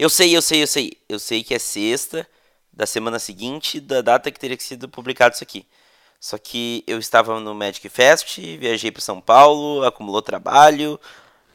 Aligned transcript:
Eu 0.00 0.08
sei, 0.08 0.34
eu 0.34 0.40
sei, 0.40 0.62
eu 0.62 0.66
sei. 0.66 0.92
Eu 1.10 1.18
sei 1.18 1.44
que 1.44 1.52
é 1.52 1.58
sexta 1.58 2.26
da 2.72 2.86
semana 2.86 3.18
seguinte 3.18 3.78
da 3.78 4.00
data 4.00 4.30
que 4.30 4.40
teria 4.40 4.58
sido 4.58 4.88
publicado 4.88 5.34
isso 5.34 5.44
aqui. 5.44 5.66
Só 6.18 6.38
que 6.38 6.82
eu 6.86 6.98
estava 6.98 7.38
no 7.38 7.54
Magic 7.54 7.86
Fest, 7.90 8.38
viajei 8.38 8.90
para 8.90 9.02
São 9.02 9.20
Paulo, 9.20 9.84
acumulou 9.84 10.22
trabalho 10.22 10.98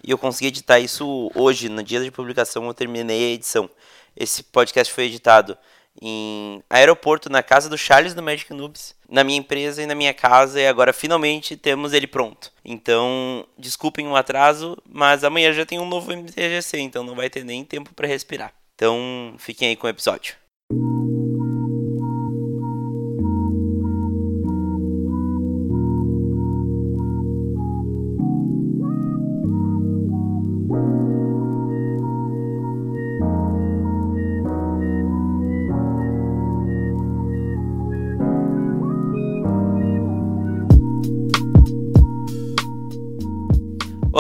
e 0.04 0.12
eu 0.12 0.18
consegui 0.20 0.50
editar 0.50 0.80
isso 0.80 1.32
hoje, 1.34 1.70
no 1.70 1.82
dia 1.82 2.00
de 2.04 2.12
publicação 2.12 2.68
eu 2.68 2.74
terminei 2.76 3.32
a 3.32 3.34
edição. 3.34 3.68
Esse 4.16 4.44
podcast 4.44 4.94
foi 4.94 5.06
editado 5.06 5.58
em 6.02 6.64
aeroporto, 6.70 7.30
na 7.30 7.42
casa 7.42 7.70
do 7.70 7.78
Charles 7.78 8.14
do 8.14 8.22
Magic 8.22 8.54
Noobs, 8.54 8.96
na 9.10 9.24
minha 9.24 9.38
empresa 9.38 9.82
e 9.82 9.86
na 9.86 9.96
minha 9.96 10.14
casa, 10.14 10.60
e 10.60 10.68
agora 10.68 10.92
finalmente 10.92 11.56
temos 11.56 11.94
ele 11.94 12.08
pronto. 12.08 12.52
Então, 12.64 13.46
desculpem 13.58 14.08
o 14.08 14.16
atraso, 14.16 14.78
mas 14.90 15.24
amanhã 15.24 15.54
já 15.54 15.66
tem 15.66 15.80
um 15.80 15.88
novo 15.88 16.12
MTGC, 16.12 16.80
então 16.80 17.04
não 17.04 17.16
vai 17.16 17.30
ter 17.30 17.44
nem 17.44 17.64
tempo 17.64 17.94
para 17.94 18.08
respirar. 18.08 18.54
Então, 18.76 19.36
fiquem 19.38 19.70
aí 19.70 19.76
com 19.76 19.88
o 19.88 19.90
episódio. 19.90 20.36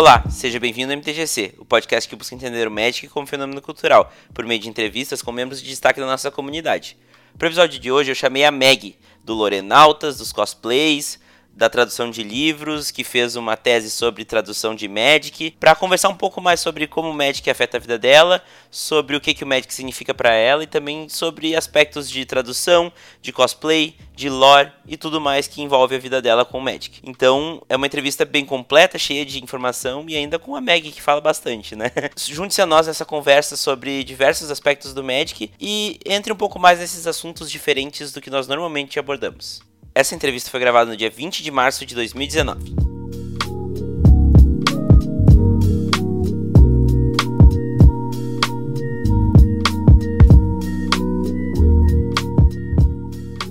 Olá, 0.05 0.23
seja 0.30 0.59
bem-vindo 0.59 0.94
ao 0.94 1.00
MTGC, 1.00 1.55
o 1.58 1.66
podcast 1.66 2.08
que 2.08 2.16
busca 2.16 2.36
entender 2.36 2.68
o 2.68 2.72
Magic 2.72 3.08
como 3.08 3.26
fenômeno 3.26 3.59
cultural, 3.59 4.14
por 4.36 4.45
meio 4.45 4.62
de 4.62 4.70
entrevistas 4.70 5.20
com 5.20 5.31
membros 5.31 5.59
de 5.59 5.68
destaque 5.68 6.00
da 6.00 6.05
nossa 6.05 6.30
comunidade. 6.30 6.95
Para 7.39 7.47
o 7.47 7.50
episódio 7.50 7.80
de 7.80 7.92
hoje 7.92 8.12
eu 8.12 8.16
chamei 8.16 8.45
a 8.45 8.52
Meg, 8.52 8.95
do 9.23 9.34
Lorenautas, 9.34 10.20
dos 10.20 10.31
cosplays, 10.31 11.20
da 11.56 11.70
tradução 11.70 12.11
de 12.11 12.22
livros, 12.22 12.92
que 12.92 13.03
fez 13.03 13.36
uma 13.36 13.56
tese 13.56 13.89
sobre 13.89 14.25
tradução 14.25 14.75
de 14.75 14.88
Magic, 14.88 15.56
para 15.59 15.75
conversar 15.75 16.09
um 16.09 16.16
pouco 16.16 16.42
mais 16.42 16.59
sobre 16.59 16.86
como 16.86 17.09
o 17.09 17.14
Magic 17.14 17.50
afeta 17.50 17.78
a 17.78 17.80
vida 17.80 17.97
dela, 17.97 18.44
sobre 18.70 19.16
o 19.16 19.22
que, 19.22 19.34
que 19.34 19.44
o 19.44 19.47
Magic 19.47 19.73
significa 19.73 20.14
para 20.14 20.34
ela 20.34 20.64
e 20.64 20.67
também 20.67 21.08
sobre 21.08 21.56
aspectos 21.56 22.09
de 22.09 22.25
tradução, 22.25 22.92
de 23.22 23.31
cosplay, 23.31 23.95
de 24.14 24.30
lore 24.30 24.72
e 24.86 24.97
tudo 24.97 25.22
mais 25.22 25.47
que 25.47 25.62
envolve 25.62 25.95
a 25.95 26.00
vida 26.00 26.22
dela 26.22 26.44
com 26.44 26.58
o 26.58 26.62
Magic. 26.62 27.00
Então, 27.03 27.62
é 27.69 27.75
uma 27.75 27.88
entrevista 27.88 28.25
bem 28.25 28.45
completa, 28.45 28.97
cheia 28.97 29.25
de 29.25 29.42
informação 29.42 30.06
e 30.08 30.16
ainda 30.16 30.38
com 30.38 30.56
a 30.56 30.62
Meg 30.62 30.92
que 30.92 31.02
fala 31.02 31.22
bastante, 31.22 31.75
né? 31.75 31.92
Junte-se 32.17 32.62
a 32.62 32.66
nós 32.66 32.88
nessa 32.88 33.06
conversa 33.06 33.56
sobre 33.56 34.03
diversos 34.03 34.52
aspectos 34.52 34.94
do 34.94 35.03
Magic 35.03 35.52
e 35.59 36.00
entre 36.06 36.34
um 36.34 36.36
pouco 36.36 36.59
mais 36.59 36.80
nesses 36.80 37.08
assuntos 37.08 37.50
diferentes 37.50 38.12
do 38.12 38.22
que 38.22 38.30
nós 38.30 38.47
normalmente 38.47 39.00
abordamos. 39.00 39.62
Essa 39.97 40.13
entrevista 40.13 40.51
foi 40.51 40.59
gravada 40.59 40.91
no 40.91 40.97
dia 40.97 41.09
20 41.09 41.41
de 41.41 41.49
março 41.49 41.85
de 41.85 41.95
2019. 41.95 42.59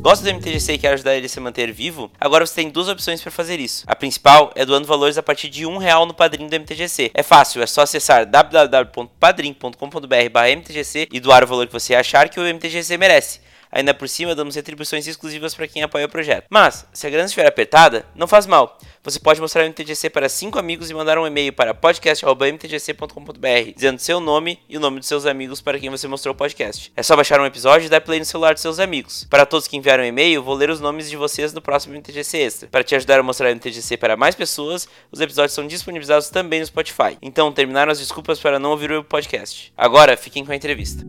Gosta 0.02 0.22
do 0.22 0.34
MTGC 0.34 0.74
e 0.74 0.78
quer 0.78 0.92
ajudar 0.92 1.16
ele 1.16 1.24
a 1.24 1.28
se 1.30 1.40
manter 1.40 1.72
vivo? 1.72 2.12
Agora 2.20 2.44
você 2.44 2.56
tem 2.56 2.68
duas 2.68 2.88
opções 2.88 3.22
para 3.22 3.30
fazer 3.30 3.58
isso. 3.58 3.84
A 3.86 3.96
principal 3.96 4.52
é 4.54 4.66
doando 4.66 4.86
valores 4.86 5.16
a 5.16 5.22
partir 5.22 5.48
de 5.48 5.64
um 5.64 5.78
real 5.78 6.04
no 6.04 6.12
padrinho 6.12 6.50
do 6.50 6.56
MTGC. 6.56 7.10
É 7.14 7.22
fácil, 7.22 7.62
é 7.62 7.66
só 7.66 7.80
acessar 7.80 8.26
www.padrim.com.br/mtgc 8.26 11.08
e 11.10 11.20
doar 11.20 11.42
o 11.42 11.46
valor 11.46 11.66
que 11.66 11.72
você 11.72 11.94
achar 11.94 12.28
que 12.28 12.38
o 12.38 12.46
MTGC 12.46 12.98
merece. 12.98 13.40
Ainda 13.75 13.92
por 13.92 14.08
cima, 14.08 14.36
damos 14.36 14.55
retribuições 14.55 15.05
exclusivas 15.08 15.53
para 15.53 15.67
quem 15.67 15.83
apoia 15.83 16.06
o 16.06 16.08
projeto. 16.08 16.47
Mas, 16.48 16.86
se 16.92 17.08
a 17.08 17.11
grana 17.11 17.27
estiver 17.27 17.44
apertada, 17.44 18.07
não 18.14 18.29
faz 18.29 18.46
mal. 18.46 18.79
Você 19.02 19.18
pode 19.18 19.40
mostrar 19.40 19.64
o 19.64 19.67
MTGC 19.67 20.11
para 20.11 20.29
cinco 20.29 20.61
amigos 20.61 20.90
e 20.90 20.95
mandar 20.95 21.18
um 21.18 21.27
e-mail 21.27 21.52
para 21.52 21.74
podcast.mtgc.com.br 21.74 23.73
dizendo 23.74 23.98
seu 23.98 24.20
nome 24.20 24.61
e 24.68 24.77
o 24.77 24.80
nome 24.80 25.01
dos 25.01 25.08
seus 25.08 25.27
amigos 25.27 25.61
para 25.61 25.77
quem 25.80 25.90
você 25.90 26.07
mostrou 26.07 26.33
o 26.33 26.36
podcast. 26.36 26.92
É 26.96 27.02
só 27.02 27.17
baixar 27.17 27.40
um 27.40 27.46
episódio 27.46 27.86
e 27.86 27.89
dar 27.89 28.01
play 28.01 28.20
no 28.20 28.24
celular 28.24 28.52
dos 28.52 28.63
seus 28.63 28.79
amigos. 28.79 29.27
Para 29.29 29.45
todos 29.45 29.67
que 29.67 29.77
enviaram 29.77 30.05
um 30.05 30.07
e-mail, 30.07 30.40
vou 30.40 30.55
ler 30.55 30.70
os 30.70 30.80
nomes 30.80 31.11
de 31.11 31.17
vocês 31.17 31.52
no 31.52 31.61
próximo 31.61 31.96
MTGC 31.96 32.39
Extra. 32.39 32.68
Para 32.68 32.84
te 32.84 32.95
ajudar 32.95 33.18
a 33.18 33.24
mostrar 33.24 33.48
o 33.48 33.55
MTGC 33.57 33.96
para 33.96 34.17
mais 34.17 34.36
pessoas, 34.36 34.89
os 35.11 35.20
episódios 35.20 35.52
são 35.52 35.67
disponibilizados 35.67 36.30
também 36.30 36.61
no 36.61 36.67
Spotify. 36.67 37.18
Então, 37.20 37.51
terminaram 37.52 37.90
as 37.90 37.98
desculpas 37.98 38.39
para 38.39 38.61
não 38.61 38.70
ouvir 38.70 38.92
o 38.92 39.02
podcast. 39.02 39.73
Agora, 39.77 40.17
fiquem 40.17 40.45
com 40.45 40.52
a 40.52 40.57
entrevista. 40.57 41.05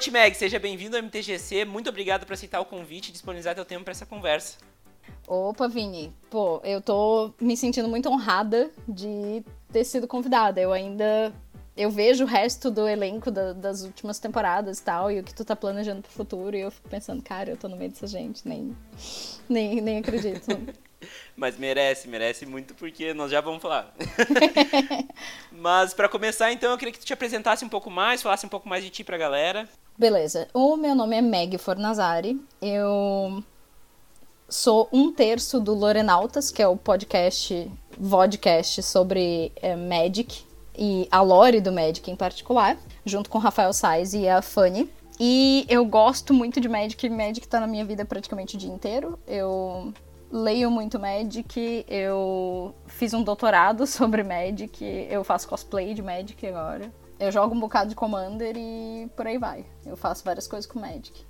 Noite, 0.00 0.10
Meg. 0.10 0.34
Seja 0.34 0.58
bem-vindo 0.58 0.96
ao 0.96 1.02
MTGC. 1.02 1.66
Muito 1.66 1.90
obrigado 1.90 2.24
por 2.24 2.32
aceitar 2.32 2.58
o 2.58 2.64
convite 2.64 3.10
e 3.10 3.12
disponibilizar 3.12 3.54
teu 3.54 3.66
tempo 3.66 3.84
para 3.84 3.90
essa 3.90 4.06
conversa. 4.06 4.56
Opa, 5.28 5.68
Vini. 5.68 6.10
Pô, 6.30 6.58
eu 6.64 6.80
tô 6.80 7.34
me 7.38 7.54
sentindo 7.54 7.86
muito 7.86 8.08
honrada 8.08 8.70
de 8.88 9.44
ter 9.70 9.84
sido 9.84 10.08
convidada. 10.08 10.58
Eu 10.58 10.72
ainda 10.72 11.30
eu 11.76 11.90
vejo 11.90 12.24
o 12.24 12.26
resto 12.26 12.70
do 12.70 12.88
elenco 12.88 13.30
da, 13.30 13.52
das 13.52 13.82
últimas 13.82 14.18
temporadas 14.18 14.78
e 14.78 14.82
tal, 14.82 15.10
e 15.10 15.20
o 15.20 15.22
que 15.22 15.34
tu 15.34 15.44
tá 15.44 15.54
planejando 15.54 16.00
pro 16.00 16.10
futuro, 16.10 16.56
e 16.56 16.60
eu 16.60 16.70
fico 16.70 16.88
pensando, 16.88 17.22
cara, 17.22 17.50
eu 17.50 17.56
tô 17.58 17.68
no 17.68 17.76
meio 17.76 17.90
dessa 17.90 18.06
gente, 18.06 18.46
nem, 18.48 18.74
nem, 19.48 19.82
nem 19.82 19.98
acredito. 19.98 20.46
Mas 21.36 21.56
merece, 21.58 22.08
merece 22.08 22.44
muito, 22.46 22.74
porque 22.74 23.14
nós 23.14 23.30
já 23.30 23.40
vamos 23.40 23.62
falar. 23.62 23.94
Mas 25.50 25.94
para 25.94 26.08
começar, 26.08 26.52
então, 26.52 26.70
eu 26.70 26.78
queria 26.78 26.92
que 26.92 26.98
tu 26.98 27.06
te 27.06 27.12
apresentasse 27.12 27.64
um 27.64 27.68
pouco 27.68 27.90
mais, 27.90 28.22
falasse 28.22 28.44
um 28.44 28.48
pouco 28.48 28.68
mais 28.68 28.84
de 28.84 28.90
ti 28.90 29.04
pra 29.04 29.16
galera. 29.16 29.68
Beleza. 29.96 30.48
O 30.52 30.76
meu 30.76 30.94
nome 30.94 31.16
é 31.16 31.22
Meg 31.22 31.58
Fornazari. 31.58 32.40
Eu 32.60 33.42
sou 34.48 34.88
um 34.92 35.12
terço 35.12 35.60
do 35.60 35.74
Lorenautas, 35.74 36.50
que 36.50 36.62
é 36.62 36.66
o 36.66 36.76
podcast, 36.76 37.70
vodcast 37.98 38.82
sobre 38.82 39.52
é, 39.56 39.76
Magic 39.76 40.42
e 40.76 41.06
a 41.10 41.20
lore 41.20 41.60
do 41.60 41.70
Magic 41.70 42.10
em 42.10 42.16
particular, 42.16 42.76
junto 43.04 43.28
com 43.28 43.38
o 43.38 43.40
Rafael 43.40 43.72
Sais 43.72 44.14
e 44.14 44.28
a 44.28 44.42
Fanny. 44.42 44.90
E 45.18 45.66
eu 45.68 45.84
gosto 45.84 46.32
muito 46.32 46.60
de 46.60 46.68
Magic, 46.68 47.08
Magic 47.10 47.46
tá 47.46 47.60
na 47.60 47.66
minha 47.66 47.84
vida 47.84 48.04
praticamente 48.06 48.56
o 48.56 48.58
dia 48.58 48.70
inteiro. 48.70 49.18
Eu 49.28 49.92
leio 50.30 50.70
muito 50.70 50.98
Magic, 50.98 51.84
eu 51.88 52.74
fiz 52.86 53.12
um 53.12 53.22
doutorado 53.22 53.86
sobre 53.88 54.22
Magic, 54.22 54.84
eu 55.10 55.24
faço 55.24 55.48
cosplay 55.48 55.94
de 55.94 56.02
Magic 56.02 56.46
agora. 56.46 56.92
Eu 57.18 57.30
jogo 57.30 57.54
um 57.54 57.60
bocado 57.60 57.90
de 57.90 57.94
Commander 57.94 58.54
e 58.56 59.06
por 59.14 59.26
aí 59.26 59.36
vai. 59.36 59.66
Eu 59.84 59.96
faço 59.96 60.24
várias 60.24 60.48
coisas 60.48 60.70
com 60.70 60.80
Magic. 60.80 61.26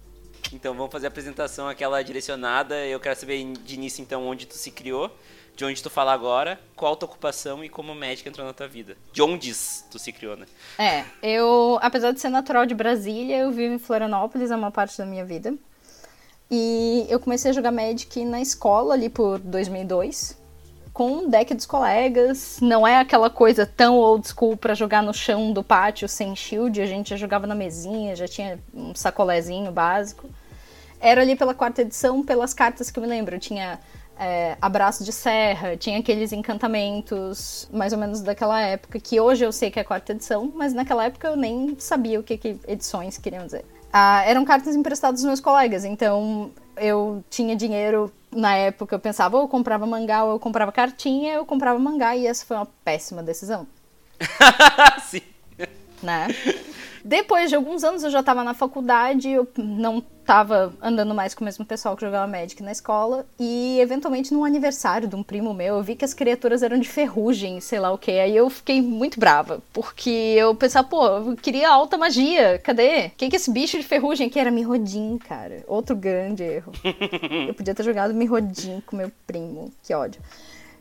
Então 0.53 0.75
vamos 0.75 0.93
fazer 0.93 1.07
a 1.07 1.09
apresentação 1.09 1.69
aquela 1.69 2.01
direcionada. 2.03 2.87
Eu 2.87 3.01
quero 3.01 3.19
saber 3.19 3.45
de 3.45 3.75
início 3.75 4.01
então 4.01 4.25
onde 4.25 4.47
tu 4.47 4.55
se 4.55 4.71
criou, 4.71 5.11
de 5.57 5.65
onde 5.65 5.83
tu 5.83 5.91
fala 5.91 6.13
agora, 6.13 6.61
qual 6.77 6.93
a 6.93 6.97
tua 6.97 7.09
ocupação 7.09 7.65
e 7.65 7.69
como 7.69 7.93
o 7.93 7.97
Magic 7.97 8.29
entrou 8.29 8.47
na 8.47 8.53
tua 8.53 8.69
vida. 8.69 8.97
De 9.13 9.21
onde 9.21 9.53
tu 9.91 9.99
se 9.99 10.13
criou, 10.13 10.37
né? 10.37 10.47
É, 10.79 11.05
eu, 11.23 11.77
apesar 11.83 12.13
de 12.13 12.21
ser 12.21 12.29
natural 12.29 12.67
de 12.67 12.75
Brasília, 12.75 13.39
eu 13.39 13.51
vivo 13.51 13.75
em 13.75 13.79
Florianópolis 13.79 14.53
a 14.53 14.57
uma 14.57 14.71
parte 14.71 14.97
da 14.97 15.05
minha 15.05 15.25
vida. 15.25 15.55
E 16.51 17.07
eu 17.09 17.21
comecei 17.21 17.53
a 17.53 17.55
jogar 17.55 17.71
Magic 17.71 18.25
na 18.25 18.41
escola 18.41 18.95
ali 18.95 19.09
por 19.09 19.39
2002, 19.39 20.37
com 20.93 21.09
um 21.09 21.29
deck 21.29 21.55
dos 21.55 21.65
colegas. 21.65 22.59
Não 22.61 22.85
é 22.85 22.99
aquela 22.99 23.31
coisa 23.31 23.65
tão 23.65 23.97
old 23.97 24.27
school 24.27 24.57
para 24.57 24.75
jogar 24.75 25.01
no 25.01 25.15
chão 25.15 25.53
do 25.53 25.63
pátio 25.63 26.09
sem 26.09 26.35
shield, 26.35 26.81
a 26.81 26.87
gente 26.87 27.11
já 27.11 27.17
jogava 27.17 27.47
na 27.47 27.55
mesinha, 27.55 28.17
já 28.17 28.27
tinha 28.27 28.59
um 28.75 28.93
sacolézinho 28.97 29.71
básico. 29.71 30.29
Era 30.99 31.23
ali 31.23 31.37
pela 31.37 31.55
quarta 31.55 31.83
edição, 31.83 32.25
pelas 32.25 32.53
cartas 32.53 32.91
que 32.91 32.99
eu 32.99 33.03
me 33.03 33.09
lembro. 33.09 33.39
Tinha 33.39 33.79
é, 34.19 34.57
Abraço 34.61 35.05
de 35.05 35.13
Serra, 35.13 35.77
tinha 35.77 36.01
aqueles 36.01 36.33
encantamentos 36.33 37.69
mais 37.73 37.93
ou 37.93 37.99
menos 37.99 38.23
daquela 38.23 38.61
época, 38.61 38.99
que 38.99 39.21
hoje 39.21 39.45
eu 39.45 39.53
sei 39.53 39.71
que 39.71 39.79
é 39.79 39.83
a 39.83 39.85
quarta 39.85 40.13
edição, 40.13 40.53
mas 40.55 40.75
naquela 40.75 41.05
época 41.05 41.29
eu 41.29 41.37
nem 41.37 41.77
sabia 41.79 42.19
o 42.19 42.25
que, 42.25 42.37
que 42.37 42.59
edições 42.67 43.17
queriam 43.17 43.47
dizer. 43.47 43.65
Ah, 43.93 44.23
eram 44.25 44.45
cartas 44.45 44.77
emprestadas 44.77 45.21
dos 45.21 45.27
meus 45.27 45.41
colegas, 45.41 45.85
então 45.85 46.53
eu 46.77 47.25
tinha 47.29 47.57
dinheiro 47.57 48.13
na 48.31 48.55
época, 48.55 48.95
eu 48.95 49.01
pensava, 49.01 49.37
ou 49.37 49.45
eu 49.45 49.49
comprava 49.49 49.87
mangá, 49.87 50.25
ou 50.25 50.33
eu 50.33 50.39
comprava 50.39 50.71
cartinha, 50.71 51.35
eu 51.35 51.45
comprava 51.45 51.79
mangá, 51.79 52.15
e 52.17 52.27
essa 52.27 52.47
foi 52.47 52.57
uma 52.57 52.69
péssima 52.85 53.23
decisão. 53.23 53.67
Sim. 55.05 55.23
Né? 56.03 56.29
Depois 57.05 57.51
de 57.51 57.57
alguns 57.57 57.83
anos 57.83 58.05
eu 58.05 58.11
já 58.11 58.21
estava 58.21 58.45
na 58.45 58.55
faculdade, 58.55 59.29
eu 59.29 59.49
não 59.57 60.01
tava 60.31 60.73
andando 60.81 61.13
mais 61.13 61.35
com 61.35 61.43
o 61.43 61.45
mesmo 61.45 61.65
pessoal 61.65 61.97
que 61.97 62.03
jogava 62.07 62.31
Magic 62.31 62.63
na 62.63 62.71
escola. 62.71 63.27
E 63.37 63.81
eventualmente 63.81 64.33
num 64.33 64.45
aniversário 64.45 65.09
de 65.09 65.17
um 65.17 65.25
primo 65.25 65.53
meu, 65.53 65.75
eu 65.75 65.83
vi 65.83 65.97
que 65.97 66.05
as 66.05 66.15
criaturas 66.15 66.63
eram 66.63 66.79
de 66.79 66.89
ferrugem, 66.89 67.61
sei 67.61 67.81
lá 67.81 67.91
o 67.91 67.99
que. 67.99 68.13
Aí 68.13 68.37
eu 68.37 68.49
fiquei 68.49 68.81
muito 68.81 69.19
brava. 69.19 69.61
Porque 69.73 70.09
eu 70.09 70.55
pensava, 70.55 70.87
pô, 70.87 71.05
eu 71.05 71.37
queria 71.37 71.69
alta 71.69 71.99
magia. 71.99 72.61
Cadê? 72.63 73.09
Quem 73.17 73.29
que 73.29 73.35
é 73.35 73.39
esse 73.39 73.51
bicho 73.51 73.77
de 73.77 73.83
ferrugem? 73.83 74.29
Que 74.29 74.39
era 74.39 74.53
Mirrodin, 74.53 75.19
cara. 75.19 75.65
Outro 75.67 75.97
grande 75.97 76.45
erro. 76.45 76.71
eu 77.49 77.55
podia 77.55 77.75
ter 77.75 77.83
jogado 77.83 78.15
Mirrodin 78.15 78.81
com 78.87 78.95
meu 78.95 79.11
primo. 79.27 79.73
Que 79.83 79.93
ódio. 79.95 80.23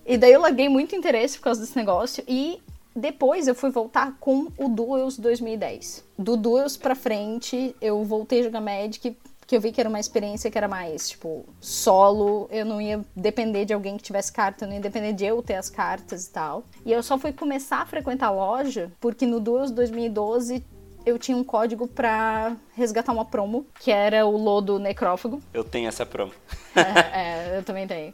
E 0.05 0.15
daí 0.15 0.31
eu 0.31 0.41
larguei 0.41 0.69
muito 0.69 0.95
interesse 0.95 1.39
por 1.39 1.45
causa 1.45 1.61
desse 1.61 1.75
negócio. 1.75 2.23
E 2.27 2.61
depois 2.95 3.47
eu 3.47 3.55
fui 3.55 3.71
voltar 3.71 4.15
com 4.19 4.47
o 4.57 4.69
Duels 4.69 5.17
2010. 5.17 6.03
Do 6.17 6.37
Duels 6.37 6.77
pra 6.77 6.93
frente, 6.93 7.75
eu 7.81 8.03
voltei 8.03 8.41
a 8.41 8.43
jogar 8.43 8.61
Magic, 8.61 9.15
que 9.49 9.57
eu 9.57 9.61
vi 9.61 9.71
que 9.71 9.81
era 9.81 9.89
uma 9.89 9.99
experiência 9.99 10.51
que 10.51 10.57
era 10.59 10.67
mais, 10.67 11.09
tipo, 11.09 11.43
solo. 11.59 12.47
Eu 12.51 12.63
não 12.63 12.79
ia 12.79 13.03
depender 13.15 13.65
de 13.65 13.73
alguém 13.73 13.97
que 13.97 14.03
tivesse 14.03 14.31
carta, 14.31 14.63
eu 14.63 14.67
não 14.67 14.75
ia 14.75 14.81
depender 14.81 15.11
de 15.11 15.25
eu 15.25 15.41
ter 15.41 15.55
as 15.55 15.71
cartas 15.71 16.27
e 16.27 16.31
tal. 16.31 16.65
E 16.85 16.91
eu 16.91 17.01
só 17.01 17.17
fui 17.17 17.33
começar 17.33 17.77
a 17.77 17.85
frequentar 17.87 18.27
a 18.27 18.29
loja 18.29 18.91
porque 18.99 19.25
no 19.25 19.39
Duels 19.39 19.71
2012 19.71 20.63
eu 21.03 21.17
tinha 21.17 21.35
um 21.35 21.43
código 21.43 21.87
para 21.87 22.55
resgatar 22.75 23.11
uma 23.11 23.25
promo, 23.25 23.65
que 23.79 23.89
era 23.89 24.23
o 24.23 24.37
Lodo 24.37 24.77
Necrófago. 24.77 25.41
Eu 25.51 25.63
tenho 25.63 25.87
essa 25.87 26.05
promo. 26.05 26.31
é, 26.75 27.53
é, 27.53 27.57
eu 27.57 27.63
também 27.63 27.87
tenho. 27.87 28.13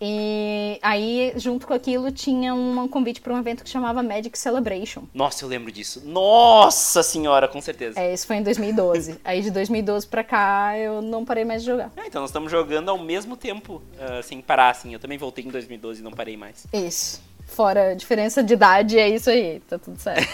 E 0.00 0.78
aí, 0.80 1.32
junto 1.36 1.66
com 1.66 1.74
aquilo, 1.74 2.10
tinha 2.10 2.54
um 2.54 2.88
convite 2.88 3.20
para 3.20 3.34
um 3.34 3.38
evento 3.38 3.62
que 3.62 3.68
chamava 3.68 4.02
Magic 4.02 4.38
Celebration. 4.38 5.02
Nossa, 5.12 5.44
eu 5.44 5.48
lembro 5.48 5.70
disso. 5.70 6.02
Nossa 6.06 7.02
senhora, 7.02 7.46
com 7.46 7.60
certeza. 7.60 8.00
É, 8.00 8.14
isso 8.14 8.26
foi 8.26 8.36
em 8.36 8.42
2012. 8.42 9.20
aí 9.24 9.42
de 9.42 9.50
2012 9.50 10.06
pra 10.06 10.24
cá, 10.24 10.78
eu 10.78 11.02
não 11.02 11.22
parei 11.22 11.44
mais 11.44 11.62
de 11.62 11.70
jogar. 11.70 11.92
É, 11.98 12.06
então 12.06 12.22
nós 12.22 12.30
estamos 12.30 12.50
jogando 12.50 12.88
ao 12.88 12.96
mesmo 12.96 13.36
tempo, 13.36 13.82
uh, 13.96 14.22
sem 14.22 14.40
parar, 14.40 14.70
assim. 14.70 14.94
Eu 14.94 14.98
também 14.98 15.18
voltei 15.18 15.44
em 15.44 15.48
2012 15.48 16.00
e 16.00 16.02
não 16.02 16.12
parei 16.12 16.36
mais. 16.36 16.66
Isso. 16.72 17.20
Fora 17.46 17.90
a 17.90 17.94
diferença 17.94 18.42
de 18.42 18.54
idade, 18.54 18.98
é 18.98 19.08
isso 19.08 19.28
aí. 19.28 19.60
Tá 19.68 19.78
tudo 19.78 19.98
certo. 19.98 20.26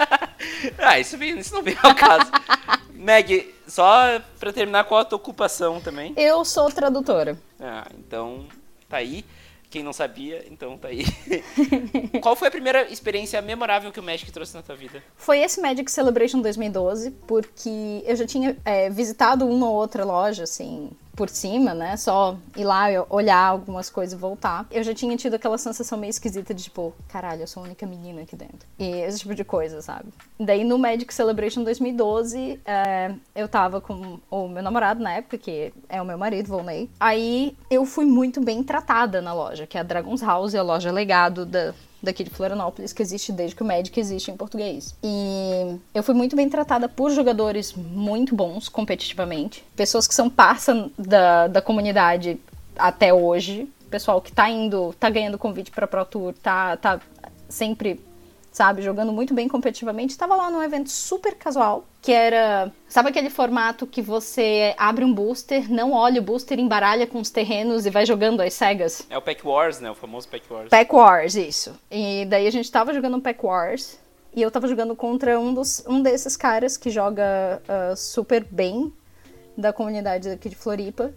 ah, 0.78 0.98
isso, 0.98 1.22
isso 1.22 1.54
não 1.54 1.62
vem 1.62 1.76
ao 1.82 1.94
caso. 1.94 2.30
Meg, 2.94 3.54
só 3.66 4.20
pra 4.38 4.52
terminar, 4.52 4.84
qual 4.84 5.00
a 5.00 5.04
tua 5.04 5.16
ocupação 5.16 5.80
também? 5.80 6.14
Eu 6.16 6.44
sou 6.46 6.70
tradutora. 6.70 7.36
Ah, 7.60 7.86
então 7.98 8.46
tá 8.88 8.98
aí. 8.98 9.24
Quem 9.68 9.82
não 9.82 9.92
sabia, 9.92 10.44
então 10.48 10.78
tá 10.78 10.88
aí. 10.88 11.04
Qual 12.22 12.36
foi 12.36 12.48
a 12.48 12.50
primeira 12.50 12.90
experiência 12.90 13.42
memorável 13.42 13.90
que 13.90 13.98
o 13.98 14.02
Magic 14.02 14.30
trouxe 14.30 14.54
na 14.54 14.62
tua 14.62 14.76
vida? 14.76 15.02
Foi 15.16 15.40
esse 15.40 15.60
Magic 15.60 15.90
Celebration 15.90 16.40
2012, 16.40 17.10
porque 17.26 18.02
eu 18.06 18.14
já 18.14 18.26
tinha 18.26 18.56
é, 18.64 18.88
visitado 18.88 19.46
uma 19.46 19.68
ou 19.68 19.74
outra 19.74 20.04
loja, 20.04 20.44
assim, 20.44 20.90
por 21.16 21.30
cima, 21.30 21.72
né? 21.74 21.96
Só 21.96 22.36
ir 22.54 22.64
lá, 22.64 22.86
olhar 23.08 23.38
algumas 23.38 23.88
coisas 23.88 24.12
e 24.12 24.20
voltar. 24.20 24.66
Eu 24.70 24.84
já 24.84 24.94
tinha 24.94 25.16
tido 25.16 25.34
aquela 25.34 25.56
sensação 25.56 25.98
meio 25.98 26.10
esquisita 26.10 26.52
de 26.52 26.64
tipo, 26.64 26.94
caralho, 27.08 27.42
eu 27.42 27.46
sou 27.46 27.62
a 27.62 27.66
única 27.66 27.86
menina 27.86 28.22
aqui 28.22 28.36
dentro. 28.36 28.68
E 28.78 28.84
esse 28.84 29.20
tipo 29.20 29.34
de 29.34 29.42
coisa, 29.42 29.80
sabe? 29.80 30.08
Daí 30.38 30.62
no 30.62 30.78
Magic 30.78 31.12
Celebration 31.12 31.64
2012, 31.64 32.60
é, 32.64 33.14
eu 33.34 33.48
tava 33.48 33.80
com 33.80 34.18
o 34.30 34.48
meu 34.48 34.62
namorado 34.62 35.02
na 35.02 35.14
época, 35.14 35.38
que 35.38 35.72
é 35.88 36.00
o 36.00 36.04
meu 36.04 36.18
marido, 36.18 36.48
Volney. 36.48 36.90
Aí 37.00 37.56
eu 37.70 37.86
fui 37.86 38.04
muito 38.04 38.40
bem 38.40 38.62
tratada 38.62 39.22
na 39.22 39.32
loja, 39.32 39.66
que 39.66 39.78
é 39.78 39.80
a 39.80 39.84
Dragon's 39.84 40.20
House, 40.20 40.54
a 40.54 40.62
loja 40.62 40.92
legado 40.92 41.46
da, 41.46 41.72
daqui 42.06 42.24
de 42.24 42.30
Florianópolis, 42.30 42.92
que 42.92 43.02
existe 43.02 43.32
desde 43.32 43.54
que 43.54 43.62
o 43.62 43.66
Magic 43.66 43.98
existe 43.98 44.30
em 44.30 44.36
português. 44.36 44.94
E 45.02 45.76
eu 45.94 46.02
fui 46.02 46.14
muito 46.14 46.34
bem 46.34 46.48
tratada 46.48 46.88
por 46.88 47.10
jogadores 47.10 47.74
muito 47.74 48.34
bons 48.34 48.68
competitivamente, 48.68 49.62
pessoas 49.76 50.06
que 50.06 50.14
são 50.14 50.30
parça 50.30 50.90
da, 50.98 51.48
da 51.48 51.60
comunidade 51.60 52.38
até 52.78 53.12
hoje, 53.12 53.68
pessoal 53.90 54.20
que 54.20 54.32
tá 54.32 54.48
indo, 54.48 54.94
tá 54.98 55.10
ganhando 55.10 55.38
convite 55.38 55.70
para 55.70 55.86
Pro 55.86 56.04
Tour, 56.04 56.34
tá, 56.42 56.76
tá 56.76 57.00
sempre 57.48 58.00
sabe? 58.56 58.80
Jogando 58.80 59.12
muito 59.12 59.34
bem 59.34 59.48
competitivamente. 59.48 60.12
Estava 60.12 60.34
lá 60.34 60.50
num 60.50 60.62
evento 60.62 60.88
super 60.88 61.34
casual, 61.34 61.84
que 62.00 62.10
era. 62.10 62.72
Sabe 62.88 63.10
aquele 63.10 63.28
formato 63.28 63.86
que 63.86 64.00
você 64.00 64.74
abre 64.78 65.04
um 65.04 65.12
booster, 65.12 65.70
não 65.70 65.92
olha 65.92 66.22
o 66.22 66.24
booster, 66.24 66.58
embaralha 66.58 67.06
com 67.06 67.20
os 67.20 67.28
terrenos 67.28 67.84
e 67.84 67.90
vai 67.90 68.06
jogando 68.06 68.40
as 68.40 68.54
cegas? 68.54 69.06
É 69.10 69.18
o 69.18 69.20
Pack 69.20 69.46
Wars, 69.46 69.78
né? 69.78 69.90
O 69.90 69.94
famoso 69.94 70.26
Pack 70.28 70.50
Wars. 70.50 70.70
Pack 70.70 70.94
Wars, 70.94 71.34
isso. 71.34 71.78
E 71.90 72.24
daí 72.24 72.46
a 72.46 72.50
gente 72.50 72.72
tava 72.72 72.94
jogando 72.94 73.18
um 73.18 73.20
Pack 73.20 73.44
Wars. 73.44 73.98
E 74.34 74.40
eu 74.40 74.50
tava 74.50 74.66
jogando 74.68 74.96
contra 74.96 75.38
um, 75.38 75.52
dos, 75.52 75.84
um 75.86 76.00
desses 76.00 76.34
caras 76.36 76.78
que 76.78 76.88
joga 76.88 77.60
uh, 77.62 77.96
super 77.96 78.42
bem 78.42 78.92
da 79.56 79.70
comunidade 79.70 80.30
aqui 80.30 80.48
de 80.48 80.56
Floripa. 80.56 81.12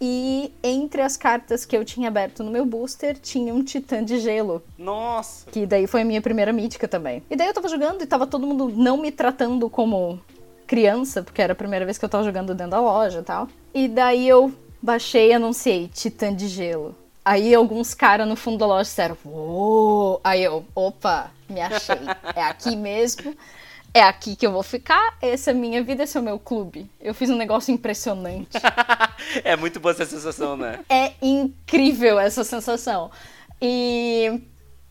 E 0.00 0.52
entre 0.62 1.02
as 1.02 1.16
cartas 1.16 1.66
que 1.66 1.76
eu 1.76 1.84
tinha 1.84 2.08
aberto 2.08 2.42
no 2.42 2.50
meu 2.50 2.64
booster, 2.64 3.18
tinha 3.18 3.52
um 3.52 3.62
Titã 3.62 4.02
de 4.02 4.18
Gelo. 4.18 4.62
Nossa! 4.78 5.50
Que 5.50 5.66
daí 5.66 5.86
foi 5.86 6.00
a 6.00 6.04
minha 6.04 6.22
primeira 6.22 6.52
mítica 6.52 6.88
também. 6.88 7.22
E 7.28 7.36
daí 7.36 7.48
eu 7.48 7.54
tava 7.54 7.68
jogando 7.68 8.02
e 8.02 8.06
tava 8.06 8.26
todo 8.26 8.46
mundo 8.46 8.72
não 8.74 8.96
me 8.96 9.10
tratando 9.10 9.68
como 9.68 10.18
criança, 10.66 11.22
porque 11.22 11.42
era 11.42 11.52
a 11.52 11.56
primeira 11.56 11.84
vez 11.84 11.98
que 11.98 12.04
eu 12.04 12.08
tava 12.08 12.24
jogando 12.24 12.54
dentro 12.54 12.70
da 12.70 12.80
loja 12.80 13.18
e 13.18 13.22
tal. 13.22 13.48
E 13.74 13.88
daí 13.88 14.26
eu 14.26 14.50
baixei 14.80 15.30
e 15.30 15.32
anunciei 15.34 15.88
Titã 15.88 16.34
de 16.34 16.48
Gelo. 16.48 16.94
Aí 17.22 17.54
alguns 17.54 17.92
caras 17.92 18.26
no 18.26 18.36
fundo 18.36 18.58
da 18.58 18.66
loja 18.66 18.84
disseram, 18.84 19.16
Uou! 19.24 20.18
Aí 20.24 20.42
eu, 20.42 20.64
opa, 20.74 21.30
me 21.48 21.60
achei. 21.60 21.98
É 22.34 22.42
aqui 22.42 22.74
mesmo 22.74 23.34
é 23.92 24.02
aqui 24.02 24.36
que 24.36 24.46
eu 24.46 24.52
vou 24.52 24.62
ficar, 24.62 25.16
essa 25.20 25.50
é 25.50 25.52
a 25.52 25.56
minha 25.56 25.82
vida, 25.82 26.04
esse 26.04 26.16
é 26.16 26.20
o 26.20 26.22
meu 26.22 26.38
clube. 26.38 26.88
Eu 27.00 27.12
fiz 27.12 27.28
um 27.28 27.36
negócio 27.36 27.72
impressionante. 27.72 28.56
é 29.42 29.56
muito 29.56 29.80
boa 29.80 29.92
essa 29.92 30.06
sensação, 30.06 30.56
né? 30.56 30.80
É 30.88 31.12
incrível 31.20 32.18
essa 32.18 32.44
sensação. 32.44 33.10
E, 33.60 34.40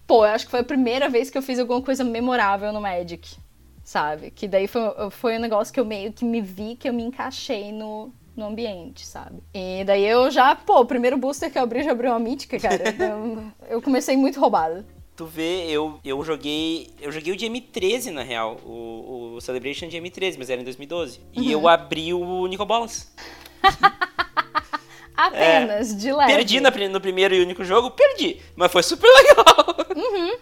pô, 0.06 0.26
eu 0.26 0.32
acho 0.32 0.46
que 0.46 0.52
foi 0.52 0.60
a 0.60 0.66
primeira 0.66 1.10
vez 1.10 1.30
que 1.30 1.38
eu 1.38 1.42
fiz 1.42 1.60
alguma 1.60 1.82
coisa 1.82 2.04
memorável 2.04 2.74
no 2.74 2.82
Magic, 2.82 3.38
sabe? 3.84 4.32
Que 4.32 4.48
daí 4.48 4.68
foi, 4.68 4.82
foi 5.12 5.38
um 5.38 5.42
negócio 5.42 5.74
que 5.74 5.80
eu 5.80 5.86
meio 5.86 6.12
que 6.12 6.26
me 6.26 6.42
vi, 6.42 6.76
que 6.76 6.90
eu 6.90 6.94
me 6.94 7.04
encaixei 7.04 7.72
no, 7.72 8.14
no 8.36 8.48
ambiente, 8.48 9.08
sabe? 9.08 9.42
E 9.54 9.84
daí 9.86 10.06
eu 10.06 10.30
já, 10.30 10.56
pô, 10.56 10.82
o 10.82 10.86
primeiro 10.86 11.18
booster 11.18 11.50
que 11.50 11.58
eu 11.58 11.64
abri 11.64 11.84
já 11.84 11.92
abriu 11.92 12.12
uma 12.12 12.20
mítica, 12.20 12.60
cara. 12.60 12.90
Então, 12.90 13.54
eu 13.70 13.82
comecei 13.82 14.18
muito 14.18 14.40
roubada 14.42 14.86
tu 15.20 15.26
vê, 15.26 15.66
eu, 15.70 16.00
eu 16.06 16.24
joguei. 16.24 16.92
Eu 17.02 17.12
joguei 17.12 17.34
o 17.34 17.36
de 17.36 17.46
M13, 17.46 18.10
na 18.10 18.24
real. 18.24 18.56
O, 18.66 19.34
o 19.36 19.42
Celebration 19.42 19.90
de 19.90 19.98
M13, 19.98 20.36
mas 20.38 20.50
era 20.50 20.62
em 20.62 20.64
2012. 20.64 21.20
Uhum. 21.20 21.44
E 21.44 21.52
eu 21.52 21.68
abri 21.68 22.14
o 22.14 22.48
Nico 22.48 22.66
Bolas. 22.66 23.14
Apenas, 25.14 25.92
é, 25.92 25.96
de 25.98 26.14
leve. 26.14 26.34
Perdi 26.34 26.62
no, 26.62 26.70
no 26.92 27.02
primeiro 27.02 27.36
e 27.36 27.42
único 27.42 27.66
jogo, 27.66 27.92
perdi. 27.92 28.40
Mas 28.56 28.72
foi 28.72 28.82
super 28.82 29.12
legal. 29.12 29.76
Uhum. 29.94 30.38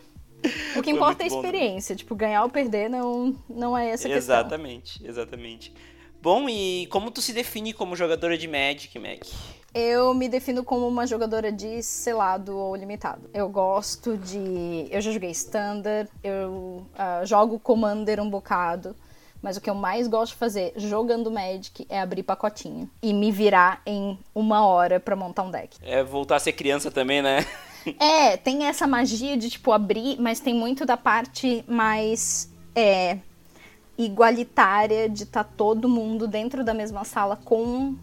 O 0.75 0.83
que 0.83 0.91
importa 0.91 1.23
é 1.23 1.25
a 1.25 1.27
experiência. 1.27 1.95
Bom, 1.95 1.97
né? 1.97 2.03
Tipo, 2.03 2.15
ganhar 2.15 2.43
ou 2.43 2.49
perder 2.49 2.87
não, 2.87 3.35
não 3.49 3.75
é 3.75 3.89
essa 3.89 4.07
questão. 4.07 4.35
Exatamente, 4.35 5.03
exatamente. 5.03 5.73
Bom, 6.21 6.49
e 6.49 6.87
como 6.87 7.11
tu 7.11 7.21
se 7.21 7.33
define 7.33 7.73
como 7.73 7.95
jogadora 7.95 8.37
de 8.37 8.47
Magic, 8.47 8.97
Mac? 8.99 9.25
Eu 9.73 10.13
me 10.13 10.27
defino 10.27 10.63
como 10.63 10.87
uma 10.87 11.05
jogadora 11.05 11.51
de 11.51 11.83
selado 11.83 12.57
ou 12.57 12.75
limitado. 12.75 13.29
Eu 13.33 13.47
gosto 13.47 14.17
de. 14.17 14.87
Eu 14.89 14.99
já 15.01 15.11
joguei 15.11 15.29
Standard, 15.31 16.09
eu 16.23 16.85
uh, 16.93 17.25
jogo 17.25 17.59
Commander 17.59 18.19
um 18.19 18.29
bocado. 18.29 18.95
Mas 19.39 19.55
o 19.55 19.61
que 19.61 19.69
eu 19.69 19.75
mais 19.75 20.07
gosto 20.07 20.31
de 20.31 20.39
fazer 20.39 20.73
jogando 20.77 21.29
Magic 21.29 21.85
é 21.89 22.01
abrir 22.01 22.23
pacotinho 22.23 22.89
e 23.03 23.13
me 23.13 23.31
virar 23.31 23.81
em 23.85 24.17
uma 24.33 24.65
hora 24.65 24.99
para 24.99 25.15
montar 25.15 25.43
um 25.43 25.51
deck. 25.51 25.77
É 25.83 26.03
voltar 26.03 26.37
a 26.37 26.39
ser 26.39 26.53
criança 26.53 26.89
também, 26.89 27.21
né? 27.21 27.45
é, 27.99 28.35
tem 28.35 28.65
essa 28.65 28.87
magia 28.87 29.37
de 29.37 29.51
tipo 29.51 29.71
abrir, 29.71 30.19
mas 30.19 30.39
tem 30.39 30.55
muito 30.55 30.87
da 30.87 30.97
parte 30.97 31.63
mais 31.67 32.51
é, 32.75 33.19
igualitária 33.97 35.09
de 35.09 35.23
estar 35.23 35.43
tá 35.43 35.49
todo 35.55 35.89
mundo 35.89 36.27
dentro 36.27 36.63
da 36.63 36.73
mesma 36.73 37.03
sala 37.03 37.35
com 37.35 37.95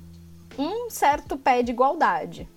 um 0.59 0.91
certo 0.91 1.37
pé 1.37 1.63
de 1.63 1.73
igualdade, 1.73 2.49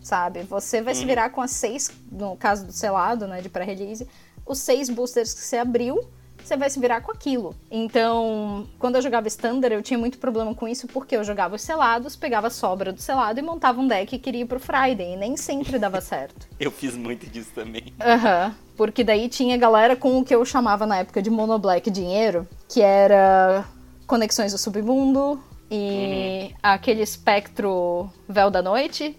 sabe? 0.00 0.42
Você 0.42 0.82
vai 0.82 0.94
uhum. 0.94 1.00
se 1.00 1.06
virar 1.06 1.30
com 1.30 1.40
as 1.40 1.52
seis, 1.52 1.90
no 2.10 2.36
caso 2.36 2.66
do 2.66 2.72
selado, 2.72 3.26
né, 3.26 3.40
de 3.40 3.48
pré-release, 3.48 4.06
os 4.46 4.58
seis 4.58 4.88
boosters 4.88 5.32
que 5.32 5.40
você 5.40 5.58
abriu, 5.58 6.04
você 6.46 6.56
vai 6.56 6.68
se 6.70 6.80
virar 6.80 7.00
com 7.00 7.12
aquilo. 7.12 7.54
Então, 7.70 8.66
quando 8.78 8.96
eu 8.96 9.02
jogava 9.02 9.28
Standard, 9.28 9.74
eu 9.74 9.82
tinha 9.82 9.98
muito 9.98 10.18
problema 10.18 10.54
com 10.54 10.68
isso, 10.68 10.86
porque 10.86 11.16
eu 11.16 11.24
jogava 11.24 11.56
os 11.56 11.62
selados, 11.62 12.16
pegava 12.16 12.48
a 12.48 12.50
sobra 12.50 12.92
do 12.92 13.00
selado 13.00 13.38
e 13.38 13.42
montava 13.42 13.80
um 13.80 13.86
deck 13.86 14.14
e 14.14 14.18
queria 14.18 14.42
ir 14.42 14.46
pro 14.46 14.60
Friday, 14.60 15.14
e 15.14 15.16
nem 15.16 15.36
sempre 15.36 15.78
dava 15.78 16.00
certo. 16.02 16.46
eu 16.58 16.70
fiz 16.70 16.96
muito 16.96 17.26
disso 17.26 17.50
também. 17.54 17.92
Aham. 18.00 18.46
Uhum. 18.46 18.54
Porque 18.76 19.04
daí 19.04 19.28
tinha 19.28 19.56
galera 19.56 19.94
com 19.94 20.18
o 20.18 20.24
que 20.24 20.34
eu 20.34 20.44
chamava 20.44 20.86
na 20.86 20.98
época 20.98 21.20
de 21.20 21.30
Mono 21.30 21.58
Black 21.58 21.90
dinheiro, 21.90 22.48
que 22.68 22.80
era 22.80 23.64
conexões 24.06 24.52
do 24.52 24.58
submundo, 24.58 25.38
e 25.70 26.48
uhum. 26.50 26.56
aquele 26.62 27.02
espectro 27.02 28.10
véu 28.28 28.50
da 28.50 28.60
noite, 28.62 29.16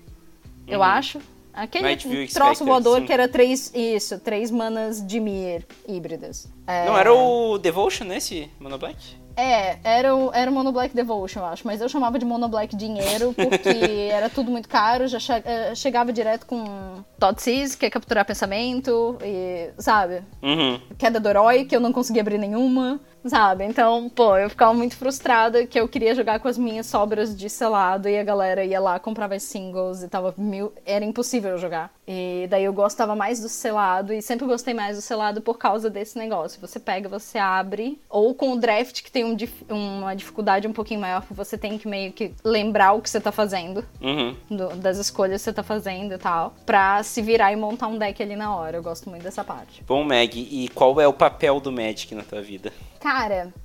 eu 0.68 0.80
uhum. 0.80 0.86
acho. 0.86 1.20
Aquele 1.54 2.28
troço 2.28 2.66
voador 2.66 3.00
sim. 3.00 3.06
que 3.06 3.14
era 3.14 3.28
três. 3.28 3.72
Isso, 3.76 4.20
três 4.20 4.50
manas 4.50 5.06
de 5.06 5.20
Mir 5.20 5.66
híbridas. 5.88 6.50
É... 6.66 6.86
Não, 6.86 6.98
era 6.98 7.14
o 7.14 7.58
Devotion 7.58 8.06
nesse, 8.06 8.50
Mono 8.60 8.78
Black? 8.78 9.24
É, 9.36 9.80
era 9.84 10.16
o, 10.16 10.32
era 10.32 10.50
o 10.50 10.54
Mono 10.54 10.72
Black 10.72 10.96
Devotion, 10.96 11.40
eu 11.40 11.46
acho. 11.46 11.66
Mas 11.66 11.82
eu 11.82 11.90
chamava 11.90 12.20
de 12.20 12.26
Mono 12.26 12.48
Black 12.48 12.76
Dinheiro 12.76 13.34
porque 13.34 14.10
era 14.12 14.30
tudo 14.30 14.52
muito 14.52 14.70
caro. 14.70 15.08
Já 15.08 15.20
che 15.20 15.34
eh, 15.34 15.76
chegava 15.76 16.14
direto 16.14 16.46
com 16.46 17.04
Todd 17.20 17.42
Seas, 17.42 17.76
que 17.76 17.86
é 17.86 17.90
capturar 17.90 18.26
pensamento, 18.26 19.18
e, 19.24 19.72
sabe? 19.78 20.22
Uhum. 20.42 20.80
Queda 20.98 21.20
do 21.20 21.30
herói, 21.30 21.66
que 21.66 21.76
eu 21.76 21.80
não 21.80 21.92
conseguia 21.92 22.22
abrir 22.22 22.38
nenhuma 22.38 23.00
sabe? 23.26 23.64
Então, 23.66 24.10
pô, 24.10 24.38
eu 24.38 24.50
ficava 24.50 24.74
muito 24.74 24.96
frustrada 24.96 25.66
que 25.66 25.80
eu 25.80 25.88
queria 25.88 26.14
jogar 26.16 26.40
com 26.40 26.48
as 26.48 26.58
minhas 26.58 26.86
sobras 26.88 27.36
de 27.36 27.50
selado 27.50 28.08
e 28.10 28.18
a 28.18 28.24
galera 28.24 28.64
ia 28.64 28.80
lá, 28.80 29.00
comprava 29.00 29.36
as 29.36 29.44
singles 29.44 30.04
e 30.04 30.08
tava 30.08 30.34
mil... 30.38 30.72
Era 30.86 31.04
impossível 31.06 31.58
jogar. 31.58 31.92
E 32.08 32.48
daí 32.50 32.66
eu 32.66 32.74
gostava 32.74 33.16
mais 33.16 33.40
do 33.40 33.48
selado 33.48 34.12
e 34.14 34.22
sempre 34.22 34.46
gostei 34.46 34.74
mais 34.74 34.98
do 34.98 35.02
selado 35.02 35.42
por 35.42 35.58
causa 35.58 35.90
desse 35.90 36.18
negócio. 36.18 36.60
Você 36.60 36.80
pega, 36.80 37.08
você 37.08 37.38
abre, 37.38 37.98
ou 38.10 38.34
com 38.34 38.52
o 38.54 38.60
draft 38.60 39.02
que 39.02 39.12
tem 39.12 39.24
um 39.24 39.36
dif... 39.36 39.54
uma 39.70 40.14
dificuldade 40.14 40.68
um 40.68 40.74
pouquinho 40.74 41.00
maior, 41.00 41.22
porque 41.22 41.34
você 41.34 41.58
tem 41.58 41.78
que 41.78 41.88
meio 41.88 42.12
que 42.12 42.34
lembrar 42.44 42.92
o 42.94 43.02
que 43.02 43.10
você 43.10 43.22
tá 43.22 43.32
fazendo, 43.32 43.86
Uhum. 44.02 44.36
do- 44.50 44.76
das 44.76 44.98
escolhas 44.98 45.42
que 45.42 45.46
você 45.46 45.54
tá 45.54 45.64
fazendo 45.64 46.14
e 46.14 46.18
tal, 46.18 46.54
pra 46.66 47.02
se 47.04 47.22
virar 47.22 47.54
e 47.54 47.56
montar 47.56 47.88
um 47.88 47.98
deck 47.98 48.22
ali 48.22 48.36
na 48.36 48.54
hora. 48.54 48.78
Eu 48.78 48.84
gosto 48.84 49.10
muito 49.10 49.24
dessa 49.24 49.44
parte. 49.44 49.82
Bom, 49.88 50.04
Meg, 50.04 50.38
e 50.38 50.68
qual 50.70 51.00
é 51.00 51.08
o 51.08 51.14
papel 51.14 51.60
do 51.62 51.72
Magic 51.72 52.14
na 52.14 52.24
tua 52.24 52.42
vida? 52.42 52.74
Cara, 53.00 53.13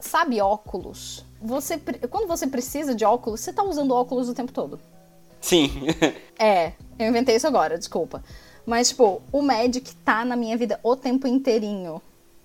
sabe 0.01 0.41
óculos? 0.41 1.25
Você, 1.41 1.81
quando 2.11 2.27
você 2.27 2.47
precisa 2.47 2.95
de 2.95 3.05
óculos, 3.05 3.41
você 3.41 3.53
tá 3.53 3.63
usando 3.63 3.95
óculos 3.95 4.29
o 4.29 4.35
tempo 4.35 4.53
todo. 4.53 4.81
Sim. 5.41 5.71
É, 6.41 6.75
eu 6.97 7.09
inventei 7.09 7.35
isso 7.35 7.49
agora, 7.49 7.77
desculpa. 7.77 8.23
Mas, 8.65 8.91
tipo, 8.91 9.21
o 9.33 9.43
Magic 9.43 9.93
tá 10.05 10.25
na 10.25 10.37
minha 10.37 10.57
vida 10.57 10.79
o 10.85 10.95
tempo 10.95 11.27
inteirinho, 11.27 12.01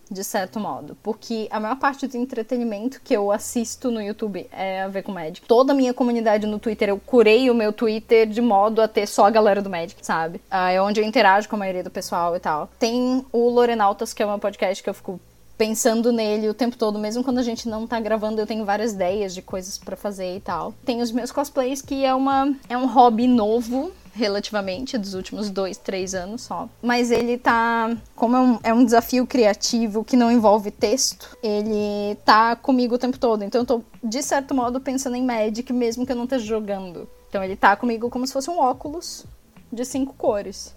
de 0.10 0.24
certo 0.24 0.60
modo. 0.60 0.98
Porque 1.03 1.48
a 1.51 1.60
maior 1.60 1.75
parte 1.75 2.07
do 2.07 2.17
entretenimento 2.17 3.00
que 3.03 3.13
eu 3.15 3.31
assisto 3.31 3.91
no 3.91 4.01
YouTube 4.01 4.48
é 4.51 4.81
a 4.81 4.88
ver 4.88 5.03
com 5.03 5.12
Magic. 5.12 5.45
Toda 5.45 5.74
a 5.74 5.75
minha 5.75 5.93
comunidade 5.93 6.48
no 6.48 6.57
Twitter, 6.57 6.89
eu 6.89 6.98
curei 6.98 7.51
o 7.51 7.53
meu 7.53 7.72
Twitter 7.72 8.25
de 8.25 8.41
modo 8.41 8.81
a 8.81 8.88
ter 8.88 9.05
só 9.05 9.27
a 9.27 9.29
galera 9.29 9.62
do 9.62 9.69
Magic, 9.69 10.03
sabe? 10.03 10.41
Ah, 10.50 10.72
é 10.72 10.81
onde 10.81 11.00
eu 11.00 11.05
interajo 11.05 11.48
com 11.48 11.55
a 11.55 11.60
maioria 11.60 11.83
do 11.83 11.91
pessoal 11.91 12.36
e 12.36 12.39
tal. 12.39 12.67
Tem 12.79 13.24
o 13.31 13.50
Lorenautas, 13.50 14.12
que 14.12 14.24
é 14.24 14.25
um 14.25 14.39
podcast 14.39 14.83
que 14.83 14.89
eu 14.89 14.93
fico 14.95 15.19
pensando 15.57 16.12
nele 16.12 16.50
o 16.50 16.53
tempo 16.53 16.77
todo, 16.77 17.00
mesmo 17.00 17.24
quando 17.24 17.39
a 17.39 17.43
gente 17.43 17.67
não 17.67 17.88
tá 17.88 18.00
gravando, 18.00 18.41
eu 18.41 18.48
tenho 18.48 18.65
várias 18.65 18.93
ideias 18.93 19.33
de 19.33 19.41
coisas 19.41 19.77
pra 19.77 19.95
fazer 19.95 20.36
e 20.36 20.39
tal. 20.39 20.74
Tem 20.86 21.01
os 21.01 21.12
meus 21.12 21.31
cosplays, 21.31 21.81
que 21.81 22.03
é 22.03 22.13
uma 22.13 22.53
é 22.69 22.77
um 22.77 22.88
hobby 22.88 23.27
novo, 23.27 23.91
relativamente, 24.13 24.98
dos 24.98 25.13
últimos 25.13 25.50
dois, 25.50 25.77
três 25.77 26.13
anos 26.13 26.43
só. 26.43 26.69
Mas 26.81 27.12
ele 27.12 27.38
tá. 27.38 27.95
Como 28.15 28.36
é 28.36 28.39
um, 28.39 28.60
é 28.63 28.74
um 28.74 28.86
desafio 28.86 29.25
criativo 29.25 30.03
que 30.03 30.15
não 30.15 30.31
envolve 30.31 30.72
texto, 30.72 31.36
ele 31.41 32.15
tá 32.24 32.55
comigo 32.55 32.95
o 32.95 33.00
tempo 33.00 33.17
todo. 33.17 33.43
Então 33.43 33.62
eu 33.62 33.65
tô, 33.65 33.81
de 34.03 34.22
certo 34.22 34.53
modo, 34.53 34.79
pensando 34.79 35.15
em 35.15 35.24
Magic, 35.24 35.72
mesmo 35.74 36.05
que 36.05 36.12
eu 36.12 36.15
não 36.15 36.25
esteja 36.25 36.45
jogando. 36.45 37.10
Então 37.29 37.43
ele 37.43 37.55
tá 37.55 37.75
comigo 37.75 38.10
como 38.10 38.25
se 38.27 38.33
fosse 38.33 38.50
um 38.50 38.60
óculos 38.60 39.25
de 39.72 39.83
cinco 39.83 40.13
cores. 40.13 40.75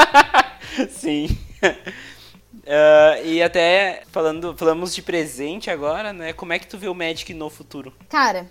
Sim. 0.90 1.28
Ah, 2.68 3.20
e 3.22 3.42
até 3.42 4.02
falando, 4.12 4.54
falamos 4.56 4.94
de 4.94 5.00
presente 5.00 5.70
agora, 5.70 6.12
né? 6.12 6.32
Como 6.32 6.52
é 6.52 6.58
que 6.58 6.66
tu 6.66 6.76
vê 6.76 6.88
o 6.88 6.94
Magic 6.94 7.32
no 7.32 7.48
futuro? 7.48 7.92
Cara, 8.08 8.46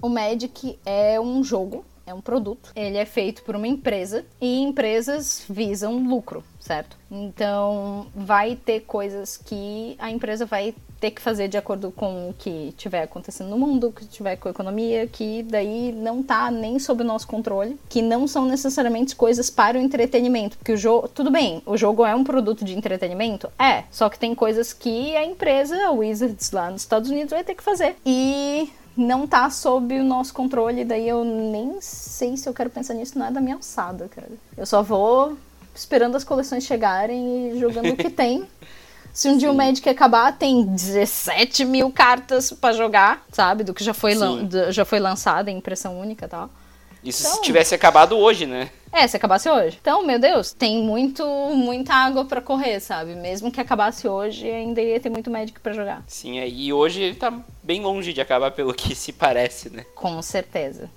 o 0.00 0.08
Magic 0.08 0.78
é 0.86 1.20
um 1.20 1.42
jogo, 1.42 1.84
é 2.06 2.14
um 2.14 2.20
produto. 2.20 2.70
Ele 2.76 2.96
é 2.96 3.04
feito 3.04 3.42
por 3.42 3.56
uma 3.56 3.66
empresa 3.66 4.24
e 4.40 4.60
empresas 4.60 5.44
visam 5.48 5.98
lucro, 5.98 6.44
certo? 6.60 6.96
Então 7.10 8.06
vai 8.14 8.54
ter 8.54 8.80
coisas 8.80 9.36
que 9.36 9.96
a 9.98 10.08
empresa 10.08 10.46
vai 10.46 10.74
ter 11.00 11.10
que 11.10 11.20
fazer 11.20 11.48
de 11.48 11.56
acordo 11.56 11.90
com 11.90 12.30
o 12.30 12.34
que 12.34 12.74
tiver 12.76 13.02
acontecendo 13.02 13.50
no 13.50 13.58
mundo, 13.58 13.88
o 13.88 13.92
que 13.92 14.04
tiver 14.04 14.36
com 14.36 14.48
a 14.48 14.50
economia, 14.50 15.06
que 15.06 15.42
daí 15.44 15.92
não 15.92 16.22
tá 16.22 16.50
nem 16.50 16.78
sob 16.78 17.02
o 17.02 17.06
nosso 17.06 17.26
controle, 17.26 17.78
que 17.88 18.02
não 18.02 18.26
são 18.26 18.44
necessariamente 18.44 19.14
coisas 19.14 19.48
para 19.48 19.78
o 19.78 19.80
entretenimento, 19.80 20.58
porque 20.58 20.72
o 20.72 20.76
jogo, 20.76 21.08
tudo 21.08 21.30
bem, 21.30 21.62
o 21.64 21.76
jogo 21.76 22.04
é 22.04 22.14
um 22.14 22.24
produto 22.24 22.64
de 22.64 22.76
entretenimento, 22.76 23.50
é, 23.58 23.84
só 23.90 24.08
que 24.08 24.18
tem 24.18 24.34
coisas 24.34 24.72
que 24.72 25.16
a 25.16 25.24
empresa, 25.24 25.76
a 25.86 25.92
Wizards 25.92 26.50
lá 26.50 26.70
nos 26.70 26.82
Estados 26.82 27.10
Unidos 27.10 27.30
vai 27.30 27.44
ter 27.44 27.54
que 27.54 27.62
fazer. 27.62 27.96
E 28.04 28.70
não 28.96 29.26
tá 29.26 29.48
sob 29.48 29.98
o 29.98 30.04
nosso 30.04 30.34
controle, 30.34 30.84
daí 30.84 31.08
eu 31.08 31.24
nem 31.24 31.80
sei 31.80 32.36
se 32.36 32.48
eu 32.48 32.52
quero 32.52 32.68
pensar 32.68 32.94
nisso, 32.94 33.18
não 33.18 33.26
é 33.26 33.30
da 33.30 33.40
minha 33.40 33.54
alçada, 33.54 34.08
cara. 34.08 34.28
Eu 34.56 34.66
só 34.66 34.82
vou 34.82 35.38
esperando 35.74 36.16
as 36.16 36.24
coleções 36.24 36.64
chegarem 36.64 37.52
e 37.52 37.60
jogando 37.60 37.90
o 37.90 37.96
que 37.96 38.10
tem. 38.10 38.44
Se 39.12 39.28
um 39.28 39.36
dia 39.36 39.50
o 39.50 39.54
Magic 39.54 39.88
acabar, 39.88 40.36
tem 40.38 40.64
17 40.64 41.64
mil 41.64 41.90
cartas 41.90 42.52
pra 42.52 42.72
jogar, 42.72 43.24
sabe? 43.32 43.64
Do 43.64 43.74
que 43.74 43.82
já 43.82 43.92
foi, 43.94 44.14
Sim. 44.14 44.48
já 44.70 44.84
foi 44.84 45.00
lançado 45.00 45.48
em 45.48 45.56
impressão 45.58 45.98
única 45.98 46.26
e 46.26 46.28
tal. 46.28 46.48
Isso 47.02 47.22
Então- 47.22 47.34
se 47.36 47.42
tivesse 47.42 47.74
acabado 47.74 48.16
hoje, 48.16 48.44
né? 48.46 48.70
É, 48.92 49.06
se 49.06 49.16
acabasse 49.16 49.48
hoje. 49.48 49.78
Então, 49.80 50.04
meu 50.04 50.18
Deus, 50.18 50.52
tem 50.52 50.82
muito, 50.82 51.24
muita 51.54 51.94
água 51.94 52.24
pra 52.24 52.40
correr, 52.40 52.80
sabe? 52.80 53.14
Mesmo 53.14 53.50
que 53.52 53.60
acabasse 53.60 54.08
hoje, 54.08 54.48
ainda 54.50 54.80
ia 54.80 54.98
ter 54.98 55.10
muito 55.10 55.30
Magic 55.30 55.58
pra 55.60 55.72
jogar. 55.72 56.02
Sim, 56.06 56.38
é, 56.38 56.48
e 56.48 56.72
hoje 56.72 57.02
ele 57.02 57.14
tá 57.16 57.32
bem 57.62 57.82
longe 57.82 58.12
de 58.12 58.20
acabar 58.20 58.50
pelo 58.50 58.72
que 58.74 58.94
se 58.94 59.12
parece, 59.12 59.68
né? 59.70 59.84
Com 59.94 60.20
certeza. 60.22 60.88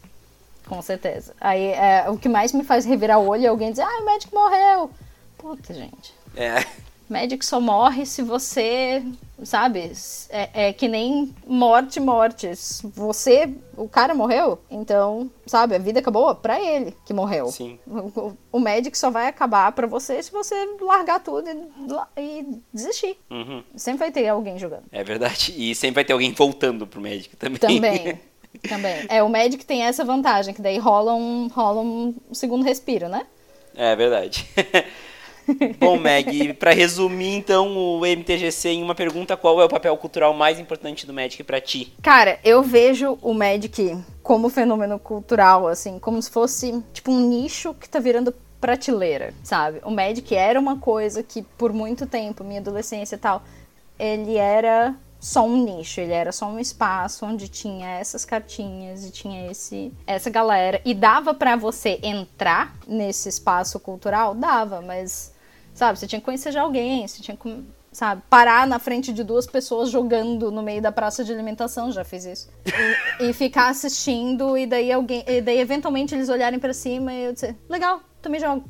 Com 0.67 0.81
certeza. 0.81 1.33
Aí, 1.41 1.65
é, 1.73 2.05
o 2.09 2.17
que 2.17 2.29
mais 2.29 2.53
me 2.53 2.63
faz 2.63 2.85
revirar 2.85 3.19
o 3.19 3.27
olho 3.27 3.45
é 3.45 3.49
alguém 3.49 3.71
dizer, 3.71 3.83
ah, 3.83 3.99
o 4.01 4.05
Magic 4.05 4.33
morreu. 4.33 4.89
Puta, 5.37 5.73
gente. 5.73 6.13
É. 6.35 6.63
Magic 7.11 7.45
só 7.45 7.59
morre 7.59 8.05
se 8.05 8.21
você, 8.21 9.03
sabe? 9.43 9.91
É, 10.29 10.67
é 10.67 10.73
que 10.73 10.87
nem 10.87 11.33
morte, 11.45 11.99
mortes. 11.99 12.81
Você, 12.95 13.53
o 13.75 13.87
cara 13.87 14.15
morreu, 14.15 14.59
então, 14.69 15.29
sabe? 15.45 15.75
A 15.75 15.79
vida 15.79 15.99
acabou 15.99 16.33
pra 16.33 16.59
ele 16.59 16.95
que 17.05 17.13
morreu. 17.13 17.47
Sim. 17.47 17.77
O, 17.85 18.33
o 18.53 18.59
Magic 18.59 18.97
só 18.97 19.09
vai 19.09 19.27
acabar 19.27 19.71
pra 19.73 19.85
você 19.85 20.23
se 20.23 20.31
você 20.31 20.55
largar 20.79 21.19
tudo 21.21 21.49
e, 21.49 22.21
e 22.21 22.61
desistir. 22.73 23.17
Uhum. 23.29 23.63
Sempre 23.75 23.99
vai 23.99 24.11
ter 24.11 24.27
alguém 24.27 24.57
jogando. 24.57 24.83
É 24.91 25.03
verdade. 25.03 25.53
E 25.57 25.75
sempre 25.75 25.95
vai 25.95 26.05
ter 26.05 26.13
alguém 26.13 26.31
voltando 26.31 26.87
pro 26.87 27.01
Magic 27.01 27.35
também. 27.35 27.59
Também. 27.59 28.19
Também. 28.67 29.05
É, 29.07 29.23
o 29.23 29.29
Magic 29.29 29.65
tem 29.65 29.83
essa 29.83 30.03
vantagem, 30.03 30.53
que 30.53 30.61
daí 30.61 30.77
rola 30.77 31.13
um, 31.13 31.47
rola 31.47 31.79
um 31.79 32.13
segundo 32.33 32.65
respiro, 32.65 33.07
né? 33.07 33.25
É 33.73 33.95
verdade. 33.95 34.45
Bom, 35.79 35.97
Meg, 35.97 36.53
pra 36.53 36.71
resumir 36.73 37.35
então 37.35 37.75
o 37.77 38.05
MTGC 38.05 38.69
em 38.69 38.83
uma 38.83 38.95
pergunta, 38.95 39.37
qual 39.37 39.61
é 39.61 39.65
o 39.65 39.69
papel 39.69 39.95
cultural 39.97 40.33
mais 40.33 40.59
importante 40.59 41.05
do 41.05 41.13
Magic 41.13 41.43
pra 41.43 41.61
ti? 41.61 41.93
Cara, 42.01 42.39
eu 42.43 42.61
vejo 42.61 43.17
o 43.21 43.33
Magic 43.33 43.97
como 44.23 44.49
fenômeno 44.49 44.99
cultural, 44.99 45.67
assim, 45.67 45.99
como 45.99 46.21
se 46.21 46.29
fosse 46.29 46.83
tipo 46.93 47.11
um 47.11 47.27
nicho 47.27 47.73
que 47.73 47.89
tá 47.89 47.99
virando 47.99 48.33
prateleira, 48.59 49.33
sabe? 49.43 49.81
O 49.83 49.89
Magic 49.89 50.35
era 50.35 50.59
uma 50.59 50.77
coisa 50.77 51.23
que 51.23 51.41
por 51.41 51.73
muito 51.73 52.05
tempo, 52.05 52.43
minha 52.43 52.59
adolescência 52.59 53.15
e 53.15 53.19
tal, 53.19 53.43
ele 53.97 54.37
era 54.37 54.95
só 55.19 55.45
um 55.45 55.63
nicho, 55.63 56.01
ele 56.01 56.13
era 56.13 56.31
só 56.31 56.47
um 56.47 56.59
espaço 56.59 57.25
onde 57.25 57.47
tinha 57.47 57.87
essas 57.87 58.25
cartinhas 58.25 59.05
e 59.05 59.11
tinha 59.11 59.51
esse 59.51 59.93
essa 60.07 60.31
galera 60.31 60.81
e 60.83 60.95
dava 60.95 61.31
pra 61.31 61.55
você 61.55 61.99
entrar 62.01 62.75
nesse 62.87 63.29
espaço 63.29 63.79
cultural, 63.79 64.33
dava, 64.33 64.81
mas 64.81 65.30
sabe, 65.73 65.99
você 65.99 66.07
tinha 66.07 66.19
que 66.19 66.25
conhecer 66.25 66.51
já 66.51 66.61
alguém, 66.61 67.07
você 67.07 67.21
tinha 67.21 67.37
que 67.37 67.63
sabe, 67.91 68.21
parar 68.29 68.65
na 68.65 68.79
frente 68.79 69.11
de 69.11 69.23
duas 69.23 69.45
pessoas 69.45 69.89
jogando 69.89 70.51
no 70.51 70.63
meio 70.63 70.81
da 70.81 70.91
praça 70.91 71.23
de 71.23 71.31
alimentação, 71.31 71.91
já 71.91 72.03
fiz 72.03 72.25
isso. 72.25 72.49
E, 73.19 73.29
e 73.29 73.33
ficar 73.33 73.69
assistindo 73.69 74.57
e 74.57 74.65
daí 74.65 74.91
alguém, 74.91 75.23
e 75.27 75.41
daí 75.41 75.59
eventualmente 75.59 76.15
eles 76.15 76.29
olharem 76.29 76.59
pra 76.59 76.73
cima 76.73 77.13
e 77.13 77.25
eu 77.25 77.33
dizer, 77.33 77.55
legal, 77.69 78.01
também 78.21 78.39
jogo. 78.39 78.63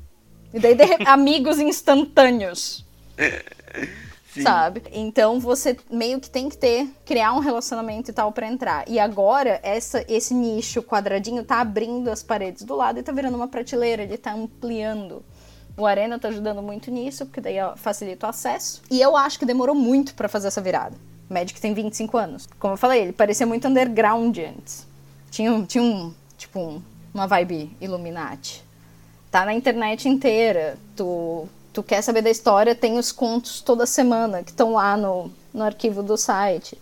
E 0.53 0.59
daí 0.59 0.75
de 0.75 0.83
amigos 1.05 1.59
instantâneos. 1.59 2.83
Sabe? 4.41 4.83
Então 4.93 5.39
você 5.39 5.77
meio 5.89 6.19
que 6.19 6.29
tem 6.29 6.47
que 6.47 6.57
ter, 6.57 6.87
criar 7.05 7.33
um 7.33 7.39
relacionamento 7.39 8.09
e 8.09 8.13
tal 8.13 8.31
pra 8.31 8.47
entrar. 8.47 8.87
E 8.87 8.97
agora, 8.97 9.59
essa, 9.61 10.05
esse 10.07 10.33
nicho 10.33 10.81
quadradinho 10.81 11.43
tá 11.43 11.59
abrindo 11.59 12.09
as 12.09 12.23
paredes 12.23 12.63
do 12.63 12.75
lado 12.75 12.99
e 12.99 13.03
tá 13.03 13.11
virando 13.11 13.35
uma 13.35 13.49
prateleira, 13.49 14.03
ele 14.03 14.17
tá 14.17 14.33
ampliando. 14.33 15.23
O 15.77 15.85
Arena 15.85 16.19
tá 16.19 16.27
ajudando 16.27 16.61
muito 16.61 16.91
nisso, 16.91 17.25
porque 17.25 17.41
daí 17.41 17.55
facilita 17.77 18.27
o 18.27 18.29
acesso. 18.29 18.81
E 18.89 19.01
eu 19.01 19.15
acho 19.15 19.39
que 19.39 19.45
demorou 19.45 19.73
muito 19.75 20.13
pra 20.13 20.27
fazer 20.29 20.47
essa 20.49 20.61
virada. 20.61 20.95
O 21.29 21.33
Magic 21.33 21.59
tem 21.59 21.73
25 21.73 22.17
anos. 22.17 22.47
Como 22.59 22.73
eu 22.73 22.77
falei, 22.77 23.01
ele 23.03 23.13
parecia 23.13 23.45
muito 23.47 23.67
underground 23.67 24.37
antes. 24.37 24.85
Tinha, 25.31 25.51
um- 25.51 25.65
tinha 25.65 25.83
um, 25.83 26.13
tipo, 26.37 26.59
um- 26.59 26.81
uma 27.13 27.25
vibe 27.25 27.75
Illuminati. 27.79 28.63
Tá 29.31 29.45
na 29.45 29.53
internet 29.53 30.09
inteira. 30.09 30.77
Tu, 30.95 31.47
tu 31.71 31.81
quer 31.81 32.01
saber 32.01 32.21
da 32.21 32.29
história, 32.29 32.75
tem 32.75 32.97
os 32.97 33.11
contos 33.13 33.61
toda 33.61 33.85
semana 33.85 34.43
que 34.43 34.51
estão 34.51 34.73
lá 34.73 34.97
no, 34.97 35.31
no 35.53 35.63
arquivo 35.63 36.03
do 36.03 36.17
site. 36.17 36.77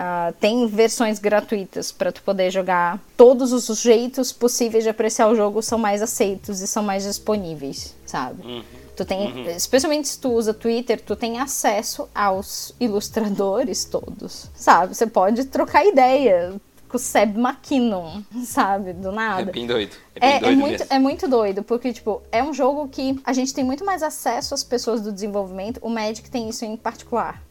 Uh, 0.00 0.32
tem 0.40 0.66
versões 0.66 1.18
gratuitas 1.18 1.92
para 1.92 2.10
tu 2.10 2.22
poder 2.22 2.50
jogar. 2.50 2.98
Todos 3.18 3.52
os 3.52 3.78
jeitos 3.82 4.32
possíveis 4.32 4.82
de 4.82 4.88
apreciar 4.88 5.28
o 5.28 5.34
jogo 5.34 5.60
são 5.60 5.78
mais 5.78 6.00
aceitos 6.00 6.62
e 6.62 6.66
são 6.66 6.82
mais 6.82 7.04
disponíveis, 7.04 7.94
sabe? 8.06 8.42
Uhum. 8.42 8.62
Tu 8.96 9.04
tem, 9.04 9.30
uhum. 9.30 9.50
especialmente 9.50 10.08
se 10.08 10.18
tu 10.18 10.32
usa 10.32 10.54
Twitter, 10.54 10.98
tu 10.98 11.14
tem 11.14 11.38
acesso 11.38 12.08
aos 12.14 12.74
ilustradores 12.80 13.84
todos, 13.84 14.46
sabe? 14.54 14.94
Você 14.94 15.06
pode 15.06 15.44
trocar 15.44 15.84
ideia 15.84 16.54
com 16.88 16.96
o 16.96 17.00
Seb 17.00 17.36
McKinnon, 17.36 18.22
sabe? 18.42 18.94
Do 18.94 19.12
nada. 19.12 19.42
É 19.42 19.52
bem 19.52 19.66
doido. 19.66 19.94
É, 20.14 20.20
bem 20.20 20.30
é, 20.30 20.40
doido 20.40 20.52
é 20.52 20.56
muito, 20.56 20.86
é 20.94 20.98
muito 20.98 21.28
doido, 21.28 21.62
porque, 21.62 21.92
tipo, 21.92 22.22
é 22.32 22.42
um 22.42 22.54
jogo 22.54 22.88
que 22.88 23.20
a 23.22 23.34
gente 23.34 23.52
tem 23.52 23.64
muito 23.64 23.84
mais 23.84 24.02
acesso 24.02 24.54
às 24.54 24.64
pessoas 24.64 25.02
do 25.02 25.12
desenvolvimento. 25.12 25.78
O 25.82 25.90
Magic 25.90 26.30
tem 26.30 26.48
isso 26.48 26.64
em 26.64 26.74
particular. 26.74 27.49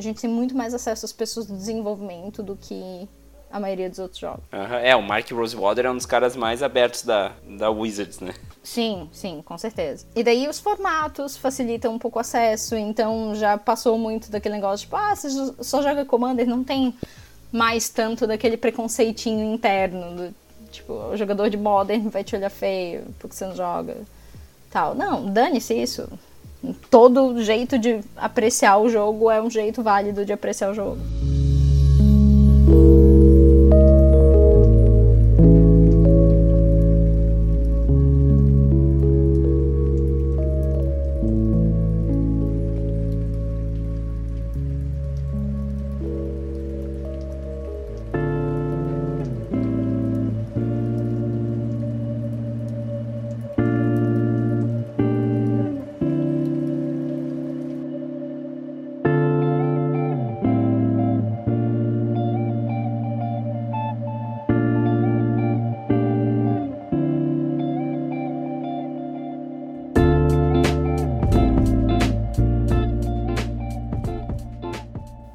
A 0.00 0.02
gente 0.02 0.18
tem 0.18 0.30
muito 0.30 0.56
mais 0.56 0.72
acesso 0.72 1.04
às 1.04 1.12
pessoas 1.12 1.44
do 1.44 1.54
desenvolvimento 1.54 2.42
do 2.42 2.56
que 2.56 3.06
a 3.50 3.60
maioria 3.60 3.90
dos 3.90 3.98
outros 3.98 4.18
jogos. 4.18 4.42
Uhum. 4.50 4.76
É, 4.76 4.96
o 4.96 5.02
Mark 5.02 5.30
Rosewater 5.30 5.84
é 5.84 5.90
um 5.90 5.96
dos 5.96 6.06
caras 6.06 6.34
mais 6.34 6.62
abertos 6.62 7.02
da, 7.02 7.32
da 7.46 7.70
Wizards, 7.70 8.18
né? 8.18 8.32
Sim, 8.62 9.10
sim, 9.12 9.42
com 9.44 9.58
certeza. 9.58 10.06
E 10.16 10.24
daí 10.24 10.48
os 10.48 10.58
formatos 10.58 11.36
facilitam 11.36 11.92
um 11.92 11.98
pouco 11.98 12.18
o 12.18 12.20
acesso, 12.20 12.74
então 12.76 13.34
já 13.34 13.58
passou 13.58 13.98
muito 13.98 14.30
daquele 14.30 14.54
negócio, 14.54 14.86
tipo, 14.86 14.96
ah, 14.96 15.14
você 15.14 15.28
só 15.60 15.82
joga 15.82 16.06
Commander, 16.06 16.46
não 16.46 16.64
tem 16.64 16.94
mais 17.52 17.90
tanto 17.90 18.26
daquele 18.26 18.56
preconceitinho 18.56 19.52
interno, 19.52 20.16
do, 20.16 20.34
tipo, 20.70 20.94
o 20.94 21.14
jogador 21.14 21.50
de 21.50 21.58
Modern 21.58 22.08
vai 22.08 22.24
te 22.24 22.34
olhar 22.34 22.48
feio 22.48 23.04
porque 23.18 23.36
você 23.36 23.44
não 23.44 23.54
joga, 23.54 23.98
tal. 24.70 24.94
Não, 24.94 25.30
dane-se 25.30 25.74
isso 25.74 26.08
todo 26.90 27.42
jeito 27.42 27.78
de 27.78 28.00
apreciar 28.16 28.78
o 28.78 28.88
jogo 28.88 29.30
é 29.30 29.40
um 29.40 29.50
jeito 29.50 29.82
válido 29.82 30.24
de 30.24 30.32
apreciar 30.32 30.70
o 30.70 30.74
jogo. 30.74 30.98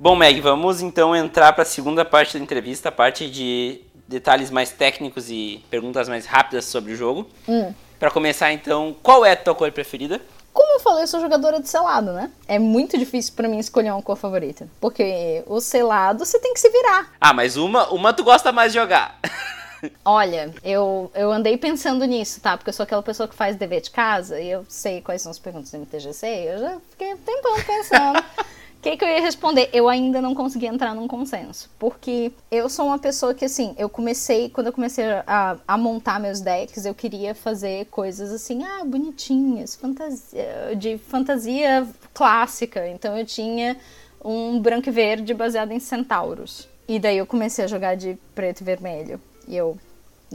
Bom, 0.06 0.16
Meg, 0.16 0.40
vamos 0.40 0.84
então 0.84 1.16
entrar 1.16 1.52
para 1.54 1.64
a 1.64 1.66
segunda 1.66 2.06
parte 2.06 2.38
da 2.38 2.44
entrevista, 2.44 2.90
a 2.90 2.92
parte 2.92 3.28
de 3.28 3.82
detalhes 4.08 4.52
mais 4.52 4.70
técnicos 4.70 5.32
e 5.32 5.66
perguntas 5.68 6.08
mais 6.08 6.28
rápidas 6.28 6.66
sobre 6.66 6.94
o 6.94 6.96
jogo. 6.96 7.28
Hum. 7.50 7.74
Para 7.98 8.12
começar, 8.12 8.54
então, 8.54 8.96
qual 9.02 9.26
é 9.26 9.32
a 9.32 9.36
tua 9.36 9.56
cor 9.56 9.72
preferida? 9.72 10.22
Como 10.54 10.76
eu 10.76 10.80
falei, 10.80 11.06
eu 11.06 11.08
sou 11.08 11.20
jogadora 11.20 11.60
de 11.60 11.68
selado, 11.68 12.14
né? 12.14 12.30
É 12.48 12.60
muito 12.60 13.00
difícil 13.00 13.34
para 13.36 13.48
mim 13.48 13.58
escolher 13.58 13.90
uma 13.90 14.02
cor 14.04 14.16
favorita. 14.16 14.68
Porque 14.80 15.44
o 15.48 15.60
selado 15.60 16.24
você 16.24 16.38
tem 16.38 16.54
que 16.54 16.60
se 16.60 16.70
virar. 16.70 17.12
Ah, 17.20 17.34
mas 17.34 17.58
uma, 17.58 17.90
uma 17.90 18.14
tu 18.14 18.24
gosta 18.24 18.52
mais 18.52 18.74
de 18.74 18.78
jogar. 18.78 19.20
Olha, 20.06 20.54
eu, 20.64 21.10
eu 21.16 21.32
andei 21.32 21.58
pensando 21.58 22.06
nisso, 22.06 22.40
tá? 22.40 22.56
Porque 22.56 22.70
eu 22.70 22.74
sou 22.76 22.84
aquela 22.84 23.02
pessoa 23.02 23.28
que 23.28 23.34
faz 23.34 23.56
dever 23.56 23.82
de 23.82 23.90
casa 23.90 24.40
e 24.40 24.52
eu 24.52 24.64
sei 24.70 25.02
quais 25.02 25.24
são 25.24 25.32
as 25.32 25.40
perguntas 25.40 25.72
do 25.72 25.80
MTGC. 25.80 26.28
Eu 26.28 26.60
já 26.60 26.78
fiquei 26.92 27.12
um 27.12 27.18
tempão 27.18 27.56
pensando. 27.56 28.24
que, 28.86 28.98
que 28.98 29.04
eu 29.04 29.10
ia 29.10 29.20
responder? 29.20 29.68
Eu 29.74 29.90
ainda 29.90 30.22
não 30.22 30.36
consegui 30.36 30.68
entrar 30.68 30.94
num 30.94 31.08
consenso. 31.08 31.72
Porque 31.80 32.32
eu 32.52 32.70
sou 32.70 32.86
uma 32.86 33.00
pessoa 33.00 33.34
que, 33.34 33.46
assim, 33.46 33.74
eu 33.80 33.90
comecei, 33.90 34.48
quando 34.50 34.68
eu 34.68 34.74
comecei 34.74 35.06
a, 35.26 35.58
a 35.68 35.76
montar 35.76 36.20
meus 36.20 36.40
decks, 36.40 36.86
eu 36.86 36.94
queria 36.94 37.34
fazer 37.34 37.86
coisas 37.86 38.32
assim, 38.32 38.64
ah, 38.64 38.86
bonitinhas, 38.86 39.76
fantasia, 39.76 40.76
de 40.78 41.00
fantasia 41.00 41.88
clássica. 42.14 42.88
Então 42.88 43.18
eu 43.18 43.26
tinha 43.26 43.76
um 44.24 44.60
branco 44.60 44.88
e 44.88 44.92
verde 44.92 45.34
baseado 45.34 45.72
em 45.72 45.80
centauros. 45.80 46.70
E 46.88 47.00
daí 47.00 47.18
eu 47.18 47.26
comecei 47.26 47.66
a 47.66 47.68
jogar 47.68 47.96
de 47.96 48.16
preto 48.36 48.62
e 48.62 48.64
vermelho. 48.64 49.20
E 49.48 49.58
eu 49.58 49.76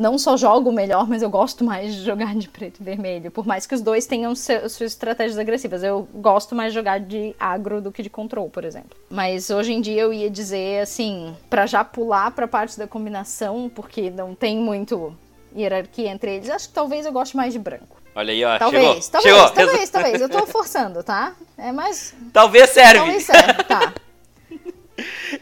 não 0.00 0.16
só 0.16 0.34
jogo 0.34 0.72
melhor, 0.72 1.06
mas 1.06 1.22
eu 1.22 1.28
gosto 1.28 1.62
mais 1.62 1.94
de 1.94 2.02
jogar 2.02 2.34
de 2.34 2.48
preto 2.48 2.80
e 2.80 2.82
vermelho. 2.82 3.30
Por 3.30 3.46
mais 3.46 3.66
que 3.66 3.74
os 3.74 3.82
dois 3.82 4.06
tenham 4.06 4.34
suas 4.34 4.80
estratégias 4.80 5.36
agressivas. 5.38 5.82
Eu 5.82 6.08
gosto 6.14 6.54
mais 6.54 6.72
de 6.72 6.78
jogar 6.78 6.98
de 6.98 7.36
agro 7.38 7.82
do 7.82 7.92
que 7.92 8.02
de 8.02 8.08
control, 8.08 8.48
por 8.48 8.64
exemplo. 8.64 8.96
Mas 9.10 9.50
hoje 9.50 9.74
em 9.74 9.80
dia 9.80 10.00
eu 10.00 10.10
ia 10.10 10.30
dizer 10.30 10.80
assim, 10.80 11.36
para 11.50 11.66
já 11.66 11.84
pular 11.84 12.30
pra 12.30 12.48
parte 12.48 12.78
da 12.78 12.86
combinação, 12.86 13.70
porque 13.74 14.10
não 14.10 14.34
tem 14.34 14.56
muito 14.56 15.14
hierarquia 15.54 16.08
entre 16.08 16.36
eles, 16.36 16.48
acho 16.48 16.68
que 16.68 16.74
talvez 16.74 17.04
eu 17.04 17.12
goste 17.12 17.36
mais 17.36 17.52
de 17.52 17.58
branco. 17.58 18.00
Olha 18.14 18.32
aí, 18.32 18.42
ó. 18.42 18.58
Talvez, 18.58 18.82
chegou, 18.82 19.10
talvez, 19.10 19.34
chegou. 19.34 19.50
talvez, 19.50 19.90
talvez. 19.90 20.20
Eu 20.22 20.28
tô 20.30 20.46
forçando, 20.46 21.02
tá? 21.02 21.34
É 21.58 21.70
mais. 21.70 22.14
Talvez 22.32 22.70
serve. 22.70 22.98
Talvez 22.98 23.22
serve, 23.22 23.64
tá. 23.64 23.92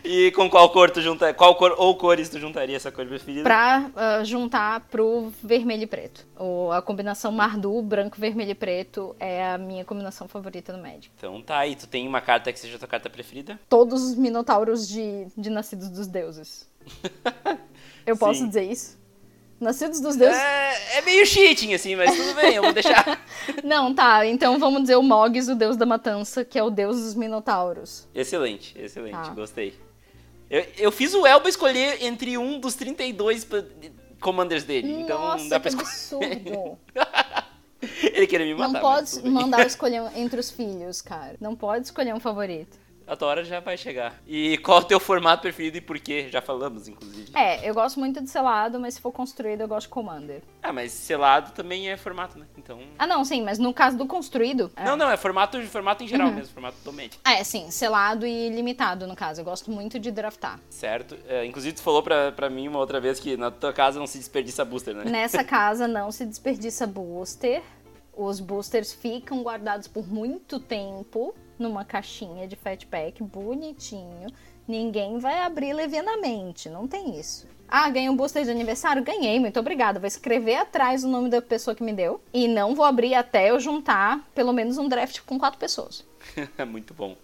E 0.05 0.31
com 0.33 0.49
qual 0.49 0.71
cor 0.71 0.91
tu 0.91 1.01
junta, 1.01 1.33
qual 1.35 1.55
cor 1.57 1.75
ou 1.79 1.97
cores 1.97 2.29
tu 2.29 2.39
juntaria 2.39 2.77
essa 2.77 2.93
cor 2.93 3.07
preferida? 3.07 3.43
Pra 3.43 3.91
uh, 3.91 4.25
juntar 4.25 4.81
pro 4.91 5.33
vermelho 5.43 5.83
e 5.83 5.87
preto. 5.87 6.27
O, 6.39 6.71
a 6.71 6.83
combinação 6.83 7.33
Mardu, 7.33 7.81
branco, 7.83 8.17
vermelho 8.19 8.51
e 8.51 8.55
preto 8.55 9.17
é 9.19 9.53
a 9.53 9.59
minha 9.59 9.85
combinação 9.85 10.29
favorita 10.29 10.73
no 10.73 10.83
Magic. 10.83 11.11
Então 11.17 11.41
tá 11.43 11.59
aí, 11.59 11.75
tu 11.75 11.87
tem 11.87 12.07
uma 12.07 12.21
carta 12.21 12.53
que 12.53 12.59
seja 12.59 12.77
a 12.77 12.79
tua 12.79 12.89
carta 12.89 13.09
preferida? 13.09 13.59
Todos 13.69 14.03
os 14.03 14.15
minotauros 14.15 14.89
de, 14.89 15.27
de 15.37 15.51
Nascidos 15.51 15.89
dos 15.89 16.07
Deuses. 16.07 16.69
Eu 18.07 18.17
posso 18.17 18.47
dizer 18.47 18.63
isso? 18.63 18.98
Nascidos 19.61 20.01
dos 20.01 20.15
deuses. 20.15 20.39
É, 20.39 20.99
é, 20.99 21.03
meio 21.03 21.27
cheating, 21.27 21.75
assim, 21.75 21.97
mas 21.97 22.17
tudo 22.17 22.35
bem, 22.35 22.55
eu 22.55 22.63
vou 22.63 22.73
deixar. 22.73 23.21
Não, 23.65 23.93
tá. 23.93 24.25
Então 24.25 24.59
vamos 24.59 24.83
dizer 24.83 24.97
o 24.97 25.03
Mogis, 25.03 25.49
o 25.49 25.55
deus 25.55 25.77
da 25.77 25.85
matança, 25.85 26.45
que 26.45 26.59
é 26.59 26.63
o 26.63 26.71
deus 26.71 26.97
dos 27.01 27.15
minotauros. 27.15 28.07
Excelente, 28.15 28.79
excelente, 28.79 29.15
tá. 29.15 29.31
gostei. 29.31 29.75
Eu, 30.49 30.65
eu 30.79 30.93
fiz 30.93 31.13
o 31.13 31.27
Elba 31.27 31.49
escolher 31.49 32.03
entre 32.05 32.39
um 32.39 32.61
dos 32.61 32.75
32 32.75 33.47
commanders 34.21 34.65
dele. 34.65 34.93
Então 34.93 35.19
Nossa, 35.19 35.43
não 35.43 35.49
dá 35.49 35.61
pra 35.61 35.69
escolher. 35.71 36.33
absurdo. 36.33 36.79
Ele 38.03 38.27
queria 38.27 38.47
me 38.47 38.55
matar. 38.55 38.73
Não 38.73 38.81
pode 38.81 39.29
mandar 39.29 39.67
escolher 39.67 40.03
entre 40.17 40.39
os 40.39 40.51
filhos, 40.51 41.03
cara. 41.03 41.37
Não 41.41 41.55
pode 41.55 41.87
escolher 41.87 42.15
um 42.15 42.21
favorito 42.21 42.79
a 43.09 43.17
tua 43.17 43.29
hora 43.29 43.45
já 43.45 43.59
vai 43.59 43.77
chegar. 43.77 44.15
E 44.27 44.59
qual 44.59 44.79
é 44.79 44.83
o 44.83 44.85
teu 44.85 45.01
formato 45.01 45.43
preferido 45.43 45.79
e 45.79 45.81
por 45.81 45.99
quê? 45.99 46.29
Já 46.31 46.43
falamos, 46.43 46.87
inclusive. 46.87 47.31
É, 47.35 47.69
eu 47.69 47.75
gosto 47.75 47.99
muito 47.99 48.21
de 48.21 48.29
selado, 48.29 48.79
mas 48.79 48.95
se 48.95 49.01
for 49.01 49.11
construído, 49.11 49.63
eu 49.63 49.69
gosto 49.69 49.87
de 49.87 49.93
Commander. 49.93 50.43
Ah, 50.63 50.73
mas 50.73 50.93
selado 50.93 51.53
também 51.53 51.89
é 51.89 51.97
formato, 51.97 52.39
né? 52.39 52.47
Então. 52.57 52.79
Ah, 52.99 53.07
não, 53.07 53.25
sim, 53.25 53.43
mas 53.43 53.59
no 53.59 53.73
caso 53.73 53.97
do 53.97 54.07
construído. 54.07 54.71
É. 54.77 54.85
Não, 54.85 54.97
não, 54.97 55.11
é 55.11 55.17
formato, 55.17 55.61
formato 55.63 56.05
em 56.05 56.07
geral 56.07 56.29
uhum. 56.29 56.35
mesmo, 56.35 56.53
formato 56.53 56.77
doméstico. 56.85 57.23
É, 57.27 57.43
sim, 57.43 57.71
selado 57.71 58.27
e 58.27 58.51
limitado, 58.51 59.07
no 59.07 59.17
caso. 59.17 59.41
Eu 59.41 59.45
gosto 59.45 59.71
muito 59.71 59.99
de 59.99 60.11
draftar. 60.11 60.61
Certo. 60.69 61.17
É, 61.27 61.47
inclusive, 61.47 61.77
tu 61.77 61.83
falou 61.83 62.03
pra, 62.03 62.31
pra 62.33 62.51
mim 62.51 62.69
uma 62.69 62.79
outra 62.79 63.01
vez 63.01 63.19
que 63.19 63.37
na 63.37 63.51
tua 63.51 63.73
casa 63.73 63.99
não 63.99 64.07
se 64.07 64.19
desperdiça 64.19 64.65
booster, 64.65 64.95
né? 64.95 65.05
Nessa 65.05 65.43
casa 65.45 65.89
não 65.89 66.13
se 66.13 66.27
desperdiça 66.27 66.87
booster. 66.87 67.63
Os 68.15 68.41
boosters 68.41 68.93
ficam 68.93 69.43
guardados 69.43 69.87
por 69.87 70.07
muito 70.07 70.59
tempo 70.59 71.35
numa 71.59 71.85
caixinha 71.85 72.47
de 72.47 72.57
fatpack 72.57 73.23
bonitinho. 73.23 74.29
Ninguém 74.67 75.19
vai 75.19 75.41
abrir 75.41 75.73
levianamente, 75.73 76.69
não 76.69 76.87
tem 76.87 77.19
isso. 77.19 77.47
Ah, 77.67 77.89
ganhei 77.91 78.09
um 78.09 78.17
booster 78.17 78.45
de 78.45 78.51
aniversário? 78.51 79.03
Ganhei, 79.03 79.39
muito 79.39 79.61
obrigada. 79.61 80.01
Vou 80.01 80.07
escrever 80.07 80.57
atrás 80.57 81.05
o 81.05 81.09
nome 81.09 81.29
da 81.29 81.43
pessoa 81.43 81.75
que 81.75 81.83
me 81.83 81.93
deu 81.93 82.21
e 82.33 82.49
não 82.49 82.75
vou 82.75 82.85
abrir 82.85 83.15
até 83.15 83.51
eu 83.51 83.61
juntar 83.61 84.27
pelo 84.35 84.55
menos 84.55 84.79
um 84.79 84.89
draft 84.89 85.21
com 85.27 85.39
quatro 85.39 85.59
pessoas. 85.59 86.05
muito 86.67 86.95
bom. 86.95 87.17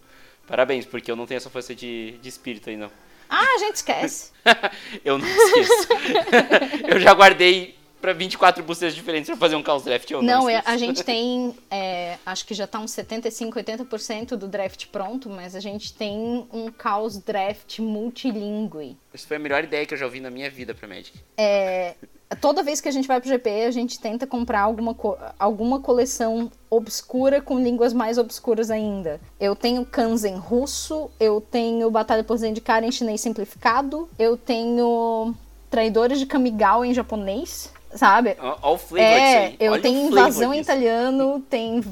Parabéns, 0.46 0.84
porque 0.84 1.10
eu 1.10 1.16
não 1.16 1.26
tenho 1.26 1.38
essa 1.38 1.48
força 1.48 1.74
de, 1.74 2.18
de 2.20 2.28
espírito 2.28 2.68
aí, 2.68 2.76
não. 2.76 2.90
Ah, 3.28 3.54
a 3.54 3.58
gente 3.58 3.76
esquece. 3.76 4.32
eu 5.02 5.16
não 5.16 5.26
esqueço. 5.26 5.88
eu 6.86 7.00
já 7.00 7.14
guardei 7.14 7.78
pra 8.04 8.12
24 8.12 8.62
boosters 8.62 8.94
diferentes 8.94 9.30
pra 9.30 9.36
fazer 9.38 9.56
um 9.56 9.64
Chaos 9.64 9.82
Draft 9.82 10.10
ou 10.10 10.22
não? 10.22 10.40
Não, 10.40 10.50
é, 10.50 10.62
a 10.66 10.76
gente 10.76 11.02
tem, 11.02 11.54
é, 11.70 12.18
acho 12.26 12.44
que 12.44 12.52
já 12.52 12.66
tá 12.66 12.78
uns 12.78 12.90
75, 12.90 13.58
80% 13.58 14.36
do 14.36 14.46
draft 14.46 14.88
pronto, 14.88 15.30
mas 15.30 15.56
a 15.56 15.60
gente 15.60 15.94
tem 15.94 16.46
um 16.52 16.70
Chaos 16.78 17.16
Draft 17.16 17.78
multilingue. 17.78 18.98
Isso 19.14 19.26
foi 19.26 19.38
a 19.38 19.40
melhor 19.40 19.64
ideia 19.64 19.86
que 19.86 19.94
eu 19.94 19.98
já 19.98 20.04
ouvi 20.04 20.20
na 20.20 20.28
minha 20.28 20.50
vida 20.50 20.74
pra 20.74 20.86
Magic. 20.86 21.18
É, 21.38 21.94
toda 22.42 22.62
vez 22.62 22.78
que 22.78 22.90
a 22.90 22.92
gente 22.92 23.08
vai 23.08 23.18
pro 23.18 23.30
GP, 23.30 23.48
a 23.62 23.70
gente 23.70 23.98
tenta 23.98 24.26
comprar 24.26 24.60
alguma, 24.60 24.92
co 24.92 25.16
alguma 25.38 25.80
coleção 25.80 26.52
obscura 26.68 27.40
com 27.40 27.58
línguas 27.58 27.94
mais 27.94 28.18
obscuras 28.18 28.70
ainda. 28.70 29.18
Eu 29.40 29.56
tenho 29.56 29.82
Kanzen 29.86 30.36
russo, 30.36 31.10
eu 31.18 31.40
tenho 31.40 31.90
Batalha 31.90 32.22
por 32.22 32.36
Zendikar 32.36 32.84
em 32.84 32.92
chinês 32.92 33.22
simplificado, 33.22 34.10
eu 34.18 34.36
tenho 34.36 35.34
Traidores 35.70 36.18
de 36.18 36.26
Kamigawa 36.26 36.86
em 36.86 36.92
japonês, 36.92 37.72
sabe? 37.94 38.36
All 38.38 38.78
flavor 38.78 38.98
é, 39.00 39.54
eu 39.58 39.72
Olha 39.72 39.82
tenho 39.82 40.08
Invasão 40.08 40.52
em 40.52 40.60
italiano, 40.60 41.40
tem 41.48 41.82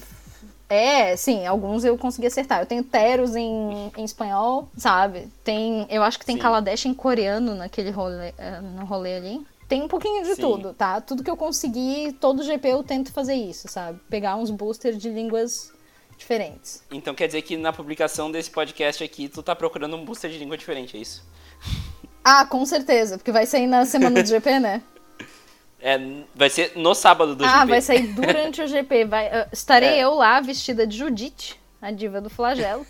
é, 0.72 1.14
sim, 1.16 1.46
alguns 1.46 1.84
eu 1.84 1.98
consegui 1.98 2.28
acertar. 2.28 2.60
Eu 2.60 2.66
tenho 2.66 2.82
Teros 2.82 3.36
em, 3.36 3.92
em 3.94 4.04
espanhol, 4.04 4.70
sabe? 4.74 5.28
Tem, 5.44 5.86
eu 5.90 6.02
acho 6.02 6.18
que 6.18 6.24
tem 6.24 6.36
sim. 6.36 6.40
Kaladesh 6.40 6.86
em 6.86 6.94
coreano 6.94 7.54
naquele 7.54 7.90
rolê, 7.90 8.32
eh, 8.38 8.60
no 8.60 8.86
rolê 8.86 9.16
ali. 9.16 9.46
Tem 9.68 9.82
um 9.82 9.88
pouquinho 9.88 10.22
de 10.22 10.34
Sim. 10.34 10.40
tudo, 10.40 10.72
tá? 10.72 10.98
Tudo 11.00 11.22
que 11.22 11.30
eu 11.30 11.36
conseguir, 11.36 12.12
todo 12.14 12.42
GP 12.42 12.68
eu 12.68 12.82
tento 12.82 13.12
fazer 13.12 13.34
isso, 13.34 13.68
sabe? 13.68 14.00
Pegar 14.08 14.36
uns 14.36 14.50
boosters 14.50 14.96
de 14.96 15.10
línguas 15.10 15.72
diferentes. 16.16 16.82
Então 16.90 17.14
quer 17.14 17.26
dizer 17.26 17.42
que 17.42 17.56
na 17.56 17.72
publicação 17.72 18.30
desse 18.30 18.50
podcast 18.50 19.04
aqui, 19.04 19.28
tu 19.28 19.42
tá 19.42 19.54
procurando 19.54 19.96
um 19.96 20.04
booster 20.04 20.30
de 20.30 20.38
língua 20.38 20.56
diferente, 20.56 20.96
é 20.96 21.00
isso? 21.00 21.22
Ah, 22.24 22.46
com 22.46 22.64
certeza, 22.64 23.18
porque 23.18 23.32
vai 23.32 23.44
sair 23.44 23.66
na 23.66 23.84
semana 23.84 24.22
do 24.22 24.28
GP, 24.28 24.60
né? 24.60 24.82
É, 25.82 25.98
vai 26.34 26.48
ser 26.48 26.72
no 26.76 26.94
sábado 26.94 27.34
do 27.34 27.44
ah, 27.44 27.48
GP. 27.48 27.58
Ah, 27.58 27.64
vai 27.64 27.80
sair 27.80 28.06
durante 28.14 28.62
o 28.62 28.68
GP. 28.68 29.04
Vai, 29.04 29.26
uh, 29.26 29.48
estarei 29.52 29.88
é. 29.88 30.04
eu 30.04 30.14
lá, 30.14 30.40
vestida 30.40 30.86
de 30.86 30.96
Judite, 30.96 31.58
a 31.80 31.90
diva 31.90 32.20
do 32.20 32.30
flagelo, 32.30 32.86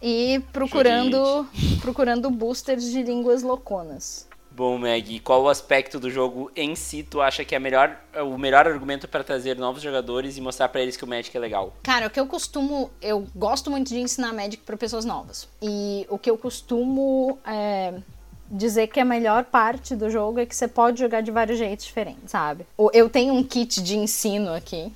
e 0.00 0.40
procurando, 0.52 1.46
procurando 1.80 2.30
boosters 2.30 2.84
de 2.84 3.02
línguas 3.02 3.42
loconas. 3.42 4.28
Bom, 4.56 4.78
Meg, 4.78 5.18
qual 5.18 5.42
o 5.42 5.48
aspecto 5.48 5.98
do 5.98 6.08
jogo 6.08 6.48
em 6.54 6.76
si 6.76 7.02
tu 7.02 7.20
acha 7.20 7.44
que 7.44 7.56
é 7.56 7.58
melhor, 7.58 7.98
o 8.24 8.38
melhor 8.38 8.68
argumento 8.68 9.08
para 9.08 9.24
trazer 9.24 9.56
novos 9.56 9.82
jogadores 9.82 10.36
e 10.36 10.40
mostrar 10.40 10.68
para 10.68 10.80
eles 10.80 10.96
que 10.96 11.02
o 11.02 11.08
Magic 11.08 11.36
é 11.36 11.40
legal? 11.40 11.74
Cara, 11.82 12.06
o 12.06 12.10
que 12.10 12.20
eu 12.20 12.26
costumo, 12.28 12.88
eu 13.02 13.26
gosto 13.34 13.68
muito 13.68 13.88
de 13.88 13.98
ensinar 13.98 14.32
Magic 14.32 14.58
para 14.58 14.76
pessoas 14.76 15.04
novas. 15.04 15.48
E 15.60 16.06
o 16.08 16.16
que 16.16 16.30
eu 16.30 16.38
costumo 16.38 17.36
é, 17.44 17.94
dizer 18.50 18.88
que 18.88 19.00
a 19.00 19.04
melhor 19.04 19.44
parte 19.44 19.96
do 19.96 20.10
jogo 20.10 20.40
é 20.40 20.46
que 20.46 20.54
você 20.54 20.68
pode 20.68 21.00
jogar 21.00 21.20
de 21.20 21.30
vários 21.30 21.58
jeitos 21.58 21.86
diferentes, 21.86 22.30
sabe? 22.30 22.66
Eu 22.92 23.08
tenho 23.08 23.34
um 23.34 23.42
kit 23.42 23.82
de 23.82 23.96
ensino 23.96 24.52
aqui, 24.52 24.92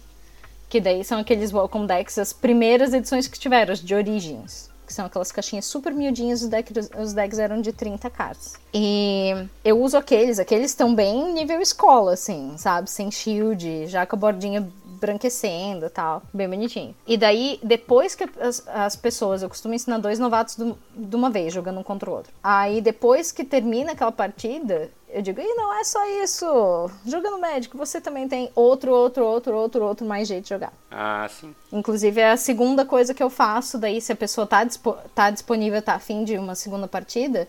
que 0.68 0.80
daí 0.80 1.04
são 1.04 1.18
aqueles 1.18 1.52
Welcome 1.52 1.86
Decks, 1.86 2.18
as 2.18 2.32
primeiras 2.32 2.92
edições 2.92 3.26
que 3.26 3.38
tiveram, 3.38 3.72
as 3.72 3.80
de 3.80 3.94
Origins 3.94 4.68
que 4.88 4.94
são 4.94 5.04
aquelas 5.04 5.30
caixinhas 5.30 5.66
super 5.66 5.92
miudinhas, 5.92 6.40
os 6.40 6.48
decks, 6.48 6.90
os 6.98 7.12
decks 7.12 7.38
eram 7.38 7.60
de 7.60 7.74
30 7.74 8.08
cartas. 8.08 8.54
E 8.72 9.34
eu 9.62 9.78
uso 9.78 9.98
aqueles, 9.98 10.38
aqueles 10.38 10.70
estão 10.70 10.94
bem 10.94 11.34
nível 11.34 11.60
escola, 11.60 12.14
assim, 12.14 12.54
sabe? 12.56 12.90
Sem 12.90 13.10
shield, 13.10 13.86
já 13.86 14.06
com 14.06 14.16
a 14.16 14.18
bordinha 14.18 14.66
branquecendo 14.98 15.86
e 15.86 15.90
tal, 15.90 16.22
bem 16.32 16.48
bonitinho. 16.48 16.94
E 17.06 17.16
daí, 17.16 17.58
depois 17.62 18.14
que 18.14 18.28
as, 18.40 18.66
as 18.68 18.96
pessoas, 18.96 19.42
eu 19.42 19.48
costumo 19.48 19.74
ensinar 19.74 19.98
dois 19.98 20.18
novatos 20.18 20.56
do, 20.56 20.78
de 20.94 21.16
uma 21.16 21.30
vez, 21.30 21.52
jogando 21.52 21.80
um 21.80 21.82
contra 21.82 22.10
o 22.10 22.14
outro. 22.14 22.32
Aí, 22.42 22.80
depois 22.80 23.32
que 23.32 23.44
termina 23.44 23.92
aquela 23.92 24.12
partida, 24.12 24.90
eu 25.08 25.22
digo, 25.22 25.40
e 25.40 25.54
não 25.54 25.72
é 25.72 25.84
só 25.84 26.06
isso. 26.22 26.90
Jogando 27.06 27.38
médico, 27.38 27.78
você 27.78 28.00
também 28.00 28.28
tem 28.28 28.50
outro, 28.54 28.92
outro, 28.92 29.24
outro, 29.24 29.56
outro, 29.56 29.84
outro 29.84 30.06
mais 30.06 30.28
jeito 30.28 30.44
de 30.44 30.50
jogar. 30.50 30.72
Ah, 30.90 31.26
sim. 31.30 31.54
Inclusive, 31.72 32.20
é 32.20 32.30
a 32.30 32.36
segunda 32.36 32.84
coisa 32.84 33.14
que 33.14 33.22
eu 33.22 33.30
faço, 33.30 33.78
daí, 33.78 34.00
se 34.00 34.12
a 34.12 34.16
pessoa 34.16 34.46
tá, 34.46 34.64
dispo 34.64 34.96
tá 35.14 35.30
disponível, 35.30 35.80
tá 35.80 35.94
afim 35.94 36.24
de 36.24 36.36
uma 36.36 36.54
segunda 36.54 36.86
partida, 36.86 37.48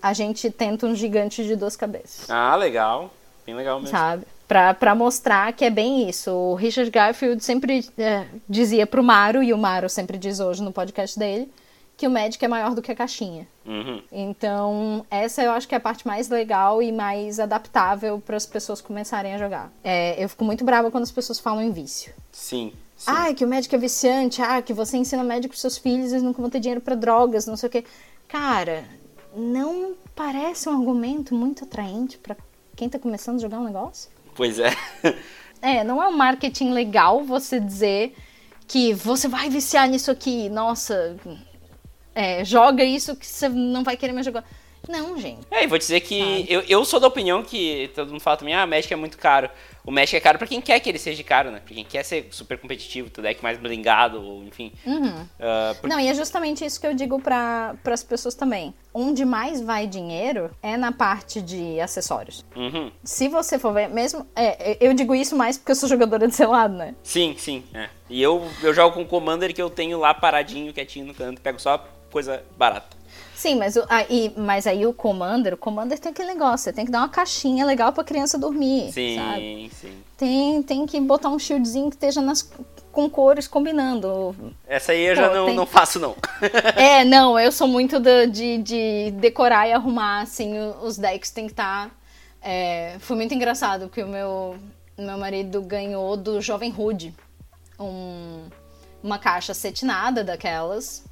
a 0.00 0.12
gente 0.12 0.50
tenta 0.50 0.86
um 0.86 0.94
gigante 0.94 1.44
de 1.44 1.56
duas 1.56 1.76
cabeças. 1.76 2.30
Ah, 2.30 2.54
legal. 2.56 3.10
Bem 3.44 3.54
legal 3.54 3.80
mesmo. 3.80 3.96
Sabe? 3.96 4.24
Pra, 4.50 4.74
pra 4.74 4.96
mostrar 4.96 5.52
que 5.52 5.64
é 5.64 5.70
bem 5.70 6.08
isso. 6.08 6.32
O 6.32 6.56
Richard 6.56 6.90
Garfield 6.90 7.44
sempre 7.44 7.88
é, 7.96 8.26
dizia 8.48 8.84
pro 8.84 9.00
Maru, 9.00 9.44
e 9.44 9.52
o 9.52 9.58
Maru 9.58 9.88
sempre 9.88 10.18
diz 10.18 10.40
hoje 10.40 10.60
no 10.60 10.72
podcast 10.72 11.16
dele, 11.16 11.48
que 11.96 12.04
o 12.04 12.10
Magic 12.10 12.44
é 12.44 12.48
maior 12.48 12.74
do 12.74 12.82
que 12.82 12.90
a 12.90 12.96
caixinha. 12.96 13.46
Uhum. 13.64 14.02
Então, 14.10 15.06
essa 15.08 15.40
eu 15.40 15.52
acho 15.52 15.68
que 15.68 15.74
é 15.76 15.78
a 15.78 15.80
parte 15.80 16.04
mais 16.04 16.28
legal 16.28 16.82
e 16.82 16.90
mais 16.90 17.38
adaptável 17.38 18.20
para 18.20 18.36
as 18.36 18.44
pessoas 18.44 18.80
começarem 18.80 19.32
a 19.34 19.38
jogar. 19.38 19.70
É, 19.84 20.20
eu 20.20 20.28
fico 20.28 20.44
muito 20.44 20.64
brava 20.64 20.90
quando 20.90 21.04
as 21.04 21.12
pessoas 21.12 21.38
falam 21.38 21.62
em 21.62 21.70
vício. 21.70 22.12
Sim. 22.32 22.72
Sim. 22.96 23.06
Ah, 23.06 23.32
que 23.32 23.44
o 23.44 23.48
Magic 23.48 23.72
é 23.72 23.78
viciante. 23.78 24.42
Ah, 24.42 24.60
que 24.60 24.72
você 24.72 24.96
ensina 24.96 25.22
Magic 25.22 25.46
pros 25.46 25.60
seus 25.60 25.78
filhos, 25.78 26.10
eles 26.10 26.24
nunca 26.24 26.40
vão 26.40 26.50
ter 26.50 26.58
dinheiro 26.58 26.80
para 26.80 26.96
drogas, 26.96 27.46
não 27.46 27.56
sei 27.56 27.68
o 27.68 27.70
quê. 27.70 27.84
Cara, 28.26 28.82
não 29.32 29.94
parece 30.16 30.68
um 30.68 30.72
argumento 30.72 31.36
muito 31.36 31.62
atraente 31.62 32.18
para 32.18 32.36
quem 32.74 32.88
tá 32.88 32.98
começando 32.98 33.36
a 33.36 33.40
jogar 33.42 33.60
um 33.60 33.64
negócio? 33.64 34.10
Pois 34.40 34.58
é. 34.58 34.74
é, 35.60 35.84
não 35.84 36.02
é 36.02 36.08
um 36.08 36.16
marketing 36.16 36.70
legal 36.70 37.22
você 37.22 37.60
dizer 37.60 38.16
que 38.66 38.94
você 38.94 39.28
vai 39.28 39.50
viciar 39.50 39.86
nisso 39.86 40.10
aqui. 40.10 40.48
Nossa, 40.48 41.14
é, 42.14 42.42
joga 42.42 42.82
isso 42.82 43.14
que 43.14 43.26
você 43.26 43.50
não 43.50 43.84
vai 43.84 43.98
querer 43.98 44.14
mais 44.14 44.24
jogar. 44.24 44.42
Não, 44.88 45.18
gente. 45.18 45.40
É, 45.50 45.64
e 45.64 45.66
vou 45.66 45.78
dizer 45.78 46.00
que 46.00 46.46
eu, 46.48 46.62
eu 46.62 46.84
sou 46.84 46.98
da 47.00 47.06
opinião 47.06 47.42
que 47.42 47.90
todo 47.94 48.10
mundo 48.10 48.20
fala 48.20 48.36
também, 48.36 48.54
ah, 48.54 48.66
Magic 48.66 48.92
é 48.92 48.96
muito 48.96 49.18
caro. 49.18 49.50
O 49.84 49.90
Magic 49.90 50.16
é 50.16 50.20
caro 50.20 50.38
pra 50.38 50.46
quem 50.46 50.60
quer 50.60 50.78
que 50.80 50.88
ele 50.88 50.98
seja 50.98 51.22
caro, 51.22 51.50
né? 51.50 51.60
Pra 51.64 51.74
quem 51.74 51.84
quer 51.84 52.04
ser 52.04 52.28
super 52.30 52.58
competitivo, 52.58 53.10
o 53.16 53.22
deck 53.22 53.42
mais 53.42 53.58
blingado, 53.58 54.22
ou 54.22 54.44
enfim. 54.44 54.72
Uhum. 54.86 55.22
Uh, 55.22 55.74
por... 55.80 55.88
Não, 55.88 55.98
e 55.98 56.06
é 56.06 56.14
justamente 56.14 56.64
isso 56.64 56.80
que 56.80 56.86
eu 56.86 56.94
digo 56.94 57.20
para 57.20 57.74
as 57.86 58.04
pessoas 58.04 58.34
também. 58.34 58.74
Onde 58.92 59.24
mais 59.24 59.60
vai 59.60 59.86
dinheiro 59.86 60.50
é 60.62 60.76
na 60.76 60.92
parte 60.92 61.40
de 61.40 61.80
acessórios. 61.80 62.44
Uhum. 62.54 62.90
Se 63.02 63.28
você 63.28 63.58
for 63.58 63.72
ver, 63.72 63.88
mesmo. 63.88 64.26
É, 64.36 64.76
eu 64.80 64.92
digo 64.92 65.14
isso 65.14 65.36
mais 65.36 65.56
porque 65.56 65.72
eu 65.72 65.76
sou 65.76 65.88
jogadora 65.88 66.28
de 66.28 66.34
selado, 66.34 66.74
né? 66.74 66.94
Sim, 67.02 67.34
sim. 67.38 67.64
É. 67.72 67.88
E 68.08 68.20
eu, 68.20 68.46
eu 68.62 68.74
jogo 68.74 68.94
com 68.94 69.02
o 69.02 69.06
Commander 69.06 69.54
que 69.54 69.62
eu 69.62 69.70
tenho 69.70 69.98
lá 69.98 70.12
paradinho, 70.12 70.72
quietinho 70.72 71.06
no 71.06 71.14
canto, 71.14 71.40
pego 71.40 71.58
só 71.58 71.88
coisa 72.10 72.42
barata. 72.56 72.99
Sim, 73.34 73.56
mas, 73.56 73.74
o, 73.76 73.84
aí, 73.88 74.32
mas 74.36 74.66
aí 74.66 74.86
o 74.86 74.92
Commander, 74.92 75.54
o 75.54 75.56
Commander 75.56 75.98
tem 75.98 76.12
aquele 76.12 76.28
negócio, 76.28 76.64
você 76.64 76.72
tem 76.72 76.84
que 76.84 76.92
dar 76.92 76.98
uma 76.98 77.08
caixinha 77.08 77.64
legal 77.64 77.92
pra 77.92 78.04
criança 78.04 78.38
dormir. 78.38 78.92
Sim, 78.92 79.16
sabe? 79.16 79.70
sim. 79.72 80.02
Tem, 80.16 80.62
tem 80.62 80.86
que 80.86 81.00
botar 81.00 81.30
um 81.30 81.38
shieldzinho 81.38 81.88
que 81.88 81.96
esteja 81.96 82.20
nas, 82.20 82.50
com 82.92 83.08
cores 83.08 83.48
combinando. 83.48 84.34
Essa 84.66 84.92
aí 84.92 85.06
eu 85.06 85.14
Pô, 85.14 85.20
já 85.22 85.34
não, 85.34 85.46
tem... 85.46 85.56
não 85.56 85.66
faço, 85.66 85.98
não. 85.98 86.14
é, 86.76 87.02
não, 87.04 87.38
eu 87.40 87.50
sou 87.50 87.66
muito 87.66 87.98
de, 87.98 88.26
de, 88.26 88.58
de, 88.58 89.10
decorar 89.12 89.66
e 89.66 89.72
arrumar, 89.72 90.20
assim, 90.20 90.52
os 90.82 90.98
decks 90.98 91.30
tem 91.30 91.46
que 91.46 91.52
estar. 91.52 91.88
Tá, 91.88 91.94
é, 92.42 92.96
foi 93.00 93.16
muito 93.16 93.34
engraçado, 93.34 93.86
porque 93.86 94.02
o 94.02 94.08
meu, 94.08 94.56
meu 94.98 95.16
marido 95.16 95.62
ganhou 95.62 96.16
do 96.16 96.40
Jovem 96.40 96.70
Rude 96.70 97.14
um, 97.78 98.44
uma 99.02 99.18
caixa 99.18 99.54
cetinada 99.54 100.22
daquelas 100.22 101.04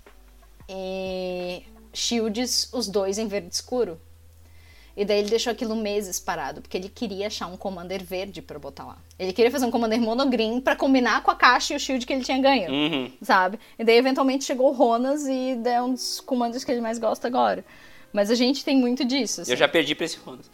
e 0.68 1.62
shields, 1.98 2.68
os 2.72 2.88
dois 2.88 3.18
em 3.18 3.26
verde 3.26 3.48
escuro. 3.52 4.00
E 4.96 5.04
daí 5.04 5.20
ele 5.20 5.30
deixou 5.30 5.52
aquilo 5.52 5.76
meses 5.76 6.18
parado, 6.18 6.60
porque 6.60 6.76
ele 6.76 6.88
queria 6.88 7.28
achar 7.28 7.46
um 7.46 7.56
Commander 7.56 8.02
verde 8.02 8.42
para 8.42 8.58
botar 8.58 8.84
lá. 8.84 8.98
Ele 9.16 9.32
queria 9.32 9.48
fazer 9.48 9.64
um 9.64 9.70
Commander 9.70 10.00
monogreen 10.00 10.60
para 10.60 10.74
combinar 10.74 11.22
com 11.22 11.30
a 11.30 11.36
caixa 11.36 11.72
e 11.72 11.76
o 11.76 11.78
shield 11.78 12.04
que 12.04 12.12
ele 12.12 12.24
tinha 12.24 12.40
ganho, 12.40 12.68
uhum. 12.68 13.12
sabe? 13.22 13.60
E 13.78 13.84
daí 13.84 13.96
eventualmente 13.96 14.42
chegou 14.42 14.70
o 14.70 14.72
Ronas 14.72 15.24
e 15.28 15.56
é 15.64 15.80
um 15.80 15.92
dos 15.92 16.18
Commanders 16.18 16.64
que 16.64 16.72
ele 16.72 16.80
mais 16.80 16.98
gosta 16.98 17.28
agora. 17.28 17.64
Mas 18.12 18.28
a 18.28 18.34
gente 18.34 18.64
tem 18.64 18.76
muito 18.76 19.04
disso. 19.04 19.42
Assim. 19.42 19.52
Eu 19.52 19.56
já 19.56 19.68
perdi 19.68 19.94
pra 19.94 20.04
esse 20.04 20.16
Ronas. 20.16 20.50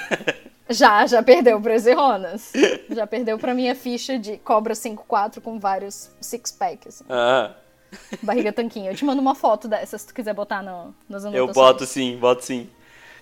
já, 0.70 1.06
já 1.06 1.22
perdeu 1.22 1.60
pra 1.60 1.74
esse 1.74 1.92
Ronas. 1.92 2.52
já 2.88 3.06
perdeu 3.06 3.38
pra 3.38 3.52
minha 3.52 3.74
ficha 3.74 4.18
de 4.18 4.38
Cobra 4.38 4.72
5-4 4.72 5.42
com 5.42 5.58
vários 5.58 6.10
six-pack, 6.22 6.88
assim. 6.88 7.04
Barriga 8.22 8.52
tanquinho. 8.52 8.90
Eu 8.90 8.94
te 8.94 9.04
mando 9.04 9.20
uma 9.20 9.34
foto 9.34 9.68
dessa 9.68 9.96
se 9.98 10.06
tu 10.06 10.14
quiser 10.14 10.34
botar 10.34 10.62
no, 10.62 10.94
nas 11.08 11.24
anotações. 11.24 11.34
Eu 11.34 11.52
boto 11.52 11.86
sim, 11.86 12.16
boto 12.16 12.44
sim. 12.44 12.68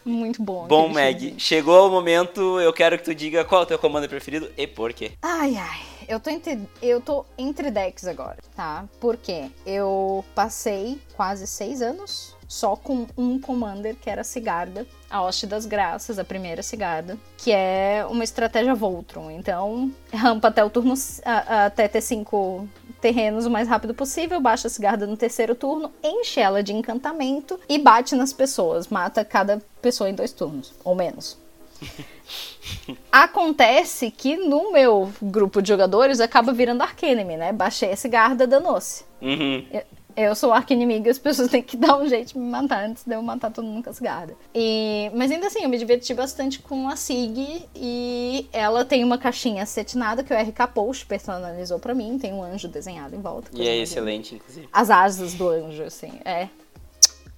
Muito 0.04 0.42
bom. 0.42 0.66
Bom, 0.66 0.88
Meg, 0.88 1.34
chegou 1.38 1.86
o 1.86 1.90
momento, 1.90 2.60
eu 2.60 2.72
quero 2.72 2.98
que 2.98 3.04
tu 3.04 3.14
diga 3.14 3.44
qual 3.44 3.62
é 3.62 3.64
o 3.64 3.66
teu 3.66 3.78
comando 3.78 4.08
preferido 4.08 4.50
e 4.56 4.66
por 4.66 4.92
quê. 4.92 5.12
Ai, 5.22 5.56
ai. 5.56 5.80
Eu 6.08 6.18
tô 6.18 6.30
entre, 6.30 6.58
eu 6.82 7.00
tô 7.00 7.24
entre 7.38 7.70
decks 7.70 8.06
agora, 8.06 8.38
tá? 8.56 8.84
Porque 9.00 9.48
eu 9.64 10.24
passei 10.34 11.00
quase 11.14 11.46
seis 11.46 11.80
anos 11.80 12.36
só 12.48 12.76
com 12.76 13.06
um 13.16 13.40
commander, 13.40 13.96
que 13.96 14.10
era 14.10 14.20
a 14.20 14.24
Cigarda, 14.24 14.86
a 15.08 15.22
Hoste 15.22 15.46
das 15.46 15.64
Graças, 15.64 16.18
a 16.18 16.24
primeira 16.24 16.62
Cigarda, 16.62 17.16
que 17.38 17.50
é 17.50 18.04
uma 18.10 18.24
estratégia 18.24 18.74
Voltron. 18.74 19.30
Então, 19.30 19.90
rampa 20.12 20.48
até 20.48 20.62
o 20.62 20.68
turno, 20.68 20.92
até 21.24 21.88
ter 21.88 22.02
cinco 22.02 22.68
terrenos 23.02 23.44
o 23.44 23.50
mais 23.50 23.68
rápido 23.68 23.92
possível, 23.92 24.40
baixa 24.40 24.68
a 24.68 24.70
Cigarda 24.70 25.06
no 25.06 25.16
terceiro 25.16 25.56
turno, 25.56 25.90
enche 26.02 26.40
ela 26.40 26.62
de 26.62 26.72
encantamento 26.72 27.58
e 27.68 27.76
bate 27.76 28.14
nas 28.14 28.32
pessoas, 28.32 28.86
mata 28.86 29.24
cada 29.24 29.60
pessoa 29.82 30.08
em 30.08 30.14
dois 30.14 30.32
turnos, 30.32 30.72
ou 30.84 30.94
menos. 30.94 31.36
Acontece 33.10 34.10
que 34.10 34.36
no 34.36 34.72
meu 34.72 35.12
grupo 35.20 35.60
de 35.60 35.68
jogadores 35.68 36.20
acaba 36.20 36.52
virando 36.52 36.82
Arcanime, 36.82 37.36
né? 37.36 37.52
Baixei 37.52 37.90
esse 37.90 38.08
Garda 38.08 38.46
danou-se. 38.46 39.04
Uhum. 39.20 39.66
Eu, 39.72 39.82
eu 40.16 40.34
sou 40.34 40.52
arqui-inimigo 40.52 41.06
e 41.06 41.10
as 41.10 41.18
pessoas 41.18 41.48
têm 41.50 41.62
que 41.62 41.76
dar 41.76 41.96
um 41.96 42.08
jeito 42.08 42.32
de 42.32 42.38
me 42.38 42.50
matar 42.50 42.84
antes 42.84 43.04
de 43.04 43.14
eu 43.14 43.22
matar 43.22 43.50
todo 43.50 43.64
mundo 43.64 43.84
com 43.84 43.90
as 43.90 43.98
gardas. 43.98 44.36
E, 44.54 45.10
mas 45.14 45.30
ainda 45.30 45.46
assim, 45.46 45.62
eu 45.62 45.68
me 45.68 45.78
diverti 45.78 46.14
bastante 46.14 46.58
com 46.58 46.88
a 46.88 46.96
Sig 46.96 47.66
e 47.74 48.46
ela 48.52 48.84
tem 48.84 49.04
uma 49.04 49.18
caixinha 49.18 49.64
cetinada 49.66 50.22
que 50.22 50.32
o 50.32 50.36
RK 50.36 50.72
Post 50.74 51.06
personalizou 51.06 51.78
pra 51.78 51.94
mim. 51.94 52.18
Tem 52.18 52.32
um 52.32 52.42
anjo 52.42 52.68
desenhado 52.68 53.14
em 53.14 53.20
volta. 53.20 53.50
E 53.52 53.66
é 53.66 53.76
excelente, 53.76 54.34
inclusive. 54.34 54.68
As 54.72 54.90
asas 54.90 55.34
do 55.34 55.48
anjo, 55.48 55.82
assim. 55.82 56.12
É 56.24 56.48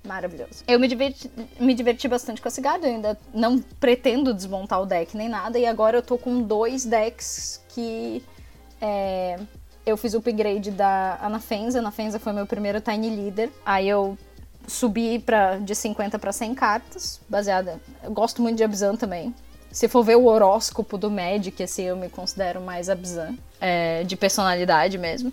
maravilhoso. 0.05 0.63
Eu 0.69 0.79
me 0.79 0.87
diverti, 0.87 1.31
me 1.59 1.75
diverti 1.75 2.07
bastante 2.07 2.41
com 2.41 2.49
a 2.49 2.51
Cigarda, 2.51 2.87
eu 2.87 2.95
ainda 2.95 3.19
não 3.33 3.59
pretendo 3.59 4.35
desmontar 4.35 4.83
o 4.83 4.87
deck 4.87 5.17
nem 5.17 5.29
nada, 5.29 5.59
e 5.59 5.65
agora 5.65 5.97
eu 5.97 6.03
tô 6.03 6.19
com 6.19 6.43
dois 6.43 6.85
decks 6.85 7.65
que 7.71 8.23
é, 8.81 9.39
eu 9.87 9.97
fiz 9.97 10.15
o 10.15 10.19
upgrade 10.19 10.71
da 10.71 11.19
Anafenza. 11.21 11.79
Anafenza 11.79 12.19
foi 12.19 12.33
meu 12.33 12.47
primeiro 12.47 12.81
Tiny 12.81 13.11
Leader. 13.11 13.51
Aí 13.65 13.89
eu 13.89 14.17
subi 14.67 15.19
pra, 15.19 15.59
de 15.59 15.75
50 15.75 16.19
para 16.19 16.33
100 16.33 16.55
cartas, 16.55 17.21
baseada. 17.29 17.81
Eu 18.03 18.11
gosto 18.13 18.41
muito 18.41 18.57
de 18.57 18.65
Abzan 18.65 18.97
também. 18.97 19.35
Se 19.71 19.89
for 19.89 20.03
ver 20.03 20.17
o 20.17 20.27
horóscopo 20.27 20.97
do 20.97 21.11
Magic, 21.11 21.63
assim, 21.63 21.83
eu 21.83 21.97
me 21.97 22.09
considero 22.09 22.61
mais 22.61 22.89
Abzan, 22.89 23.35
é, 23.61 24.05
de 24.05 24.17
personalidade 24.17 24.97
mesmo. 24.97 25.33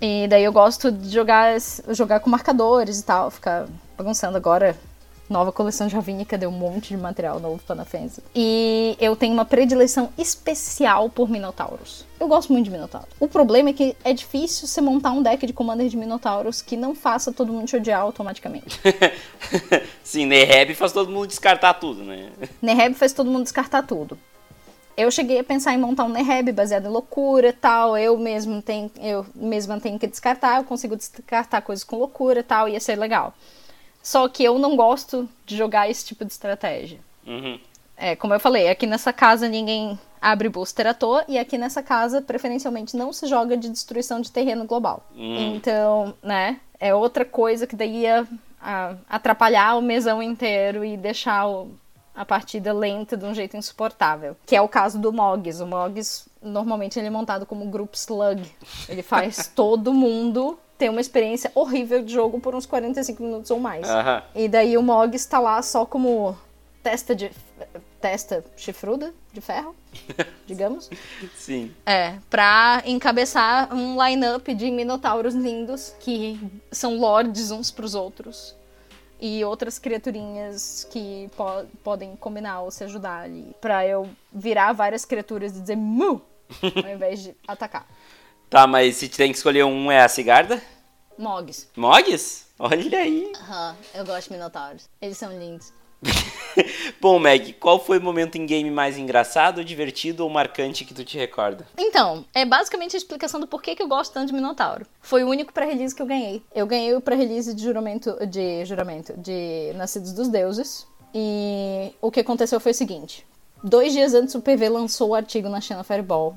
E 0.00 0.26
daí 0.28 0.42
eu 0.42 0.52
gosto 0.52 0.90
de 0.90 1.10
jogar, 1.10 1.56
jogar 1.90 2.20
com 2.20 2.28
marcadores 2.28 3.00
e 3.00 3.04
tal, 3.04 3.30
ficar 3.30 3.66
bagunçando 3.96 4.36
agora 4.36 4.76
nova 5.30 5.52
coleção 5.52 5.86
de 5.86 5.94
Ravínica 5.94 6.36
deu 6.36 6.50
um 6.50 6.52
monte 6.52 6.88
de 6.88 6.96
material 6.96 7.38
novo 7.38 7.62
pra 7.64 7.76
Nafenza. 7.76 8.20
E 8.34 8.96
eu 9.00 9.14
tenho 9.14 9.32
uma 9.32 9.44
predileção 9.44 10.10
especial 10.18 11.08
por 11.08 11.30
Minotauros. 11.30 12.04
Eu 12.18 12.26
gosto 12.26 12.52
muito 12.52 12.64
de 12.64 12.70
Minotauros. 12.72 13.08
O 13.20 13.28
problema 13.28 13.70
é 13.70 13.72
que 13.72 13.96
é 14.04 14.12
difícil 14.12 14.66
você 14.66 14.80
montar 14.80 15.12
um 15.12 15.22
deck 15.22 15.46
de 15.46 15.52
Commander 15.52 15.88
de 15.88 15.96
Minotauros 15.96 16.60
que 16.60 16.76
não 16.76 16.94
faça 16.94 17.32
todo 17.32 17.52
mundo 17.52 17.68
te 17.68 17.76
odiar 17.76 18.00
automaticamente. 18.00 18.78
Sim, 20.02 20.26
Neheb 20.26 20.74
faz 20.74 20.92
todo 20.92 21.10
mundo 21.10 21.28
descartar 21.28 21.74
tudo, 21.74 22.02
né? 22.02 22.30
Neheb 22.60 22.94
faz 22.94 23.12
todo 23.12 23.30
mundo 23.30 23.44
descartar 23.44 23.84
tudo. 23.84 24.18
Eu 24.96 25.10
cheguei 25.10 25.38
a 25.38 25.44
pensar 25.44 25.72
em 25.72 25.78
montar 25.78 26.04
um 26.04 26.08
Neheb 26.08 26.50
baseado 26.52 26.86
em 26.86 26.90
loucura 26.90 27.48
e 27.48 27.52
tal. 27.52 27.96
Eu 27.96 28.18
mesmo 28.18 28.60
tenho, 28.60 28.90
eu 29.00 29.24
mesma 29.34 29.80
tenho 29.80 29.98
que 29.98 30.08
descartar, 30.08 30.58
eu 30.58 30.64
consigo 30.64 30.96
descartar 30.96 31.62
coisas 31.62 31.84
com 31.84 31.96
loucura 31.96 32.40
e 32.40 32.42
tal, 32.42 32.68
ia 32.68 32.80
ser 32.80 32.96
legal. 32.96 33.32
Só 34.02 34.28
que 34.28 34.42
eu 34.42 34.58
não 34.58 34.76
gosto 34.76 35.28
de 35.44 35.56
jogar 35.56 35.90
esse 35.90 36.04
tipo 36.04 36.24
de 36.24 36.32
estratégia. 36.32 36.98
Uhum. 37.26 37.58
É, 37.96 38.16
como 38.16 38.32
eu 38.32 38.40
falei, 38.40 38.68
aqui 38.68 38.86
nessa 38.86 39.12
casa 39.12 39.46
ninguém 39.46 39.98
abre 40.20 40.48
booster 40.48 40.86
à 40.86 40.94
toa, 40.94 41.24
e 41.28 41.38
aqui 41.38 41.56
nessa 41.56 41.82
casa, 41.82 42.20
preferencialmente, 42.20 42.96
não 42.96 43.12
se 43.12 43.26
joga 43.26 43.56
de 43.56 43.68
destruição 43.68 44.20
de 44.20 44.30
terreno 44.30 44.64
global. 44.64 45.02
Uhum. 45.14 45.54
Então, 45.54 46.14
né, 46.22 46.60
é 46.78 46.94
outra 46.94 47.24
coisa 47.24 47.66
que 47.66 47.76
daí 47.76 48.02
ia 48.02 48.26
a, 48.60 48.94
atrapalhar 49.08 49.76
o 49.76 49.82
mesão 49.82 50.22
inteiro 50.22 50.84
e 50.84 50.96
deixar 50.96 51.46
o, 51.46 51.70
a 52.14 52.24
partida 52.24 52.72
lenta 52.72 53.16
de 53.16 53.24
um 53.24 53.34
jeito 53.34 53.56
insuportável. 53.56 54.36
Que 54.44 54.56
é 54.56 54.60
o 54.60 54.68
caso 54.68 54.98
do 54.98 55.12
Moggs. 55.12 55.62
O 55.62 55.66
Moggs, 55.66 56.26
normalmente, 56.42 56.98
ele 56.98 57.08
é 57.08 57.10
montado 57.10 57.46
como 57.46 57.64
Group 57.66 57.94
Slug. 57.94 58.42
Ele 58.88 59.02
faz 59.02 59.46
todo 59.54 59.94
mundo 59.94 60.58
ter 60.80 60.88
uma 60.88 61.00
experiência 61.00 61.52
horrível 61.54 62.02
de 62.02 62.10
jogo 62.10 62.40
por 62.40 62.54
uns 62.54 62.64
45 62.64 63.22
minutos 63.22 63.50
ou 63.50 63.60
mais. 63.60 63.86
Aham. 63.86 64.22
E 64.34 64.48
daí 64.48 64.78
o 64.78 64.82
Mog 64.82 65.14
está 65.14 65.38
lá 65.38 65.60
só 65.60 65.84
como 65.84 66.34
testa 66.82 67.14
de 67.14 67.30
testa 68.00 68.42
chifruda 68.56 69.12
de 69.30 69.42
ferro, 69.42 69.76
digamos. 70.46 70.88
Sim. 71.36 71.70
É, 71.84 72.14
pra 72.30 72.82
encabeçar 72.86 73.74
um 73.74 74.02
line-up 74.02 74.54
de 74.54 74.70
minotauros 74.70 75.34
lindos 75.34 75.94
que 76.00 76.40
são 76.72 76.98
lords 76.98 77.50
uns 77.50 77.70
pros 77.70 77.94
outros. 77.94 78.56
E 79.20 79.44
outras 79.44 79.78
criaturinhas 79.78 80.88
que 80.90 81.28
po 81.36 81.44
podem 81.84 82.16
combinar 82.16 82.62
ou 82.62 82.70
se 82.70 82.84
ajudar 82.84 83.24
ali. 83.24 83.54
Pra 83.60 83.86
eu 83.86 84.08
virar 84.32 84.72
várias 84.72 85.04
criaturas 85.04 85.54
e 85.54 85.60
dizer 85.60 85.76
mu! 85.76 86.22
Ao 86.82 86.90
invés 86.90 87.22
de 87.22 87.34
atacar. 87.46 87.86
Tá, 88.50 88.66
mas 88.66 88.96
se 88.96 89.08
tem 89.08 89.30
que 89.30 89.36
escolher 89.38 89.64
um 89.64 89.92
é 89.92 90.00
a 90.00 90.08
Cigarda? 90.08 90.60
Mogs. 91.16 91.68
Mogs? 91.76 92.46
Olha 92.58 92.98
aí. 92.98 93.32
Aham, 93.36 93.76
eu 93.94 94.04
gosto 94.04 94.26
de 94.26 94.32
minotauros. 94.32 94.88
Eles 95.00 95.16
são 95.16 95.30
lindos. 95.38 95.72
Bom, 97.00 97.20
Meg, 97.20 97.52
qual 97.52 97.78
foi 97.78 97.98
o 97.98 98.02
momento 98.02 98.36
em 98.36 98.44
game 98.44 98.68
mais 98.68 98.98
engraçado, 98.98 99.64
divertido 99.64 100.24
ou 100.24 100.30
marcante 100.30 100.84
que 100.84 100.92
tu 100.92 101.04
te 101.04 101.16
recorda? 101.16 101.64
Então, 101.78 102.24
é 102.34 102.44
basicamente 102.44 102.96
a 102.96 102.98
explicação 102.98 103.38
do 103.38 103.46
porquê 103.46 103.76
que 103.76 103.82
eu 103.84 103.88
gosto 103.88 104.12
tanto 104.12 104.28
de 104.28 104.34
Minotauro. 104.34 104.84
Foi 105.00 105.22
o 105.22 105.28
único 105.28 105.52
pré-release 105.52 105.94
que 105.94 106.02
eu 106.02 106.06
ganhei. 106.06 106.42
Eu 106.52 106.66
ganhei 106.66 106.92
o 106.96 107.00
pré-release 107.00 107.54
de 107.54 107.62
juramento, 107.62 108.16
de 108.26 108.64
juramento, 108.64 109.14
de 109.16 109.72
Nascidos 109.76 110.12
dos 110.12 110.26
Deuses. 110.26 110.88
E 111.14 111.92
o 112.00 112.10
que 112.10 112.18
aconteceu 112.18 112.58
foi 112.58 112.72
o 112.72 112.74
seguinte. 112.74 113.24
Dois 113.62 113.92
dias 113.92 114.12
antes 114.12 114.34
o 114.34 114.40
PV 114.40 114.68
lançou 114.70 115.10
o 115.10 115.14
artigo 115.14 115.48
na 115.48 115.60
China 115.60 115.84
Fireball, 115.84 116.36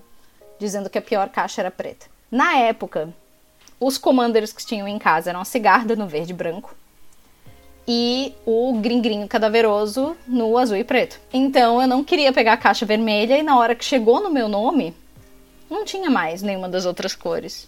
dizendo 0.63 0.89
que 0.89 0.97
a 0.97 1.01
pior 1.01 1.29
caixa 1.29 1.61
era 1.61 1.69
preta. 1.69 2.05
Na 2.31 2.57
época, 2.57 3.13
os 3.79 3.97
commanders 3.97 4.53
que 4.53 4.65
tinham 4.65 4.87
em 4.87 4.97
casa 4.97 5.29
eram 5.29 5.41
a 5.41 5.45
Cigarda 5.45 5.95
no 5.95 6.07
verde 6.07 6.31
e 6.31 6.35
branco, 6.35 6.73
e 7.85 8.33
o 8.45 8.73
gringrinho 8.79 9.27
cadaveroso 9.27 10.15
no 10.25 10.57
azul 10.57 10.77
e 10.77 10.83
preto. 10.83 11.19
Então 11.33 11.81
eu 11.81 11.87
não 11.87 12.03
queria 12.03 12.31
pegar 12.31 12.53
a 12.53 12.57
caixa 12.57 12.85
vermelha 12.85 13.37
e 13.37 13.43
na 13.43 13.59
hora 13.59 13.75
que 13.75 13.83
chegou 13.83 14.21
no 14.21 14.29
meu 14.29 14.47
nome, 14.47 14.95
não 15.69 15.83
tinha 15.83 16.09
mais 16.09 16.41
nenhuma 16.41 16.69
das 16.69 16.85
outras 16.85 17.13
cores. 17.13 17.67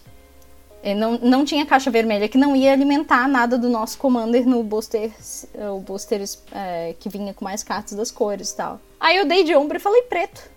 E 0.82 0.94
não, 0.94 1.18
não 1.18 1.44
tinha 1.44 1.66
caixa 1.66 1.90
vermelha 1.90 2.28
que 2.28 2.38
não 2.38 2.54
ia 2.56 2.72
alimentar 2.72 3.28
nada 3.28 3.58
do 3.58 3.68
nosso 3.68 3.98
commander 3.98 4.46
no 4.46 4.62
booster, 4.62 5.12
o 5.74 5.80
booster 5.80 6.22
é, 6.52 6.94
que 6.98 7.08
vinha 7.08 7.34
com 7.34 7.44
mais 7.44 7.62
cartas 7.62 7.94
das 7.94 8.10
cores 8.10 8.50
e 8.52 8.56
tal. 8.56 8.80
Aí 8.98 9.16
eu 9.16 9.26
dei 9.26 9.44
de 9.44 9.54
ombro 9.54 9.76
e 9.76 9.80
falei 9.80 10.02
preto. 10.02 10.55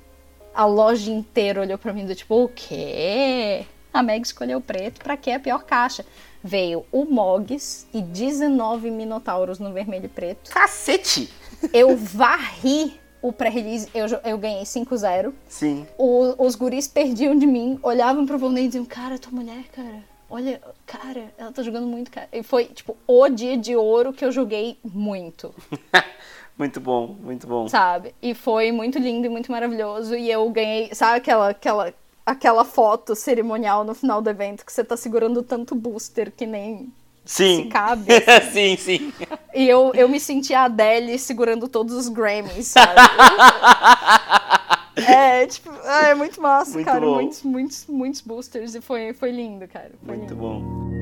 A 0.59 0.65
loja 0.65 1.09
inteira 1.09 1.61
olhou 1.61 1.77
pra 1.77 1.93
mim 1.93 2.05
do 2.05 2.13
tipo, 2.13 2.35
o 2.43 2.49
quê? 2.49 3.65
A 3.93 4.03
Meg 4.03 4.25
escolheu 4.25 4.59
preto, 4.59 4.99
pra 5.01 5.15
que 5.15 5.31
a 5.31 5.39
pior 5.39 5.63
caixa? 5.63 6.05
Veio 6.43 6.85
o 6.91 7.05
Moggs 7.05 7.87
e 7.93 8.01
19 8.01 8.91
Minotauros 8.91 9.57
no 9.57 9.71
vermelho 9.71 10.07
e 10.07 10.09
preto. 10.09 10.51
Cacete! 10.51 11.29
Eu 11.71 11.95
varri 11.95 12.99
o 13.21 13.31
pré-release, 13.31 13.87
eu, 13.95 14.05
eu 14.25 14.37
ganhei 14.37 14.63
5-0. 14.63 15.31
Sim. 15.47 15.87
O- 15.97 16.35
os 16.45 16.55
guris 16.55 16.89
perdiam 16.89 17.37
de 17.37 17.47
mim, 17.47 17.79
olhavam 17.81 18.25
pro 18.25 18.37
Volney 18.37 18.65
e 18.65 18.67
diziam, 18.67 18.83
cara, 18.83 19.17
tua 19.17 19.31
mulher, 19.31 19.63
cara, 19.73 20.03
olha, 20.29 20.61
cara, 20.85 21.33
ela 21.37 21.53
tá 21.53 21.63
jogando 21.63 21.87
muito, 21.87 22.11
cara. 22.11 22.27
E 22.33 22.43
foi, 22.43 22.65
tipo, 22.65 22.97
o 23.07 23.29
dia 23.29 23.55
de 23.55 23.77
ouro 23.77 24.11
que 24.11 24.25
eu 24.25 24.31
joguei 24.33 24.77
muito, 24.83 25.55
muito 26.59 26.79
bom, 26.81 27.15
muito 27.21 27.47
bom. 27.47 27.67
sabe? 27.69 28.13
E 28.21 28.33
foi 28.35 28.71
muito 28.71 28.99
lindo 28.99 29.25
e 29.25 29.29
muito 29.29 29.51
maravilhoso. 29.51 30.13
E 30.15 30.29
eu 30.29 30.47
ganhei, 30.49 30.93
sabe 30.93 31.17
aquela, 31.17 31.49
aquela, 31.49 31.93
aquela 32.25 32.65
foto 32.65 33.15
cerimonial 33.15 33.83
no 33.85 33.95
final 33.95 34.21
do 34.21 34.29
evento 34.29 34.65
que 34.65 34.71
você 34.71 34.83
tá 34.83 34.97
segurando 34.97 35.41
tanto 35.41 35.73
booster 35.73 36.31
que 36.35 36.45
nem 36.45 36.91
se 37.25 37.55
Sim. 37.63 37.69
cabe. 37.69 38.05
sim, 38.51 38.75
sim. 38.75 39.13
E 39.53 39.67
eu, 39.69 39.91
eu 39.95 40.09
me 40.09 40.19
senti 40.19 40.53
a 40.53 40.65
Adele 40.65 41.17
segurando 41.17 41.67
todos 41.67 41.95
os 41.95 42.09
Grammys, 42.09 42.67
sabe? 42.67 42.99
é, 45.07 45.45
tipo, 45.47 45.69
ah, 45.85 46.07
é 46.09 46.15
muito 46.15 46.41
massa, 46.41 46.73
Muito 46.73 46.85
cara. 46.85 46.99
bom. 46.99 47.15
Muitos, 47.15 47.43
muitos, 47.43 47.85
muitos 47.87 48.21
boosters 48.21 48.75
e 48.75 48.81
foi, 48.81 49.13
foi 49.13 49.31
lindo, 49.31 49.67
cara. 49.67 49.91
Foi 50.05 50.17
Muito 50.17 50.33
lindo. 50.33 50.35
bom. 50.35 50.98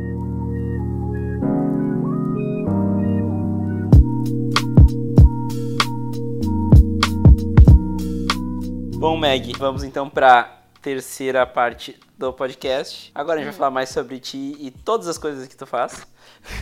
Bom, 9.00 9.16
Meg, 9.16 9.54
vamos 9.60 9.84
então 9.84 10.10
para 10.10 10.60
terceira 10.82 11.46
parte 11.46 12.00
do 12.18 12.34
podcast. 12.34 13.12
Agora 13.14 13.40
a 13.40 13.44
gente 13.44 13.52
vai 13.52 13.58
falar 13.58 13.70
mais 13.70 13.90
sobre 13.90 14.20
ti 14.20 14.58
e 14.60 14.72
todas 14.72 15.08
as 15.08 15.20
coisas 15.20 15.48
que 15.48 15.56
tu 15.56 15.68
faz. 15.68 16.08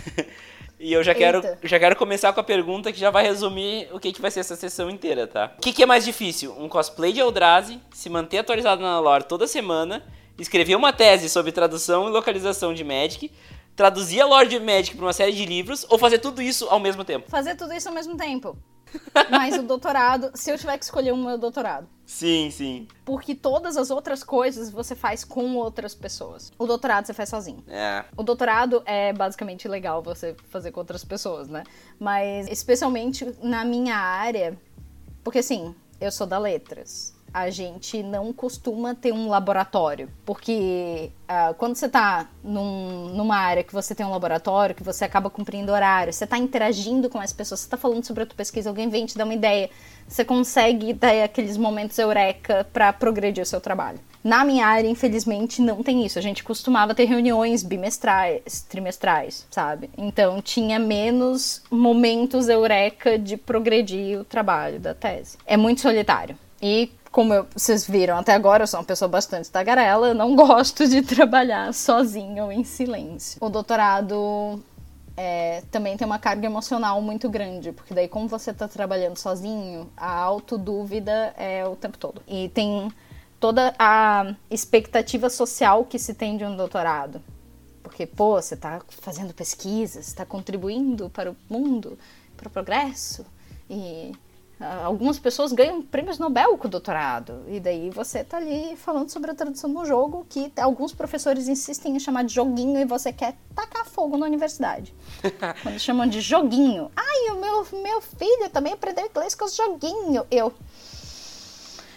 e 0.77 0.91
eu 0.91 1.01
já 1.01 1.15
quero, 1.15 1.37
Eita. 1.37 1.59
já 1.63 1.79
quero 1.79 1.95
começar 1.95 2.33
com 2.33 2.41
a 2.41 2.43
pergunta 2.43 2.91
que 2.91 2.99
já 2.99 3.09
vai 3.09 3.23
resumir 3.23 3.87
o 3.93 4.01
que, 4.01 4.11
que 4.11 4.21
vai 4.21 4.29
ser 4.29 4.41
essa 4.41 4.57
sessão 4.57 4.89
inteira, 4.89 5.25
tá? 5.25 5.53
O 5.57 5.61
que, 5.61 5.71
que 5.71 5.81
é 5.81 5.85
mais 5.85 6.03
difícil? 6.03 6.53
Um 6.59 6.67
cosplay 6.67 7.13
de 7.13 7.21
Eldrazi, 7.21 7.79
se 7.93 8.09
manter 8.09 8.39
atualizado 8.39 8.81
na 8.81 8.99
lore 8.99 9.23
toda 9.23 9.47
semana, 9.47 10.03
escrever 10.37 10.75
uma 10.75 10.91
tese 10.91 11.29
sobre 11.29 11.53
tradução 11.53 12.09
e 12.09 12.11
localização 12.11 12.73
de 12.73 12.83
Magic, 12.83 13.31
traduzir 13.75 14.21
a 14.21 14.25
lore 14.25 14.47
de 14.47 14.59
Magic 14.59 14.95
para 14.95 15.05
uma 15.05 15.13
série 15.13 15.33
de 15.33 15.45
livros 15.45 15.85
ou 15.89 15.97
fazer 15.97 16.19
tudo 16.19 16.41
isso 16.41 16.65
ao 16.69 16.79
mesmo 16.79 17.03
tempo? 17.03 17.29
Fazer 17.29 17.55
tudo 17.55 17.73
isso 17.73 17.87
ao 17.89 17.93
mesmo 17.93 18.15
tempo. 18.15 18.57
Mas 19.29 19.57
o 19.57 19.63
doutorado, 19.63 20.31
se 20.33 20.49
eu 20.49 20.57
tiver 20.57 20.77
que 20.77 20.85
escolher 20.85 21.13
um, 21.13 21.25
meu 21.25 21.37
doutorado. 21.37 21.87
Sim, 22.05 22.49
sim. 22.51 22.87
Porque 23.03 23.33
todas 23.35 23.77
as 23.77 23.89
outras 23.89 24.23
coisas 24.23 24.69
você 24.69 24.95
faz 24.95 25.23
com 25.23 25.55
outras 25.55 25.95
pessoas. 25.95 26.51
O 26.57 26.65
doutorado 26.65 27.05
você 27.05 27.13
faz 27.13 27.29
sozinho. 27.29 27.63
É. 27.67 28.05
O 28.15 28.23
doutorado 28.23 28.81
é 28.85 29.11
basicamente 29.11 29.67
legal 29.67 30.01
você 30.01 30.35
fazer 30.49 30.71
com 30.71 30.79
outras 30.79 31.03
pessoas, 31.03 31.47
né? 31.47 31.63
Mas 31.99 32.47
especialmente 32.47 33.25
na 33.41 33.65
minha 33.65 33.97
área, 33.97 34.57
porque 35.23 35.39
assim, 35.39 35.73
eu 35.99 36.11
sou 36.11 36.27
da 36.27 36.37
letras 36.37 37.14
a 37.35 37.49
gente 37.49 38.01
não 38.01 38.31
costuma 38.31 38.95
ter 38.95 39.11
um 39.11 39.27
laboratório. 39.27 40.09
Porque 40.25 41.11
uh, 41.29 41.53
quando 41.55 41.75
você 41.75 41.87
está 41.87 42.29
num, 42.41 43.09
numa 43.09 43.35
área 43.35 43.61
que 43.61 43.73
você 43.73 43.93
tem 43.93 44.05
um 44.05 44.09
laboratório, 44.09 44.73
que 44.73 44.81
você 44.81 45.03
acaba 45.03 45.29
cumprindo 45.29 45.69
horário, 45.73 46.13
você 46.13 46.23
está 46.23 46.37
interagindo 46.37 47.09
com 47.09 47.19
as 47.19 47.33
pessoas, 47.33 47.59
você 47.59 47.65
está 47.65 47.75
falando 47.75 48.05
sobre 48.05 48.23
a 48.23 48.25
tua 48.25 48.37
pesquisa, 48.37 48.69
alguém 48.69 48.87
vem 48.87 49.05
te 49.05 49.17
dar 49.17 49.25
uma 49.25 49.33
ideia, 49.33 49.69
você 50.07 50.23
consegue 50.23 50.93
ter 50.93 51.23
aqueles 51.23 51.57
momentos 51.57 51.99
eureka 51.99 52.65
para 52.71 52.93
progredir 52.93 53.43
o 53.43 53.45
seu 53.45 53.59
trabalho. 53.59 53.99
Na 54.23 54.45
minha 54.45 54.65
área, 54.65 54.87
infelizmente, 54.87 55.61
não 55.61 55.83
tem 55.83 56.05
isso. 56.05 56.17
A 56.17 56.21
gente 56.21 56.41
costumava 56.41 56.95
ter 56.95 57.03
reuniões 57.03 57.63
bimestrais, 57.63 58.61
trimestrais, 58.61 59.45
sabe? 59.51 59.89
Então 59.97 60.41
tinha 60.41 60.79
menos 60.79 61.61
momentos 61.69 62.47
eureka 62.47 63.19
de 63.19 63.35
progredir 63.35 64.21
o 64.21 64.23
trabalho 64.23 64.79
da 64.79 64.93
tese. 64.93 65.37
É 65.45 65.57
muito 65.57 65.81
solitário. 65.81 66.37
E 66.61 66.89
como 67.15 67.33
eu, 67.33 67.47
vocês 67.55 67.87
viram 67.87 68.17
até 68.17 68.33
agora, 68.33 68.63
eu 68.63 68.67
sou 68.67 68.77
uma 68.77 68.85
pessoa 68.85 69.07
bastante 69.07 69.49
tagarela, 69.49 70.13
não 70.13 70.35
gosto 70.35 70.85
de 70.85 71.01
trabalhar 71.01 71.73
sozinha 71.73 72.43
ou 72.43 72.51
em 72.51 72.65
silêncio. 72.65 73.37
O 73.39 73.47
doutorado 73.47 74.61
é, 75.15 75.63
também 75.71 75.95
tem 75.95 76.05
uma 76.05 76.19
carga 76.19 76.45
emocional 76.45 77.01
muito 77.01 77.29
grande, 77.29 77.71
porque 77.71 77.93
daí, 77.93 78.09
como 78.09 78.27
você 78.27 78.51
está 78.51 78.67
trabalhando 78.67 79.15
sozinho, 79.15 79.89
a 79.95 80.13
autodúvida 80.13 81.33
é 81.37 81.65
o 81.65 81.77
tempo 81.77 81.97
todo. 81.97 82.21
E 82.27 82.49
tem 82.49 82.91
toda 83.39 83.73
a 83.79 84.35
expectativa 84.51 85.29
social 85.29 85.85
que 85.85 85.97
se 85.97 86.13
tem 86.13 86.35
de 86.35 86.43
um 86.43 86.57
doutorado. 86.57 87.23
Porque, 87.81 88.05
pô, 88.05 88.41
você 88.41 88.55
está 88.55 88.81
fazendo 88.89 89.33
pesquisas, 89.33 90.09
está 90.09 90.25
contribuindo 90.25 91.09
para 91.09 91.31
o 91.31 91.35
mundo, 91.49 91.97
para 92.35 92.49
o 92.49 92.51
progresso, 92.51 93.25
e 93.69 94.11
algumas 94.59 95.19
pessoas 95.19 95.51
ganham 95.51 95.81
prêmios 95.81 96.17
Nobel 96.17 96.57
com 96.57 96.67
o 96.67 96.71
doutorado. 96.71 97.43
E 97.47 97.59
daí 97.59 97.89
você 97.89 98.23
tá 98.23 98.37
ali 98.37 98.75
falando 98.77 99.09
sobre 99.09 99.31
a 99.31 99.35
tradução 99.35 99.75
um 99.75 99.85
jogo 99.85 100.25
que 100.29 100.51
alguns 100.57 100.93
professores 100.93 101.47
insistem 101.47 101.95
em 101.95 101.99
chamar 101.99 102.23
de 102.23 102.33
joguinho 102.33 102.79
e 102.79 102.85
você 102.85 103.11
quer 103.11 103.35
tacar 103.53 103.85
fogo 103.85 104.17
na 104.17 104.25
universidade. 104.25 104.93
Quando 105.61 105.79
chamam 105.79 106.07
de 106.07 106.21
joguinho. 106.21 106.89
Ai, 106.95 107.31
o 107.31 107.41
meu, 107.41 107.81
meu 107.81 108.01
filho 108.01 108.49
também 108.49 108.73
aprendeu 108.73 109.05
inglês 109.05 109.35
com 109.35 109.45
os 109.45 109.55
joguinhos. 109.55 110.25
Eu. 110.31 110.53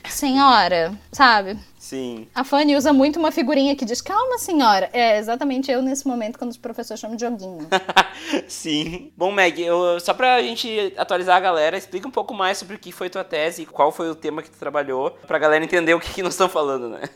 Senhora, 0.09 0.99
sabe? 1.13 1.59
Sim. 1.89 2.29
A 2.35 2.45
Fanny 2.45 2.77
usa 2.77 2.93
muito 2.93 3.19
uma 3.19 3.33
figurinha 3.33 3.75
que 3.75 3.83
diz: 3.83 4.03
Calma, 4.03 4.37
senhora. 4.37 4.91
É 4.93 5.17
exatamente 5.17 5.71
eu 5.73 5.81
nesse 5.81 6.07
momento 6.07 6.39
quando 6.39 6.51
os 6.51 6.59
professores 6.59 7.01
chamam 7.01 7.17
de 7.17 7.25
joguinho. 7.25 7.67
Sim. 8.47 9.11
Bom, 9.17 9.33
Meg, 9.33 9.63
eu, 9.63 9.99
só 9.99 10.13
pra 10.13 10.43
gente 10.43 10.93
atualizar 10.99 11.39
a 11.39 11.41
galera, 11.41 11.79
explica 11.79 12.07
um 12.07 12.11
pouco 12.11 12.35
mais 12.35 12.59
sobre 12.59 12.77
o 12.77 12.79
que 12.79 12.93
foi 12.93 13.09
tua 13.09 13.25
tese, 13.25 13.65
qual 13.65 13.91
foi 13.91 14.11
o 14.11 14.15
tema 14.15 14.43
que 14.43 14.51
tu 14.51 14.59
trabalhou, 14.59 15.13
pra 15.27 15.39
galera 15.39 15.65
entender 15.65 15.95
o 15.95 16.01
que, 16.01 16.13
que 16.13 16.23
nós 16.23 16.35
estamos 16.35 16.53
falando, 16.53 16.91
né? 16.91 17.09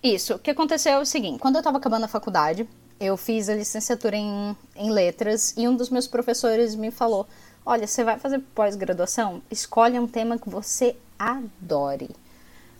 Isso. 0.00 0.34
O 0.34 0.38
que 0.38 0.52
aconteceu 0.52 0.92
é 0.92 0.98
o 1.00 1.04
seguinte: 1.04 1.40
quando 1.40 1.56
eu 1.56 1.62
tava 1.62 1.78
acabando 1.78 2.04
a 2.04 2.08
faculdade, 2.08 2.68
eu 3.00 3.16
fiz 3.16 3.48
a 3.48 3.56
licenciatura 3.56 4.14
em, 4.14 4.56
em 4.76 4.92
letras 4.92 5.52
e 5.56 5.66
um 5.66 5.74
dos 5.74 5.90
meus 5.90 6.06
professores 6.06 6.76
me 6.76 6.92
falou: 6.92 7.26
Olha, 7.66 7.88
você 7.88 8.04
vai 8.04 8.20
fazer 8.20 8.38
pós-graduação? 8.54 9.42
Escolhe 9.50 9.98
um 9.98 10.06
tema 10.06 10.38
que 10.38 10.48
você 10.48 10.94
adore. 11.18 12.10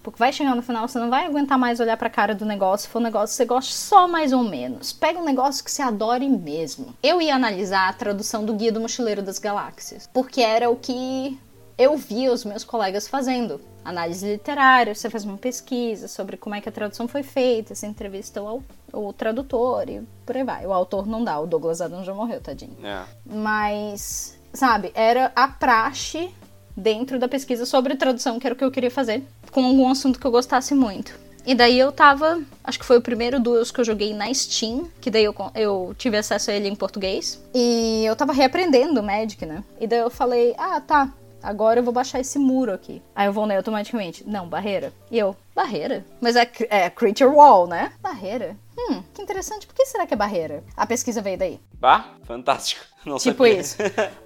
Porque 0.03 0.19
vai 0.19 0.33
chegar 0.33 0.55
no 0.55 0.62
final, 0.62 0.88
você 0.88 0.99
não 0.99 1.11
vai 1.11 1.27
aguentar 1.27 1.59
mais 1.59 1.79
olhar 1.81 1.97
para 1.97 2.09
a 2.09 2.11
cara 2.11 2.35
do 2.35 2.45
negócio, 2.45 2.87
se 2.87 2.93
for 2.93 2.99
um 2.99 3.03
negócio 3.03 3.29
que 3.29 3.37
você 3.37 3.45
gosta 3.45 3.73
só 3.73 4.09
mais 4.09 4.33
ou 4.33 4.43
menos. 4.43 4.93
Pega 4.93 5.19
um 5.19 5.25
negócio 5.25 5.65
que 5.65 5.71
você 5.71 5.83
adore 5.83 6.29
mesmo. 6.29 6.95
Eu 7.03 7.21
ia 7.21 7.35
analisar 7.35 7.88
a 7.88 7.93
tradução 7.93 8.45
do 8.45 8.55
Guia 8.55 8.73
do 8.73 8.81
Mochileiro 8.81 9.23
das 9.23 9.38
Galáxias, 9.38 10.09
porque 10.12 10.41
era 10.41 10.69
o 10.69 10.77
que 10.77 11.38
eu 11.79 11.97
via 11.97 12.33
os 12.33 12.45
meus 12.45 12.65
colegas 12.65 13.09
fazendo. 13.09 13.61
Análise 13.85 14.31
literária, 14.31 14.95
você 14.95 15.11
faz 15.11 15.25
uma 15.25 15.37
pesquisa 15.37 16.07
sobre 16.07 16.37
como 16.37 16.55
é 16.55 16.61
que 16.61 16.69
a 16.69 16.73
tradução 16.73 17.09
foi 17.09 17.23
feita, 17.23 17.75
você 17.75 17.87
entrevista 17.87 18.41
o, 18.41 18.62
o 18.93 19.12
tradutor 19.12 19.88
e 19.88 20.03
por 20.25 20.37
aí 20.37 20.45
vai. 20.45 20.67
O 20.67 20.73
autor 20.73 21.07
não 21.07 21.25
dá, 21.25 21.41
o 21.41 21.47
Douglas 21.47 21.81
Adams 21.81 22.07
já 22.07 22.15
morreu, 22.15 22.41
tadinho. 22.41 22.77
É. 22.85 23.05
Mas, 23.27 24.38
sabe, 24.53 24.93
era 24.95 25.33
a 25.35 25.49
praxe 25.49 26.33
dentro 26.77 27.19
da 27.19 27.29
pesquisa 27.29 27.67
sobre 27.67 27.97
tradução, 27.97 28.39
que 28.39 28.47
era 28.47 28.55
o 28.55 28.57
que 28.59 28.65
eu 28.65 28.71
queria 28.71 28.91
fazer, 28.91 29.23
com 29.51 29.65
algum 29.65 29.89
assunto 29.89 30.19
que 30.19 30.27
eu 30.27 30.31
gostasse 30.31 30.75
muito. 30.75 31.19
E 31.45 31.55
daí 31.55 31.79
eu 31.79 31.91
tava. 31.91 32.41
Acho 32.63 32.79
que 32.79 32.85
foi 32.85 32.99
o 32.99 33.03
primeiro 33.03 33.41
Duels 33.41 33.71
que 33.71 33.81
eu 33.81 33.85
joguei 33.85 34.15
na 34.15 34.33
Steam, 34.33 34.89
que 35.01 35.11
daí 35.11 35.25
eu, 35.25 35.35
eu 35.55 35.95
tive 35.99 36.17
acesso 36.17 36.51
a 36.51 36.55
ele 36.55 36.69
em 36.69 36.75
português. 36.75 37.43
E 37.53 38.05
eu 38.05 38.15
tava 38.15 38.33
reaprendendo 38.33 39.03
Magic, 39.03 39.45
né? 39.45 39.65
E 39.81 39.87
daí 39.87 39.99
eu 39.99 40.11
falei, 40.11 40.55
ah, 40.57 40.81
tá. 40.81 41.13
Agora 41.43 41.81
eu 41.81 41.85
vou 41.85 41.93
baixar 41.93 42.21
esse 42.21 42.39
muro 42.39 42.73
aqui. 42.73 43.03
Aí 43.17 43.27
eu 43.27 43.33
vou 43.33 43.47
nele 43.47 43.59
automaticamente. 43.59 44.23
Não, 44.25 44.47
barreira. 44.47 44.93
E 45.11 45.19
eu, 45.19 45.35
barreira? 45.53 46.07
Mas 46.21 46.37
é, 46.37 46.49
é 46.71 46.89
Creature 46.89 47.31
Wall, 47.31 47.67
né? 47.67 47.93
Barreira. 48.01 48.57
Hum, 48.79 49.03
que 49.13 49.21
interessante. 49.21 49.67
Por 49.67 49.75
que 49.75 49.85
será 49.85 50.07
que 50.07 50.15
é 50.15 50.17
barreira? 50.17 50.63
A 50.77 50.87
pesquisa 50.87 51.21
veio 51.21 51.37
daí. 51.37 51.61
Bah, 51.81 52.15
fantástico. 52.25 52.91
Não 53.07 53.19
tipo 53.19 53.45
sabia. 53.45 53.61
isso. 53.61 53.77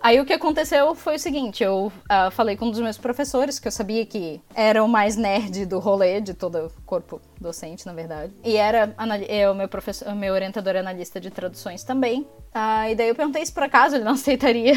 Aí 0.03 0.21
o 0.21 0.25
que 0.25 0.33
aconteceu 0.33 0.95
foi 0.95 1.17
o 1.17 1.19
seguinte: 1.19 1.62
eu 1.65 1.87
uh, 1.87 2.31
falei 2.31 2.57
com 2.57 2.67
um 2.67 2.71
dos 2.71 2.81
meus 2.81 2.99
professores, 2.99 3.59
que 3.59 3.67
eu 3.67 3.73
sabia 3.73 4.05
que 4.05 4.41
era 4.55 4.83
o 4.85 4.89
mais 4.89 5.17
nerd 5.17 5.65
do 5.67 5.79
rolê, 5.79 6.21
de 6.21 6.35
todo 6.35 6.67
o 6.67 6.83
corpo 6.83 7.21
docente, 7.41 7.87
na 7.87 7.93
verdade. 7.93 8.33
E 8.45 8.57
era 8.57 8.95
é, 9.29 9.49
o 9.51 9.55
meu, 9.55 9.69
professor, 9.69 10.15
meu 10.15 10.35
orientador 10.35 10.77
analista 10.77 11.21
de 11.21 11.31
traduções 11.31 11.83
também. 11.83 12.21
Uh, 12.55 12.91
e 12.91 12.95
daí 12.95 13.09
eu 13.09 13.15
perguntei 13.15 13.45
se 13.45 13.53
por 13.53 13.62
acaso 13.62 13.97
ele 13.97 14.05
não 14.05 14.12
aceitaria 14.15 14.75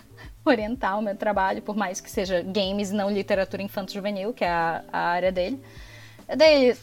orientar 0.44 0.98
o 0.98 1.02
meu 1.02 1.16
trabalho, 1.16 1.62
por 1.62 1.76
mais 1.76 2.00
que 2.00 2.10
seja 2.10 2.42
games 2.42 2.90
não 2.90 3.10
literatura 3.10 3.62
infanto-juvenil, 3.62 4.32
que 4.32 4.44
é 4.44 4.50
a, 4.50 4.84
a 4.92 4.98
área 4.98 5.30
dele. 5.30 5.62
E 6.28 6.36
daí 6.36 6.76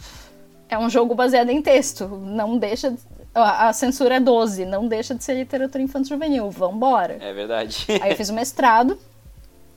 é 0.69 0.77
um 0.77 0.89
jogo 0.89 1.15
baseado 1.15 1.49
em 1.49 1.61
texto, 1.61 2.07
não 2.07 2.57
deixa 2.57 2.95
a 3.33 3.71
censura 3.73 4.15
é 4.15 4.19
12, 4.19 4.65
não 4.65 4.87
deixa 4.87 5.13
de 5.13 5.23
ser 5.23 5.35
literatura 5.35 5.83
infanto-juvenil, 5.83 6.49
vambora. 6.49 7.17
É 7.21 7.33
verdade. 7.33 7.85
Aí 8.01 8.11
eu 8.11 8.17
fiz 8.17 8.29
o 8.29 8.33
mestrado, 8.33 8.97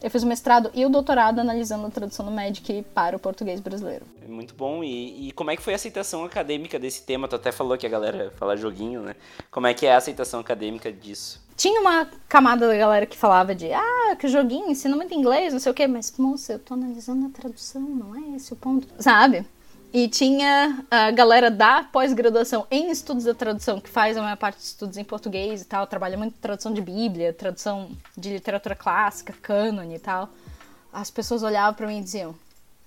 eu 0.03 0.11
fiz 0.11 0.25
o 0.25 0.27
mestrado 0.27 0.71
e 0.75 0.85
o 0.85 0.89
doutorado 0.89 1.41
analisando 1.41 1.87
a 1.87 1.91
tradução 1.91 2.27
do 2.27 2.33
Magic 2.33 2.85
para 2.93 3.17
o 3.17 3.21
português 3.21 3.61
brasileiro. 3.61 4.05
É 4.25 4.27
muito 4.27 4.53
bom. 4.53 4.83
E, 4.83 5.29
e, 5.29 5.33
como 5.33 5.51
é 5.51 5.57
que 5.57 5.63
foi 5.63 5.75
a 5.75 5.77
aceitação 5.77 6.25
acadêmica 6.25 6.77
desse 6.77 7.03
tema? 7.03 7.29
Tu 7.29 7.37
até 7.37 7.53
falou 7.53 7.79
que 7.79 7.87
a 7.87 7.91
galera 7.91 8.33
fala 8.37 8.57
joguinho, 8.57 9.03
né? 9.03 9.15
Como 9.49 9.67
é 9.67 9.75
que 9.75 9.87
é 9.87 9.95
a 9.95 9.99
aceitação 9.99 10.41
acadêmica 10.41 10.93
disso? 10.93 11.41
Tinha 11.57 11.81
uma 11.81 12.09
camada 12.29 12.67
da 12.67 12.77
galera 12.77 13.07
que 13.07 13.17
falava 13.17 13.55
de 13.55 13.73
ah, 13.73 14.17
que 14.19 14.27
joguinho, 14.27 14.71
ensina 14.71 14.97
muito 14.97 15.15
inglês, 15.15 15.53
não 15.53 15.61
sei 15.61 15.71
o 15.71 15.75
quê, 15.75 15.87
mas 15.87 16.13
moça, 16.19 16.55
eu 16.55 16.59
tô 16.59 16.75
analisando 16.75 17.27
a 17.27 17.31
tradução, 17.31 17.83
não 17.83 18.17
é 18.17 18.37
esse 18.37 18.53
o 18.53 18.57
ponto. 18.57 18.89
Sabe? 18.99 19.47
E 19.93 20.09
tinha 20.09 20.85
a 20.91 21.11
galera 21.11 21.51
da 21.51 21.85
pós-graduação 21.85 22.67
em 22.71 22.91
estudos 22.91 23.25
da 23.25 23.35
tradução, 23.35 23.79
que 23.79 23.91
faz 23.91 24.17
a 24.17 24.23
maior 24.23 24.37
parte 24.39 24.57
de 24.57 24.65
estudos 24.65 24.97
em 24.97 25.05
português 25.05 25.61
e 25.61 25.65
tal, 25.67 25.87
trabalha 25.87 26.17
muito 26.17 26.35
tradução 26.41 26.73
de 26.73 26.81
Bíblia, 26.81 27.33
tradução 27.33 27.91
de 28.17 28.31
literatura 28.31 28.75
clássica, 28.75 29.35
cânone 29.43 29.97
e 29.97 29.99
tal. 29.99 30.31
As 30.91 31.11
pessoas 31.11 31.43
olhavam 31.43 31.75
para 31.75 31.87
mim 31.87 31.99
e 31.99 32.03
diziam: 32.03 32.35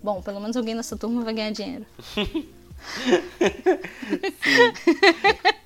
Bom, 0.01 0.19
pelo 0.21 0.39
menos 0.39 0.57
alguém 0.57 0.73
nessa 0.73 0.97
turma 0.97 1.21
vai 1.21 1.33
ganhar 1.33 1.51
dinheiro. 1.51 1.85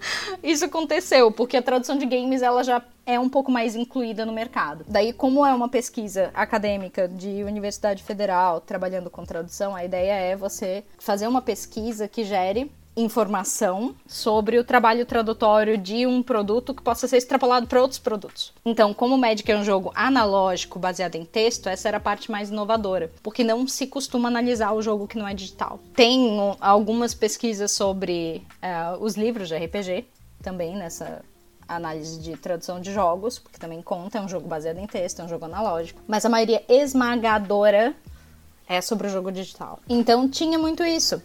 Isso 0.42 0.64
aconteceu, 0.64 1.30
porque 1.30 1.56
a 1.56 1.62
tradução 1.62 1.96
de 1.96 2.06
games 2.06 2.42
ela 2.42 2.62
já 2.62 2.82
é 3.06 3.18
um 3.18 3.28
pouco 3.28 3.50
mais 3.50 3.74
incluída 3.74 4.24
no 4.24 4.32
mercado. 4.32 4.84
Daí, 4.88 5.12
como 5.12 5.44
é 5.44 5.52
uma 5.52 5.68
pesquisa 5.68 6.30
acadêmica 6.34 7.08
de 7.08 7.42
Universidade 7.44 8.02
Federal 8.02 8.60
trabalhando 8.60 9.10
com 9.10 9.24
tradução, 9.24 9.74
a 9.74 9.84
ideia 9.84 10.12
é 10.12 10.36
você 10.36 10.84
fazer 10.98 11.26
uma 11.26 11.42
pesquisa 11.42 12.06
que 12.06 12.24
gere 12.24 12.70
informação 12.96 13.94
sobre 14.06 14.58
o 14.58 14.64
trabalho 14.64 15.06
tradutório 15.06 15.78
de 15.78 16.06
um 16.06 16.22
produto 16.22 16.74
que 16.74 16.82
possa 16.82 17.06
ser 17.06 17.16
extrapolado 17.16 17.66
para 17.66 17.80
outros 17.80 17.98
produtos. 17.98 18.52
Então, 18.64 18.92
como 18.92 19.14
o 19.14 19.18
Magic 19.18 19.50
é 19.50 19.56
um 19.56 19.64
jogo 19.64 19.92
analógico 19.94 20.78
baseado 20.78 21.14
em 21.14 21.24
texto, 21.24 21.68
essa 21.68 21.88
era 21.88 21.96
a 21.98 22.00
parte 22.00 22.30
mais 22.30 22.50
inovadora, 22.50 23.10
porque 23.22 23.44
não 23.44 23.66
se 23.66 23.86
costuma 23.86 24.28
analisar 24.28 24.72
o 24.72 24.82
jogo 24.82 25.06
que 25.06 25.18
não 25.18 25.26
é 25.26 25.34
digital. 25.34 25.80
Tem 25.94 26.38
algumas 26.60 27.14
pesquisas 27.14 27.70
sobre 27.70 28.44
uh, 28.62 29.02
os 29.02 29.14
livros 29.16 29.48
de 29.48 29.56
RPG 29.56 30.06
também 30.42 30.76
nessa 30.76 31.22
análise 31.68 32.18
de 32.18 32.36
tradução 32.36 32.80
de 32.80 32.92
jogos, 32.92 33.38
porque 33.38 33.58
também 33.58 33.80
conta, 33.80 34.18
é 34.18 34.20
um 34.20 34.28
jogo 34.28 34.48
baseado 34.48 34.78
em 34.78 34.86
texto, 34.86 35.20
é 35.20 35.24
um 35.24 35.28
jogo 35.28 35.44
analógico, 35.44 36.00
mas 36.08 36.24
a 36.24 36.28
maioria 36.28 36.64
esmagadora 36.68 37.94
é 38.68 38.80
sobre 38.80 39.06
o 39.06 39.10
jogo 39.10 39.30
digital. 39.30 39.78
Então 39.88 40.28
tinha 40.28 40.58
muito 40.58 40.84
isso. 40.84 41.22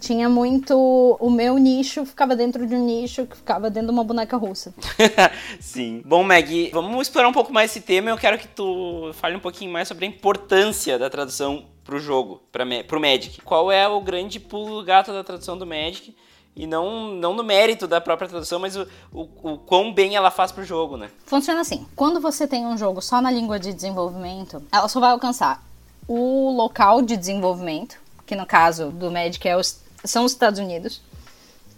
Tinha 0.00 0.28
muito. 0.28 0.76
O 1.20 1.30
meu 1.30 1.58
nicho 1.58 2.04
ficava 2.04 2.36
dentro 2.36 2.66
de 2.66 2.74
um 2.74 2.84
nicho 2.84 3.26
que 3.26 3.36
ficava 3.36 3.68
dentro 3.70 3.88
de 3.88 3.92
uma 3.92 4.04
boneca 4.04 4.36
russa. 4.36 4.74
Sim. 5.60 6.02
Bom, 6.04 6.22
Meg, 6.22 6.70
vamos 6.72 7.08
explorar 7.08 7.28
um 7.28 7.32
pouco 7.32 7.52
mais 7.52 7.70
esse 7.70 7.80
tema. 7.80 8.10
Eu 8.10 8.16
quero 8.16 8.38
que 8.38 8.48
tu 8.48 9.10
fale 9.14 9.36
um 9.36 9.40
pouquinho 9.40 9.72
mais 9.72 9.88
sobre 9.88 10.04
a 10.04 10.08
importância 10.08 10.98
da 10.98 11.10
tradução 11.10 11.64
pro 11.84 11.98
jogo, 11.98 12.42
pra, 12.52 12.64
pro 12.86 13.00
Magic. 13.00 13.40
Qual 13.40 13.72
é 13.72 13.88
o 13.88 14.00
grande 14.00 14.38
pulo 14.38 14.84
gato 14.84 15.12
da 15.12 15.24
tradução 15.24 15.56
do 15.56 15.66
Magic? 15.66 16.14
E 16.54 16.66
não, 16.66 17.12
não 17.12 17.34
no 17.34 17.44
mérito 17.44 17.86
da 17.86 18.00
própria 18.00 18.28
tradução, 18.28 18.58
mas 18.58 18.76
o, 18.76 18.86
o, 19.12 19.28
o 19.42 19.58
quão 19.58 19.94
bem 19.94 20.16
ela 20.16 20.30
faz 20.30 20.50
pro 20.50 20.64
jogo, 20.64 20.96
né? 20.96 21.08
Funciona 21.24 21.60
assim. 21.60 21.86
Quando 21.94 22.20
você 22.20 22.48
tem 22.48 22.66
um 22.66 22.76
jogo 22.76 23.00
só 23.00 23.20
na 23.20 23.30
língua 23.30 23.60
de 23.60 23.72
desenvolvimento, 23.72 24.60
ela 24.72 24.88
só 24.88 24.98
vai 24.98 25.12
alcançar 25.12 25.62
o 26.08 26.50
local 26.50 27.00
de 27.00 27.16
desenvolvimento, 27.16 27.96
que 28.26 28.34
no 28.34 28.44
caso 28.44 28.90
do 28.90 29.10
Magic 29.10 29.46
é 29.46 29.56
os, 29.56 29.80
são 30.04 30.24
os 30.24 30.32
Estados 30.32 30.60
Unidos, 30.60 31.00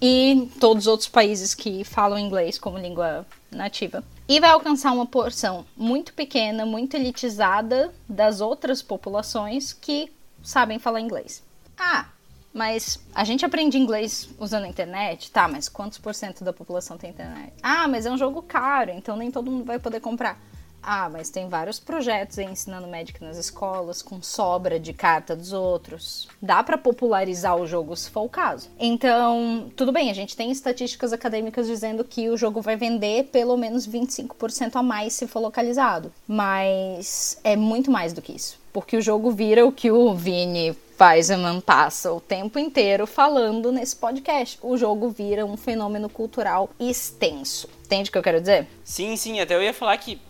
e 0.01 0.51
todos 0.59 0.85
os 0.85 0.87
outros 0.87 1.09
países 1.09 1.55
que 1.55 1.85
falam 1.85 2.19
inglês 2.19 2.59
como 2.59 2.79
língua 2.79 3.27
nativa. 3.51 4.03
E 4.27 4.41
vai 4.41 4.51
alcançar 4.51 4.93
uma 4.93 5.05
porção 5.05 5.67
muito 5.77 6.15
pequena, 6.15 6.65
muito 6.65 6.95
elitizada 6.97 7.93
das 8.09 8.41
outras 8.41 8.81
populações 8.81 9.73
que 9.73 10.11
sabem 10.43 10.79
falar 10.79 11.01
inglês. 11.01 11.43
Ah, 11.79 12.07
mas 12.53 12.99
a 13.15 13.25
gente 13.25 13.45
aprende 13.45 13.77
inglês 13.77 14.29
usando 14.39 14.65
a 14.65 14.69
internet? 14.69 15.31
Tá, 15.31 15.47
mas 15.47 15.69
quantos 15.69 15.99
por 15.99 16.15
cento 16.15 16.43
da 16.43 16.53
população 16.53 16.97
tem 16.97 17.11
internet? 17.11 17.53
Ah, 17.63 17.87
mas 17.87 18.07
é 18.07 18.11
um 18.11 18.19
jogo 18.19 18.43
caro, 18.43 18.91
então 18.91 19.17
nem 19.17 19.31
todo 19.31 19.51
mundo 19.51 19.65
vai 19.65 19.79
poder 19.79 20.01
comprar. 20.01 20.39
Ah, 20.83 21.09
mas 21.11 21.31
tem 21.31 21.49
vários 21.49 21.79
projetos 21.79 22.39
aí 22.39 22.47
ensinando 22.47 22.89
Magic 22.89 23.23
nas 23.23 23.37
escolas, 23.37 24.03
com 24.03 24.23
sobra 24.23 24.79
de 24.79 24.93
carta 24.93 25.37
dos 25.37 25.53
outros. 25.53 26.29
Dá 26.41 26.63
para 26.63 26.79
popularizar 26.79 27.57
o 27.57 27.67
jogo 27.67 27.97
se 27.97 28.11
for 28.11 28.23
o 28.23 28.29
caso. 28.29 28.69
Então, 28.79 29.71
tudo 29.77 29.93
bem, 29.93 30.11
a 30.11 30.15
gente 30.15 30.37
tem 30.37 30.51
estatísticas 30.51 31.13
acadêmicas 31.13 31.67
dizendo 31.67 32.05
que 32.05 32.29
o 32.29 32.37
jogo 32.37 32.61
vai 32.61 32.77
vender 32.77 33.25
pelo 33.25 33.57
menos 33.57 33.87
25% 33.87 34.77
a 34.77 34.83
mais 34.83 35.13
se 35.13 35.27
for 35.27 35.41
localizado. 35.41 36.13
Mas 36.27 37.39
é 37.45 37.57
muito 37.57 37.91
mais 37.91 38.13
do 38.13 38.23
que 38.23 38.33
isso. 38.33 38.59
Porque 38.73 38.97
o 38.97 39.03
jogo 39.03 39.31
vira 39.33 39.67
o 39.67 39.73
que 39.73 39.91
o 39.91 40.15
Vini 40.15 40.77
Weisman 41.01 41.61
passa 41.61 42.13
o 42.13 42.21
tempo 42.21 42.59
inteiro 42.59 43.07
falando 43.07 43.73
nesse 43.73 43.97
podcast. 43.97 44.59
O 44.63 44.77
jogo 44.77 45.09
vira 45.09 45.47
um 45.47 45.57
fenômeno 45.57 46.09
cultural 46.09 46.71
extenso. 46.79 47.69
Entende 47.87 48.11
o 48.11 48.13
que 48.13 48.19
eu 48.19 48.23
quero 48.23 48.41
dizer? 48.41 48.69
Sim, 48.85 49.17
sim, 49.17 49.41
até 49.41 49.55
eu 49.55 49.63
ia 49.63 49.75
falar 49.75 49.97
que 49.97 50.21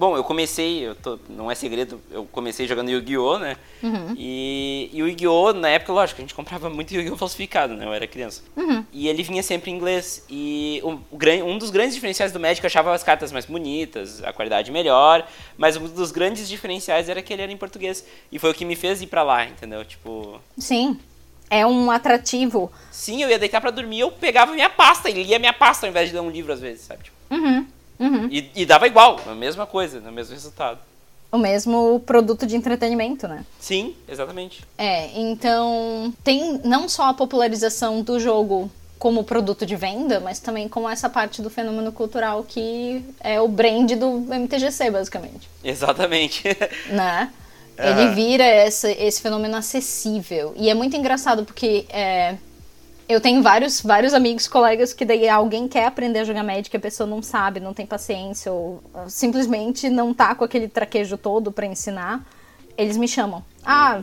Bom, 0.00 0.16
eu 0.16 0.24
comecei, 0.24 0.78
eu 0.78 0.94
tô, 0.94 1.18
não 1.28 1.50
é 1.50 1.54
segredo, 1.54 2.00
eu 2.10 2.24
comecei 2.24 2.66
jogando 2.66 2.88
Yu-Gi-Oh, 2.88 3.38
né? 3.38 3.58
Uhum. 3.82 4.14
E, 4.16 4.88
e 4.94 5.02
o 5.02 5.06
Yu-Gi-Oh, 5.06 5.52
na 5.52 5.68
época, 5.68 5.92
lógico, 5.92 6.22
a 6.22 6.24
gente 6.24 6.34
comprava 6.34 6.70
muito 6.70 6.94
Yu-Gi-Oh 6.94 7.18
falsificado, 7.18 7.74
né? 7.74 7.84
Eu 7.84 7.92
era 7.92 8.06
criança. 8.06 8.42
Uhum. 8.56 8.82
E 8.94 9.08
ele 9.08 9.22
vinha 9.22 9.42
sempre 9.42 9.70
em 9.70 9.74
inglês. 9.74 10.24
E 10.30 10.80
o, 10.82 10.92
o, 10.92 11.18
um 11.44 11.58
dos 11.58 11.68
grandes 11.68 11.94
diferenciais 11.94 12.32
do 12.32 12.40
Magic, 12.40 12.64
eu 12.64 12.68
achava 12.68 12.94
as 12.94 13.02
cartas 13.02 13.30
mais 13.30 13.44
bonitas, 13.44 14.24
a 14.24 14.32
qualidade 14.32 14.70
melhor, 14.70 15.28
mas 15.58 15.76
um 15.76 15.86
dos 15.86 16.10
grandes 16.10 16.48
diferenciais 16.48 17.10
era 17.10 17.20
que 17.20 17.30
ele 17.34 17.42
era 17.42 17.52
em 17.52 17.58
português. 17.58 18.02
E 18.32 18.38
foi 18.38 18.52
o 18.52 18.54
que 18.54 18.64
me 18.64 18.76
fez 18.76 19.02
ir 19.02 19.06
pra 19.06 19.22
lá, 19.22 19.44
entendeu? 19.44 19.84
Tipo... 19.84 20.40
Sim. 20.56 20.98
É 21.50 21.66
um 21.66 21.90
atrativo. 21.90 22.72
Sim, 22.90 23.22
eu 23.22 23.28
ia 23.28 23.38
deitar 23.38 23.60
para 23.60 23.70
dormir, 23.70 24.00
eu 24.00 24.10
pegava 24.10 24.54
minha 24.54 24.70
pasta 24.70 25.10
e 25.10 25.22
lia 25.24 25.38
minha 25.38 25.52
pasta 25.52 25.84
ao 25.84 25.90
invés 25.90 26.08
de 26.08 26.14
ler 26.14 26.22
um 26.22 26.30
livro 26.30 26.54
às 26.54 26.60
vezes, 26.60 26.86
sabe? 26.86 27.04
Tipo... 27.04 27.16
Uhum. 27.30 27.66
Uhum. 28.00 28.28
E, 28.30 28.50
e, 28.54 28.64
dava 28.64 28.86
igual, 28.86 29.20
a 29.26 29.34
mesma 29.34 29.66
coisa, 29.66 30.00
o 30.00 30.12
mesmo 30.12 30.32
resultado. 30.32 30.78
O 31.30 31.38
mesmo 31.38 32.00
produto 32.06 32.46
de 32.46 32.56
entretenimento, 32.56 33.28
né? 33.28 33.44
Sim, 33.60 33.94
exatamente. 34.08 34.64
É, 34.76 35.20
então 35.20 36.12
tem 36.24 36.60
não 36.64 36.88
só 36.88 37.10
a 37.10 37.14
popularização 37.14 38.02
do 38.02 38.18
jogo 38.18 38.70
como 38.98 39.22
produto 39.22 39.64
de 39.64 39.76
venda, 39.76 40.18
mas 40.18 40.40
também 40.40 40.68
como 40.68 40.88
essa 40.88 41.08
parte 41.08 41.40
do 41.40 41.48
fenômeno 41.48 41.92
cultural 41.92 42.42
que 42.42 43.04
é 43.20 43.40
o 43.40 43.46
brand 43.46 43.92
do 43.92 44.26
MTGC, 44.28 44.90
basicamente. 44.90 45.48
Exatamente. 45.62 46.44
né? 46.90 47.30
Ele 47.78 48.14
vira 48.14 48.44
essa, 48.44 48.90
esse 48.90 49.22
fenômeno 49.22 49.56
acessível. 49.56 50.52
E 50.56 50.68
é 50.68 50.74
muito 50.74 50.96
engraçado 50.96 51.44
porque 51.44 51.86
é, 51.88 52.36
eu 53.10 53.20
tenho 53.20 53.42
vários, 53.42 53.80
vários 53.80 54.14
amigos, 54.14 54.46
colegas 54.46 54.92
que 54.92 55.04
daí 55.04 55.28
alguém 55.28 55.66
quer 55.66 55.86
aprender 55.86 56.20
a 56.20 56.24
jogar 56.24 56.44
Magic, 56.44 56.74
a 56.76 56.80
pessoa 56.80 57.08
não 57.08 57.20
sabe, 57.20 57.58
não 57.58 57.74
tem 57.74 57.84
paciência, 57.84 58.52
ou 58.52 58.80
simplesmente 59.08 59.90
não 59.90 60.14
tá 60.14 60.32
com 60.32 60.44
aquele 60.44 60.68
traquejo 60.68 61.18
todo 61.18 61.50
para 61.50 61.66
ensinar. 61.66 62.24
Eles 62.78 62.96
me 62.96 63.08
chamam. 63.08 63.44
Ah, 63.64 64.00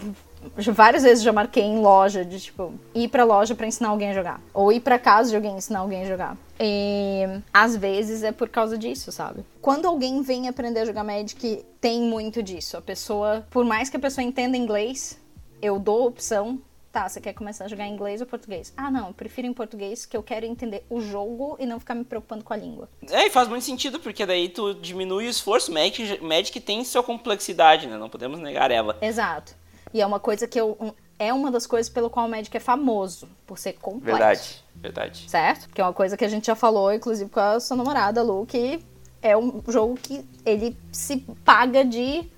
várias 0.58 1.03
vezes 1.03 1.24
já 1.24 1.32
marquei 1.32 1.64
em 1.64 1.80
loja, 1.80 2.26
de 2.26 2.38
tipo, 2.38 2.74
ir 2.93 3.08
pra 3.08 3.24
loja 3.24 3.55
para 3.55 3.66
ensinar 3.66 3.89
alguém 3.89 4.10
a 4.10 4.14
jogar. 4.14 4.41
Ou 4.53 4.74
ir 4.74 4.82
pra 4.82 4.99
casa 4.99 5.30
de 5.30 5.38
alguém 5.38 5.55
ensinar 5.55 5.80
alguém 5.80 6.03
a 6.03 6.05
jogar. 6.05 6.38
E 6.60 7.24
às 7.53 7.78
vezes 7.78 8.24
é 8.24 8.34
por 8.34 8.49
causa 8.49 8.78
disso, 8.78 9.10
sabe? 9.10 9.45
Quando 9.62 9.86
alguém 9.88 10.22
vem 10.22 10.49
aprender 10.49 10.82
a 10.82 10.86
jogar 10.86 11.05
Magic, 11.05 11.64
tem 11.80 12.01
muito 12.01 12.43
disso. 12.43 12.76
A 12.76 12.82
pessoa, 12.82 13.47
por 13.49 13.64
mais 13.64 13.89
que 13.89 13.95
a 13.95 13.99
pessoa 14.01 14.26
entenda 14.26 14.58
inglês, 14.58 15.18
eu 15.62 15.80
dou 15.80 16.08
opção 16.08 16.60
Tá, 16.91 17.07
você 17.07 17.19
quer 17.19 17.33
começar 17.33 17.65
a 17.65 17.67
jogar 17.67 17.85
em 17.85 17.93
inglês 17.93 18.21
ou 18.21 18.27
português? 18.27 18.73
Ah, 18.75 18.89
não, 18.89 19.09
eu 19.09 19.13
prefiro 19.13 19.47
em 19.47 19.53
português, 19.53 20.05
que 20.05 20.15
eu 20.15 20.23
quero 20.23 20.45
entender 20.45 20.85
o 20.89 21.01
jogo 21.01 21.55
e 21.59 21.65
não 21.65 21.79
ficar 21.79 21.93
me 21.93 22.03
preocupando 22.03 22.43
com 22.43 22.53
a 22.53 22.57
língua. 22.57 22.89
É, 23.09 23.27
e 23.27 23.29
faz 23.29 23.47
muito 23.47 23.63
sentido, 23.63 23.99
porque 23.99 24.25
daí 24.25 24.49
tu 24.49 24.73
diminui 24.73 25.27
o 25.27 25.29
esforço. 25.29 25.71
Magic, 25.71 26.21
Magic 26.23 26.59
tem 26.59 26.83
sua 26.83 27.03
complexidade, 27.03 27.88
né? 27.88 27.97
Não 27.97 28.09
podemos 28.09 28.39
negar 28.39 28.71
ela. 28.71 28.97
Exato. 29.01 29.53
E 29.93 30.01
é 30.01 30.05
uma 30.05 30.19
coisa 30.19 30.47
que 30.47 30.59
eu. 30.59 30.95
É 31.19 31.33
uma 31.33 31.49
das 31.49 31.65
coisas 31.65 31.91
pelo 31.91 32.09
qual 32.09 32.27
o 32.27 32.29
Magic 32.29 32.55
é 32.55 32.59
famoso, 32.59 33.27
por 33.45 33.57
ser 33.57 33.73
complexo. 33.73 34.19
Verdade, 34.19 34.63
verdade. 34.75 35.29
Certo? 35.29 35.67
Que 35.73 35.81
é 35.81 35.83
uma 35.83 35.93
coisa 35.93 36.15
que 36.15 36.23
a 36.23 36.27
gente 36.27 36.45
já 36.45 36.55
falou, 36.55 36.93
inclusive 36.93 37.29
com 37.29 37.39
a 37.39 37.59
sua 37.59 37.75
namorada, 37.75 38.21
Lu, 38.21 38.45
que 38.45 38.79
é 39.21 39.35
um 39.35 39.61
jogo 39.67 39.95
que 39.95 40.23
ele 40.45 40.77
se 40.91 41.17
paga 41.43 41.83
de 41.83 42.29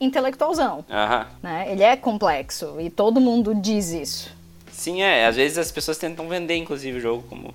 intelectualzão. 0.00 0.84
Uhum. 0.88 1.26
Né? 1.42 1.72
Ele 1.72 1.82
é 1.82 1.96
complexo 1.96 2.76
e 2.80 2.90
todo 2.90 3.20
mundo 3.20 3.54
diz 3.54 3.90
isso. 3.90 4.36
Sim, 4.72 5.02
é. 5.02 5.26
Às 5.26 5.36
vezes 5.36 5.58
as 5.58 5.72
pessoas 5.72 5.98
tentam 5.98 6.28
vender, 6.28 6.56
inclusive, 6.56 6.98
o 6.98 7.00
jogo 7.00 7.24
como 7.28 7.54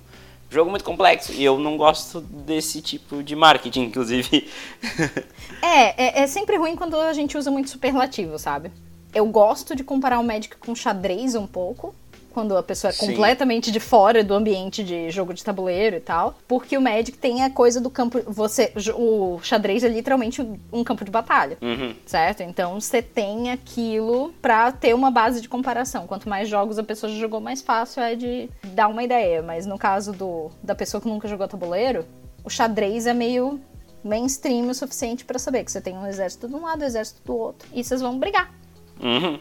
jogo 0.50 0.70
muito 0.70 0.84
complexo. 0.84 1.32
E 1.32 1.44
eu 1.44 1.58
não 1.58 1.76
gosto 1.76 2.20
desse 2.20 2.80
tipo 2.80 3.22
de 3.22 3.34
marketing, 3.34 3.84
inclusive. 3.84 4.48
é, 5.60 6.04
é, 6.04 6.22
é, 6.22 6.26
sempre 6.26 6.56
ruim 6.56 6.76
quando 6.76 6.96
a 6.96 7.12
gente 7.12 7.36
usa 7.36 7.50
muito 7.50 7.70
superlativo, 7.70 8.38
sabe? 8.38 8.70
Eu 9.12 9.26
gosto 9.26 9.74
de 9.74 9.84
comparar 9.84 10.18
o 10.18 10.24
Magic 10.24 10.56
com 10.56 10.74
xadrez 10.74 11.34
um 11.34 11.46
pouco 11.46 11.94
quando 12.34 12.56
a 12.56 12.62
pessoa 12.62 12.90
é 12.90 12.92
Sim. 12.92 13.06
completamente 13.06 13.70
de 13.70 13.78
fora 13.78 14.24
do 14.24 14.34
ambiente 14.34 14.82
de 14.82 15.08
jogo 15.10 15.32
de 15.32 15.42
tabuleiro 15.42 15.96
e 15.96 16.00
tal. 16.00 16.34
Porque 16.48 16.76
o 16.76 16.80
Magic 16.80 17.16
tem 17.16 17.44
a 17.44 17.50
coisa 17.50 17.80
do 17.80 17.88
campo. 17.88 18.20
Você. 18.26 18.72
O 18.94 19.38
xadrez 19.40 19.84
é 19.84 19.88
literalmente 19.88 20.42
um 20.72 20.82
campo 20.82 21.04
de 21.04 21.10
batalha. 21.10 21.56
Uhum. 21.62 21.94
Certo? 22.04 22.42
Então 22.42 22.80
você 22.80 23.00
tem 23.00 23.52
aquilo 23.52 24.34
pra 24.42 24.72
ter 24.72 24.94
uma 24.94 25.10
base 25.10 25.40
de 25.40 25.48
comparação. 25.48 26.06
Quanto 26.06 26.28
mais 26.28 26.48
jogos 26.48 26.78
a 26.78 26.82
pessoa 26.82 27.10
já 27.10 27.18
jogou, 27.18 27.40
mais 27.40 27.62
fácil 27.62 28.02
é 28.02 28.16
de 28.16 28.50
dar 28.64 28.88
uma 28.88 29.04
ideia. 29.04 29.40
Mas 29.40 29.64
no 29.64 29.78
caso 29.78 30.12
do, 30.12 30.50
da 30.62 30.74
pessoa 30.74 31.00
que 31.00 31.08
nunca 31.08 31.28
jogou 31.28 31.46
tabuleiro, 31.46 32.04
o 32.42 32.50
xadrez 32.50 33.06
é 33.06 33.14
meio 33.14 33.60
mainstream 34.02 34.68
o 34.68 34.74
suficiente 34.74 35.24
para 35.24 35.38
saber 35.38 35.64
que 35.64 35.72
você 35.72 35.80
tem 35.80 35.96
um 35.96 36.06
exército 36.06 36.48
de 36.48 36.54
um 36.54 36.62
lado, 36.62 36.82
um 36.82 36.86
exército 36.86 37.22
do 37.24 37.36
outro. 37.36 37.68
E 37.72 37.82
vocês 37.82 38.00
vão 38.00 38.18
brigar. 38.18 38.52
Uhum. 39.00 39.38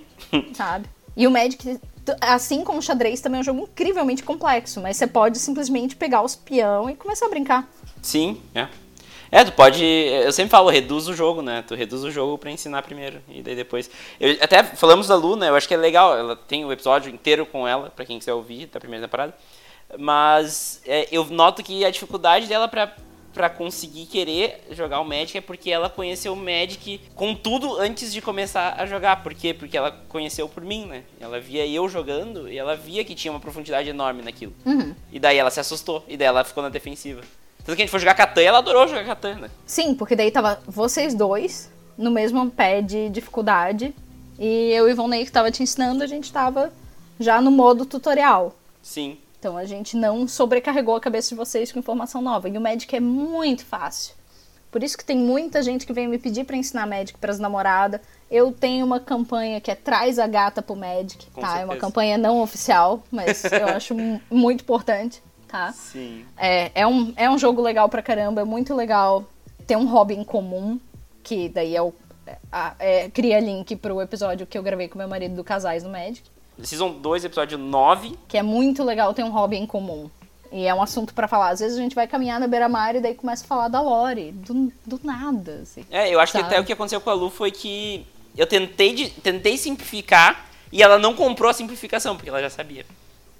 Sabe? 0.53 0.87
E 1.15 1.27
o 1.27 1.31
Magic 1.31 1.79
assim 2.21 2.63
como 2.63 2.79
o 2.79 2.81
xadrez 2.81 3.21
também 3.21 3.39
é 3.39 3.41
um 3.41 3.43
jogo 3.43 3.61
incrivelmente 3.61 4.23
complexo, 4.23 4.81
mas 4.81 4.97
você 4.97 5.07
pode 5.07 5.39
simplesmente 5.39 5.95
pegar 5.95 6.21
os 6.21 6.35
peão 6.35 6.89
e 6.89 6.95
começar 6.95 7.25
a 7.25 7.29
brincar. 7.29 7.69
Sim, 8.01 8.41
é. 8.53 8.67
É, 9.31 9.43
tu 9.43 9.51
pode. 9.53 9.83
Eu 9.83 10.31
sempre 10.31 10.51
falo, 10.51 10.69
reduz 10.69 11.07
o 11.07 11.13
jogo, 11.15 11.41
né? 11.41 11.63
Tu 11.67 11.73
reduz 11.73 12.03
o 12.03 12.11
jogo 12.11 12.37
para 12.37 12.51
ensinar 12.51 12.83
primeiro. 12.83 13.19
E 13.27 13.41
daí 13.41 13.55
depois. 13.55 13.89
Eu, 14.19 14.37
até 14.39 14.63
falamos 14.63 15.07
da 15.07 15.15
Luna, 15.15 15.47
eu 15.47 15.55
acho 15.55 15.67
que 15.67 15.73
é 15.73 15.77
legal. 15.77 16.15
Ela 16.15 16.35
tem 16.35 16.63
o 16.63 16.71
episódio 16.71 17.11
inteiro 17.11 17.43
com 17.43 17.67
ela, 17.67 17.89
para 17.89 18.05
quem 18.05 18.19
quiser 18.19 18.33
ouvir, 18.33 18.67
da 18.67 18.79
primeira 18.79 19.07
temporada. 19.07 19.33
Mas 19.97 20.81
é, 20.85 21.07
eu 21.11 21.25
noto 21.25 21.63
que 21.63 21.83
a 21.83 21.89
dificuldade 21.89 22.45
dela 22.45 22.67
para 22.67 22.95
para 23.33 23.49
conseguir 23.49 24.05
querer 24.05 24.61
jogar 24.71 24.99
o 24.99 25.05
Magic 25.05 25.37
é 25.37 25.41
porque 25.41 25.71
ela 25.71 25.89
conheceu 25.89 26.33
o 26.33 26.35
Magic 26.35 27.01
com 27.15 27.33
tudo 27.33 27.77
antes 27.77 28.13
de 28.13 28.21
começar 28.21 28.75
a 28.77 28.85
jogar. 28.85 29.23
Por 29.23 29.33
quê? 29.33 29.53
Porque 29.53 29.75
ela 29.75 29.91
conheceu 30.07 30.47
por 30.47 30.63
mim, 30.63 30.85
né? 30.85 31.03
Ela 31.19 31.39
via 31.39 31.65
eu 31.65 31.89
jogando 31.89 32.47
e 32.49 32.57
ela 32.57 32.75
via 32.75 33.03
que 33.03 33.15
tinha 33.15 33.31
uma 33.31 33.39
profundidade 33.39 33.89
enorme 33.89 34.21
naquilo. 34.21 34.53
Uhum. 34.65 34.93
E 35.11 35.19
daí 35.19 35.37
ela 35.37 35.49
se 35.49 35.59
assustou. 35.59 36.03
E 36.07 36.15
daí 36.15 36.27
ela 36.27 36.43
ficou 36.43 36.61
na 36.61 36.69
defensiva. 36.69 37.21
Tanto 37.65 37.75
que 37.75 37.81
a 37.81 37.85
gente 37.85 37.91
foi 37.91 37.99
jogar 37.99 38.13
Catan 38.13 38.41
e 38.41 38.45
ela 38.45 38.57
adorou 38.59 38.87
jogar 38.87 39.05
Catan, 39.05 39.35
né? 39.35 39.49
Sim, 39.65 39.95
porque 39.95 40.15
daí 40.15 40.29
tava 40.29 40.61
vocês 40.67 41.15
dois 41.15 41.71
no 41.97 42.11
mesmo 42.11 42.49
pé 42.51 42.81
de 42.81 43.09
dificuldade. 43.09 43.93
E 44.37 44.71
eu 44.71 44.87
e 44.87 44.91
Ivonei 44.91 45.25
que 45.25 45.31
tava 45.31 45.49
te 45.49 45.63
ensinando, 45.63 46.03
a 46.03 46.07
gente 46.07 46.31
tava 46.31 46.71
já 47.19 47.41
no 47.41 47.51
modo 47.51 47.85
tutorial. 47.85 48.55
Sim. 48.81 49.17
Então 49.43 49.57
a 49.57 49.65
gente 49.65 49.97
não 49.97 50.25
sobrecarregou 50.25 50.95
a 50.95 51.01
cabeça 51.01 51.27
de 51.27 51.35
vocês 51.35 51.69
com 51.69 51.77
informação 51.77 52.21
nova. 52.21 52.47
E 52.47 52.57
o 52.57 52.61
Magic 52.61 52.95
é 52.95 53.01
muito 53.01 53.65
fácil. 53.65 54.15
Por 54.71 54.81
isso 54.81 54.97
que 54.97 55.03
tem 55.03 55.17
muita 55.17 55.61
gente 55.61 55.85
que 55.85 55.91
vem 55.91 56.07
me 56.07 56.17
pedir 56.17 56.45
para 56.45 56.55
ensinar 56.55 56.87
Magic 56.87 57.19
para 57.19 57.29
as 57.29 57.39
namoradas. 57.39 57.99
Eu 58.31 58.53
tenho 58.53 58.85
uma 58.85 59.01
campanha 59.01 59.59
que 59.59 59.69
é 59.69 59.75
Traz 59.75 60.17
a 60.17 60.27
Gata 60.27 60.61
pro 60.61 60.77
Magic, 60.77 61.29
com 61.31 61.41
tá? 61.41 61.47
Certeza. 61.47 61.61
É 61.61 61.65
uma 61.65 61.75
campanha 61.75 62.17
não 62.17 62.39
oficial, 62.39 63.03
mas 63.11 63.43
eu 63.43 63.67
acho 63.75 63.93
muito 64.31 64.61
importante, 64.61 65.21
tá? 65.45 65.73
Sim. 65.73 66.25
É, 66.37 66.71
é, 66.73 66.87
um, 66.87 67.11
é 67.17 67.29
um 67.29 67.37
jogo 67.37 67.61
legal 67.61 67.89
pra 67.89 68.01
caramba, 68.01 68.39
é 68.39 68.45
muito 68.45 68.73
legal 68.73 69.25
ter 69.67 69.75
um 69.75 69.85
hobby 69.85 70.13
em 70.13 70.23
comum, 70.23 70.79
que 71.21 71.49
daí 71.49 71.75
é 71.75 71.81
o, 71.81 71.93
é, 72.79 73.09
cria 73.09 73.41
link 73.41 73.75
pro 73.75 74.01
episódio 74.01 74.47
que 74.47 74.57
eu 74.57 74.63
gravei 74.63 74.87
com 74.87 74.97
meu 74.97 75.07
marido 75.09 75.35
do 75.35 75.43
Casais 75.43 75.83
no 75.83 75.89
Magic. 75.89 76.32
Season 76.61 76.91
2, 76.91 77.25
episódio 77.25 77.57
9. 77.57 78.17
Que 78.27 78.37
é 78.37 78.43
muito 78.43 78.83
legal 78.83 79.13
ter 79.13 79.23
um 79.23 79.31
hobby 79.31 79.57
em 79.57 79.65
comum. 79.65 80.09
E 80.51 80.67
é 80.67 80.73
um 80.73 80.83
assunto 80.83 81.13
para 81.13 81.27
falar. 81.27 81.49
Às 81.49 81.59
vezes 81.59 81.77
a 81.77 81.81
gente 81.81 81.95
vai 81.95 82.07
caminhar 82.07 82.39
na 82.39 82.47
beira-mar 82.47 82.95
e 82.95 83.01
daí 83.01 83.15
começa 83.15 83.43
a 83.43 83.47
falar 83.47 83.67
da 83.69 83.81
Lore, 83.81 84.31
do, 84.31 84.71
do 84.85 84.99
nada, 85.03 85.61
assim. 85.63 85.83
É, 85.89 86.13
eu 86.13 86.19
acho 86.19 86.31
sabe? 86.31 86.43
que 86.43 86.53
até 86.53 86.61
o 86.61 86.63
que 86.63 86.73
aconteceu 86.73 87.01
com 87.01 87.09
a 87.09 87.13
Lu 87.13 87.31
foi 87.31 87.49
que 87.49 88.05
eu 88.37 88.45
tentei, 88.45 88.93
de, 88.93 89.09
tentei 89.09 89.57
simplificar 89.57 90.45
e 90.71 90.83
ela 90.83 90.99
não 90.99 91.15
comprou 91.15 91.49
a 91.49 91.53
simplificação, 91.53 92.15
porque 92.15 92.29
ela 92.29 92.41
já 92.41 92.51
sabia. 92.51 92.85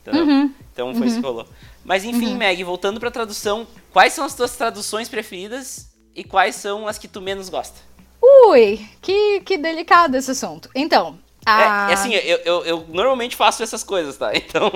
Uhum. 0.08 0.52
Então 0.74 0.92
foi 0.92 1.02
uhum. 1.02 1.08
isso 1.08 1.16
que 1.18 1.26
rolou. 1.26 1.48
Mas 1.86 2.04
enfim, 2.04 2.30
uhum. 2.30 2.38
Meg, 2.38 2.64
voltando 2.64 3.00
pra 3.00 3.12
tradução, 3.12 3.68
quais 3.92 4.14
são 4.14 4.26
as 4.26 4.34
tuas 4.34 4.56
traduções 4.56 5.08
preferidas 5.08 5.92
e 6.16 6.24
quais 6.24 6.56
são 6.56 6.88
as 6.88 6.98
que 6.98 7.08
tu 7.08 7.22
menos 7.22 7.48
gosta? 7.48 7.80
Ui, 8.22 8.80
que, 9.02 9.42
que 9.42 9.58
delicado 9.58 10.16
esse 10.16 10.32
assunto. 10.32 10.70
Então, 10.74 11.20
a... 11.46 11.90
É, 11.90 11.92
é, 11.92 11.94
assim, 11.94 12.14
eu, 12.14 12.38
eu, 12.40 12.66
eu, 12.66 12.86
normalmente 12.90 13.36
faço 13.36 13.64
essas 13.64 13.84
coisas, 13.84 14.18
tá? 14.18 14.32
Então, 14.36 14.72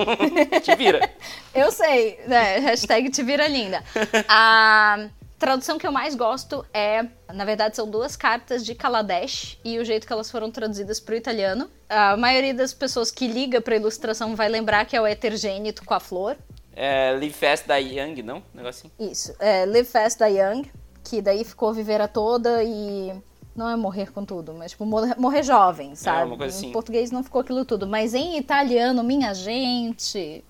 te 0.62 0.76
vira. 0.76 1.10
eu 1.54 1.72
sei, 1.72 2.20
né? 2.28 2.60
Hashtag 2.60 3.10
te 3.10 3.22
vira 3.24 3.48
linda. 3.48 3.84
A 4.28 5.08
tradução 5.38 5.78
que 5.78 5.86
eu 5.86 5.92
mais 5.92 6.16
gosto 6.16 6.66
é, 6.74 7.06
na 7.34 7.46
verdade, 7.46 7.76
são 7.76 7.90
duas 7.90 8.16
cartas 8.16 8.66
de 8.66 8.74
Kaladesh 8.74 9.58
e 9.64 9.78
o 9.78 9.86
jeito 9.86 10.08
que 10.08 10.14
elas 10.14 10.32
foram 10.32 10.50
traduzidas 10.50 11.00
para 11.00 11.14
o 11.14 11.18
italiano. 11.18 11.70
A 11.90 12.18
maioria 12.18 12.54
das 12.54 12.74
pessoas 12.74 13.12
que 13.12 13.28
liga 13.28 13.62
para 13.62 13.76
ilustração 13.76 14.36
vai 14.36 14.50
lembrar 14.50 14.86
que 14.86 14.96
é 14.96 15.02
o 15.02 15.08
Etergênito 15.08 15.86
com 15.86 15.94
a 15.94 16.00
flor. 16.00 16.36
É, 16.76 17.12
Live 17.12 17.34
Fast 17.34 17.68
da 17.68 17.78
Young, 17.78 18.22
não? 18.22 18.38
Um 18.54 18.58
negocinho. 18.58 18.92
Isso, 19.00 19.34
é 19.40 19.66
Live 19.66 19.90
Fast 19.90 20.20
da 20.20 20.28
Young, 20.28 20.70
que 21.04 21.22
daí 21.22 21.44
ficou 21.44 21.74
viver 21.74 22.02
a 22.02 22.08
toda 22.08 22.64
e 22.64 23.14
não 23.58 23.68
é 23.68 23.76
morrer 23.76 24.12
com 24.12 24.24
tudo, 24.24 24.54
mas 24.54 24.72
tipo 24.72 24.86
morrer, 24.86 25.16
morrer 25.18 25.44
jovem, 25.44 25.92
é, 25.92 25.96
sabe? 25.96 26.22
É 26.22 26.26
uma 26.26 26.38
coisa 26.38 26.56
assim. 26.56 26.70
Em 26.70 26.72
português 26.72 27.12
não 27.12 27.24
ficou 27.24 27.42
aquilo 27.42 27.66
tudo, 27.66 27.88
mas 27.88 28.14
em 28.14 28.38
italiano, 28.38 29.04
minha 29.04 29.34
gente. 29.34 30.44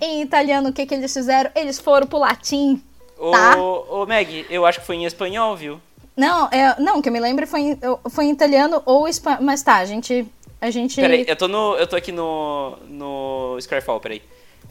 Em 0.00 0.22
italiano, 0.22 0.68
o 0.68 0.72
que 0.72 0.86
que 0.86 0.94
eles 0.94 1.12
fizeram? 1.12 1.50
Eles 1.54 1.78
foram 1.78 2.06
pro 2.06 2.18
latim. 2.18 2.82
Tá? 3.18 3.56
Ô, 3.58 4.02
ô 4.02 4.06
Meg, 4.06 4.46
eu 4.48 4.64
acho 4.64 4.80
que 4.80 4.86
foi 4.86 4.96
em 4.96 5.04
espanhol, 5.04 5.56
viu? 5.56 5.80
Não, 6.16 6.48
é, 6.48 6.78
não, 6.78 7.00
que 7.00 7.08
eu 7.08 7.12
me 7.12 7.20
lembro 7.20 7.46
foi 7.46 7.60
em, 7.60 7.78
foi 8.10 8.26
em 8.26 8.30
italiano 8.30 8.82
ou 8.84 9.08
espanhol. 9.08 9.40
Mas 9.42 9.62
tá, 9.62 9.76
a 9.76 9.84
gente. 9.84 10.26
A 10.60 10.70
gente. 10.70 11.00
Peraí, 11.00 11.24
eu 11.26 11.36
tô, 11.36 11.48
no, 11.48 11.76
eu 11.76 11.86
tô 11.86 11.96
aqui 11.96 12.12
no, 12.12 12.76
no 12.88 13.56
Skyfall, 13.58 14.00
peraí. 14.00 14.22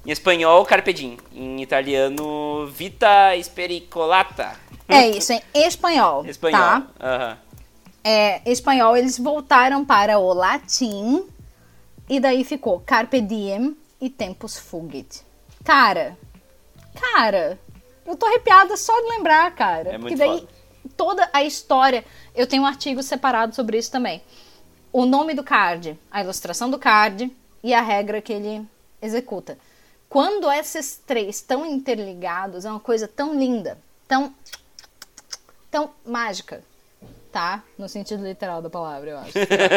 Em 0.09 0.11
espanhol, 0.11 0.65
Carpe 0.65 0.91
Diem. 0.91 1.19
Em 1.31 1.61
italiano, 1.61 2.65
Vita 2.65 3.37
Spericolata. 3.43 4.59
É 4.87 5.07
isso, 5.07 5.31
em 5.31 5.41
espanhol. 5.53 6.25
Espanhol. 6.25 6.59
Tá? 6.59 6.87
Uhum. 6.99 7.37
É, 8.03 8.41
espanhol, 8.49 8.97
eles 8.97 9.19
voltaram 9.19 9.85
para 9.85 10.17
o 10.17 10.33
latim. 10.33 11.27
E 12.09 12.19
daí 12.19 12.43
ficou 12.43 12.79
Carpe 12.79 13.21
Diem 13.21 13.77
e 14.01 14.09
Tempus 14.09 14.57
Fugit. 14.57 15.21
Cara, 15.63 16.17
cara, 16.99 17.59
eu 18.03 18.15
tô 18.17 18.25
arrepiada 18.25 18.75
só 18.77 18.99
de 18.99 19.09
lembrar, 19.09 19.53
cara. 19.53 19.89
É 19.89 19.97
muito 19.99 20.01
Porque 20.01 20.15
daí 20.15 20.39
foda. 20.39 20.47
toda 20.97 21.29
a 21.31 21.43
história. 21.43 22.03
Eu 22.33 22.47
tenho 22.47 22.63
um 22.63 22.65
artigo 22.65 23.03
separado 23.03 23.53
sobre 23.53 23.77
isso 23.77 23.91
também. 23.91 24.23
O 24.91 25.05
nome 25.05 25.35
do 25.35 25.43
card, 25.43 25.99
a 26.09 26.23
ilustração 26.23 26.67
do 26.67 26.79
card 26.79 27.31
e 27.61 27.75
a 27.75 27.81
regra 27.83 28.19
que 28.23 28.33
ele 28.33 28.67
executa. 28.99 29.55
Quando 30.09 30.51
esses 30.51 30.99
três 31.05 31.35
estão 31.35 31.65
interligados, 31.65 32.65
é 32.65 32.69
uma 32.69 32.79
coisa 32.79 33.07
tão 33.07 33.37
linda, 33.37 33.77
tão 34.07 34.33
tão 35.69 35.91
mágica, 36.03 36.63
tá? 37.31 37.63
No 37.77 37.87
sentido 37.87 38.23
literal 38.23 38.59
da 38.59 38.71
palavra, 38.71 39.11
eu 39.11 39.17
acho. 39.19 39.33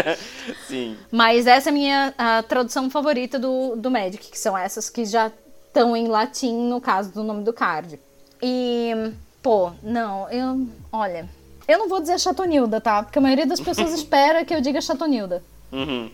Sim. 0.66 0.97
Mas 1.11 1.47
essa 1.47 1.68
é 1.68 1.70
a 1.70 1.74
minha 1.74 2.14
a 2.16 2.43
tradução 2.43 2.89
favorita 2.89 3.39
do, 3.39 3.76
do 3.76 3.91
Magic, 3.91 4.30
que 4.30 4.39
são 4.39 4.57
essas 4.57 4.89
que 4.89 5.05
já 5.05 5.30
estão 5.66 5.95
em 5.97 6.09
latim, 6.09 6.55
no 6.68 6.80
caso 6.80 7.12
do 7.12 7.22
nome 7.22 7.45
do 7.45 7.53
card. 7.53 8.01
E, 8.43 9.12
pô, 9.43 9.70
não, 9.83 10.30
eu. 10.30 10.66
Olha, 10.91 11.28
eu 11.68 11.78
não 11.78 11.89
vou 11.89 12.01
dizer 12.01 12.18
Chatonilda, 12.18 12.80
tá? 12.80 13.03
Porque 13.03 13.18
a 13.18 13.22
maioria 13.22 13.47
das 13.47 13.61
pessoas 13.61 13.93
espera 13.95 14.45
que 14.45 14.55
eu 14.55 14.61
diga 14.61 14.80
Chatonilda. 14.80 15.43
Uhum. 15.70 16.11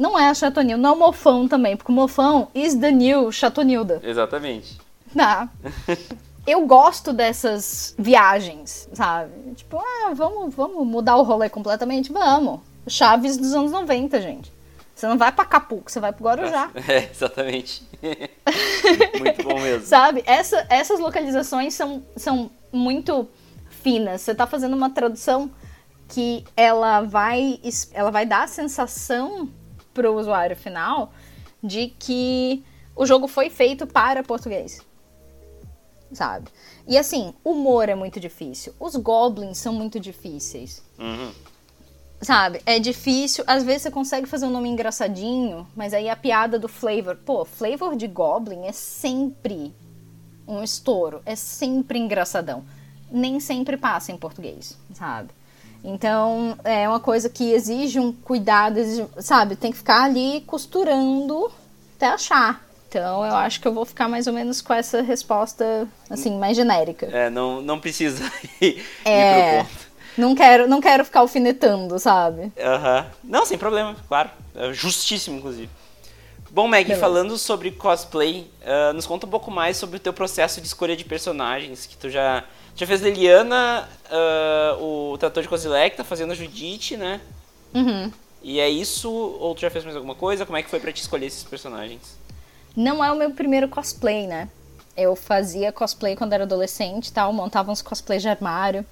Não 0.00 0.18
é 0.18 0.30
a 0.30 0.34
Chatonilda, 0.34 0.80
não 0.80 0.88
é 0.88 0.92
o 0.94 0.98
Mofão 0.98 1.46
também, 1.46 1.76
porque 1.76 1.92
o 1.92 1.94
Mofão 1.94 2.48
is 2.54 2.74
the 2.74 2.90
new 2.90 3.30
Chatonilda. 3.30 4.00
Exatamente. 4.02 4.80
Tá. 5.14 5.46
eu 6.46 6.66
gosto 6.66 7.12
dessas 7.12 7.94
viagens, 7.98 8.88
sabe? 8.94 9.30
Tipo, 9.54 9.76
ah, 9.78 10.14
vamos, 10.14 10.54
vamos 10.54 10.86
mudar 10.86 11.16
o 11.16 11.22
rolê 11.22 11.50
completamente? 11.50 12.10
Vamos. 12.10 12.60
Chaves 12.88 13.36
dos 13.36 13.52
anos 13.52 13.72
90, 13.72 14.22
gente. 14.22 14.50
Você 14.94 15.06
não 15.06 15.18
vai 15.18 15.30
pra 15.30 15.44
Capuco, 15.44 15.90
você 15.90 16.00
vai 16.00 16.14
pro 16.14 16.24
Guarujá. 16.24 16.70
É, 16.88 17.10
exatamente. 17.10 17.82
muito 19.20 19.42
bom 19.42 19.60
mesmo. 19.60 19.86
Sabe? 19.86 20.24
Essa, 20.24 20.66
essas 20.70 20.98
localizações 20.98 21.74
são, 21.74 22.02
são 22.16 22.50
muito 22.72 23.28
finas. 23.68 24.22
Você 24.22 24.34
tá 24.34 24.46
fazendo 24.46 24.74
uma 24.74 24.88
tradução 24.88 25.50
que 26.08 26.42
ela 26.56 27.02
vai, 27.02 27.60
ela 27.92 28.10
vai 28.10 28.24
dar 28.24 28.44
a 28.44 28.48
sensação 28.48 29.59
pro 29.92 30.16
usuário 30.18 30.56
final 30.56 31.12
de 31.62 31.88
que 31.98 32.64
o 32.96 33.06
jogo 33.06 33.28
foi 33.28 33.50
feito 33.50 33.86
para 33.86 34.22
português 34.22 34.80
sabe? 36.12 36.50
E 36.86 36.98
assim, 36.98 37.34
humor 37.44 37.88
é 37.88 37.94
muito 37.94 38.18
difícil. 38.18 38.74
Os 38.78 38.96
goblins 38.96 39.58
são 39.58 39.72
muito 39.72 40.00
difíceis. 40.00 40.82
Uhum. 40.98 41.32
Sabe? 42.20 42.60
É 42.66 42.78
difícil. 42.78 43.44
Às 43.46 43.64
vezes 43.64 43.82
você 43.82 43.90
consegue 43.90 44.26
fazer 44.26 44.46
um 44.46 44.50
nome 44.50 44.68
engraçadinho, 44.68 45.66
mas 45.74 45.94
aí 45.94 46.08
a 46.08 46.16
piada 46.16 46.58
do 46.58 46.68
flavor. 46.68 47.16
Pô, 47.16 47.44
flavor 47.44 47.96
de 47.96 48.06
goblin 48.06 48.66
é 48.66 48.72
sempre 48.72 49.74
um 50.46 50.62
estouro. 50.62 51.22
É 51.24 51.34
sempre 51.34 51.98
engraçadão. 51.98 52.64
Nem 53.10 53.40
sempre 53.40 53.76
passa 53.76 54.12
em 54.12 54.16
português, 54.16 54.78
sabe? 54.92 55.30
Então, 55.82 56.58
é 56.64 56.88
uma 56.88 57.00
coisa 57.00 57.28
que 57.28 57.52
exige 57.52 57.98
um 57.98 58.12
cuidado, 58.12 58.78
exige, 58.78 59.06
sabe? 59.18 59.56
Tem 59.56 59.72
que 59.72 59.78
ficar 59.78 60.04
ali 60.04 60.42
costurando 60.46 61.50
até 61.96 62.06
achar. 62.06 62.62
Então 62.88 63.24
eu 63.24 63.36
acho 63.36 63.60
que 63.60 63.68
eu 63.68 63.72
vou 63.72 63.84
ficar 63.84 64.08
mais 64.08 64.26
ou 64.26 64.32
menos 64.32 64.60
com 64.60 64.74
essa 64.74 65.00
resposta, 65.00 65.86
assim, 66.08 66.36
mais 66.36 66.56
genérica. 66.56 67.06
É, 67.06 67.30
não, 67.30 67.62
não 67.62 67.78
precisa 67.78 68.24
ir, 68.60 68.84
é, 69.04 69.20
ir 69.20 69.58
pro 69.58 69.58
ponto. 69.58 69.90
Não 70.18 70.34
quero, 70.34 70.68
não 70.68 70.80
quero 70.80 71.04
ficar 71.04 71.20
alfinetando, 71.20 71.98
sabe? 72.00 72.52
Aham. 72.58 72.98
Uhum. 72.98 73.30
Não, 73.30 73.46
sem 73.46 73.56
problema, 73.56 73.94
claro. 74.08 74.30
É 74.56 74.72
justíssimo, 74.72 75.38
inclusive. 75.38 75.70
Bom, 76.50 76.66
Meg, 76.66 76.96
falando 76.96 77.38
sobre 77.38 77.70
cosplay, 77.70 78.50
uh, 78.62 78.92
nos 78.92 79.06
conta 79.06 79.24
um 79.24 79.30
pouco 79.30 79.52
mais 79.52 79.76
sobre 79.76 79.98
o 79.98 80.00
teu 80.00 80.12
processo 80.12 80.60
de 80.60 80.66
escolha 80.66 80.96
de 80.96 81.04
personagens, 81.04 81.86
que 81.86 81.96
tu 81.96 82.10
já, 82.10 82.42
já 82.74 82.86
fez 82.88 83.00
Liliana, 83.00 83.88
uh, 84.10 85.12
o 85.12 85.18
Trator 85.18 85.42
de 85.42 85.48
Kozilek, 85.48 85.96
tá 85.96 86.04
fazendo 86.04 86.32
a 86.32 86.34
Judite, 86.34 86.96
né? 86.96 87.20
Uhum. 87.74 88.10
E 88.42 88.58
é 88.58 88.68
isso, 88.68 89.10
ou 89.10 89.54
tu 89.54 89.60
já 89.60 89.70
fez 89.70 89.84
mais 89.84 89.96
alguma 89.96 90.14
coisa? 90.14 90.46
Como 90.46 90.56
é 90.56 90.62
que 90.62 90.70
foi 90.70 90.80
para 90.80 90.92
te 90.92 91.02
escolher 91.02 91.26
esses 91.26 91.44
personagens? 91.44 92.18
Não 92.74 93.04
é 93.04 93.10
o 93.12 93.16
meu 93.16 93.30
primeiro 93.32 93.68
cosplay, 93.68 94.26
né? 94.26 94.48
Eu 94.96 95.14
fazia 95.14 95.72
cosplay 95.72 96.16
quando 96.16 96.32
era 96.32 96.44
adolescente 96.44 97.08
e 97.08 97.12
tal, 97.12 97.32
montava 97.32 97.70
uns 97.70 97.82
cosplays 97.82 98.22
de 98.22 98.28
armário. 98.28 98.84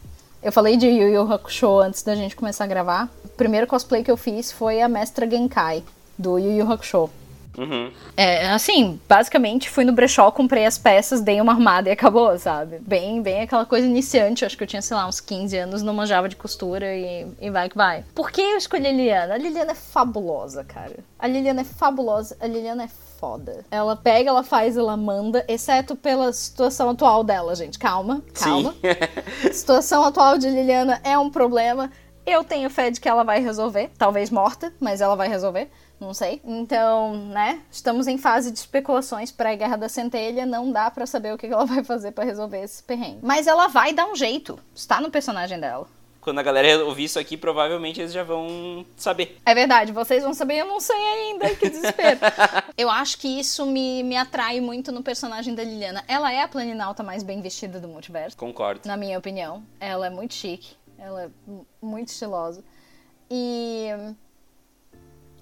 Eu 0.43 0.53
falei 0.53 0.77
de 0.77 0.87
Yu 0.87 1.09
Yu 1.09 1.33
Hakusho 1.33 1.81
antes 1.81 2.03
da 2.03 2.15
gente 2.15 2.37
começar 2.37 2.65
a 2.65 2.67
gravar. 2.69 3.09
O 3.25 3.29
primeiro 3.29 3.67
cosplay 3.67 4.05
que 4.05 4.11
eu 4.11 4.17
fiz 4.17 4.53
foi 4.53 4.81
a 4.81 4.89
Mestra 4.89 5.29
Genkai, 5.29 5.83
do 6.17 6.39
Yu 6.39 6.59
Yu 6.59 6.73
Hakusho. 6.73 7.11
Uhum. 7.59 7.91
É, 8.17 8.49
assim, 8.51 9.01
basicamente 9.09 9.69
fui 9.69 9.85
no 9.85 9.93
brechó, 9.93 10.31
comprei 10.31 10.65
as 10.65 10.79
peças, 10.79 11.21
dei 11.21 11.41
uma 11.41 11.53
armada 11.53 11.89
e 11.89 11.93
acabou, 11.93 12.39
sabe? 12.39 12.79
Bem, 12.81 13.21
bem 13.21 13.43
aquela 13.43 13.67
coisa 13.67 13.87
iniciante. 13.87 14.45
Acho 14.45 14.57
que 14.57 14.63
eu 14.63 14.69
tinha, 14.69 14.81
sei 14.81 14.97
lá, 14.97 15.07
uns 15.07 15.21
15 15.21 15.57
anos, 15.57 15.83
não 15.83 15.93
manjava 15.93 16.29
de 16.29 16.37
costura 16.37 16.95
e, 16.95 17.27
e 17.41 17.51
vai 17.51 17.69
que 17.69 17.77
vai. 17.77 18.05
Por 18.15 18.31
que 18.31 18.41
eu 18.41 18.57
escolhi 18.57 18.87
a 18.87 18.93
Liliana? 18.93 19.35
A 19.35 19.39
Liliana 19.39 19.73
é 19.73 19.75
fabulosa, 19.75 20.63
cara. 20.63 20.97
A 21.19 21.27
Liliana 21.27 21.63
é 21.63 21.65
fabulosa, 21.65 22.37
a 22.41 22.47
Liliana 22.47 22.85
é 22.85 22.89
foda. 23.19 23.65
Ela 23.71 23.97
pega, 23.97 24.31
ela 24.31 24.45
faz, 24.45 24.77
ela 24.77 24.97
manda, 24.97 25.45
exceto 25.49 25.97
pela 25.97 26.33
situação 26.33 26.91
atual 26.91 27.25
dela, 27.25 27.55
gente. 27.57 27.79
Calma, 27.79 28.23
calma. 28.33 28.75
situação 29.53 30.05
atual 30.05 30.39
de 30.39 30.49
Liliana 30.49 31.01
é 31.03 31.19
um 31.19 31.29
problema. 31.29 31.91
Eu 32.25 32.45
tenho 32.45 32.71
fé 32.71 32.91
de 32.91 33.01
que 33.01 33.09
ela 33.09 33.25
vai 33.25 33.41
resolver. 33.41 33.91
Talvez 33.99 34.31
morta, 34.31 34.73
mas 34.79 35.01
ela 35.01 35.17
vai 35.17 35.29
resolver. 35.29 35.69
Não 36.01 36.15
sei. 36.15 36.41
Então, 36.45 37.17
né? 37.29 37.63
Estamos 37.71 38.07
em 38.07 38.19
fase 38.19 38.51
de 38.51 38.59
especulações 38.59 39.31
pré-guerra 39.31 39.77
da 39.77 39.89
centelha. 39.89 40.47
Não 40.47 40.71
dá 40.71 40.91
para 40.91 41.07
saber 41.07 41.35
o 41.35 41.39
que 41.39 41.47
ela 41.47 41.67
vai 41.67 41.83
fazer 41.83 42.13
para 42.13 42.25
resolver 42.25 42.63
esse 42.63 42.83
perrengue. 42.83 43.19
Mas 43.23 43.47
ela 43.47 43.69
vai 43.69 43.93
dar 43.93 44.07
um 44.07 44.15
jeito. 44.15 44.59
Está 44.75 45.01
no 45.01 45.11
personagem 45.11 45.59
dela 45.59 45.87
quando 46.29 46.41
a 46.41 46.43
galera 46.43 46.85
ouvir 46.85 47.05
isso 47.05 47.19
aqui, 47.19 47.39
provavelmente 47.39 48.03
eles 48.03 48.13
já 48.13 48.23
vão 48.23 48.85
saber. 48.99 49.39
É 49.47 49.55
verdade, 49.55 49.93
vocês 49.93 50.23
vão 50.23 50.35
saber, 50.35 50.59
eu 50.59 50.67
não 50.67 50.79
sei 50.79 50.95
ainda, 50.95 51.55
que 51.55 51.71
desespero. 51.71 52.21
eu 52.77 52.91
acho 52.91 53.17
que 53.17 53.27
isso 53.27 53.65
me, 53.65 54.03
me 54.03 54.15
atrai 54.15 54.61
muito 54.61 54.93
no 54.93 55.03
personagem 55.03 55.55
da 55.55 55.65
Liliana. 55.65 56.05
Ela 56.07 56.31
é 56.31 56.43
a 56.43 56.49
planinalta 56.49 57.03
mais 57.03 57.23
bem 57.23 57.41
vestida 57.41 57.81
do 57.81 57.89
multiverso. 57.89 58.37
Concordo. 58.37 58.83
Na 58.85 58.95
minha 58.95 59.19
opinião. 59.19 59.65
Ela 59.81 60.09
é 60.09 60.11
muito 60.11 60.35
chique, 60.35 60.77
ela 60.99 61.25
é 61.25 61.29
muito 61.81 62.09
estilosa. 62.09 62.63
E. 63.31 63.89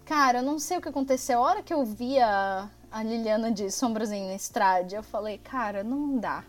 Cara, 0.06 0.38
eu 0.38 0.42
não 0.42 0.58
sei 0.58 0.78
o 0.78 0.80
que 0.80 0.88
aconteceu. 0.88 1.38
A 1.38 1.42
hora 1.42 1.62
que 1.62 1.74
eu 1.74 1.84
vi 1.84 2.18
a, 2.18 2.70
a 2.90 3.02
Liliana 3.02 3.50
de 3.50 3.70
Sombras 3.70 4.10
em 4.10 4.34
Estrade, 4.34 4.94
eu 4.94 5.02
falei, 5.02 5.38
cara, 5.38 5.84
não 5.84 6.16
dá. 6.16 6.42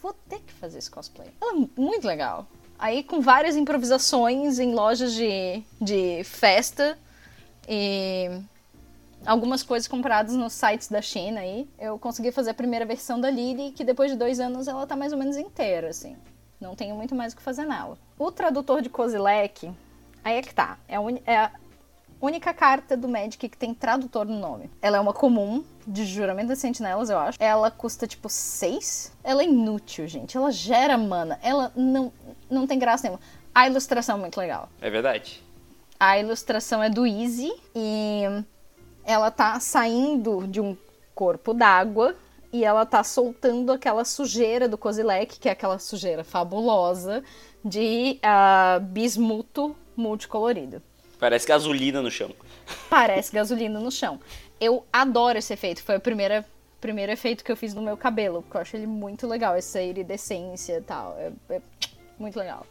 Vou 0.00 0.14
ter 0.28 0.40
que 0.40 0.52
fazer 0.52 0.78
esse 0.78 0.90
cosplay. 0.90 1.30
Ela 1.40 1.56
é 1.56 1.80
muito 1.80 2.06
legal 2.06 2.46
Aí 2.78 3.02
com 3.02 3.20
várias 3.20 3.56
improvisações 3.56 4.58
em 4.58 4.74
lojas 4.74 5.14
de, 5.14 5.62
de 5.80 6.22
festa 6.24 6.98
e 7.68 8.28
algumas 9.24 9.62
coisas 9.62 9.88
compradas 9.88 10.34
nos 10.34 10.52
sites 10.52 10.88
da 10.88 11.00
China 11.00 11.40
aí, 11.40 11.68
eu 11.78 11.98
consegui 11.98 12.30
fazer 12.30 12.50
a 12.50 12.54
primeira 12.54 12.84
versão 12.84 13.20
da 13.20 13.30
Lily, 13.30 13.70
que 13.70 13.84
depois 13.84 14.10
de 14.10 14.18
dois 14.18 14.40
anos 14.40 14.68
ela 14.68 14.86
tá 14.86 14.96
mais 14.96 15.12
ou 15.12 15.18
menos 15.18 15.36
inteira, 15.36 15.88
assim. 15.88 16.16
Não 16.60 16.74
tenho 16.74 16.94
muito 16.94 17.14
mais 17.14 17.32
o 17.32 17.36
que 17.36 17.42
fazer 17.42 17.64
nela. 17.64 17.96
O 18.18 18.30
tradutor 18.30 18.82
de 18.82 18.90
Kozilek, 18.90 19.72
aí 20.22 20.36
é 20.36 20.42
que 20.42 20.54
tá. 20.54 20.78
É 20.88 20.98
un... 20.98 21.16
é 21.26 21.50
única 22.24 22.52
carta 22.52 22.96
do 22.96 23.08
Magic 23.08 23.48
que 23.48 23.56
tem 23.56 23.74
tradutor 23.74 24.26
no 24.26 24.38
nome. 24.38 24.70
Ela 24.80 24.96
é 24.96 25.00
uma 25.00 25.12
comum, 25.12 25.64
de 25.86 26.04
juramento 26.04 26.48
das 26.48 26.58
sentinelas, 26.58 27.10
eu 27.10 27.18
acho. 27.18 27.38
Ela 27.40 27.70
custa 27.70 28.06
tipo 28.06 28.28
6. 28.28 29.12
Ela 29.22 29.42
é 29.42 29.46
inútil, 29.46 30.06
gente. 30.06 30.36
Ela 30.36 30.50
gera 30.50 30.96
mana. 30.96 31.38
Ela 31.42 31.72
não, 31.76 32.12
não 32.50 32.66
tem 32.66 32.78
graça 32.78 33.04
nenhuma. 33.04 33.20
A 33.54 33.68
ilustração 33.68 34.16
é 34.16 34.20
muito 34.20 34.38
legal. 34.38 34.68
É 34.80 34.90
verdade. 34.90 35.42
A 35.98 36.18
ilustração 36.18 36.82
é 36.82 36.90
do 36.90 37.06
Easy 37.06 37.52
e 37.74 38.22
ela 39.04 39.30
tá 39.30 39.60
saindo 39.60 40.46
de 40.46 40.60
um 40.60 40.76
corpo 41.14 41.54
d'água 41.54 42.16
e 42.52 42.64
ela 42.64 42.84
tá 42.84 43.04
soltando 43.04 43.72
aquela 43.72 44.04
sujeira 44.04 44.68
do 44.68 44.78
Kozilek, 44.78 45.38
que 45.38 45.48
é 45.48 45.52
aquela 45.52 45.78
sujeira 45.78 46.24
fabulosa 46.24 47.22
de 47.64 48.18
uh, 48.22 48.80
bismuto 48.80 49.76
multicolorido. 49.96 50.82
Parece 51.24 51.48
gasolina 51.48 52.02
no 52.02 52.10
chão. 52.10 52.30
Parece 52.90 53.32
gasolina 53.32 53.80
no 53.80 53.90
chão. 53.90 54.20
Eu 54.60 54.84
adoro 54.92 55.38
esse 55.38 55.54
efeito. 55.54 55.82
Foi 55.82 55.96
o 55.96 56.00
primeiro, 56.00 56.44
primeiro 56.82 57.10
efeito 57.10 57.42
que 57.42 57.50
eu 57.50 57.56
fiz 57.56 57.72
no 57.72 57.80
meu 57.80 57.96
cabelo, 57.96 58.42
porque 58.42 58.58
eu 58.58 58.60
acho 58.60 58.76
ele 58.76 58.86
muito 58.86 59.26
legal, 59.26 59.56
essa 59.56 59.80
iridescência 59.80 60.76
e 60.76 60.80
tal. 60.82 61.16
É, 61.18 61.54
é 61.54 61.62
muito 62.18 62.38
legal. 62.38 62.66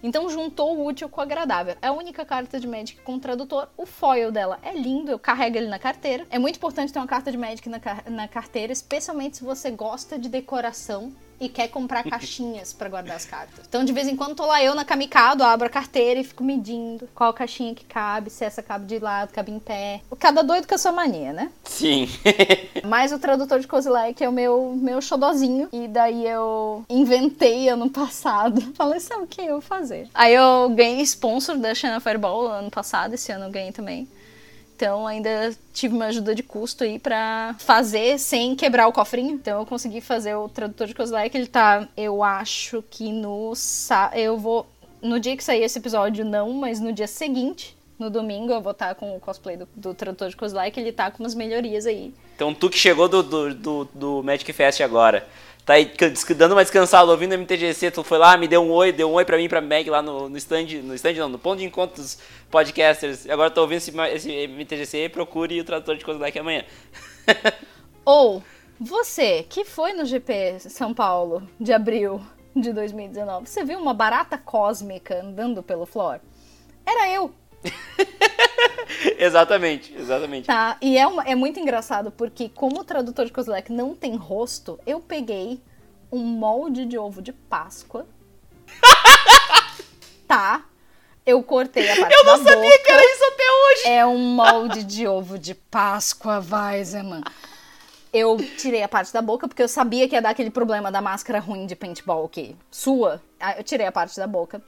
Então 0.00 0.30
juntou 0.30 0.76
o 0.76 0.86
útil 0.86 1.08
com 1.08 1.20
o 1.20 1.24
agradável. 1.24 1.74
É 1.82 1.88
a 1.88 1.92
única 1.92 2.24
carta 2.24 2.60
de 2.60 2.68
Magic 2.68 3.00
com 3.00 3.18
tradutor. 3.18 3.68
O 3.76 3.84
foil 3.84 4.30
dela 4.30 4.60
é 4.62 4.72
lindo, 4.72 5.10
eu 5.10 5.18
carrego 5.18 5.56
ele 5.56 5.66
na 5.66 5.80
carteira. 5.80 6.24
É 6.30 6.38
muito 6.38 6.58
importante 6.58 6.92
ter 6.92 7.00
uma 7.00 7.08
carta 7.08 7.32
de 7.32 7.36
Magic 7.36 7.68
na, 7.68 7.80
na 8.06 8.28
carteira, 8.28 8.72
especialmente 8.72 9.38
se 9.38 9.42
você 9.42 9.72
gosta 9.72 10.16
de 10.16 10.28
decoração 10.28 11.12
e 11.42 11.48
quer 11.48 11.66
comprar 11.68 12.04
caixinhas 12.04 12.72
para 12.72 12.88
guardar 12.88 13.16
as 13.16 13.24
cartas. 13.24 13.66
Então, 13.68 13.84
de 13.84 13.92
vez 13.92 14.06
em 14.06 14.14
quando, 14.14 14.36
tô 14.36 14.46
lá 14.46 14.62
eu 14.62 14.76
na 14.76 14.84
Kamikado, 14.84 15.42
abro 15.42 15.66
a 15.66 15.70
carteira 15.70 16.20
e 16.20 16.24
fico 16.24 16.44
medindo 16.44 17.08
qual 17.14 17.34
caixinha 17.34 17.74
que 17.74 17.84
cabe, 17.84 18.30
se 18.30 18.44
essa 18.44 18.62
cabe 18.62 18.86
de 18.86 19.00
lado, 19.00 19.32
cabe 19.32 19.50
em 19.50 19.58
pé. 19.58 20.00
Cada 20.20 20.42
doido 20.42 20.68
com 20.68 20.74
a 20.76 20.78
sua 20.78 20.92
mania, 20.92 21.32
né? 21.32 21.50
Sim. 21.64 22.08
Mas 22.86 23.10
o 23.10 23.18
tradutor 23.18 23.58
de 23.58 23.66
Kozilek 23.66 24.22
é 24.22 24.28
o 24.28 24.32
meu, 24.32 24.74
meu 24.76 25.02
xodozinho. 25.02 25.68
E 25.72 25.88
daí 25.88 26.24
eu 26.26 26.84
inventei 26.88 27.68
ano 27.68 27.90
passado. 27.90 28.60
Falei, 28.74 29.00
sabe 29.00 29.24
o 29.24 29.26
que 29.26 29.40
eu 29.40 29.54
vou 29.54 29.60
fazer? 29.60 30.08
Aí 30.14 30.34
eu 30.34 30.70
ganhei 30.70 31.02
sponsor 31.02 31.58
da 31.58 31.74
China 31.74 31.98
Fireball 31.98 32.46
ano 32.46 32.70
passado, 32.70 33.14
esse 33.14 33.32
ano 33.32 33.46
eu 33.46 33.50
ganhei 33.50 33.72
também. 33.72 34.06
Então 34.82 35.06
ainda 35.06 35.54
tive 35.72 35.94
uma 35.94 36.06
ajuda 36.06 36.34
de 36.34 36.42
custo 36.42 36.82
aí 36.82 36.98
para 36.98 37.54
fazer 37.60 38.18
sem 38.18 38.56
quebrar 38.56 38.88
o 38.88 38.92
cofrinho. 38.92 39.30
Então 39.30 39.60
eu 39.60 39.64
consegui 39.64 40.00
fazer 40.00 40.34
o 40.34 40.48
tradutor 40.48 40.88
de 40.88 40.94
Kozilek, 40.94 41.36
ele 41.36 41.46
tá, 41.46 41.86
eu 41.96 42.20
acho 42.20 42.82
que 42.90 43.12
no 43.12 43.52
eu 44.12 44.36
vou 44.36 44.66
no 45.00 45.20
dia 45.20 45.36
que 45.36 45.44
sair 45.44 45.62
esse 45.62 45.78
episódio 45.78 46.24
não, 46.24 46.52
mas 46.54 46.80
no 46.80 46.92
dia 46.92 47.06
seguinte, 47.06 47.76
no 47.96 48.10
domingo, 48.10 48.52
eu 48.52 48.60
vou 48.60 48.72
estar 48.72 48.88
tá 48.88 48.94
com 48.96 49.16
o 49.16 49.20
cosplay 49.20 49.56
do, 49.56 49.68
do 49.76 49.94
tradutor 49.94 50.28
de 50.28 50.36
Kozilek, 50.36 50.78
ele 50.80 50.90
tá 50.90 51.12
com 51.12 51.22
umas 51.22 51.36
melhorias 51.36 51.86
aí. 51.86 52.12
Então 52.34 52.52
tu 52.52 52.68
que 52.68 52.76
chegou 52.76 53.06
do, 53.06 53.22
do, 53.22 53.54
do, 53.54 53.88
do 53.94 54.22
Magic 54.24 54.52
Fest 54.52 54.80
agora, 54.80 55.24
tá 55.64 55.74
aí 55.74 55.92
dando 56.36 56.52
uma 56.52 56.62
descansada, 56.62 57.10
ouvindo 57.10 57.34
MTGC, 57.34 57.90
tu 57.90 58.02
foi 58.02 58.18
lá, 58.18 58.36
me 58.36 58.48
deu 58.48 58.62
um 58.62 58.70
oi, 58.70 58.92
deu 58.92 59.10
um 59.10 59.14
oi 59.14 59.24
pra 59.24 59.36
mim, 59.36 59.48
pra 59.48 59.60
Meg 59.60 59.88
lá 59.88 60.02
no, 60.02 60.28
no 60.28 60.36
stand, 60.36 60.82
no 60.82 60.94
stand 60.94 61.14
não, 61.14 61.28
no 61.28 61.38
ponto 61.38 61.58
de 61.58 61.64
encontro 61.64 62.02
dos 62.02 62.18
podcasters, 62.50 63.28
agora 63.28 63.50
tô 63.50 63.62
ouvindo 63.62 63.78
esse, 63.78 63.92
esse 64.12 64.46
MTGC, 64.48 65.08
procure 65.08 65.60
o 65.60 65.64
tradutor 65.64 65.96
de 65.96 66.04
Kozilek 66.04 66.38
amanhã. 66.38 66.64
Ou, 68.04 68.42
você, 68.80 69.44
que 69.48 69.64
foi 69.64 69.92
no 69.92 70.04
GP 70.04 70.58
São 70.58 70.92
Paulo, 70.92 71.48
de 71.60 71.72
abril 71.72 72.20
de 72.54 72.72
2019, 72.72 73.48
você 73.48 73.64
viu 73.64 73.78
uma 73.78 73.94
barata 73.94 74.36
cósmica 74.36 75.22
andando 75.22 75.62
pelo 75.62 75.86
floor? 75.86 76.18
Era 76.84 77.08
eu! 77.08 77.32
exatamente, 79.18 79.94
exatamente. 79.96 80.46
Tá, 80.46 80.76
e 80.80 80.96
é, 80.98 81.06
uma, 81.06 81.22
é 81.24 81.34
muito 81.34 81.58
engraçado 81.60 82.10
porque, 82.10 82.48
como 82.48 82.80
o 82.80 82.84
tradutor 82.84 83.26
de 83.26 83.32
Kozilek 83.32 83.72
não 83.72 83.94
tem 83.94 84.16
rosto, 84.16 84.78
eu 84.86 85.00
peguei 85.00 85.60
um 86.10 86.20
molde 86.20 86.84
de 86.84 86.98
ovo 86.98 87.22
de 87.22 87.32
Páscoa. 87.32 88.06
tá. 90.26 90.64
Eu 91.24 91.40
cortei 91.42 91.88
a 91.88 91.96
parte 91.96 92.14
Eu 92.14 92.24
não 92.24 92.36
sabia 92.38 92.54
boca. 92.56 92.78
que 92.84 92.92
era 92.92 93.04
isso 93.04 93.24
até 93.24 93.44
hoje. 93.44 93.96
É 93.96 94.06
um 94.06 94.18
molde 94.18 94.82
de 94.82 95.06
ovo 95.06 95.38
de 95.38 95.54
Páscoa, 95.54 96.40
Weizeman. 96.40 97.22
Eu 98.12 98.36
tirei 98.58 98.82
a 98.82 98.88
parte 98.88 99.12
da 99.12 99.22
boca 99.22 99.46
porque 99.46 99.62
eu 99.62 99.68
sabia 99.68 100.08
que 100.08 100.14
ia 100.14 100.20
dar 100.20 100.30
aquele 100.30 100.50
problema 100.50 100.90
da 100.90 101.00
máscara 101.00 101.38
ruim 101.38 101.64
de 101.64 101.76
paintball 101.76 102.28
que 102.28 102.56
sua. 102.70 103.22
Eu 103.56 103.62
tirei 103.62 103.86
a 103.86 103.92
parte 103.92 104.16
da 104.16 104.26
boca. 104.26 104.60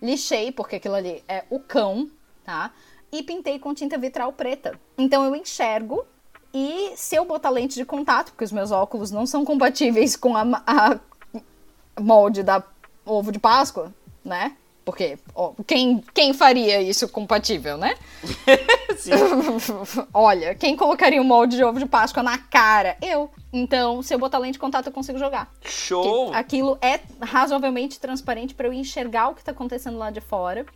Lixei, 0.00 0.52
porque 0.52 0.76
aquilo 0.76 0.94
ali 0.94 1.24
é 1.26 1.44
o 1.48 1.58
cão, 1.58 2.10
tá? 2.44 2.70
E 3.10 3.22
pintei 3.22 3.58
com 3.58 3.74
tinta 3.74 3.96
vitral 3.96 4.32
preta. 4.32 4.78
Então 4.98 5.24
eu 5.24 5.34
enxergo 5.34 6.04
e 6.52 6.92
se 6.96 7.16
eu 7.16 7.24
botar 7.24 7.50
lente 7.50 7.74
de 7.74 7.84
contato, 7.84 8.30
porque 8.30 8.44
os 8.44 8.52
meus 8.52 8.70
óculos 8.70 9.10
não 9.10 9.26
são 9.26 9.44
compatíveis 9.44 10.16
com 10.16 10.36
a, 10.36 10.42
a 10.66 11.00
molde 12.00 12.42
da 12.42 12.62
ovo 13.04 13.32
de 13.32 13.38
Páscoa, 13.38 13.92
né? 14.24 14.56
Porque 14.84 15.18
ó, 15.34 15.52
quem, 15.66 16.04
quem 16.12 16.34
faria 16.34 16.80
isso 16.80 17.08
compatível, 17.08 17.76
né? 17.76 17.96
Olha, 20.12 20.54
quem 20.54 20.76
colocaria 20.76 21.20
um 21.20 21.24
molde 21.24 21.56
de 21.56 21.64
ovo 21.64 21.78
de 21.78 21.86
Páscoa 21.86 22.22
na 22.22 22.38
cara? 22.38 22.96
Eu. 23.02 23.30
Então, 23.52 24.02
se 24.02 24.14
eu 24.14 24.18
botar 24.18 24.38
lente 24.38 24.54
de 24.54 24.58
contato, 24.58 24.86
eu 24.86 24.92
consigo 24.92 25.18
jogar. 25.18 25.52
Show! 25.64 26.26
Porque 26.26 26.36
aquilo 26.36 26.78
é 26.80 27.00
razoavelmente 27.20 27.98
transparente 27.98 28.54
para 28.54 28.68
eu 28.68 28.72
enxergar 28.72 29.28
o 29.28 29.34
que 29.34 29.44
tá 29.44 29.52
acontecendo 29.52 29.98
lá 29.98 30.10
de 30.10 30.20
fora. 30.20 30.66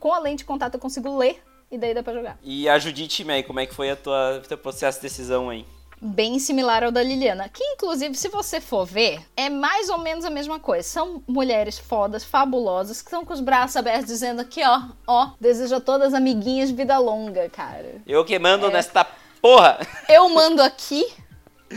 Com 0.00 0.12
a 0.12 0.18
lente 0.18 0.38
de 0.38 0.44
contato, 0.46 0.74
eu 0.74 0.80
consigo 0.80 1.16
ler 1.16 1.40
e 1.70 1.78
daí 1.78 1.94
dá 1.94 2.02
pra 2.02 2.14
jogar. 2.14 2.38
E 2.42 2.68
a 2.68 2.78
Judite, 2.78 3.22
May, 3.22 3.44
como 3.44 3.60
é 3.60 3.66
que 3.66 3.74
foi 3.74 3.90
a 3.90 3.96
tua, 3.96 4.42
teu 4.48 4.58
processo 4.58 4.98
de 4.98 5.02
decisão 5.02 5.50
aí? 5.50 5.64
bem 6.00 6.38
similar 6.38 6.82
ao 6.82 6.90
da 6.90 7.02
Liliana. 7.02 7.48
Que, 7.48 7.62
inclusive, 7.62 8.14
se 8.14 8.28
você 8.28 8.60
for 8.60 8.86
ver, 8.86 9.20
é 9.36 9.50
mais 9.50 9.88
ou 9.90 9.98
menos 9.98 10.24
a 10.24 10.30
mesma 10.30 10.58
coisa. 10.58 10.88
São 10.88 11.22
mulheres 11.28 11.78
fodas, 11.78 12.24
fabulosas, 12.24 13.02
que 13.02 13.08
estão 13.08 13.24
com 13.24 13.34
os 13.34 13.40
braços 13.40 13.76
abertos 13.76 14.06
dizendo 14.06 14.40
aqui, 14.40 14.62
ó, 14.64 14.82
ó, 15.06 15.30
desejo 15.38 15.76
a 15.76 15.80
todas 15.80 16.14
amiguinhas 16.14 16.70
de 16.70 16.74
vida 16.74 16.98
longa, 16.98 17.48
cara. 17.50 18.00
Eu 18.06 18.24
que 18.24 18.38
mando 18.38 18.66
é... 18.66 18.70
nesta 18.70 19.06
porra. 19.42 19.78
Eu 20.08 20.28
mando 20.30 20.62
aqui, 20.62 21.06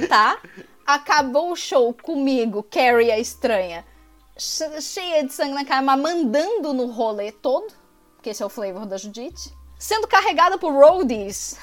tá? 0.07 0.39
Acabou 0.85 1.51
o 1.51 1.55
show 1.55 1.93
comigo, 1.93 2.63
Carrie 2.63 3.11
a 3.11 3.19
estranha, 3.19 3.85
cheia 4.37 5.23
de 5.23 5.33
sangue 5.33 5.53
na 5.53 5.65
cara, 5.65 5.81
mas 5.81 5.99
mandando 5.99 6.73
no 6.73 6.87
rolê 6.87 7.31
todo, 7.31 7.67
porque 8.23 8.29
esse 8.29 8.41
é 8.41 8.45
o 8.45 8.49
flavor 8.49 8.85
da 8.85 8.95
Judite. 8.95 9.51
Sendo 9.77 10.07
carregada 10.07 10.57
por 10.57 10.71
roadies. 10.71 11.59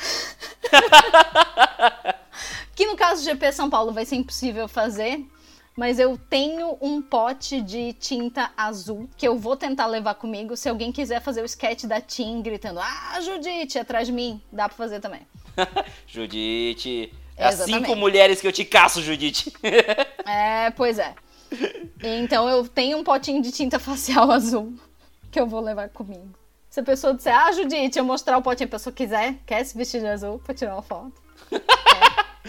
que 2.77 2.85
no 2.85 2.97
caso 2.97 3.23
do 3.23 3.25
GP 3.25 3.51
São 3.51 3.71
Paulo 3.71 3.95
vai 3.95 4.05
ser 4.05 4.17
impossível 4.17 4.69
fazer, 4.69 5.25
mas 5.75 5.99
eu 5.99 6.19
tenho 6.29 6.77
um 6.83 7.01
pote 7.01 7.63
de 7.63 7.95
tinta 7.95 8.53
azul 8.55 9.09
que 9.17 9.27
eu 9.27 9.39
vou 9.39 9.57
tentar 9.57 9.87
levar 9.87 10.17
comigo. 10.17 10.55
Se 10.55 10.69
alguém 10.69 10.93
quiser 10.93 11.23
fazer 11.23 11.41
o 11.41 11.47
sketch 11.47 11.85
da 11.85 11.99
Tim 11.99 12.43
gritando, 12.43 12.79
ah, 12.79 13.19
Judite, 13.23 13.79
atrás 13.79 14.07
de 14.07 14.13
mim, 14.13 14.39
dá 14.53 14.69
pra 14.69 14.77
fazer 14.77 15.01
também. 15.01 15.27
Judite, 16.07 17.11
é 17.39 17.47
as 17.47 17.55
cinco 17.55 17.97
mulheres 17.97 18.39
que 18.39 18.47
eu 18.47 18.53
te 18.53 18.67
caço, 18.67 19.01
Judite. 19.01 19.51
é, 20.29 20.71
pois 20.73 20.99
é. 20.99 21.15
Então 22.03 22.47
eu 22.51 22.69
tenho 22.69 22.99
um 22.99 23.03
potinho 23.03 23.41
de 23.41 23.51
tinta 23.51 23.79
facial 23.79 24.31
azul 24.31 24.75
que 25.31 25.41
eu 25.41 25.47
vou 25.47 25.63
levar 25.63 25.89
comigo. 25.89 26.39
Se 26.71 26.79
a 26.79 26.83
pessoa 26.85 27.13
disser, 27.13 27.37
ah, 27.37 27.51
Judite, 27.51 27.99
eu 27.99 28.05
mostrar 28.05 28.39
o 28.39 28.43
potinho, 28.43 28.69
a 28.69 28.71
pessoa 28.71 28.95
quiser, 28.95 29.35
quer 29.45 29.65
se 29.65 29.77
vestir 29.77 30.01
de 30.01 30.07
azul 30.07 30.39
pra 30.39 30.55
tirar 30.55 30.75
uma 30.75 30.83
foto. 30.83 31.13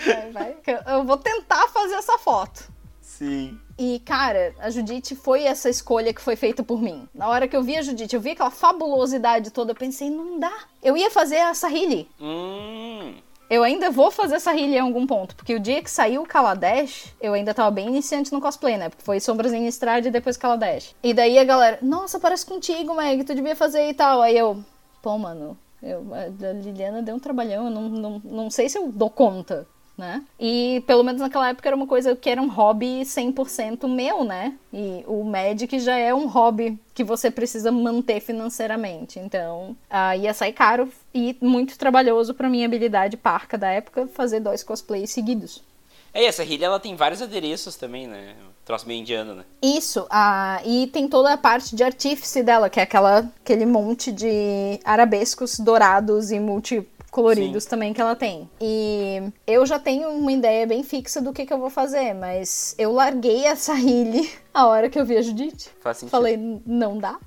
Vai, 0.06 0.32
vai. 0.32 0.58
Eu 0.88 1.04
vou 1.04 1.18
tentar 1.18 1.68
fazer 1.68 1.96
essa 1.96 2.18
foto. 2.18 2.72
Sim. 3.02 3.60
E, 3.78 4.00
cara, 4.00 4.56
a 4.60 4.70
Judite 4.70 5.16
foi 5.16 5.44
essa 5.44 5.70
escolha 5.70 6.14
que 6.14 6.22
foi 6.22 6.36
feita 6.38 6.64
por 6.64 6.82
mim. 6.82 7.08
Na 7.14 7.28
hora 7.28 7.48
que 7.48 7.56
eu 7.56 7.62
vi 7.62 7.76
a 7.76 7.82
Judite, 7.82 8.16
eu 8.16 8.22
vi 8.22 8.32
aquela 8.32 8.50
fabulosidade 8.50 9.52
toda, 9.52 9.72
eu 9.72 9.76
pensei, 9.76 10.10
não 10.10 10.40
dá. 10.40 10.54
Eu 10.82 10.96
ia 10.96 11.12
fazer 11.12 11.40
a 11.40 11.54
Sahili. 11.54 12.10
Hum. 12.20 13.16
Eu 13.52 13.66
ainda 13.66 13.92
vou 13.92 14.10
fazer 14.10 14.36
essa 14.36 14.52
Sahili 14.52 14.78
em 14.78 14.80
algum 14.80 15.06
ponto, 15.06 15.36
porque 15.36 15.54
o 15.54 15.60
dia 15.60 15.84
que 15.84 15.92
saiu 15.92 16.22
o 16.22 16.26
Kaladesh, 16.26 17.14
eu 17.20 17.34
ainda 17.34 17.54
tava 17.54 17.70
bem 17.70 17.90
iniciante 17.90 18.32
no 18.32 18.40
cosplay, 18.40 18.78
né? 18.78 18.88
Porque 18.88 19.04
foi 19.04 19.20
Sombrazinha 19.20 19.68
Estrade 19.68 20.08
e 20.08 20.12
depois 20.12 20.38
Kaladesh. 20.38 20.96
E 21.04 21.14
daí 21.14 21.38
a 21.38 21.44
galera, 21.44 21.78
nossa, 21.82 22.18
parece 22.18 22.46
contigo, 22.46 22.96
Meg, 22.96 23.26
tu 23.26 23.36
devia 23.36 23.54
fazer 23.54 23.90
e 23.90 23.94
tal. 23.94 24.22
Aí 24.22 24.38
eu, 24.38 24.64
pô, 25.02 25.18
mano, 25.18 25.58
eu, 25.84 26.02
a 26.14 26.54
Liliana 26.54 27.02
deu 27.02 27.14
um 27.14 27.20
trabalhão, 27.20 27.66
eu 27.66 27.70
não, 27.70 27.90
não, 27.90 28.22
não 28.24 28.50
sei 28.50 28.70
se 28.70 28.78
eu 28.78 28.88
dou 28.88 29.10
conta 29.10 29.68
né? 30.02 30.24
E 30.40 30.84
pelo 30.88 31.04
menos 31.04 31.22
naquela 31.22 31.50
época 31.50 31.70
era 31.70 31.76
uma 31.76 31.86
coisa 31.86 32.16
que 32.16 32.28
era 32.28 32.42
um 32.42 32.50
hobby 32.50 33.02
100% 33.04 33.88
meu, 33.88 34.24
né? 34.26 34.56
E 34.74 35.04
o 35.06 35.24
Magic 35.24 35.80
já 35.80 35.96
é 35.96 36.12
um 36.12 36.28
hobby 36.28 36.78
que 36.96 37.04
você 37.04 37.30
precisa 37.30 37.72
manter 37.72 38.20
financeiramente. 38.20 39.20
Então, 39.20 39.78
uh, 39.92 40.20
ia 40.20 40.34
sair 40.34 40.54
caro 40.54 40.92
e 41.14 41.38
muito 41.40 41.78
trabalhoso 41.78 42.34
para 42.34 42.50
minha 42.50 42.66
habilidade 42.66 43.16
parca 43.16 43.60
da 43.60 43.70
época 43.70 44.08
fazer 44.08 44.40
dois 44.40 44.64
cosplays 44.64 45.12
seguidos. 45.12 45.64
É, 46.12 46.26
essa 46.26 46.44
rilha 46.44 46.66
ela 46.66 46.80
tem 46.80 46.96
vários 46.96 47.22
adereços 47.22 47.76
também, 47.76 48.08
né? 48.08 48.34
troço 48.66 48.88
meio 48.88 49.02
indiano, 49.02 49.36
né? 49.36 49.44
Isso, 49.62 50.06
ah, 50.10 50.62
e 50.66 50.88
tem 50.88 51.08
toda 51.08 51.34
a 51.34 51.38
parte 51.38 51.76
de 51.76 51.84
artífice 51.84 52.42
dela, 52.44 52.70
que 52.70 52.80
é 52.80 52.84
aquela, 52.84 53.30
aquele 53.44 53.66
monte 53.66 54.12
de 54.12 54.80
arabescos 54.86 55.60
dourados 55.60 56.32
e 56.32 56.40
multicoloridos 57.12 57.66
Sim. 57.66 57.70
também 57.70 57.94
que 57.94 58.02
ela 58.02 58.16
tem. 58.16 58.50
E 58.60 59.22
eu 59.46 59.66
já 59.66 59.78
tenho 59.78 60.10
uma 60.10 60.32
ideia 60.32 60.66
bem 60.66 60.82
fixa 60.82 61.22
do 61.22 61.34
que, 61.34 61.46
que 61.46 61.54
eu 61.54 61.60
vou 61.60 61.70
fazer, 61.70 62.14
mas 62.14 62.74
eu 62.78 62.94
larguei 62.94 63.46
essa 63.46 63.74
rilha 63.76 64.28
a 64.54 64.66
hora 64.66 64.90
que 64.90 64.98
eu 64.98 65.06
vi 65.06 65.18
a 65.18 65.22
Judite. 65.22 65.70
Faz 65.82 65.98
sentido. 65.98 66.12
Falei, 66.12 66.38
não 66.66 66.98
dá. 66.98 67.20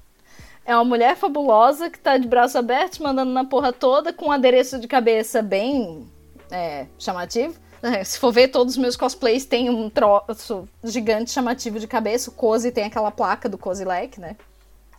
É 0.65 0.75
uma 0.75 0.85
mulher 0.85 1.15
fabulosa 1.15 1.91
que 1.91 1.99
tá 1.99 2.17
de 2.17 2.27
braço 2.27 2.57
aberto, 2.57 3.03
mandando 3.03 3.31
na 3.31 3.45
porra 3.45 3.71
toda, 3.71 4.15
com 4.15 4.27
um 4.27 4.33
adereço 4.33 4.81
de 4.81 4.89
cabeça 4.89 5.43
bem 5.43 6.09
é, 6.51 6.87
chamativo. 6.99 7.63
É, 7.83 8.03
se 8.03 8.19
for 8.19 8.33
ver, 8.33 8.49
todos 8.49 8.75
os 8.75 8.79
meus 8.79 8.97
cosplays 8.97 9.45
têm 9.45 9.69
um 9.69 9.91
troço 9.91 10.67
gigante 10.83 11.31
chamativo 11.31 11.79
de 11.79 11.87
cabeça. 11.87 12.31
O 12.31 12.33
Cozy 12.33 12.73
tem 12.73 12.85
aquela 12.85 13.11
placa 13.11 13.47
do 13.47 13.59
Kozilek, 13.59 14.19
né? 14.19 14.37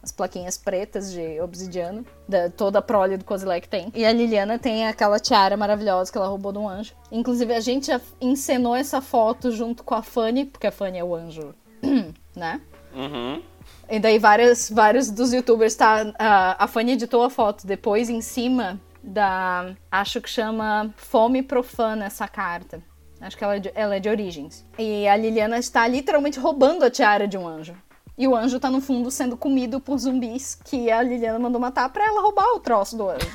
As 0.06 0.12
plaquinhas 0.12 0.56
pretas 0.56 1.12
de 1.12 1.41
obsidiano. 1.41 2.06
Da, 2.30 2.47
toda 2.47 2.78
a 2.78 2.82
prole 2.82 3.18
do 3.18 3.26
Kozilek 3.26 3.68
tem. 3.68 3.91
E 3.95 4.06
a 4.06 4.12
Liliana 4.12 4.60
tem 4.60 4.88
aquela 4.88 5.20
tiara 5.20 5.58
maravilhosa 5.58 6.12
que 6.12 6.18
ela 6.20 6.28
roubou 6.28 6.51
de 6.51 6.60
um 6.60 6.70
anjo. 6.70 6.93
Inclusive, 7.12 7.51
a 7.51 7.60
gente 7.60 7.88
já 7.88 7.99
encenou 8.22 8.76
essa 8.76 9.01
foto 9.01 9.49
junto 9.49 9.84
com 9.84 9.95
a 9.95 10.03
Fanny, 10.03 10.45
porque 10.45 10.68
a 10.68 10.72
Fanny 10.72 10.99
é 10.99 11.03
o 11.03 11.16
anjo, 11.16 11.56
né? 12.36 12.62
Uhum. 12.93 13.41
E 13.89 13.99
daí 13.99 14.20
vários, 14.20 14.70
vários 14.70 15.10
dos 15.10 15.34
youtubers 15.34 15.74
tá. 15.74 16.14
A, 16.20 16.66
a 16.66 16.68
Fanny 16.68 16.91
editou 16.91 17.24
a 17.24 17.30
foto 17.32 17.66
depois 17.66 18.08
em 18.08 18.22
cima 18.22 18.80
da. 19.01 19.74
Acho 19.91 20.22
que 20.22 20.30
chama 20.30 20.93
Fome 20.97 21.41
Profana 21.41 22.06
essa 22.06 22.28
carta. 22.28 22.80
Acho 23.20 23.36
que 23.36 23.43
ela 23.43 23.56
é, 23.56 23.60
de, 23.60 23.72
ela 23.74 23.95
é 23.95 23.99
de 23.99 24.08
origens. 24.08 24.64
E 24.78 25.08
a 25.08 25.18
Liliana 25.18 25.58
está 25.58 25.88
literalmente 25.88 26.39
roubando 26.39 26.84
a 26.84 26.91
tiara 26.91 27.28
de 27.28 27.36
um 27.36 27.47
anjo. 27.47 27.76
E 28.18 28.28
o 28.28 28.36
anjo 28.36 28.59
tá 28.59 28.70
no 28.70 28.80
fundo 28.80 29.11
sendo 29.11 29.36
comido 29.36 29.80
por 29.80 29.97
zumbis 29.97 30.55
que 30.55 30.89
a 30.89 31.01
Liliana 31.01 31.38
mandou 31.38 31.59
matar 31.59 31.89
pra 31.89 32.05
ela 32.05 32.22
roubar 32.22 32.55
o 32.55 32.59
troço 32.59 32.97
do 32.97 33.09
anjo. 33.09 33.28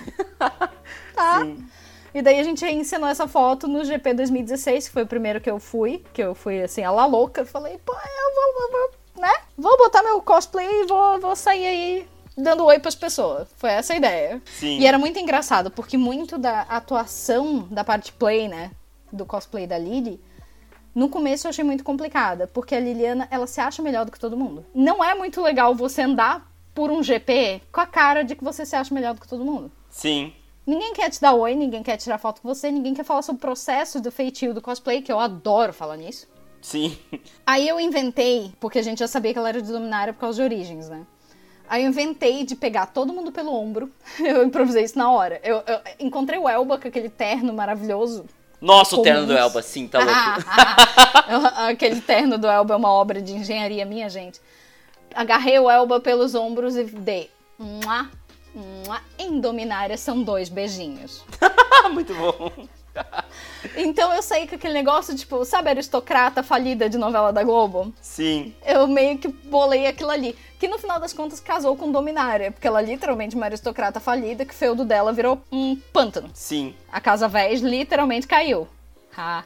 tá? 1.15 1.41
Sim. 1.41 1.67
E 2.15 2.23
daí 2.23 2.41
a 2.41 2.45
gente 2.45 2.65
ensinou 2.67 3.09
essa 3.09 3.29
foto 3.29 3.69
no 3.69 3.85
GP 3.85 4.15
2016, 4.15 4.89
que 4.89 4.93
foi 4.93 5.03
o 5.05 5.07
primeiro 5.07 5.41
que 5.41 5.51
eu 5.51 5.61
fui, 5.61 6.03
que 6.13 6.23
eu 6.23 6.35
fui 6.35 6.63
assim, 6.63 6.83
a 6.83 6.91
la 6.91 7.07
louca. 7.07 7.45
Falei, 7.45 7.79
pô, 7.85 7.93
eu 7.93 8.35
vou, 8.35 8.71
vou, 8.71 8.81
vou, 8.81 9.23
né? 9.23 9.33
Vou 9.57 9.77
botar 9.79 10.03
meu 10.03 10.21
cosplay 10.23 10.67
e 10.67 10.87
vou, 10.87 11.21
vou 11.21 11.37
sair 11.37 11.67
aí 11.67 12.09
dando 12.37 12.65
oi 12.65 12.79
pras 12.79 12.95
pessoas. 12.95 13.49
Foi 13.57 13.71
essa 13.71 13.93
a 13.93 13.97
ideia. 13.97 14.43
Sim. 14.45 14.79
E 14.79 14.87
era 14.87 14.99
muito 14.99 15.19
engraçado, 15.19 15.71
porque 15.71 15.97
muito 15.97 16.37
da 16.37 16.63
atuação 16.63 17.69
da 17.71 17.85
parte 17.85 18.13
play, 18.13 18.49
né? 18.49 18.73
Do 19.13 19.25
cosplay 19.25 19.67
da 19.67 19.79
Lily. 19.79 20.21
No 20.95 21.09
começo 21.09 21.47
eu 21.47 21.51
achei 21.51 21.65
muito 21.65 21.85
complicada, 21.85 22.47
porque 22.47 22.75
a 22.75 22.81
Liliana, 22.81 23.29
ela 23.31 23.47
se 23.47 23.61
acha 23.61 23.83
melhor 23.83 24.05
do 24.05 24.13
que 24.13 24.19
todo 24.19 24.37
mundo. 24.37 24.65
Não 24.75 25.05
é 25.05 25.15
muito 25.15 25.41
legal 25.41 25.75
você 25.75 26.03
andar 26.03 26.51
por 26.75 26.91
um 26.91 27.03
GP 27.03 27.63
com 27.73 27.81
a 27.81 27.87
cara 27.87 28.23
de 28.23 28.35
que 28.35 28.45
você 28.45 28.65
se 28.67 28.75
acha 28.75 28.95
melhor 28.95 29.15
do 29.15 29.21
que 29.21 29.29
todo 29.29 29.45
mundo. 29.45 29.71
Sim. 29.89 30.33
Ninguém 30.67 30.93
quer 30.93 31.11
te 31.11 31.21
dar 31.21 31.35
oi, 31.35 31.55
ninguém 31.55 31.83
quer 31.83 31.97
tirar 31.97 32.19
foto 32.19 32.41
com 32.41 32.49
você, 32.49 32.71
ninguém 32.71 32.95
quer 32.95 33.05
falar 33.05 33.23
sobre 33.23 33.39
o 33.39 33.41
processo 33.41 34.01
do 34.01 34.11
feitio 34.11 34.55
do 34.55 34.61
cosplay, 34.61 35.03
que 35.03 35.11
eu 35.11 35.19
adoro 35.19 35.73
falar 35.73 35.97
nisso. 35.97 36.29
Sim. 36.61 36.97
Aí 37.47 37.67
eu 37.67 37.81
inventei, 37.81 38.53
porque 38.61 38.79
a 38.79 38.83
gente 38.83 38.99
já 38.99 39.09
sabia 39.09 39.33
que 39.33 39.39
ela 39.39 39.49
era 39.49 39.63
de 39.63 39.73
Dominária 39.73 40.13
por 40.13 40.21
causa 40.21 40.37
de 40.37 40.43
origens, 40.43 40.89
né? 40.89 41.07
Aí 41.69 41.85
eu 41.85 41.89
inventei 41.89 42.45
de 42.45 42.57
pegar 42.57 42.87
todo 42.87 43.13
mundo 43.13 43.31
pelo 43.31 43.55
ombro. 43.55 43.93
Eu 44.19 44.45
improvisei 44.45 44.83
isso 44.83 44.99
na 44.99 45.09
hora. 45.13 45.41
Eu, 45.45 45.63
eu 45.65 45.81
encontrei 46.01 46.37
o 46.37 46.49
Elba 46.49 46.77
com 46.77 46.89
aquele 46.89 47.09
terno 47.09 47.53
maravilhoso. 47.53 48.27
Nossa, 48.61 48.97
o 48.97 49.03
terno 49.03 49.27
do 49.27 49.33
Elba, 49.33 49.63
sim, 49.63 49.89
tá 49.89 49.99
louco. 49.99 50.13
Ah, 50.13 50.39
ah, 50.47 51.53
ah. 51.57 51.69
aquele 51.69 52.01
terno 52.01 52.37
do 52.37 52.47
Elba 52.47 52.75
é 52.75 52.77
uma 52.77 52.93
obra 52.93 53.23
de 53.23 53.33
engenharia 53.33 53.85
minha, 53.87 54.09
gente. 54.11 54.41
Agarrei 55.15 55.59
o 55.59 55.71
Elba 55.71 55.99
pelos 55.99 56.35
ombros 56.35 56.77
e 56.77 56.85
dei. 56.85 57.31
Mua, 57.59 58.09
mua, 58.55 59.01
em 59.19 59.41
Dominária 59.41 59.97
são 59.97 60.23
dois 60.23 60.49
beijinhos. 60.49 61.25
Muito 61.93 62.15
bom. 62.15 62.53
Então 63.77 64.13
eu 64.13 64.23
saí 64.23 64.49
com 64.49 64.55
aquele 64.55 64.75
negócio, 64.75 65.15
tipo, 65.15 65.45
sabe, 65.45 65.71
aristocrata 65.71 66.43
falida 66.43 66.89
de 66.89 66.97
novela 66.97 67.33
da 67.33 67.43
Globo? 67.43 67.93
Sim. 68.01 68.55
Eu 68.65 68.87
meio 68.87 69.19
que 69.19 69.29
bolei 69.29 69.87
aquilo 69.87 70.11
ali. 70.11 70.37
Que 70.59 70.69
no 70.69 70.79
final 70.79 70.99
das 70.99 71.13
contas 71.13 71.41
casou 71.41 71.77
com 71.77 71.91
Dominária, 71.91 72.51
porque 72.51 72.67
ela 72.67 72.81
é 72.81 72.85
literalmente 72.85 73.37
uma 73.37 73.47
aristocrata 73.47 74.01
falida 74.01 74.45
que 74.45 74.53
o 74.53 74.57
feudo 74.57 74.85
dela 74.85 75.13
virou 75.13 75.41
um 75.51 75.77
pântano. 75.77 76.31
Sim. 76.35 76.75
A 76.91 77.01
casa 77.01 77.29
Vés 77.29 77.61
literalmente 77.61 78.27
caiu. 78.27 78.69
Ha. 79.17 79.45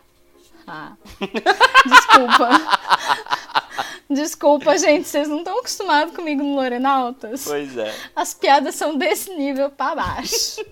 Ha. 0.66 0.92
Desculpa. 1.86 2.48
Desculpa, 4.10 4.78
gente, 4.78 5.08
vocês 5.08 5.28
não 5.28 5.38
estão 5.38 5.58
acostumados 5.58 6.14
comigo 6.14 6.42
no 6.42 6.54
Lorenautas? 6.54 7.44
Pois 7.44 7.76
é. 7.76 7.92
As 8.14 8.34
piadas 8.34 8.74
são 8.74 8.96
desse 8.96 9.34
nível 9.34 9.70
para 9.70 9.96
baixo. 9.96 10.64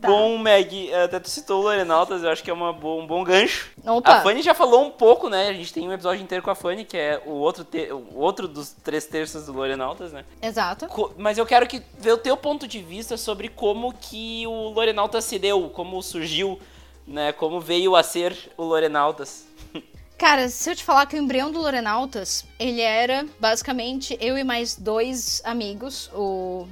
Tá. 0.00 0.06
Bom, 0.06 0.38
Meg, 0.38 0.94
até 0.94 1.18
tu 1.18 1.28
citou 1.28 1.60
o 1.60 1.64
Lorenautas, 1.64 2.22
eu 2.22 2.30
acho 2.30 2.42
que 2.42 2.50
é 2.50 2.54
uma 2.54 2.72
bo 2.72 3.00
um 3.00 3.06
bom 3.06 3.24
gancho. 3.24 3.70
Opa. 3.84 4.18
A 4.18 4.22
Fanny 4.22 4.42
já 4.42 4.54
falou 4.54 4.84
um 4.84 4.90
pouco, 4.90 5.28
né? 5.28 5.48
A 5.48 5.52
gente 5.52 5.72
tem 5.72 5.88
um 5.88 5.92
episódio 5.92 6.22
inteiro 6.22 6.42
com 6.42 6.50
a 6.50 6.54
Fanny, 6.54 6.84
que 6.84 6.96
é 6.96 7.20
o 7.26 7.32
outro, 7.32 7.66
o 8.12 8.20
outro 8.20 8.46
dos 8.46 8.70
três 8.70 9.06
terços 9.06 9.46
do 9.46 9.52
Lorenautas, 9.52 10.12
né? 10.12 10.24
Exato. 10.40 10.86
Co 10.86 11.12
mas 11.18 11.36
eu 11.36 11.44
quero 11.44 11.66
que 11.66 11.82
ver 11.98 12.12
o 12.12 12.18
teu 12.18 12.36
ponto 12.36 12.68
de 12.68 12.80
vista 12.80 13.16
sobre 13.16 13.48
como 13.48 13.92
que 13.92 14.46
o 14.46 14.68
Lorenautas 14.70 15.24
se 15.24 15.36
deu, 15.36 15.68
como 15.70 16.00
surgiu, 16.00 16.60
né? 17.04 17.32
Como 17.32 17.60
veio 17.60 17.96
a 17.96 18.02
ser 18.04 18.36
o 18.56 18.62
Lorenautas. 18.62 19.46
Cara, 20.16 20.48
se 20.48 20.70
eu 20.70 20.76
te 20.76 20.84
falar 20.84 21.06
que 21.06 21.16
o 21.16 21.18
embrião 21.18 21.50
do 21.50 21.60
Lorenautas, 21.60 22.44
ele 22.58 22.80
era 22.80 23.26
basicamente 23.40 24.16
eu 24.20 24.38
e 24.38 24.44
mais 24.44 24.76
dois 24.76 25.42
amigos, 25.44 26.08
o, 26.14 26.66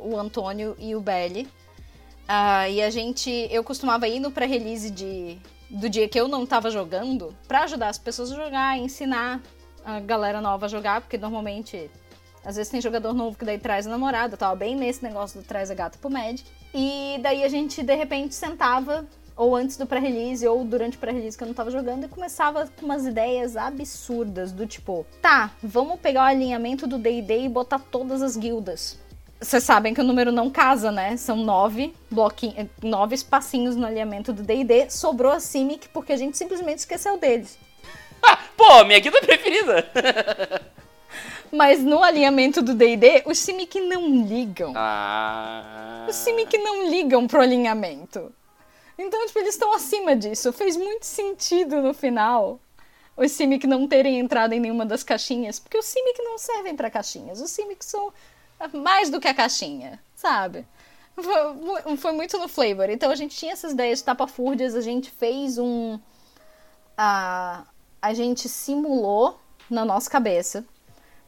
o 0.00 0.16
Antônio 0.16 0.76
e 0.78 0.96
o 0.96 1.00
Belly. 1.00 1.48
Uh, 2.22 2.70
e 2.70 2.82
a 2.82 2.90
gente. 2.90 3.30
Eu 3.50 3.64
costumava 3.64 4.08
ir 4.08 4.20
no 4.20 4.30
pré-release 4.30 4.90
de, 4.90 5.38
do 5.68 5.88
dia 5.88 6.08
que 6.08 6.18
eu 6.18 6.28
não 6.28 6.46
tava 6.46 6.70
jogando 6.70 7.34
para 7.46 7.64
ajudar 7.64 7.88
as 7.88 7.98
pessoas 7.98 8.32
a 8.32 8.36
jogar, 8.36 8.78
ensinar 8.78 9.40
a 9.84 10.00
galera 10.00 10.40
nova 10.40 10.66
a 10.66 10.68
jogar, 10.68 11.00
porque 11.00 11.18
normalmente. 11.18 11.90
Às 12.44 12.56
vezes 12.56 12.72
tem 12.72 12.80
jogador 12.80 13.12
novo 13.12 13.38
que 13.38 13.44
daí 13.44 13.56
traz 13.56 13.86
a 13.86 13.90
namorada, 13.90 14.36
tava 14.36 14.56
bem 14.56 14.74
nesse 14.74 15.00
negócio 15.00 15.40
do 15.40 15.46
traz 15.46 15.70
a 15.70 15.74
gata 15.74 15.96
pro 16.00 16.10
Magic. 16.10 16.44
E 16.74 17.20
daí 17.22 17.44
a 17.44 17.48
gente, 17.48 17.84
de 17.84 17.94
repente, 17.94 18.34
sentava, 18.34 19.06
ou 19.36 19.54
antes 19.54 19.76
do 19.76 19.86
pré-release, 19.86 20.44
ou 20.48 20.64
durante 20.64 20.96
o 20.96 21.00
pré-release 21.00 21.38
que 21.38 21.44
eu 21.44 21.46
não 21.46 21.54
tava 21.54 21.70
jogando, 21.70 22.04
e 22.04 22.08
começava 22.08 22.66
com 22.66 22.84
umas 22.84 23.06
ideias 23.06 23.56
absurdas, 23.56 24.50
do 24.50 24.66
tipo, 24.66 25.06
tá, 25.20 25.52
vamos 25.62 26.00
pegar 26.00 26.22
o 26.22 26.24
alinhamento 26.24 26.84
do 26.84 26.98
D&D 26.98 27.44
e 27.44 27.48
botar 27.48 27.78
todas 27.78 28.22
as 28.22 28.36
guildas. 28.36 28.98
Vocês 29.42 29.64
sabem 29.64 29.92
que 29.92 30.00
o 30.00 30.04
número 30.04 30.30
não 30.30 30.48
casa, 30.48 30.92
né? 30.92 31.16
São 31.16 31.36
nove 31.36 31.92
bloquinhos, 32.08 32.68
nove 32.80 33.14
espacinhos 33.16 33.74
no 33.74 33.86
alinhamento 33.86 34.32
do 34.32 34.42
D&D. 34.42 34.88
Sobrou 34.88 35.32
a 35.32 35.40
Simic 35.40 35.88
porque 35.88 36.12
a 36.12 36.16
gente 36.16 36.38
simplesmente 36.38 36.78
esqueceu 36.78 37.18
deles. 37.18 37.58
Pô, 38.56 38.84
minha 38.84 39.00
guilda 39.00 39.20
preferida! 39.20 39.90
Mas 41.50 41.82
no 41.82 42.02
alinhamento 42.02 42.62
do 42.62 42.72
D&D, 42.72 43.24
os 43.26 43.38
Simic 43.38 43.80
não 43.80 44.24
ligam. 44.24 44.72
Ah. 44.76 46.06
Os 46.08 46.16
Simic 46.16 46.56
não 46.56 46.88
ligam 46.88 47.26
pro 47.26 47.42
alinhamento. 47.42 48.32
Então, 48.96 49.26
tipo, 49.26 49.38
eles 49.40 49.54
estão 49.54 49.74
acima 49.74 50.14
disso. 50.14 50.52
Fez 50.52 50.76
muito 50.76 51.04
sentido 51.04 51.82
no 51.82 51.92
final 51.92 52.60
os 53.16 53.32
Simic 53.32 53.66
não 53.66 53.86
terem 53.86 54.18
entrado 54.18 54.52
em 54.54 54.60
nenhuma 54.60 54.86
das 54.86 55.02
caixinhas, 55.02 55.58
porque 55.58 55.76
os 55.76 55.84
Simic 55.84 56.22
não 56.22 56.38
servem 56.38 56.74
para 56.74 56.90
caixinhas. 56.90 57.40
Os 57.40 57.50
Simic 57.50 57.84
são 57.84 58.12
mais 58.68 59.10
do 59.10 59.20
que 59.20 59.28
a 59.28 59.34
caixinha, 59.34 60.00
sabe? 60.14 60.66
Foi, 61.14 61.96
foi 61.96 62.12
muito 62.12 62.38
no 62.38 62.48
flavor. 62.48 62.88
Então 62.90 63.10
a 63.10 63.14
gente 63.14 63.36
tinha 63.36 63.52
essas 63.52 63.72
ideias 63.72 64.02
tapafúrdias, 64.02 64.74
a 64.74 64.80
gente 64.80 65.10
fez 65.10 65.58
um. 65.58 65.98
A, 66.96 67.64
a 68.00 68.14
gente 68.14 68.48
simulou 68.48 69.38
na 69.70 69.84
nossa 69.84 70.10
cabeça 70.10 70.64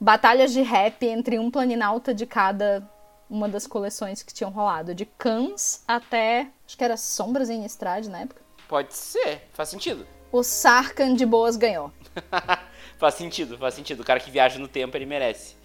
batalhas 0.00 0.52
de 0.52 0.62
rap 0.62 1.06
entre 1.06 1.38
um 1.38 1.50
planinauta 1.50 2.12
de 2.12 2.26
cada 2.26 2.88
uma 3.28 3.48
das 3.48 3.66
coleções 3.66 4.22
que 4.22 4.34
tinham 4.34 4.50
rolado, 4.50 4.94
de 4.94 5.06
Cans 5.06 5.82
até. 5.86 6.48
Acho 6.66 6.76
que 6.76 6.84
era 6.84 6.96
Sombras 6.96 7.50
em 7.50 7.64
Estrade 7.64 8.08
na 8.08 8.20
época. 8.20 8.42
Pode 8.68 8.94
ser, 8.94 9.48
faz 9.52 9.68
sentido. 9.68 10.06
O 10.30 10.42
Sarkan 10.42 11.14
de 11.14 11.24
Boas 11.24 11.56
ganhou. 11.56 11.92
faz 12.98 13.14
sentido, 13.14 13.56
faz 13.56 13.74
sentido. 13.74 14.00
O 14.00 14.04
cara 14.04 14.20
que 14.20 14.30
viaja 14.30 14.58
no 14.58 14.68
tempo, 14.68 14.96
ele 14.96 15.06
merece. 15.06 15.56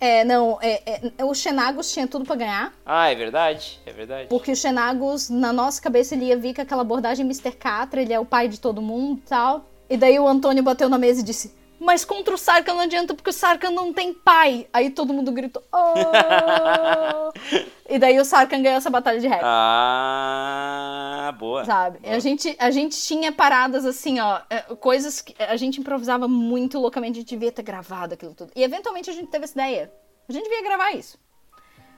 É, 0.00 0.24
não, 0.24 0.58
é, 0.60 1.10
é, 1.18 1.24
o 1.24 1.34
Xenagos 1.34 1.92
tinha 1.92 2.06
tudo 2.06 2.24
pra 2.24 2.36
ganhar. 2.36 2.72
Ah, 2.84 3.10
é 3.10 3.14
verdade, 3.14 3.80
é 3.86 3.92
verdade. 3.92 4.28
Porque 4.28 4.52
o 4.52 4.56
Xenagos, 4.56 5.30
na 5.30 5.52
nossa 5.52 5.80
cabeça, 5.80 6.14
ele 6.14 6.26
ia 6.26 6.36
vir 6.36 6.54
com 6.54 6.62
aquela 6.62 6.82
abordagem 6.82 7.24
Mr. 7.24 7.52
Catra, 7.52 8.02
ele 8.02 8.12
é 8.12 8.20
o 8.20 8.24
pai 8.24 8.48
de 8.48 8.60
todo 8.60 8.82
mundo 8.82 9.18
e 9.24 9.28
tal. 9.28 9.64
E 9.88 9.96
daí 9.96 10.18
o 10.18 10.26
Antônio 10.26 10.62
bateu 10.62 10.88
na 10.88 10.98
mesa 10.98 11.20
e 11.20 11.24
disse: 11.24 11.54
Mas 11.84 12.02
contra 12.02 12.34
o 12.34 12.38
Sarkhan 12.38 12.72
não 12.72 12.80
adianta 12.80 13.12
porque 13.14 13.28
o 13.28 13.32
Sarkhan 13.32 13.70
não 13.70 13.92
tem 13.92 14.14
pai. 14.14 14.66
Aí 14.72 14.88
todo 14.88 15.12
mundo 15.12 15.30
gritou: 15.30 15.62
oh! 15.70 17.30
E 17.86 17.98
daí 17.98 18.18
o 18.18 18.24
Sarkhan 18.24 18.62
ganhou 18.62 18.78
essa 18.78 18.88
batalha 18.88 19.20
de 19.20 19.28
rap. 19.28 19.42
Ah, 19.44 21.34
boa. 21.38 21.66
Sabe? 21.66 21.98
Boa. 21.98 22.16
A, 22.16 22.18
gente, 22.18 22.56
a 22.58 22.70
gente 22.70 22.98
tinha 22.98 23.30
paradas 23.30 23.84
assim, 23.84 24.18
ó, 24.18 24.40
é, 24.48 24.62
coisas 24.76 25.20
que 25.20 25.34
a 25.38 25.54
gente 25.56 25.78
improvisava 25.80 26.26
muito 26.26 26.78
loucamente, 26.78 27.18
a 27.18 27.20
gente 27.20 27.28
devia 27.28 27.52
ter 27.52 27.62
gravado 27.62 28.14
aquilo 28.14 28.32
tudo. 28.32 28.50
E 28.56 28.62
eventualmente 28.62 29.10
a 29.10 29.12
gente 29.12 29.28
teve 29.28 29.44
essa 29.44 29.52
ideia. 29.52 29.92
A 30.26 30.32
gente 30.32 30.44
devia 30.44 30.62
gravar 30.62 30.92
isso. 30.92 31.18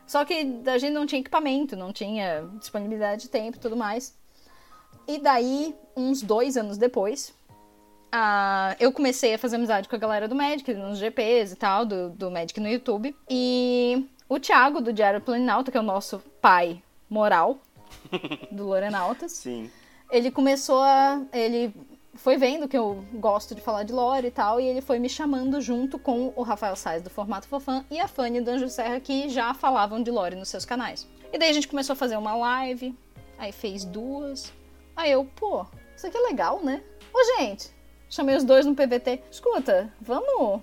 Só 0.04 0.24
que 0.24 0.62
a 0.66 0.78
gente 0.78 0.92
não 0.92 1.06
tinha 1.06 1.20
equipamento, 1.20 1.76
não 1.76 1.92
tinha 1.92 2.48
disponibilidade 2.58 3.22
de 3.22 3.28
tempo 3.28 3.56
e 3.56 3.60
tudo 3.60 3.76
mais. 3.76 4.12
E 5.06 5.18
daí, 5.18 5.72
uns 5.96 6.20
dois 6.20 6.56
anos 6.56 6.76
depois, 6.76 7.32
eu 8.78 8.92
comecei 8.92 9.34
a 9.34 9.38
fazer 9.38 9.56
amizade 9.56 9.88
com 9.88 9.96
a 9.96 9.98
galera 9.98 10.28
do 10.28 10.34
Magic, 10.34 10.72
nos 10.74 10.98
GPs 10.98 11.52
e 11.52 11.56
tal, 11.56 11.84
do, 11.84 12.10
do 12.10 12.30
Magic 12.30 12.58
no 12.60 12.68
YouTube. 12.68 13.14
E 13.28 14.06
o 14.28 14.38
Thiago, 14.38 14.80
do 14.80 14.92
Diário 14.92 15.20
Planinalta, 15.20 15.70
que 15.70 15.76
é 15.76 15.80
o 15.80 15.84
nosso 15.84 16.18
pai 16.40 16.82
moral 17.08 17.58
do 18.50 18.66
Lorenautas. 18.66 19.32
Sim. 19.38 19.70
Ele 20.10 20.30
começou 20.30 20.82
a. 20.82 21.22
Ele 21.32 21.74
foi 22.14 22.36
vendo 22.36 22.66
que 22.66 22.76
eu 22.76 23.04
gosto 23.14 23.54
de 23.54 23.60
falar 23.60 23.82
de 23.82 23.92
lore 23.92 24.28
e 24.28 24.30
tal, 24.30 24.60
e 24.60 24.66
ele 24.66 24.80
foi 24.80 24.98
me 24.98 25.08
chamando 25.08 25.60
junto 25.60 25.98
com 25.98 26.32
o 26.34 26.42
Rafael 26.42 26.74
Sainz 26.74 27.02
do 27.02 27.10
Formato 27.10 27.46
Fofã 27.46 27.84
e 27.90 28.00
a 28.00 28.08
Fanny 28.08 28.40
do 28.40 28.50
Anjo 28.50 28.68
Serra, 28.68 28.98
que 29.00 29.28
já 29.28 29.52
falavam 29.52 30.02
de 30.02 30.10
lore 30.10 30.34
nos 30.34 30.48
seus 30.48 30.64
canais. 30.64 31.06
E 31.32 31.38
daí 31.38 31.50
a 31.50 31.52
gente 31.52 31.68
começou 31.68 31.92
a 31.92 31.96
fazer 31.96 32.16
uma 32.16 32.34
live, 32.34 32.96
aí 33.38 33.52
fez 33.52 33.84
duas. 33.84 34.52
Aí 34.96 35.12
eu, 35.12 35.24
pô, 35.36 35.66
isso 35.94 36.06
aqui 36.06 36.16
é 36.16 36.20
legal, 36.20 36.62
né? 36.62 36.82
Ô, 37.12 37.38
gente, 37.38 37.70
chamei 38.08 38.36
os 38.36 38.44
dois 38.44 38.66
no 38.66 38.74
PVT. 38.74 39.20
Escuta, 39.30 39.88
vamos 40.00 40.60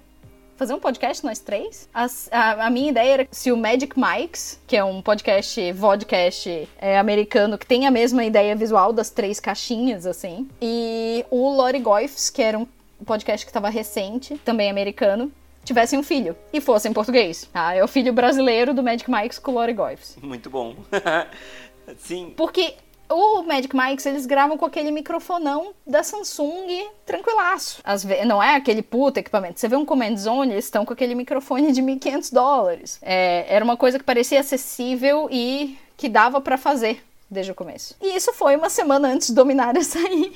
fazer 0.56 0.74
um 0.74 0.80
podcast 0.80 1.26
nós 1.26 1.39
três. 1.39 1.89
A, 1.94 2.08
a, 2.32 2.68
a, 2.68 2.70
minha 2.70 2.89
ideia 2.89 3.14
era 3.14 3.28
se 3.32 3.52
o 3.52 3.58
Magic 3.58 4.00
Mikes, 4.00 4.60
que 4.68 4.78
é 4.78 4.84
um 4.84 5.02
podcast, 5.02 5.72
vodcast 5.74 6.70
é, 6.78 6.98
americano, 6.98 7.58
que 7.58 7.66
tem 7.66 7.88
a 7.88 7.91
mesma 7.91 8.24
ideia 8.24 8.56
visual 8.56 8.94
das 8.94 9.10
três 9.10 9.39
caixinhas, 9.39 10.06
assim, 10.06 10.48
e 10.62 11.26
o 11.30 11.50
Lori 11.50 11.80
Goifs, 11.80 12.30
que 12.30 12.41
era 12.41 12.58
um 12.58 12.68
podcast 13.06 13.46
que 13.46 13.50
estava 13.50 13.70
recente, 13.70 14.38
também 14.46 14.70
americano, 14.70 15.32
tivessem 15.64 15.98
um 15.98 16.04
filho 16.04 16.36
e 16.52 16.62
fossem 16.62 16.91
em 16.91 16.94
português. 16.94 17.50
Tá? 17.52 17.74
É 17.74 17.84
o 17.84 17.88
filho 17.88 18.14
brasileiro 18.14 18.74
do 18.74 18.84
Magic 18.84 19.10
Mikes 19.10 19.39
com 19.39 19.52
o 19.52 19.56
Lori 19.56 19.74
Goifs. 19.74 20.18
Muito 20.22 20.50
bom. 20.50 20.76
Sim. 21.98 22.34
Porque 22.36 22.76
o 23.14 23.43
Magic 23.43 23.76
Mics, 23.76 24.05
eles 24.05 24.26
gravam 24.26 24.57
com 24.57 24.66
aquele 24.66 24.91
microfonão 24.91 25.74
da 25.86 26.03
Samsung 26.03 26.88
tranquilaço. 27.05 27.82
Às 27.84 28.03
vezes, 28.03 28.26
não 28.26 28.41
é 28.41 28.55
aquele 28.55 28.82
puta 28.82 29.20
equipamento. 29.20 29.59
Você 29.59 29.68
vê 29.68 29.76
um 29.76 29.86
Command 29.86 30.18
Zone, 30.18 30.53
eles 30.53 30.66
estão 30.66 30.86
com 30.86 30.93
aquele 30.93 31.16
microfone 31.16 31.72
de 31.72 31.82
1.500 31.82 32.34
dólares. 32.34 32.99
É, 33.01 33.45
era 33.47 33.64
uma 33.64 33.78
coisa 33.78 33.97
que 33.99 34.05
parecia 34.05 34.39
acessível 34.39 35.28
e 35.32 35.78
que 35.95 36.09
dava 36.09 36.41
para 36.41 36.57
fazer 36.57 37.03
desde 37.30 37.51
o 37.51 37.55
começo. 37.55 37.95
E 38.01 38.16
isso 38.16 38.34
foi 38.34 38.55
uma 38.55 38.70
semana 38.70 39.07
antes 39.07 39.28
de 39.28 39.34
Dominária 39.34 39.82
sair. 39.84 40.34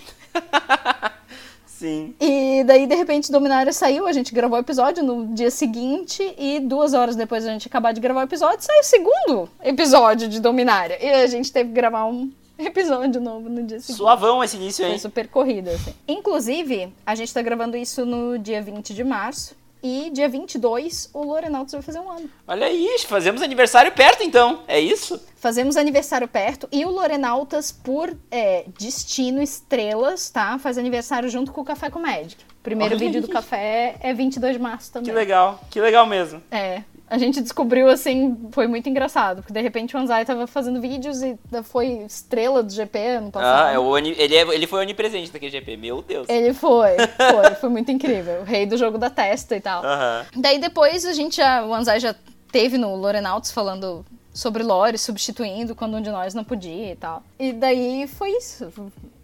Sim. 1.66 2.16
E 2.20 2.64
daí, 2.66 2.88
de 2.88 2.96
repente, 2.96 3.32
Dominária 3.32 3.72
saiu, 3.72 4.08
a 4.08 4.12
gente 4.12 4.34
gravou 4.34 4.58
o 4.58 4.62
episódio 4.62 5.04
no 5.04 5.28
dia 5.28 5.52
seguinte, 5.52 6.34
e 6.36 6.60
duas 6.60 6.96
horas 6.96 7.16
depois 7.16 7.46
a 7.46 7.52
gente 7.52 7.68
acabar 7.68 7.92
de 7.92 8.02
gravar 8.02 8.22
o 8.22 8.24
episódio, 8.24 8.66
saiu 8.66 8.80
o 8.80 8.84
segundo 8.84 9.50
episódio 9.64 10.28
de 10.28 10.40
Dominária. 10.40 10.98
E 11.00 11.08
a 11.08 11.28
gente 11.28 11.52
teve 11.52 11.70
que 11.70 11.76
gravar 11.76 12.06
um 12.06 12.32
episódio 12.66 13.22
novo 13.22 13.50
no 13.50 13.64
dia 13.64 13.80
seguinte. 13.80 13.98
Suavão 13.98 14.44
esse 14.44 14.58
início, 14.58 14.84
hein? 14.84 14.92
Foi 14.92 15.00
super 15.00 15.28
corrida, 15.28 15.72
assim. 15.72 15.94
Inclusive, 16.08 16.94
a 17.06 17.16
gente 17.16 17.34
tá 17.34 17.42
gravando 17.42 17.78
isso 17.78 18.06
no 18.06 18.38
dia 18.38 18.62
20 18.62 18.94
de 18.94 19.04
março. 19.04 19.56
E 19.82 20.10
dia 20.10 20.28
22, 20.28 21.12
o 21.14 21.24
Lorenautas 21.24 21.72
vai 21.72 21.82
fazer 21.84 22.00
um 22.00 22.10
ano. 22.10 22.28
Olha 22.48 22.66
aí, 22.66 22.98
fazemos 23.08 23.44
aniversário 23.44 23.92
perto 23.92 24.24
então, 24.24 24.64
é 24.68 24.80
isso? 24.80 25.22
Fazemos 25.36 25.78
aniversário 25.78 26.28
perto 26.28 26.68
e 26.72 26.84
o 26.84 26.90
Lorenautas, 26.90 27.72
por 27.72 28.18
é, 28.32 28.66
destino, 28.78 29.40
estrelas, 29.42 30.32
tá? 30.32 30.58
Faz 30.58 30.80
aniversário 30.80 31.30
junto 31.30 31.52
com 31.52 31.62
o 31.62 31.64
Café 31.64 31.92
com 31.92 32.00
Magic. 32.00 32.44
Primeiro 32.64 32.96
Olha 32.96 33.06
vídeo 33.06 33.22
do 33.22 33.30
café 33.30 33.96
é 34.02 34.14
22 34.14 34.58
de 34.58 34.62
março 34.62 34.92
também. 34.92 35.10
Que 35.10 35.16
legal, 35.16 35.62
que 35.70 35.80
legal 35.80 36.06
mesmo. 36.06 36.44
É. 36.52 36.82
A 37.10 37.18
gente 37.18 37.42
descobriu, 37.42 37.88
assim, 37.88 38.38
foi 38.52 38.68
muito 38.68 38.90
engraçado, 38.90 39.38
porque 39.38 39.54
de 39.54 39.62
repente 39.62 39.96
o 39.96 40.00
Anzai 40.00 40.26
tava 40.26 40.46
fazendo 40.46 40.82
vídeos 40.82 41.22
e 41.22 41.38
foi 41.64 42.04
estrela 42.06 42.62
do 42.62 42.72
GP 42.72 43.00
ano 43.00 43.32
passado. 43.32 43.68
Ah, 43.68 43.72
é 43.72 43.80
o 43.80 43.98
ele, 43.98 44.36
é, 44.36 44.42
ele 44.54 44.68
foi 44.68 44.82
onipresente 44.82 45.32
naquele 45.32 45.52
GP, 45.52 45.78
meu 45.78 46.02
Deus. 46.02 46.28
Ele 46.28 46.54
foi, 46.54 46.98
foi, 46.98 47.56
foi 47.56 47.70
muito 47.70 47.90
incrível. 47.92 48.42
O 48.42 48.44
rei 48.44 48.66
do 48.66 48.76
jogo 48.76 48.98
da 48.98 49.10
testa 49.10 49.56
e 49.56 49.62
tal. 49.62 49.86
Aham. 49.86 50.26
Daí 50.36 50.60
depois 50.60 51.06
a 51.06 51.14
gente 51.14 51.38
já, 51.38 51.66
o 51.66 51.74
Anzai 51.74 52.00
já 52.02 52.14
teve 52.52 52.78
no 52.78 52.94
Lorenauts 52.96 53.52
falando 53.52 54.06
sobre 54.34 54.62
lore, 54.62 54.98
substituindo 54.98 55.74
quando 55.76 55.96
um 55.96 56.02
de 56.02 56.12
nós 56.12 56.34
não 56.34 56.44
podia 56.44 56.92
e 56.92 56.96
tal. 56.96 57.24
E 57.40 57.54
daí 57.54 58.06
foi 58.06 58.32
isso. 58.32 58.72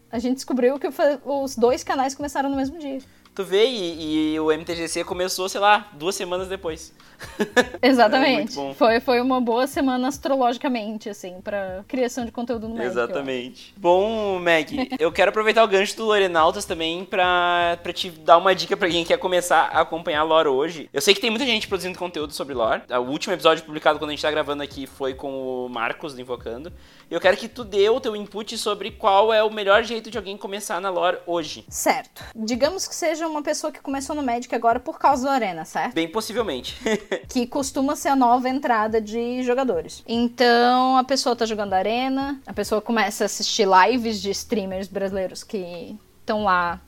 A 0.09 0.19
gente 0.19 0.35
descobriu 0.35 0.79
que 0.79 0.87
os 1.25 1.55
dois 1.55 1.83
canais 1.83 2.15
começaram 2.15 2.49
no 2.49 2.55
mesmo 2.55 2.79
dia. 2.79 2.99
Tu 3.35 3.43
vê, 3.43 3.65
e, 3.65 4.33
e 4.33 4.39
o 4.39 4.51
MTGC 4.51 5.03
começou, 5.03 5.49
sei 5.49 5.59
lá, 5.59 5.89
duas 5.93 6.13
semanas 6.15 6.47
depois. 6.47 6.93
Exatamente. 7.81 8.59
É 8.59 8.73
foi, 8.73 8.99
foi 8.99 9.21
uma 9.21 9.39
boa 9.41 9.67
semana 9.67 10.07
astrologicamente, 10.07 11.09
assim, 11.09 11.39
pra 11.41 11.83
criação 11.87 12.25
de 12.25 12.31
conteúdo 12.31 12.67
no 12.67 12.75
acho. 12.75 12.85
Exatamente. 12.85 13.73
Bom, 13.77 14.39
Meg, 14.39 14.89
eu 14.99 15.11
quero 15.11 15.29
aproveitar 15.29 15.63
o 15.63 15.67
gancho 15.67 15.95
do 15.97 16.05
Lorenautas 16.05 16.65
também 16.65 17.05
pra, 17.05 17.77
pra 17.81 17.93
te 17.93 18.09
dar 18.09 18.37
uma 18.37 18.53
dica 18.55 18.75
pra 18.75 18.89
quem 18.89 19.03
quer 19.03 19.17
começar 19.17 19.69
a 19.71 19.81
acompanhar 19.81 20.23
lore 20.23 20.47
hoje. 20.47 20.89
Eu 20.93 21.01
sei 21.01 21.13
que 21.13 21.21
tem 21.21 21.29
muita 21.29 21.45
gente 21.45 21.67
produzindo 21.67 21.97
conteúdo 21.97 22.33
sobre 22.33 22.53
lore. 22.53 22.81
O 22.89 23.11
último 23.11 23.33
episódio 23.33 23.63
publicado 23.63 23.99
quando 23.99 24.09
a 24.09 24.13
gente 24.13 24.21
tá 24.21 24.31
gravando 24.31 24.63
aqui 24.63 24.85
foi 24.87 25.13
com 25.13 25.65
o 25.65 25.69
Marcos 25.69 26.13
do 26.13 26.21
Invocando. 26.21 26.71
Eu 27.09 27.19
quero 27.19 27.37
que 27.37 27.47
tu 27.47 27.63
dê 27.63 27.89
o 27.89 27.99
teu 27.99 28.15
input 28.15 28.57
sobre 28.57 28.91
qual 28.91 29.33
é 29.33 29.43
o 29.43 29.51
melhor 29.51 29.83
jeito 29.83 30.09
de 30.09 30.17
alguém 30.17 30.37
começar 30.37 30.81
na 30.81 30.89
lore 30.89 31.17
hoje. 31.27 31.63
Certo. 31.69 32.23
Digamos 32.35 32.87
que 32.87 32.95
seja 32.95 33.27
uma 33.27 33.43
pessoa 33.43 33.71
que 33.71 33.79
começou 33.79 34.15
no 34.15 34.23
Magic 34.23 34.53
agora 34.55 34.79
por 34.79 34.97
causa 34.97 35.23
do 35.23 35.29
Arena, 35.29 35.65
certo? 35.65 35.93
Bem 35.93 36.07
possivelmente. 36.07 36.75
que 37.27 37.47
costuma 37.47 37.95
ser 37.95 38.09
a 38.09 38.15
nova 38.15 38.49
entrada 38.49 39.01
de 39.01 39.43
jogadores. 39.43 40.03
Então 40.07 40.97
a 40.97 41.03
pessoa 41.03 41.35
tá 41.35 41.45
jogando 41.45 41.73
arena, 41.73 42.39
a 42.45 42.53
pessoa 42.53 42.81
começa 42.81 43.23
a 43.23 43.25
assistir 43.25 43.67
lives 43.67 44.21
de 44.21 44.31
streamers 44.31 44.87
brasileiros 44.87 45.43
que 45.43 45.97
estão 46.21 46.43
lá 46.43 46.79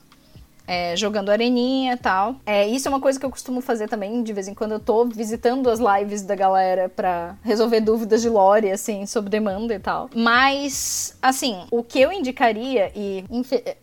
é, 0.67 0.95
jogando 0.95 1.29
areninha 1.29 1.93
e 1.93 1.97
tal. 1.97 2.35
É, 2.45 2.67
isso 2.67 2.87
é 2.87 2.89
uma 2.89 2.99
coisa 2.99 3.19
que 3.19 3.25
eu 3.25 3.29
costumo 3.29 3.61
fazer 3.61 3.87
também, 3.87 4.23
de 4.23 4.33
vez 4.33 4.47
em 4.47 4.53
quando 4.53 4.73
eu 4.73 4.79
tô 4.79 5.05
visitando 5.05 5.69
as 5.69 5.79
lives 5.79 6.21
da 6.21 6.35
galera 6.35 6.89
pra 6.89 7.35
resolver 7.43 7.81
dúvidas 7.81 8.21
de 8.21 8.29
lore, 8.29 8.71
assim, 8.71 9.05
sob 9.05 9.29
demanda 9.29 9.73
e 9.73 9.79
tal. 9.79 10.09
Mas, 10.15 11.17
assim, 11.21 11.65
o 11.71 11.83
que 11.83 11.99
eu 11.99 12.11
indicaria, 12.11 12.91
e 12.95 13.23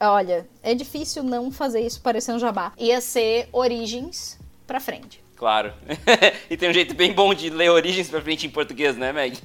olha, 0.00 0.46
é 0.62 0.74
difícil 0.74 1.22
não 1.22 1.50
fazer 1.50 1.80
isso 1.80 2.00
parecer 2.00 2.32
um 2.32 2.38
jabá, 2.38 2.72
ia 2.78 3.00
ser 3.00 3.48
Origins 3.52 4.38
pra 4.66 4.80
frente. 4.80 5.21
Claro. 5.42 5.74
e 6.48 6.56
tem 6.56 6.70
um 6.70 6.72
jeito 6.72 6.94
bem 6.94 7.12
bom 7.12 7.34
de 7.34 7.50
ler 7.50 7.68
Origens 7.68 8.08
pra 8.08 8.22
frente 8.22 8.46
em 8.46 8.50
português, 8.50 8.96
né, 8.96 9.12
Meg? 9.12 9.36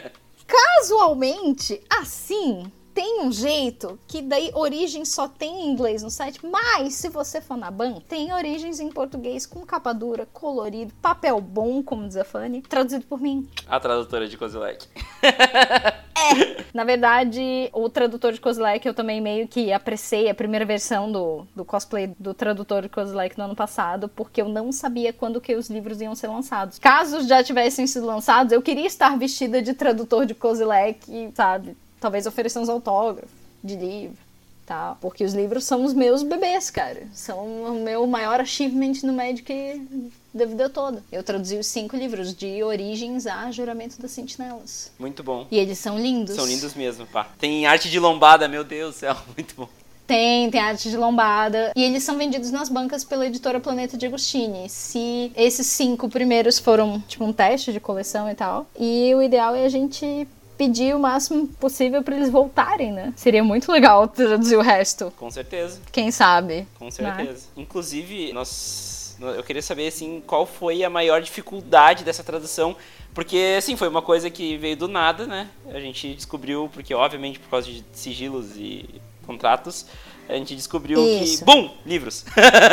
Casualmente, 0.48 1.78
assim, 1.90 2.72
tem 2.94 3.22
um 3.22 3.32
jeito 3.32 3.98
que 4.06 4.22
daí 4.22 4.50
Origens 4.54 5.08
só 5.10 5.26
tem 5.28 5.62
em 5.62 5.70
inglês 5.70 6.02
no 6.02 6.10
site, 6.10 6.38
mas 6.44 6.94
se 6.94 7.08
você 7.08 7.40
for 7.40 7.56
na 7.56 7.70
ban, 7.70 7.94
tem 8.08 8.32
Origens 8.32 8.80
em 8.80 8.90
português 8.90 9.46
com 9.46 9.64
capa 9.64 9.92
dura, 9.92 10.26
colorido, 10.32 10.92
papel 11.00 11.40
bom, 11.40 11.82
como 11.82 12.06
diz 12.06 12.16
a 12.16 12.24
Fanny, 12.24 12.62
traduzido 12.62 13.06
por 13.06 13.20
mim. 13.20 13.48
a 13.66 13.80
tradutora 13.80 14.28
de 14.28 14.36
Kozilek. 14.36 14.86
Na 16.72 16.84
verdade, 16.84 17.68
o 17.72 17.88
tradutor 17.88 18.32
de 18.32 18.40
Kozilek 18.40 18.86
eu 18.86 18.94
também 18.94 19.20
meio 19.20 19.48
que 19.48 19.72
apreciei 19.72 20.30
a 20.30 20.34
primeira 20.34 20.64
versão 20.64 21.10
do, 21.10 21.46
do 21.54 21.64
cosplay 21.64 22.14
do 22.18 22.32
tradutor 22.32 22.82
de 22.82 22.88
Kozilek 22.88 23.36
no 23.36 23.44
ano 23.44 23.56
passado, 23.56 24.08
porque 24.08 24.40
eu 24.40 24.48
não 24.48 24.72
sabia 24.72 25.12
quando 25.12 25.40
que 25.40 25.54
os 25.54 25.68
livros 25.68 26.00
iam 26.00 26.14
ser 26.14 26.28
lançados. 26.28 26.78
Caso 26.78 27.26
já 27.26 27.42
tivessem 27.42 27.86
sido 27.86 28.06
lançados, 28.06 28.52
eu 28.52 28.62
queria 28.62 28.86
estar 28.86 29.18
vestida 29.18 29.60
de 29.60 29.74
tradutor 29.74 30.24
de 30.24 30.34
Kozilek, 30.34 31.32
sabe? 31.34 31.76
Talvez 32.02 32.26
oferecer 32.26 32.58
uns 32.58 32.68
autógrafos 32.68 33.30
de 33.62 33.76
livro. 33.76 34.18
Tá? 34.66 34.96
Porque 35.00 35.24
os 35.24 35.34
livros 35.34 35.62
são 35.62 35.84
os 35.84 35.94
meus 35.94 36.24
bebês, 36.24 36.68
cara. 36.68 37.04
São 37.12 37.38
o 37.38 37.80
meu 37.80 38.04
maior 38.08 38.40
achievement 38.40 38.94
no 39.04 39.12
Magic 39.12 39.86
da 40.34 40.44
vida 40.44 40.68
toda. 40.68 41.02
Eu 41.12 41.22
traduzi 41.22 41.56
os 41.56 41.66
cinco 41.68 41.96
livros, 41.96 42.34
de 42.34 42.60
Origens 42.64 43.26
a 43.26 43.52
Juramento 43.52 44.02
das 44.02 44.10
Sentinelas. 44.10 44.90
Muito 44.98 45.22
bom. 45.22 45.46
E 45.48 45.56
eles 45.58 45.78
são 45.78 45.96
lindos. 45.96 46.34
São 46.34 46.46
lindos 46.46 46.74
mesmo, 46.74 47.06
pá. 47.06 47.28
Tem 47.38 47.66
arte 47.66 47.88
de 47.88 48.00
lombada, 48.00 48.48
meu 48.48 48.64
Deus 48.64 48.96
do 48.96 48.98
céu, 48.98 49.16
muito 49.36 49.54
bom. 49.54 49.68
Tem, 50.04 50.50
tem 50.50 50.60
arte 50.60 50.90
de 50.90 50.96
lombada. 50.96 51.72
E 51.76 51.84
eles 51.84 52.02
são 52.02 52.18
vendidos 52.18 52.50
nas 52.50 52.68
bancas 52.68 53.04
pela 53.04 53.26
editora 53.26 53.60
Planeta 53.60 53.96
de 53.96 54.06
Agostini. 54.06 54.68
Se 54.68 55.30
esses 55.36 55.68
cinco 55.68 56.08
primeiros 56.08 56.58
foram, 56.58 57.00
tipo, 57.06 57.24
um 57.24 57.32
teste 57.32 57.72
de 57.72 57.78
coleção 57.78 58.28
e 58.28 58.34
tal. 58.34 58.66
E 58.78 59.14
o 59.14 59.22
ideal 59.22 59.54
é 59.54 59.64
a 59.64 59.68
gente 59.68 60.26
pedir 60.56 60.94
o 60.94 60.98
máximo 60.98 61.46
possível 61.46 62.02
para 62.02 62.16
eles 62.16 62.30
voltarem, 62.30 62.92
né? 62.92 63.12
Seria 63.16 63.42
muito 63.42 63.70
legal 63.70 64.06
traduzir 64.08 64.56
o 64.56 64.60
resto. 64.60 65.12
Com 65.16 65.30
certeza. 65.30 65.80
Quem 65.90 66.10
sabe? 66.10 66.66
Com 66.78 66.90
certeza. 66.90 67.46
Né? 67.56 67.62
Inclusive, 67.62 68.32
nós, 68.32 69.16
eu 69.20 69.42
queria 69.42 69.62
saber, 69.62 69.88
assim, 69.88 70.22
qual 70.26 70.46
foi 70.46 70.84
a 70.84 70.90
maior 70.90 71.20
dificuldade 71.20 72.04
dessa 72.04 72.22
tradução 72.22 72.76
porque, 73.14 73.56
assim, 73.58 73.76
foi 73.76 73.88
uma 73.88 74.00
coisa 74.00 74.30
que 74.30 74.56
veio 74.56 74.76
do 74.76 74.88
nada, 74.88 75.26
né? 75.26 75.50
A 75.68 75.78
gente 75.78 76.14
descobriu, 76.14 76.70
porque 76.72 76.94
obviamente 76.94 77.38
por 77.38 77.50
causa 77.50 77.70
de 77.70 77.84
sigilos 77.92 78.56
e 78.56 78.88
contratos, 79.26 79.86
a 80.28 80.34
gente 80.34 80.54
descobriu 80.54 81.04
Isso. 81.04 81.38
que, 81.38 81.44
bum, 81.44 81.70
livros. 81.84 82.24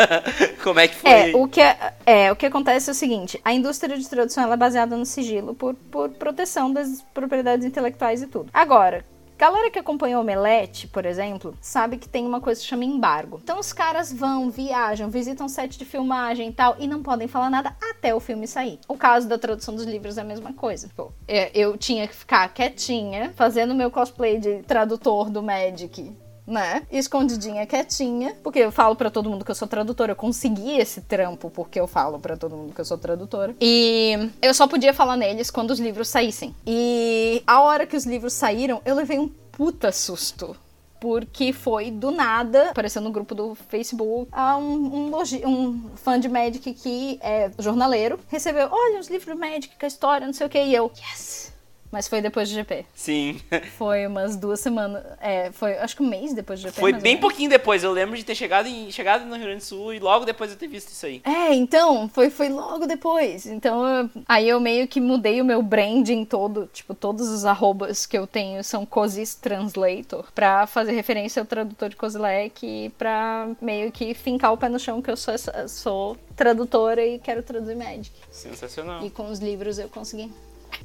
Como 0.64 0.80
é 0.80 0.88
que 0.88 0.96
foi? 0.96 1.12
É 1.12 1.36
o 1.36 1.48
que, 1.48 1.62
é, 1.62 1.94
é, 2.06 2.32
o 2.32 2.36
que 2.36 2.46
acontece 2.46 2.90
é 2.90 2.92
o 2.92 2.96
seguinte, 2.96 3.40
a 3.44 3.54
indústria 3.54 3.98
de 3.98 4.08
tradução 4.08 4.52
é 4.52 4.58
baseada 4.58 4.96
no 4.96 5.06
sigilo 5.06 5.54
por, 5.56 5.76
por 5.76 6.10
proteção 6.10 6.72
das 6.72 7.02
propriedades 7.14 7.66
intelectuais 7.66 8.22
e 8.22 8.28
tudo. 8.28 8.50
Agora, 8.54 9.06
Galera 9.40 9.72
que 9.72 9.80
acompanha 9.80 10.18
o 10.18 10.22
Omelete, 10.22 10.86
por 10.86 11.06
exemplo, 11.06 11.56
sabe 11.62 11.96
que 11.96 12.10
tem 12.10 12.28
uma 12.28 12.42
coisa 12.42 12.60
que 12.60 12.68
chama 12.68 12.84
embargo. 12.84 13.40
Então 13.42 13.58
os 13.58 13.72
caras 13.72 14.12
vão, 14.12 14.50
viajam, 14.50 15.10
visitam 15.10 15.48
set 15.48 15.80
de 15.80 15.86
filmagem 15.86 16.50
e 16.50 16.52
tal, 16.52 16.76
e 16.78 16.86
não 16.86 17.02
podem 17.02 17.26
falar 17.26 17.50
nada 17.50 17.74
até 17.82 18.14
o 18.14 18.20
filme 18.20 18.46
sair. 18.46 18.80
O 18.86 18.98
caso 18.98 19.30
da 19.30 19.38
tradução 19.38 19.74
dos 19.74 19.86
livros 19.86 20.18
é 20.18 20.22
a 20.24 20.26
mesma 20.26 20.52
coisa. 20.52 20.90
Pô, 20.94 21.14
é, 21.26 21.58
eu 21.58 21.78
tinha 21.78 22.06
que 22.06 22.16
ficar 22.16 22.54
quietinha, 22.54 23.32
fazendo 23.34 23.74
meu 23.74 23.90
cosplay 23.90 24.40
de 24.40 24.62
tradutor 24.64 25.30
do 25.30 25.42
Magic 25.42 26.12
né? 26.50 26.84
Escondidinha, 26.92 27.66
quietinha, 27.66 28.36
porque 28.44 28.60
eu 28.60 28.72
falo 28.72 28.96
para 28.96 29.10
todo 29.10 29.30
mundo 29.30 29.46
que 29.46 29.52
eu 29.52 29.56
sou 29.56 29.68
tradutora. 29.68 30.12
Eu 30.12 30.16
consegui 30.16 30.78
esse 30.78 31.02
trampo 31.02 31.50
porque 31.50 31.80
eu 31.80 31.88
falo 31.88 32.20
para 32.20 32.36
todo 32.36 32.56
mundo 32.56 32.74
que 32.74 32.82
eu 32.82 32.86
sou 32.86 32.98
tradutora. 32.98 33.56
E 33.62 34.30
eu 34.42 34.54
só 34.54 34.68
podia 34.68 34.94
falar 34.94 35.16
neles 35.16 35.52
quando 35.52 35.72
os 35.72 35.80
livros 35.80 36.08
saíssem. 36.08 36.56
E 36.66 37.44
a 37.46 37.62
hora 37.62 37.86
que 37.86 37.96
os 37.96 38.06
livros 38.06 38.34
saíram, 38.34 38.82
eu 38.86 38.96
levei 38.96 39.20
um 39.20 39.28
puta 39.28 39.92
susto 39.92 40.56
porque 41.00 41.54
foi 41.54 41.92
do 41.92 42.12
nada, 42.12 42.72
apareceu 42.72 43.02
no 43.02 43.12
grupo 43.12 43.34
do 43.34 43.56
Facebook, 43.56 44.30
um, 44.36 45.12
um, 45.16 45.22
um, 45.46 45.90
fã 45.96 46.20
de 46.20 46.28
Magic 46.28 46.74
que 46.74 47.18
é 47.22 47.50
jornaleiro, 47.58 48.20
recebeu, 48.28 48.68
olha, 48.70 49.00
os 49.00 49.08
livros 49.08 49.34
do 49.34 49.40
Magic, 49.40 49.72
a 49.82 49.88
história, 49.88 50.28
não 50.28 50.34
sei 50.34 50.48
o 50.48 50.50
que, 50.50 50.62
e 50.62 50.76
eu, 50.76 50.92
yes! 50.98 51.49
Mas 51.92 52.08
foi 52.08 52.22
depois 52.22 52.50
do 52.50 52.56
GP. 52.56 52.86
Sim. 52.94 53.40
Foi 53.78 54.06
umas 54.06 54.36
duas 54.36 54.60
semanas. 54.60 55.04
É, 55.20 55.52
foi 55.52 55.78
acho 55.78 55.96
que 55.96 56.04
um 56.04 56.08
mês 56.08 56.34
depois 56.34 56.60
do 56.60 56.68
GP. 56.68 56.80
Foi 56.80 56.94
bem 56.94 57.18
pouquinho 57.18 57.50
depois. 57.50 57.84
Eu 57.84 57.92
lembro 57.92 58.16
de 58.16 58.24
ter 58.24 58.36
chegado, 58.36 58.68
em, 58.68 58.92
chegado 58.92 59.26
no 59.26 59.36
Rio 59.36 59.46
Grande 59.46 59.60
do 59.60 59.66
Sul 59.66 59.94
e 59.94 60.00
logo 60.00 60.26
depois 60.26 60.52
eu 60.52 60.58
ter 60.58 60.68
visto 60.68 60.90
isso 60.90 61.06
aí. 61.06 61.22
É, 61.26 61.54
então, 61.54 62.08
foi, 62.10 62.30
foi 62.30 62.50
logo 62.50 62.86
depois. 62.86 63.46
Então, 63.48 63.86
eu, 63.86 64.10
aí 64.28 64.48
eu 64.48 64.60
meio 64.60 64.88
que 64.88 65.02
mudei 65.02 65.42
o 65.42 65.46
meu 65.46 65.64
branding 65.64 66.26
todo. 66.26 66.70
Tipo, 66.72 66.94
todos 66.94 67.28
os 67.30 67.44
arrobas 67.46 68.06
que 68.06 68.18
eu 68.18 68.28
tenho 68.28 68.64
são 68.64 68.86
Cosis 68.86 69.34
Translator. 69.34 70.32
Pra 70.34 70.68
fazer 70.68 70.92
referência 70.92 71.42
ao 71.42 71.46
tradutor 71.46 71.90
de 71.90 71.96
Kozilek 71.96 72.66
e 72.66 72.90
pra 72.92 73.50
meio 73.60 73.92
que 73.92 74.14
fincar 74.14 74.54
o 74.54 74.58
pé 74.58 74.70
no 74.70 74.80
chão 74.80 75.02
que 75.02 75.10
eu 75.10 75.18
sou, 75.18 75.34
sou 75.68 76.18
tradutora 76.36 77.06
e 77.06 77.20
quero 77.20 77.42
traduzir 77.42 77.76
Magic. 77.76 78.12
Sensacional. 78.32 79.04
E 79.06 79.10
com 79.10 79.30
os 79.30 79.40
livros 79.40 79.80
eu 79.80 79.90
consegui. 79.90 80.32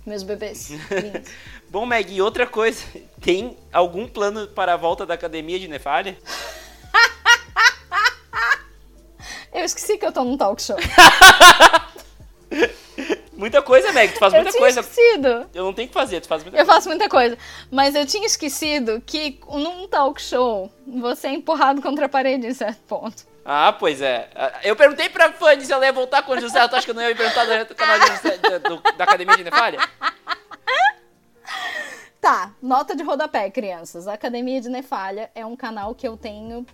Meus 0.06 0.22
bebês. 0.22 0.70
Bom, 1.70 1.86
Meg, 1.86 2.14
e 2.14 2.22
outra 2.22 2.46
coisa, 2.46 2.84
tem 3.20 3.56
algum 3.72 4.06
plano 4.06 4.46
para 4.46 4.74
a 4.74 4.76
volta 4.76 5.04
da 5.04 5.14
academia 5.14 5.58
de 5.58 5.66
Nefalha? 5.66 6.16
eu 9.52 9.64
esqueci 9.64 9.98
que 9.98 10.06
eu 10.06 10.12
tô 10.12 10.22
num 10.22 10.36
talk 10.36 10.62
show. 10.62 10.76
muita 13.36 13.60
coisa, 13.60 13.92
Meg, 13.92 14.12
tu 14.12 14.20
faz 14.20 14.32
eu 14.32 14.38
muita 14.38 14.52
tinha 14.52 14.62
coisa. 14.62 14.80
esquecido. 14.80 15.50
Eu 15.52 15.64
não 15.64 15.72
tenho 15.72 15.88
que 15.88 15.94
fazer, 15.94 16.20
tu 16.20 16.28
faz 16.28 16.42
muita 16.42 16.56
eu 16.56 16.64
coisa. 16.64 16.70
Eu 16.70 16.74
faço 16.74 16.88
muita 16.88 17.08
coisa. 17.08 17.36
Mas 17.70 17.94
eu 17.94 18.06
tinha 18.06 18.26
esquecido 18.26 19.02
que 19.04 19.40
num 19.48 19.88
talk 19.88 20.20
show 20.22 20.70
você 20.86 21.28
é 21.28 21.34
empurrado 21.34 21.82
contra 21.82 22.06
a 22.06 22.08
parede 22.08 22.46
em 22.46 22.54
certo 22.54 22.80
ponto. 22.86 23.24
Ah, 23.44 23.72
pois 23.72 24.00
é. 24.00 24.30
Eu 24.62 24.74
perguntei 24.74 25.08
pra 25.08 25.32
Fanny 25.32 25.64
se 25.64 25.72
ela 25.72 25.84
ia 25.84 25.92
voltar 25.92 26.22
com 26.22 26.32
o 26.32 26.40
José. 26.40 26.66
Tu 26.66 26.76
acha 26.76 26.84
que 26.84 26.90
eu 26.90 26.94
não 26.94 27.02
ia 27.02 27.08
me 27.08 27.14
perguntar 27.14 27.44
do 27.64 27.74
canal 27.74 27.98
José, 28.00 28.38
do, 28.58 28.80
da 28.96 29.04
Academia 29.04 29.36
de 29.36 29.44
Nefalha? 29.44 29.78
Tá, 32.20 32.54
nota 32.62 32.96
de 32.96 33.02
rodapé, 33.02 33.50
crianças. 33.50 34.08
A 34.08 34.14
Academia 34.14 34.58
de 34.58 34.70
Nefalha 34.70 35.30
é 35.34 35.44
um 35.44 35.54
canal 35.54 35.94
que 35.94 36.08
eu 36.08 36.16
tenho 36.16 36.64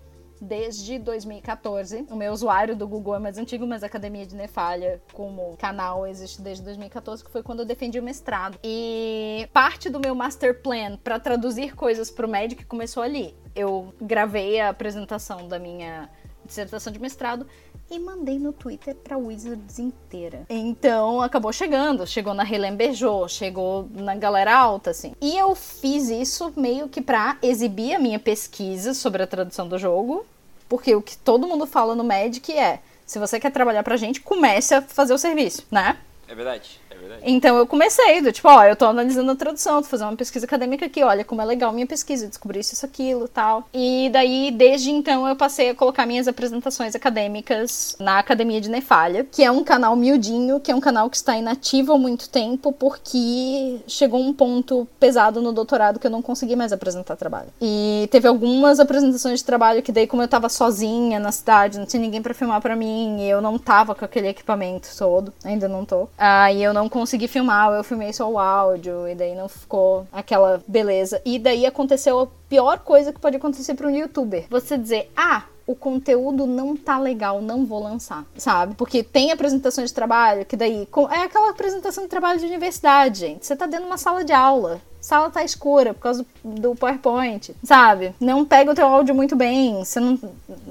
desde 0.41 0.97
2014. 0.99 2.07
O 2.09 2.15
meu 2.15 2.33
usuário 2.33 2.75
do 2.75 2.87
Google 2.87 3.17
é 3.17 3.19
mais 3.19 3.37
antigo, 3.37 3.67
mas 3.67 3.83
a 3.83 3.87
Academia 3.87 4.25
de 4.25 4.37
Nefalha 4.37 5.03
como 5.13 5.57
canal 5.57 6.07
existe 6.07 6.41
desde 6.41 6.63
2014, 6.63 7.25
que 7.25 7.31
foi 7.31 7.43
quando 7.43 7.61
eu 7.61 7.67
defendi 7.67 7.99
o 7.99 8.03
mestrado. 8.03 8.59
E 8.63 9.49
parte 9.53 9.91
do 9.91 9.99
meu 9.99 10.15
master 10.15 10.63
plan 10.63 10.97
para 10.97 11.19
traduzir 11.19 11.75
coisas 11.75 12.11
pro 12.11 12.29
Medic 12.29 12.65
começou 12.65 13.03
ali. 13.03 13.37
Eu 13.55 13.93
gravei 14.01 14.61
a 14.61 14.69
apresentação 14.69 15.49
da 15.49 15.59
minha 15.59 16.09
dissertação 16.51 16.93
de 16.93 16.99
mestrado 16.99 17.47
e 17.91 17.99
mandei 17.99 18.39
no 18.39 18.53
Twitter 18.53 18.95
pra 18.95 19.17
Wizards 19.17 19.79
inteira. 19.79 20.43
Então 20.49 21.23
acabou 21.23 21.53
chegando, 21.53 22.07
chegou 22.07 22.35
na 22.35 22.45
Helen 22.45 22.77
Beijou, 22.77 23.29
chegou 23.29 23.89
na 23.95 24.15
galera 24.15 24.57
alta, 24.57 24.91
assim. 24.91 25.15
E 25.21 25.37
eu 25.37 25.55
fiz 25.55 26.11
isso 26.11 26.53
meio 26.57 26.89
que 26.89 27.01
pra 27.01 27.39
exibir 27.43 27.95
a 27.95 27.99
minha 27.99 28.19
pesquisa 28.19 28.95
sobre 28.95 29.23
a 29.23 29.27
tradução 29.27 29.67
do 29.67 29.79
jogo, 29.79 30.27
porque 30.69 30.95
o 30.95 31.03
que 31.03 31.17
todo 31.17 31.49
mundo 31.49 31.67
fala 31.67 31.95
no 31.95 32.05
Magic 32.05 32.53
é: 32.53 32.81
se 33.07 33.19
você 33.19 33.41
quer 33.41 33.51
trabalhar 33.51 33.83
pra 33.83 33.97
gente, 33.97 34.21
comece 34.21 34.75
a 34.75 34.83
fazer 34.83 35.15
o 35.15 35.19
serviço, 35.19 35.67
né? 35.71 35.97
É 36.29 36.35
verdade. 36.35 36.81
Então 37.23 37.57
eu 37.57 37.67
comecei, 37.67 38.21
do 38.21 38.33
tipo, 38.33 38.49
ó, 38.49 38.65
eu 38.65 38.77
tô 38.77 38.87
analisando 38.87 39.31
a 39.31 39.37
tradução, 39.37 39.83
tô 39.83 39.89
fazendo 39.89 40.09
uma 40.09 40.17
pesquisa 40.17 40.47
acadêmica 40.47 40.87
aqui, 40.87 41.03
olha 41.03 41.25
como 41.25 41.43
é 41.43 41.45
legal 41.45 41.73
minha 41.73 41.87
pesquisa, 41.87 42.27
descobri 42.27 42.61
isso, 42.61 42.75
isso, 42.75 42.87
aquilo 42.87 43.29
tal. 43.29 43.69
E 43.75 44.09
daí, 44.13 44.51
desde 44.51 44.91
então, 44.91 45.27
eu 45.27 45.37
passei 45.37 45.71
a 45.71 45.75
colocar 45.75 46.07
minhas 46.07 46.29
apresentações 46.29 46.95
acadêmicas 46.95 47.97
na 47.99 48.19
Academia 48.19 48.61
de 48.61 48.71
Nefalha, 48.71 49.27
que 49.31 49.43
é 49.43 49.51
um 49.51 49.63
canal 49.63 49.95
miudinho, 49.97 50.61
que 50.61 50.71
é 50.71 50.75
um 50.75 50.81
canal 50.81 51.11
que 51.11 51.17
está 51.17 51.37
inativo 51.37 51.93
há 51.93 51.99
muito 51.99 52.29
tempo, 52.29 52.73
porque 52.73 53.81
chegou 53.87 54.21
um 54.21 54.33
ponto 54.33 54.87
pesado 54.99 55.41
no 55.41 55.53
doutorado 55.53 55.99
que 55.99 56.07
eu 56.07 56.11
não 56.11 56.23
consegui 56.23 56.57
mais 56.57 56.73
apresentar 56.73 57.17
trabalho. 57.17 57.49
E 57.61 58.09
teve 58.11 58.29
algumas 58.29 58.81
apresentações 58.81 59.41
de 59.41 59.45
trabalho 59.45 59.83
que 59.83 59.93
daí, 59.93 60.07
como 60.07 60.23
eu 60.23 60.29
tava 60.29 60.49
sozinha 60.49 61.19
na 61.19 61.33
cidade, 61.33 61.79
não 61.79 61.87
tinha 61.87 62.01
ninguém 62.01 62.23
para 62.23 62.35
filmar 62.35 62.61
para 62.61 62.77
mim, 62.77 63.21
e 63.21 63.29
eu 63.29 63.41
não 63.41 63.59
tava 63.59 63.95
com 63.95 64.05
aquele 64.05 64.29
equipamento 64.29 64.89
todo, 64.97 65.33
ainda 65.45 65.69
não 65.69 65.85
tô. 65.85 66.09
Aí 66.17 66.63
eu 66.63 66.73
não 66.73 66.89
consegui 66.89 67.00
filmar, 67.29 67.73
eu 67.73 67.85
filmei 67.85 68.13
só 68.13 68.31
o 68.31 68.39
áudio, 68.39 69.09
e 69.09 69.15
daí 69.15 69.35
não 69.35 69.49
ficou 69.49 70.07
aquela 70.13 70.63
beleza. 70.67 71.21
E 71.25 71.39
daí 71.39 71.67
aconteceu 71.67 72.21
a 72.21 72.27
pior 72.49 72.81
coisa 72.81 73.13
que 73.13 73.21
pode 73.21 73.37
acontecer 73.37 73.75
para 73.75 73.87
um 73.87 73.91
youtuber. 73.91 74.47
Você 74.51 74.77
dizer, 74.77 75.11
ah, 75.17 75.45
o 75.67 75.75
conteúdo 75.75 76.47
não 76.47 76.77
tá 76.77 76.99
legal, 76.99 77.41
não 77.41 77.65
vou 77.65 77.83
lançar, 77.83 78.25
sabe? 78.37 78.75
Porque 78.75 79.05
tem 79.05 79.31
apresentações 79.31 79.91
de 79.91 79.95
trabalho 79.95 80.45
que 80.45 80.57
daí 80.57 80.89
é 81.13 81.23
aquela 81.23 81.51
apresentação 81.51 82.03
de 82.05 82.11
trabalho 82.11 82.41
de 82.41 82.47
universidade, 82.47 83.21
gente. 83.21 83.47
Você 83.47 83.55
tá 83.55 83.67
dentro 83.67 83.85
de 83.85 83.91
uma 83.91 83.99
sala 83.99 84.25
de 84.25 84.33
aula. 84.33 84.81
Sala 85.01 85.31
tá 85.31 85.43
escura 85.43 85.95
por 85.95 86.01
causa 86.01 86.27
do, 86.45 86.75
PowerPoint, 86.75 87.55
sabe? 87.65 88.15
Não 88.21 88.45
pega 88.45 88.71
o 88.71 88.75
teu 88.75 88.87
áudio 88.87 89.15
muito 89.15 89.35
bem, 89.35 89.79
você 89.79 89.99
não, 89.99 90.19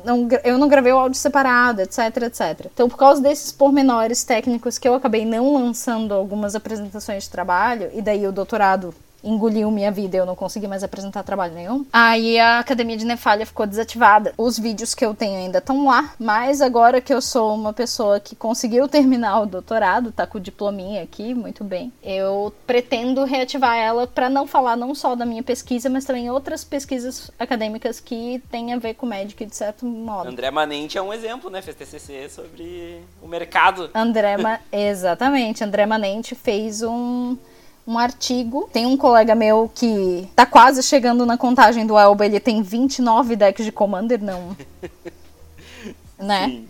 não, 0.06 0.28
eu 0.44 0.58
não 0.58 0.68
gravei 0.68 0.94
o 0.94 0.98
áudio 0.98 1.20
separado, 1.20 1.82
etc, 1.82 2.00
etc. 2.24 2.68
Então, 2.74 2.88
por 2.88 2.98
causa 2.98 3.22
desses 3.22 3.52
pormenores 3.52 4.24
técnicos 4.24 4.78
que 4.78 4.88
eu 4.88 4.94
acabei 4.94 5.26
não 5.26 5.54
lançando 5.54 6.14
algumas 6.14 6.56
apresentações 6.56 7.24
de 7.24 7.30
trabalho, 7.30 7.90
e 7.94 8.02
daí 8.02 8.28
o 8.28 8.32
doutorado 8.32 8.94
engoliu 9.24 9.70
minha 9.72 9.92
vida 9.92 10.18
e 10.18 10.20
eu 10.20 10.26
não 10.26 10.36
consegui 10.36 10.68
mais 10.68 10.84
apresentar 10.84 11.24
trabalho 11.24 11.54
nenhum. 11.54 11.86
Aí 11.92 12.40
a 12.40 12.60
academia 12.60 12.98
de 12.98 13.06
Nefalha 13.06 13.46
ficou 13.46 13.66
desativada. 13.66 14.34
Os 14.38 14.58
vídeos 14.58 14.96
que 14.96 15.06
eu 15.06 15.14
tenho 15.14 15.38
ainda 15.38 15.60
estão 15.60 15.86
lá, 15.86 16.14
mas 16.20 16.62
agora 16.62 17.02
que 17.02 17.14
eu 17.14 17.22
sou 17.22 17.54
uma 17.54 17.74
pessoa 17.74 18.20
que 18.20 18.36
conseguiu 18.36 18.88
terminar 18.88 19.42
o 19.42 19.46
doutorado, 19.46 20.12
tá 20.12 20.26
com 20.26 20.38
o 20.38 20.42
diplominha 20.42 21.04
aqui, 21.04 21.34
muito 21.34 21.64
bem, 21.64 21.92
eu 22.04 22.54
pretendo 22.66 23.24
reativar 23.24 23.76
ela 23.76 24.08
para 24.08 24.30
não 24.30 24.48
falar 24.48 24.76
não 24.76 24.96
só 24.96 25.16
da 25.16 25.26
minha 25.26 25.44
pesquisa, 25.44 25.90
mas 25.90 26.06
também 26.06 26.30
outras 26.30 26.64
pesquisas 26.64 27.32
acadêmicas 27.40 28.00
que 28.00 28.42
têm 28.50 28.74
a 28.74 28.78
ver 28.78 28.94
com 28.94 29.06
médico 29.06 29.46
de 29.46 29.56
certo 29.56 29.86
modo. 29.86 30.30
André 30.30 30.52
Manente 30.52 30.98
é 30.98 31.02
um 31.02 31.14
exemplo, 31.14 31.50
né? 31.50 31.62
Fez 31.62 31.76
TCC 31.76 32.30
sobre 32.30 33.02
o 33.22 33.28
mercado. 33.28 33.90
André, 33.94 34.38
Ma... 34.38 34.60
exatamente. 34.72 35.64
André 35.64 35.86
Manente 35.86 36.36
fez 36.36 36.82
um 36.82 37.38
um 37.90 37.98
artigo. 37.98 38.70
Tem 38.72 38.86
um 38.86 38.96
colega 38.96 39.34
meu 39.34 39.70
que 39.74 40.30
tá 40.36 40.46
quase 40.46 40.84
chegando 40.84 41.26
na 41.26 41.38
contagem 41.38 41.88
do 41.88 41.98
Elba, 41.98 42.24
ele 42.24 42.40
tem 42.40 42.62
29 42.62 43.36
decks 43.36 43.66
de 43.66 43.72
Commander, 43.72 44.24
não. 44.24 44.56
né? 46.20 46.46
Sim. 46.48 46.68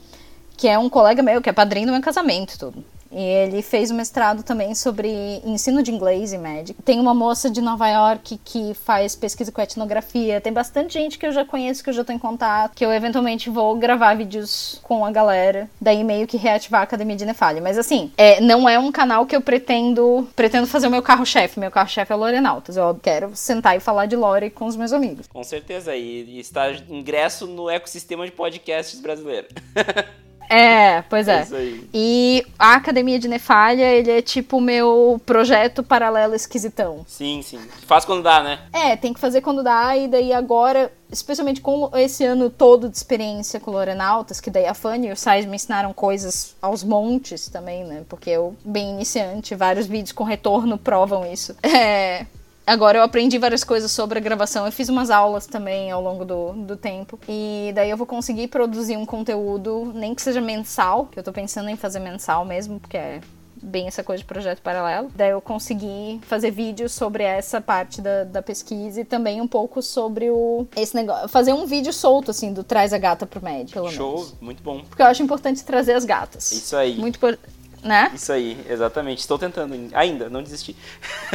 Que 0.56 0.70
é 0.70 0.80
um 0.80 0.90
colega 0.90 1.22
meu, 1.22 1.42
que 1.42 1.50
é 1.50 1.54
padrinho 1.54 1.88
do 1.88 1.92
meu 1.92 2.02
casamento 2.02 2.58
tudo. 2.58 2.86
E 3.12 3.22
ele 3.22 3.62
fez 3.62 3.92
um 3.92 3.96
mestrado 3.96 4.44
também 4.44 4.76
sobre 4.76 5.10
ensino 5.46 5.82
de 5.82 5.92
inglês 5.92 6.34
e 6.34 6.38
médico. 6.38 6.82
Tem 6.84 7.00
uma 7.00 7.14
moça 7.14 7.50
de 7.50 7.62
Nova 7.62 7.88
York 7.88 8.40
que 8.44 8.74
faz 8.74 9.16
pesquisa 9.16 9.52
com 9.52 9.62
etnografia. 9.62 10.42
Tem 10.42 10.54
bastante 10.54 10.94
gente 10.94 11.18
que 11.18 11.26
eu 11.26 11.32
já 11.32 11.44
conheço, 11.44 11.84
que 11.84 11.90
eu 11.90 11.94
já 11.94 12.04
tô 12.04 12.14
em 12.14 12.20
contato, 12.20 12.76
que 12.76 12.86
eu 12.86 12.92
eventualmente 12.92 13.50
vou 13.50 13.76
gravar 13.76 14.16
vídeos 14.16 14.80
com 14.84 15.06
a 15.06 15.12
galera. 15.12 15.70
Daí 15.82 16.04
meio 16.04 16.28
que 16.28 16.38
reativar 16.38 16.82
a 16.82 16.84
Academia 16.84 17.16
de 17.16 17.26
Nefalha. 17.26 17.62
Mas 17.62 17.78
assim, 17.78 18.12
é, 18.18 18.40
não 18.42 18.68
é 18.68 18.78
um 18.78 18.92
canal 18.92 19.26
que 19.26 19.36
eu 19.36 19.42
pretendo 19.42 20.28
pretendo 20.36 20.68
fazer 20.68 20.88
o 20.88 20.92
meu 20.92 21.02
carro-chefe. 21.02 21.60
Meu 21.60 21.72
carro-chefe 21.72 22.12
é 22.12 22.16
o 22.16 22.20
Lorenautas. 22.20 22.78
Eu 22.78 22.96
quero 23.02 23.36
sentar 23.36 23.76
e 23.76 23.80
falar 23.80 24.06
de 24.06 24.16
lore 24.16 24.50
com 24.50 24.66
os 24.66 24.76
meus 24.76 24.94
amigos. 24.94 25.28
Com 25.28 25.44
certeza. 25.44 25.96
E, 25.96 26.26
e 26.26 26.40
está 26.40 26.72
ingresso 26.90 27.48
no 27.48 27.70
ecossistema 27.70 28.26
de 28.26 28.32
podcasts 28.32 29.00
brasileiro. 29.00 29.48
É, 30.60 31.04
pois 31.04 31.28
é. 31.28 31.42
É. 31.42 31.80
E 31.94 32.46
a 32.58 32.74
Academia 32.74 33.20
de 33.20 33.28
Nefalha, 33.28 33.84
ele 33.84 34.10
é 34.10 34.22
tipo 34.22 34.58
o 34.58 34.62
meu 34.62 35.22
projeto 35.26 35.84
paralelo 35.84 36.34
esquisitão. 36.34 37.06
Sim, 37.08 37.42
sim. 37.44 37.60
Faz 37.86 38.04
quando 38.04 38.24
dá, 38.24 38.42
né? 38.42 38.60
É, 38.74 38.96
tem 38.96 39.14
que 39.14 39.20
fazer 39.20 39.42
quando 39.42 39.64
dá, 39.64 39.96
e 39.96 40.08
daí 40.08 40.34
agora, 40.34 40.92
especialmente 41.12 41.62
com 41.62 41.92
esse 41.94 42.26
ano 42.26 42.50
todo 42.50 42.90
de 42.90 42.98
experiência 42.98 43.60
com 43.60 43.70
Lorenautas, 43.72 44.42
que 44.42 44.50
daí 44.50 44.66
a 44.66 44.74
Fanny 44.74 45.08
e 45.10 45.12
o 45.12 45.16
Sais 45.16 45.46
me 45.46 45.56
ensinaram 45.56 45.94
coisas 45.94 46.56
aos 46.62 46.84
montes 46.84 47.48
também, 47.48 47.84
né? 47.84 48.04
Porque 48.10 48.32
eu, 48.32 48.56
bem 48.66 48.90
iniciante, 48.90 49.54
vários 49.56 49.86
vídeos 49.86 50.12
com 50.12 50.24
retorno 50.24 50.78
provam 50.78 51.32
isso. 51.32 51.56
É. 51.80 52.26
Agora 52.70 53.00
eu 53.00 53.04
aprendi 53.04 53.40
várias 53.40 53.64
coisas 53.64 53.92
sobre 53.92 54.20
a 54.20 54.22
gravação. 54.22 54.64
Eu 54.64 54.72
fiz 54.72 54.90
umas 54.90 55.10
aulas 55.10 55.48
também 55.48 55.90
ao 55.90 56.04
longo 56.04 56.24
do, 56.24 56.54
do 56.54 56.78
tempo. 56.78 57.20
E 57.28 57.72
daí 57.74 57.90
eu 57.90 57.98
vou 57.98 58.06
conseguir 58.06 58.48
produzir 58.48 58.96
um 58.96 59.08
conteúdo, 59.08 59.92
nem 59.96 60.14
que 60.14 60.22
seja 60.22 60.40
mensal, 60.40 61.08
que 61.08 61.18
eu 61.18 61.24
tô 61.24 61.34
pensando 61.34 61.68
em 61.68 61.76
fazer 61.76 61.98
mensal 61.98 62.46
mesmo, 62.46 62.80
porque 62.80 62.96
é 62.96 63.22
bem 63.60 63.88
essa 63.88 64.04
coisa 64.04 64.22
de 64.22 64.28
projeto 64.28 64.62
paralelo. 64.62 65.10
Daí 65.16 65.32
eu 65.32 65.42
consegui 65.42 66.22
fazer 66.28 66.52
vídeos 66.52 66.92
sobre 66.92 67.24
essa 67.24 67.60
parte 67.60 68.02
da, 68.02 68.24
da 68.24 68.42
pesquisa 68.44 69.02
e 69.02 69.04
também 69.04 69.42
um 69.42 69.48
pouco 69.48 69.82
sobre 69.82 70.30
o 70.30 70.68
esse 70.76 70.96
negócio. 70.96 71.28
Fazer 71.28 71.54
um 71.54 71.66
vídeo 71.66 71.92
solto, 71.92 72.30
assim, 72.30 72.54
do 72.54 72.64
traz 72.64 72.94
a 72.94 73.00
gata 73.00 73.26
pro 73.26 73.44
médico, 73.44 73.80
pelo 73.80 73.90
Show, 73.90 74.16
menos. 74.16 74.36
muito 74.40 74.62
bom. 74.62 74.84
Porque 74.88 75.02
eu 75.02 75.08
acho 75.08 75.24
importante 75.24 75.64
trazer 75.64 75.94
as 75.94 76.06
gatas. 76.06 76.52
Isso 76.52 76.76
aí. 76.76 76.96
Muito 77.00 77.18
por... 77.18 77.36
Né? 77.84 78.12
Isso 78.14 78.32
aí, 78.32 78.58
exatamente. 78.70 79.20
Estou 79.20 79.38
tentando 79.38 79.74
ainda, 79.94 80.30
não 80.30 80.44
desisti. 80.44 80.76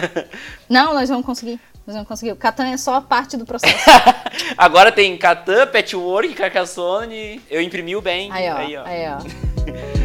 Não, 0.69 0.95
nós 0.95 1.09
vamos 1.09 1.25
conseguir. 1.25 1.59
Nós 1.87 1.95
vamos 1.97 2.09
conseguir. 2.09 2.33
O 2.33 2.37
Catan 2.37 2.69
é 2.69 2.77
só 2.77 2.95
a 2.95 3.01
parte 3.01 3.37
do 3.37 3.45
processo. 3.45 3.75
Agora 4.57 4.91
tem 4.91 5.17
Catan, 5.19 5.67
Patchwork, 5.67 6.33
Carcassonne. 6.35 7.43
Eu 7.51 7.61
imprimi 7.61 7.95
o 7.95 8.01
bem. 8.01 8.31
Aí, 8.33 8.51
ó. 8.51 8.57
Aí, 8.57 8.77
ó. 8.77 8.85
Aí, 8.85 9.05
ó. 9.09 9.95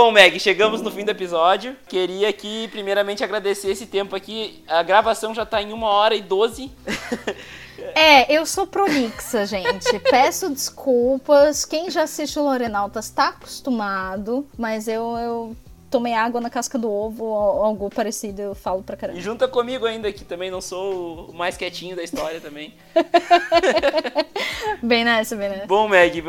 Bom, 0.00 0.12
Meg, 0.12 0.38
chegamos 0.38 0.80
no 0.80 0.92
fim 0.92 1.04
do 1.04 1.10
episódio. 1.10 1.76
Queria 1.88 2.28
aqui, 2.28 2.68
primeiramente, 2.68 3.24
agradecer 3.24 3.72
esse 3.72 3.84
tempo 3.84 4.14
aqui. 4.14 4.62
A 4.68 4.80
gravação 4.80 5.34
já 5.34 5.44
tá 5.44 5.60
em 5.60 5.72
uma 5.72 5.88
hora 5.88 6.14
e 6.14 6.22
doze. 6.22 6.70
É, 7.94 8.32
eu 8.32 8.44
sou 8.44 8.66
prolixa, 8.66 9.46
gente. 9.46 9.98
Peço 10.10 10.50
desculpas. 10.50 11.64
Quem 11.64 11.90
já 11.90 12.02
assiste 12.02 12.38
o 12.38 12.42
Lorenautas 12.42 13.08
tá 13.08 13.28
acostumado, 13.28 14.46
mas 14.58 14.88
eu, 14.88 15.16
eu 15.16 15.56
tomei 15.90 16.14
água 16.14 16.40
na 16.40 16.50
casca 16.50 16.78
do 16.78 16.90
ovo 16.90 17.24
ou 17.24 17.64
algo 17.64 17.90
parecido, 17.90 18.40
eu 18.42 18.54
falo 18.54 18.82
pra 18.82 18.94
E 18.94 18.98
caramba. 18.98 19.20
junta 19.20 19.48
comigo 19.48 19.86
ainda, 19.86 20.12
que 20.12 20.24
também 20.24 20.50
não 20.50 20.60
sou 20.60 21.30
o 21.30 21.34
mais 21.34 21.56
quietinho 21.56 21.96
da 21.96 22.02
história 22.02 22.40
também. 22.40 22.74
Bem 24.82 25.04
nessa, 25.04 25.34
bem 25.34 25.48
nessa. 25.48 25.66
Bom, 25.66 25.88
Meg, 25.88 26.22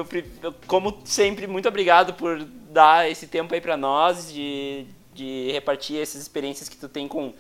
como 0.67 0.97
sempre, 1.03 1.45
muito 1.47 1.67
obrigado 1.67 2.13
por 2.13 2.43
dar 2.71 3.09
esse 3.09 3.27
tempo 3.27 3.53
aí 3.53 3.61
pra 3.61 3.75
nós, 3.77 4.31
de, 4.31 4.85
de 5.13 5.51
repartir 5.51 6.01
essas 6.01 6.21
experiências 6.21 6.67
que 6.69 6.77
tu 6.77 6.87
tem 6.87 7.07
com 7.07 7.33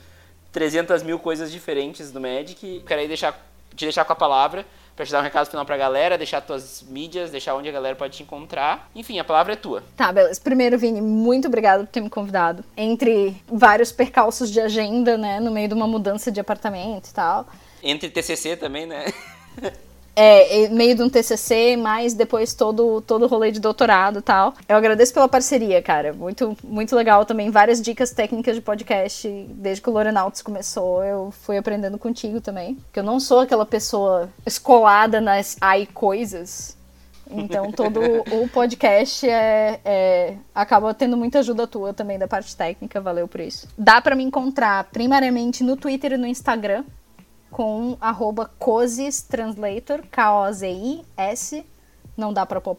300 0.51 1.01
mil 1.03 1.17
coisas 1.19 1.51
diferentes 1.51 2.11
do 2.11 2.19
Magic. 2.19 2.83
Quero 2.85 3.01
aí 3.01 3.07
deixar, 3.07 3.33
te 3.75 3.85
deixar 3.85 4.05
com 4.05 4.13
a 4.13 4.15
palavra 4.15 4.65
pra 4.99 5.05
te 5.05 5.13
dar 5.13 5.21
um 5.21 5.23
recado 5.23 5.49
final 5.49 5.65
pra 5.65 5.77
galera, 5.77 6.17
deixar 6.17 6.41
tuas 6.41 6.83
mídias, 6.89 7.31
deixar 7.31 7.55
onde 7.55 7.69
a 7.69 7.71
galera 7.71 7.95
pode 7.95 8.17
te 8.17 8.23
encontrar. 8.23 8.89
Enfim, 8.93 9.17
a 9.17 9.23
palavra 9.23 9.53
é 9.53 9.55
tua. 9.55 9.81
Tá, 9.95 10.11
beleza. 10.11 10.41
Primeiro, 10.43 10.77
Vini, 10.77 10.99
muito 10.99 11.47
obrigado 11.47 11.85
por 11.85 11.87
ter 11.87 12.01
me 12.01 12.09
convidado. 12.09 12.65
Entre 12.75 13.41
vários 13.47 13.93
percalços 13.93 14.51
de 14.51 14.59
agenda, 14.59 15.17
né, 15.17 15.39
no 15.39 15.51
meio 15.51 15.69
de 15.69 15.73
uma 15.73 15.87
mudança 15.87 16.29
de 16.29 16.41
apartamento 16.41 17.07
e 17.07 17.13
tal. 17.13 17.47
Entre 17.81 18.09
TCC 18.09 18.57
também, 18.57 18.85
né? 18.85 19.05
É, 20.15 20.67
meio 20.69 20.95
de 20.95 21.03
um 21.03 21.09
TCC, 21.09 21.77
mas 21.77 22.13
depois 22.13 22.53
todo 22.53 23.01
todo 23.01 23.23
o 23.23 23.27
rolê 23.27 23.51
de 23.51 23.59
doutorado 23.59 24.19
e 24.19 24.21
tal. 24.21 24.53
Eu 24.67 24.75
agradeço 24.75 25.13
pela 25.13 25.29
parceria, 25.29 25.81
cara. 25.81 26.13
Muito 26.13 26.57
muito 26.63 26.95
legal 26.95 27.25
também. 27.25 27.49
Várias 27.49 27.81
dicas 27.81 28.11
técnicas 28.11 28.55
de 28.55 28.61
podcast. 28.61 29.27
Desde 29.49 29.81
que 29.81 29.89
o 29.89 29.93
Lorenauts 29.93 30.41
começou, 30.41 31.03
eu 31.03 31.31
fui 31.31 31.57
aprendendo 31.57 31.97
contigo 31.97 32.41
também. 32.41 32.75
Porque 32.75 32.99
eu 32.99 33.03
não 33.03 33.19
sou 33.19 33.39
aquela 33.39 33.65
pessoa 33.65 34.29
escolada 34.45 35.21
nas 35.21 35.57
AI 35.61 35.85
coisas. 35.85 36.77
Então 37.29 37.71
todo 37.71 37.99
o 38.31 38.49
podcast 38.49 39.27
é, 39.29 39.79
é- 39.85 40.35
acaba 40.53 40.93
tendo 40.93 41.15
muita 41.15 41.39
ajuda 41.39 41.67
tua 41.67 41.93
também 41.93 42.17
da 42.17 42.27
parte 42.27 42.55
técnica, 42.55 42.99
valeu 42.99 43.27
por 43.27 43.39
isso. 43.39 43.67
Dá 43.77 44.01
pra 44.01 44.15
me 44.15 44.23
encontrar 44.23 44.85
primariamente 44.85 45.63
no 45.63 45.77
Twitter 45.77 46.13
e 46.13 46.17
no 46.17 46.25
Instagram 46.25 46.83
com 47.51 47.97
arroba 47.99 48.49
Cozis 48.59 49.21
Translator, 49.21 50.01
K-O-Z-I-S, 50.11 51.65
não 52.19 52.33
dá 52.33 52.45
pra 52.45 52.59
pôr 52.59 52.75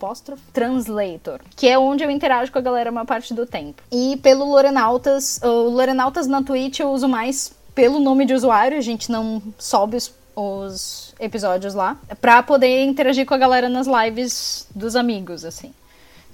Translator, 0.53 1.41
que 1.57 1.67
é 1.67 1.79
onde 1.79 2.05
eu 2.05 2.11
interajo 2.11 2.53
com 2.53 2.59
a 2.59 2.63
galera 2.63 2.91
uma 2.91 3.05
parte 3.05 3.33
do 3.33 3.47
tempo. 3.47 3.83
E 3.91 4.19
pelo 4.19 4.45
Lorenautas, 4.45 5.41
o 5.43 5.71
Lorenautas 5.71 6.27
na 6.27 6.43
Twitch 6.43 6.81
eu 6.81 6.91
uso 6.91 7.09
mais 7.09 7.53
pelo 7.75 7.99
nome 7.99 8.27
de 8.27 8.35
usuário, 8.35 8.77
a 8.77 8.83
gente 8.83 9.11
não 9.11 9.43
sobe 9.59 9.97
os, 9.97 10.13
os 10.37 11.15
episódios 11.19 11.75
lá, 11.75 11.97
pra 12.21 12.43
poder 12.43 12.85
interagir 12.85 13.25
com 13.25 13.35
a 13.35 13.39
galera 13.39 13.69
nas 13.69 13.87
lives 13.87 14.67
dos 14.75 14.95
amigos, 14.95 15.45
assim. 15.45 15.73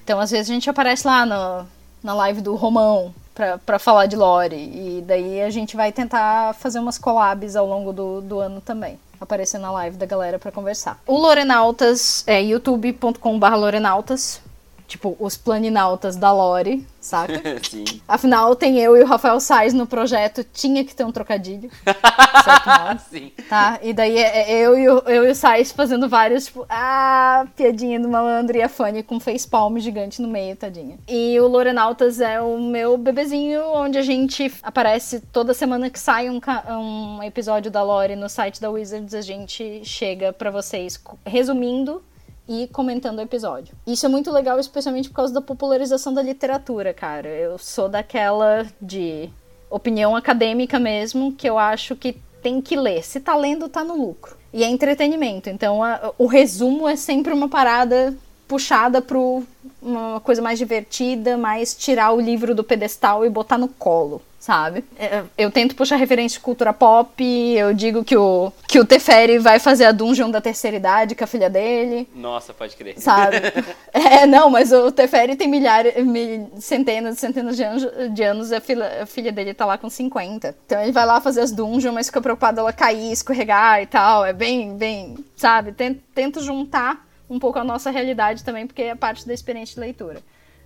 Então, 0.03 0.18
às 0.18 0.30
vezes 0.30 0.51
a 0.51 0.55
gente 0.55 0.68
aparece 0.68 1.07
lá 1.07 1.24
no, 1.24 1.66
na 2.03 2.14
live 2.14 2.41
do 2.41 2.55
Romão 2.55 3.14
pra 3.64 3.78
falar 3.78 4.07
de 4.07 4.16
lore. 4.16 4.57
E 4.57 5.05
daí 5.07 5.43
a 5.43 5.51
gente 5.51 5.76
vai 5.76 5.93
tentar 5.93 6.55
fazer 6.55 6.78
umas 6.78 6.99
collabs 6.99 7.55
ao 7.55 7.66
longo 7.66 7.93
do, 7.93 8.20
do 8.20 8.41
ano 8.41 8.61
também. 8.61 8.99
Aparecer 9.20 9.59
na 9.59 9.70
live 9.70 9.97
da 9.97 10.07
galera 10.07 10.39
pra 10.39 10.53
conversar. 10.53 10.99
O 11.07 11.16
Lorenautas 11.16 12.24
é 12.26 12.41
youtube.com.br 12.43 13.55
Lorenautas. 13.57 14.41
Tipo, 14.87 15.16
os 15.18 15.37
planinautas 15.37 16.16
da 16.16 16.32
lore, 16.32 16.87
saca? 17.01 17.43
Sim. 17.68 17.84
Afinal, 18.07 18.55
tem 18.55 18.78
eu 18.78 18.97
e 18.97 19.03
o 19.03 19.07
Rafael 19.07 19.41
Sais 19.41 19.74
no 19.74 19.87
projeto. 19.87 20.45
Tinha 20.53 20.84
que 20.84 20.95
ter 20.95 21.05
um 21.05 21.12
trocadilho. 21.12 21.70
certo 22.45 22.66
modo 22.66 23.01
Sim. 23.11 23.32
tá? 23.49 23.78
E 23.82 23.93
daí 23.93 24.16
é 24.16 24.37
é 24.37 24.59
eu 24.61 24.78
e 24.78 24.89
o, 24.89 24.99
eu 25.07 25.26
e 25.26 25.30
o 25.30 25.34
Sais 25.34 25.72
fazendo 25.72 26.09
vários, 26.09 26.47
tipo, 26.47 26.66
ah, 26.68 27.47
piadinha 27.57 27.99
do 27.99 28.09
malandro 28.09 28.57
e 28.57 28.62
a 28.62 28.68
Fanny 28.68 29.03
com 29.03 29.18
facepalm 29.18 29.78
gigante 29.78 30.22
no 30.22 30.28
meio, 30.28 30.55
tadinha. 30.55 30.99
E 31.09 31.39
o 31.41 31.49
Lorenautas 31.49 32.20
é 32.20 32.41
o 32.41 32.61
meu 32.61 32.97
bebezinho, 32.97 33.62
onde 33.72 33.99
a 33.99 34.03
gente 34.03 34.53
aparece 34.62 35.20
toda 35.32 35.55
semana 35.55 35.91
que 35.91 35.99
sai 35.99 36.28
um, 36.30 36.41
um 36.70 37.22
episódio 37.22 37.70
da 37.70 37.82
Lore 37.82 38.14
no 38.14 38.28
site 38.28 38.61
da 38.61 38.70
Wizards, 38.70 39.14
a 39.14 39.20
gente 39.20 39.82
chega 39.84 40.32
pra 40.32 40.51
vocês 40.51 41.01
resumindo 41.24 42.03
e 42.49 42.68
comentando 42.68 43.18
o 43.18 43.22
episódio. 43.22 43.74
Isso 43.86 44.07
é 44.07 44.09
muito 44.09 44.30
legal, 44.30 44.59
especialmente 44.59 45.09
por 45.09 45.16
causa 45.16 45.32
da 45.34 45.40
popularização 45.40 46.12
da 46.14 46.22
literatura, 46.22 46.94
cara. 46.94 47.28
Eu 47.28 47.59
sou 47.59 47.88
daquela 47.88 48.66
de 48.80 49.28
opinião 49.70 50.14
acadêmica 50.14 50.78
mesmo, 50.78 51.32
que 51.32 51.49
eu 51.49 51.59
acho 51.59 51.97
que 51.97 52.16
tem 52.42 52.61
que 52.61 52.76
ler. 52.76 53.03
Se 53.05 53.18
tá 53.18 53.34
lendo, 53.36 53.68
tá 53.68 53.82
no 53.82 53.97
lucro. 53.97 54.36
E 54.53 54.62
é 54.62 54.68
entretenimento. 54.68 55.51
Então 55.51 55.82
a- 55.82 56.12
o 56.16 56.26
resumo 56.26 56.88
é 56.88 56.94
sempre 56.97 57.32
uma 57.32 57.49
parada 57.49 58.14
puxada 58.47 59.03
pro 59.03 59.42
uma 59.82 60.20
coisa 60.20 60.40
mais 60.40 60.59
divertida, 60.59 61.36
mais 61.36 61.74
tirar 61.74 62.12
o 62.12 62.20
livro 62.20 62.55
do 62.55 62.62
pedestal 62.64 63.24
e 63.24 63.28
botar 63.30 63.59
no 63.59 63.68
colo, 63.68 64.22
sabe? 64.47 64.84
É, 64.97 65.24
Eu 65.36 65.51
tento 65.51 65.74
puxar 65.74 65.97
referência 65.97 66.38
de 66.38 66.44
cultura 66.44 66.72
pop, 66.72 67.20
eu 67.24 67.74
digo 67.74 68.05
que 68.05 68.16
o, 68.16 68.53
que 68.68 68.78
o 68.78 68.84
Teferi 68.84 69.38
vai 69.40 69.59
fazer 69.59 69.86
a 69.86 69.90
dungeon 69.92 70.30
da 70.30 70.40
terceira 70.40 70.76
idade 70.76 71.16
com 71.16 71.24
a 71.24 71.26
filha 71.26 71.51
dele 71.51 72.09
Nossa, 72.14 72.55
pode 72.55 72.76
crer. 72.76 72.94
sabe? 72.97 73.38
é, 73.92 74.24
não, 74.24 74.49
mas 74.49 74.70
o 74.70 74.92
Teferi 74.92 75.34
tem 75.34 75.49
milhares, 75.49 75.97
mil- 76.05 76.49
centenas 76.61 77.16
e 77.16 77.20
centenas 77.20 77.57
de, 77.57 77.64
anjo- 77.64 77.90
de 78.14 78.22
anos 78.22 78.53
e 78.53 78.55
a 78.55 78.61
filha, 78.61 79.03
a 79.03 79.07
filha 79.07 79.32
dele 79.32 79.53
tá 79.53 79.66
lá 79.66 79.76
com 79.76 79.90
50. 79.90 80.55
Então 80.64 80.80
ele 80.80 80.92
vai 80.92 81.05
lá 81.05 81.20
fazer 81.20 81.40
as 81.40 81.51
dungeons, 81.51 81.92
mas 81.92 82.07
fica 82.07 82.20
preocupado 82.20 82.61
ela 82.61 82.72
cair, 82.72 83.11
escorregar 83.11 83.82
e 83.82 83.86
tal. 83.86 84.24
É 84.24 84.32
bem, 84.32 84.76
bem, 84.76 85.16
sabe? 85.36 85.72
Ten- 85.72 86.01
Tento 86.14 86.40
juntar 86.40 87.05
um 87.28 87.40
pouco 87.40 87.59
a 87.59 87.64
nossa 87.64 87.90
realidade 87.90 88.45
também, 88.45 88.64
porque 88.64 88.83
é 88.83 88.95
parte 88.95 89.26
da 89.26 89.34
experiência 89.34 89.75
de 89.75 89.80
leitura. 89.80 90.20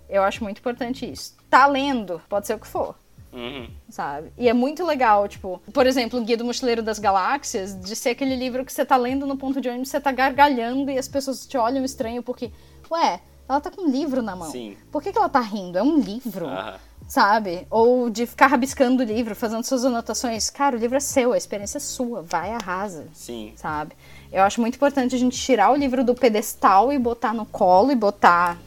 Eu 0.07 0.21
acho 0.21 0.43
muito 0.43 0.59
importante 0.59 1.09
isso. 1.11 1.33
Tá 1.49 1.65
lendo, 1.65 2.21
pode 2.29 2.45
ser 2.45 2.53
o 2.53 2.59
que 2.59 2.67
for. 2.67 2.93
Uhum. 3.33 3.69
Sabe? 3.89 4.31
E 4.37 4.49
é 4.49 4.53
muito 4.53 4.85
legal, 4.85 5.27
tipo, 5.27 5.61
por 5.73 5.87
exemplo, 5.87 6.19
o 6.19 6.23
Guia 6.23 6.37
do 6.37 6.45
Mochileiro 6.45 6.83
das 6.83 6.99
Galáxias, 6.99 7.79
de 7.79 7.95
ser 7.95 8.09
aquele 8.09 8.35
livro 8.35 8.65
que 8.65 8.73
você 8.73 8.85
tá 8.85 8.97
lendo 8.97 9.25
no 9.25 9.37
ponto 9.37 9.61
de 9.61 9.69
ônibus, 9.69 9.89
você 9.89 9.99
tá 9.99 10.11
gargalhando 10.11 10.91
e 10.91 10.97
as 10.97 11.07
pessoas 11.07 11.45
te 11.45 11.57
olham 11.57 11.83
estranho 11.83 12.21
porque, 12.21 12.51
ué, 12.89 13.21
ela 13.47 13.59
tá 13.59 13.69
com 13.69 13.81
um 13.81 13.89
livro 13.89 14.21
na 14.21 14.35
mão. 14.35 14.51
Sim. 14.51 14.77
Por 14.91 15.01
que, 15.01 15.11
que 15.11 15.17
ela 15.17 15.29
tá 15.29 15.41
rindo? 15.41 15.77
É 15.77 15.83
um 15.83 15.99
livro. 15.99 16.47
Aham. 16.47 16.75
Sabe? 17.07 17.67
Ou 17.69 18.09
de 18.09 18.25
ficar 18.25 18.47
rabiscando 18.47 19.03
o 19.03 19.05
livro, 19.05 19.35
fazendo 19.35 19.65
suas 19.65 19.83
anotações. 19.83 20.49
Cara, 20.49 20.77
o 20.77 20.79
livro 20.79 20.95
é 20.95 21.01
seu, 21.01 21.33
a 21.33 21.37
experiência 21.37 21.77
é 21.77 21.81
sua, 21.81 22.21
vai, 22.21 22.53
arrasa. 22.53 23.05
Sim. 23.13 23.51
Sabe? 23.57 23.93
Eu 24.31 24.43
acho 24.43 24.61
muito 24.61 24.75
importante 24.75 25.13
a 25.13 25.19
gente 25.19 25.37
tirar 25.37 25.71
o 25.71 25.75
livro 25.75 26.05
do 26.05 26.15
pedestal 26.15 26.93
e 26.93 26.97
botar 26.97 27.33
no 27.33 27.45
colo 27.45 27.91
e 27.91 27.95
botar, 27.95 28.57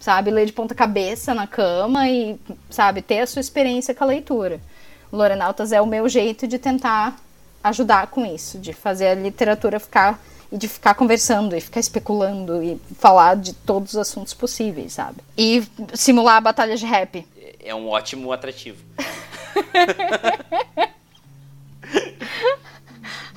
sabe, 0.00 0.30
ler 0.30 0.46
de 0.46 0.52
ponta 0.52 0.74
cabeça 0.74 1.34
na 1.34 1.46
cama 1.46 2.08
e, 2.08 2.40
sabe, 2.70 3.02
ter 3.02 3.20
a 3.20 3.26
sua 3.26 3.40
experiência 3.40 3.94
com 3.94 4.02
a 4.02 4.06
leitura. 4.06 4.58
O 5.12 5.16
Lorenautas 5.16 5.70
é 5.70 5.80
o 5.80 5.86
meu 5.86 6.08
jeito 6.08 6.48
de 6.48 6.58
tentar 6.58 7.16
ajudar 7.62 8.06
com 8.06 8.24
isso, 8.24 8.58
de 8.58 8.72
fazer 8.72 9.08
a 9.08 9.14
literatura 9.14 9.78
ficar 9.78 10.18
e 10.50 10.56
de 10.56 10.66
ficar 10.66 10.94
conversando 10.94 11.54
e 11.54 11.60
ficar 11.60 11.78
especulando 11.78 12.62
e 12.62 12.80
falar 12.98 13.36
de 13.36 13.52
todos 13.52 13.92
os 13.92 13.98
assuntos 13.98 14.34
possíveis, 14.34 14.94
sabe? 14.94 15.18
E 15.36 15.62
simular 15.94 16.42
batalhas 16.42 16.80
de 16.80 16.86
rap. 16.86 17.24
É 17.62 17.74
um 17.74 17.88
ótimo 17.88 18.32
atrativo. 18.32 18.82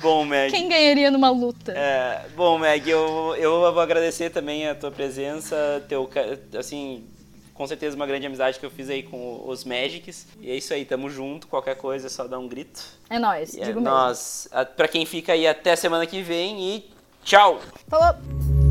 Bom, 0.04 0.22
Meg. 0.26 0.50
Quem 0.50 0.68
ganharia 0.68 1.10
numa 1.10 1.30
luta? 1.30 1.72
É, 1.72 2.26
bom, 2.36 2.58
Meg, 2.58 2.86
eu, 2.90 3.34
eu 3.38 3.72
vou 3.72 3.80
agradecer 3.80 4.28
também 4.28 4.68
a 4.68 4.74
tua 4.74 4.90
presença, 4.90 5.82
teu, 5.88 6.06
assim, 6.58 7.04
com 7.54 7.66
certeza 7.66 7.96
uma 7.96 8.06
grande 8.06 8.26
amizade 8.26 8.58
que 8.60 8.66
eu 8.66 8.70
fiz 8.70 8.90
aí 8.90 9.02
com 9.02 9.42
os 9.48 9.64
Magics. 9.64 10.26
E 10.42 10.50
é 10.50 10.54
isso 10.54 10.74
aí, 10.74 10.84
tamo 10.84 11.08
junto, 11.08 11.46
qualquer 11.48 11.76
coisa 11.76 12.08
é 12.08 12.10
só 12.10 12.26
dar 12.26 12.38
um 12.38 12.46
grito. 12.46 12.84
É 13.08 13.18
nóis, 13.18 13.54
E 13.54 13.62
é 13.62 13.64
digo 13.64 13.80
mesmo. 13.80 13.94
nós, 13.94 14.46
pra 14.76 14.86
quem 14.88 15.06
fica 15.06 15.32
aí 15.32 15.46
até 15.46 15.74
semana 15.74 16.04
que 16.06 16.20
vem 16.20 16.60
e 16.76 16.90
tchau! 17.24 17.58
Falou! 17.88 18.63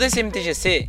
Desse 0.00 0.22
MTGC? 0.22 0.88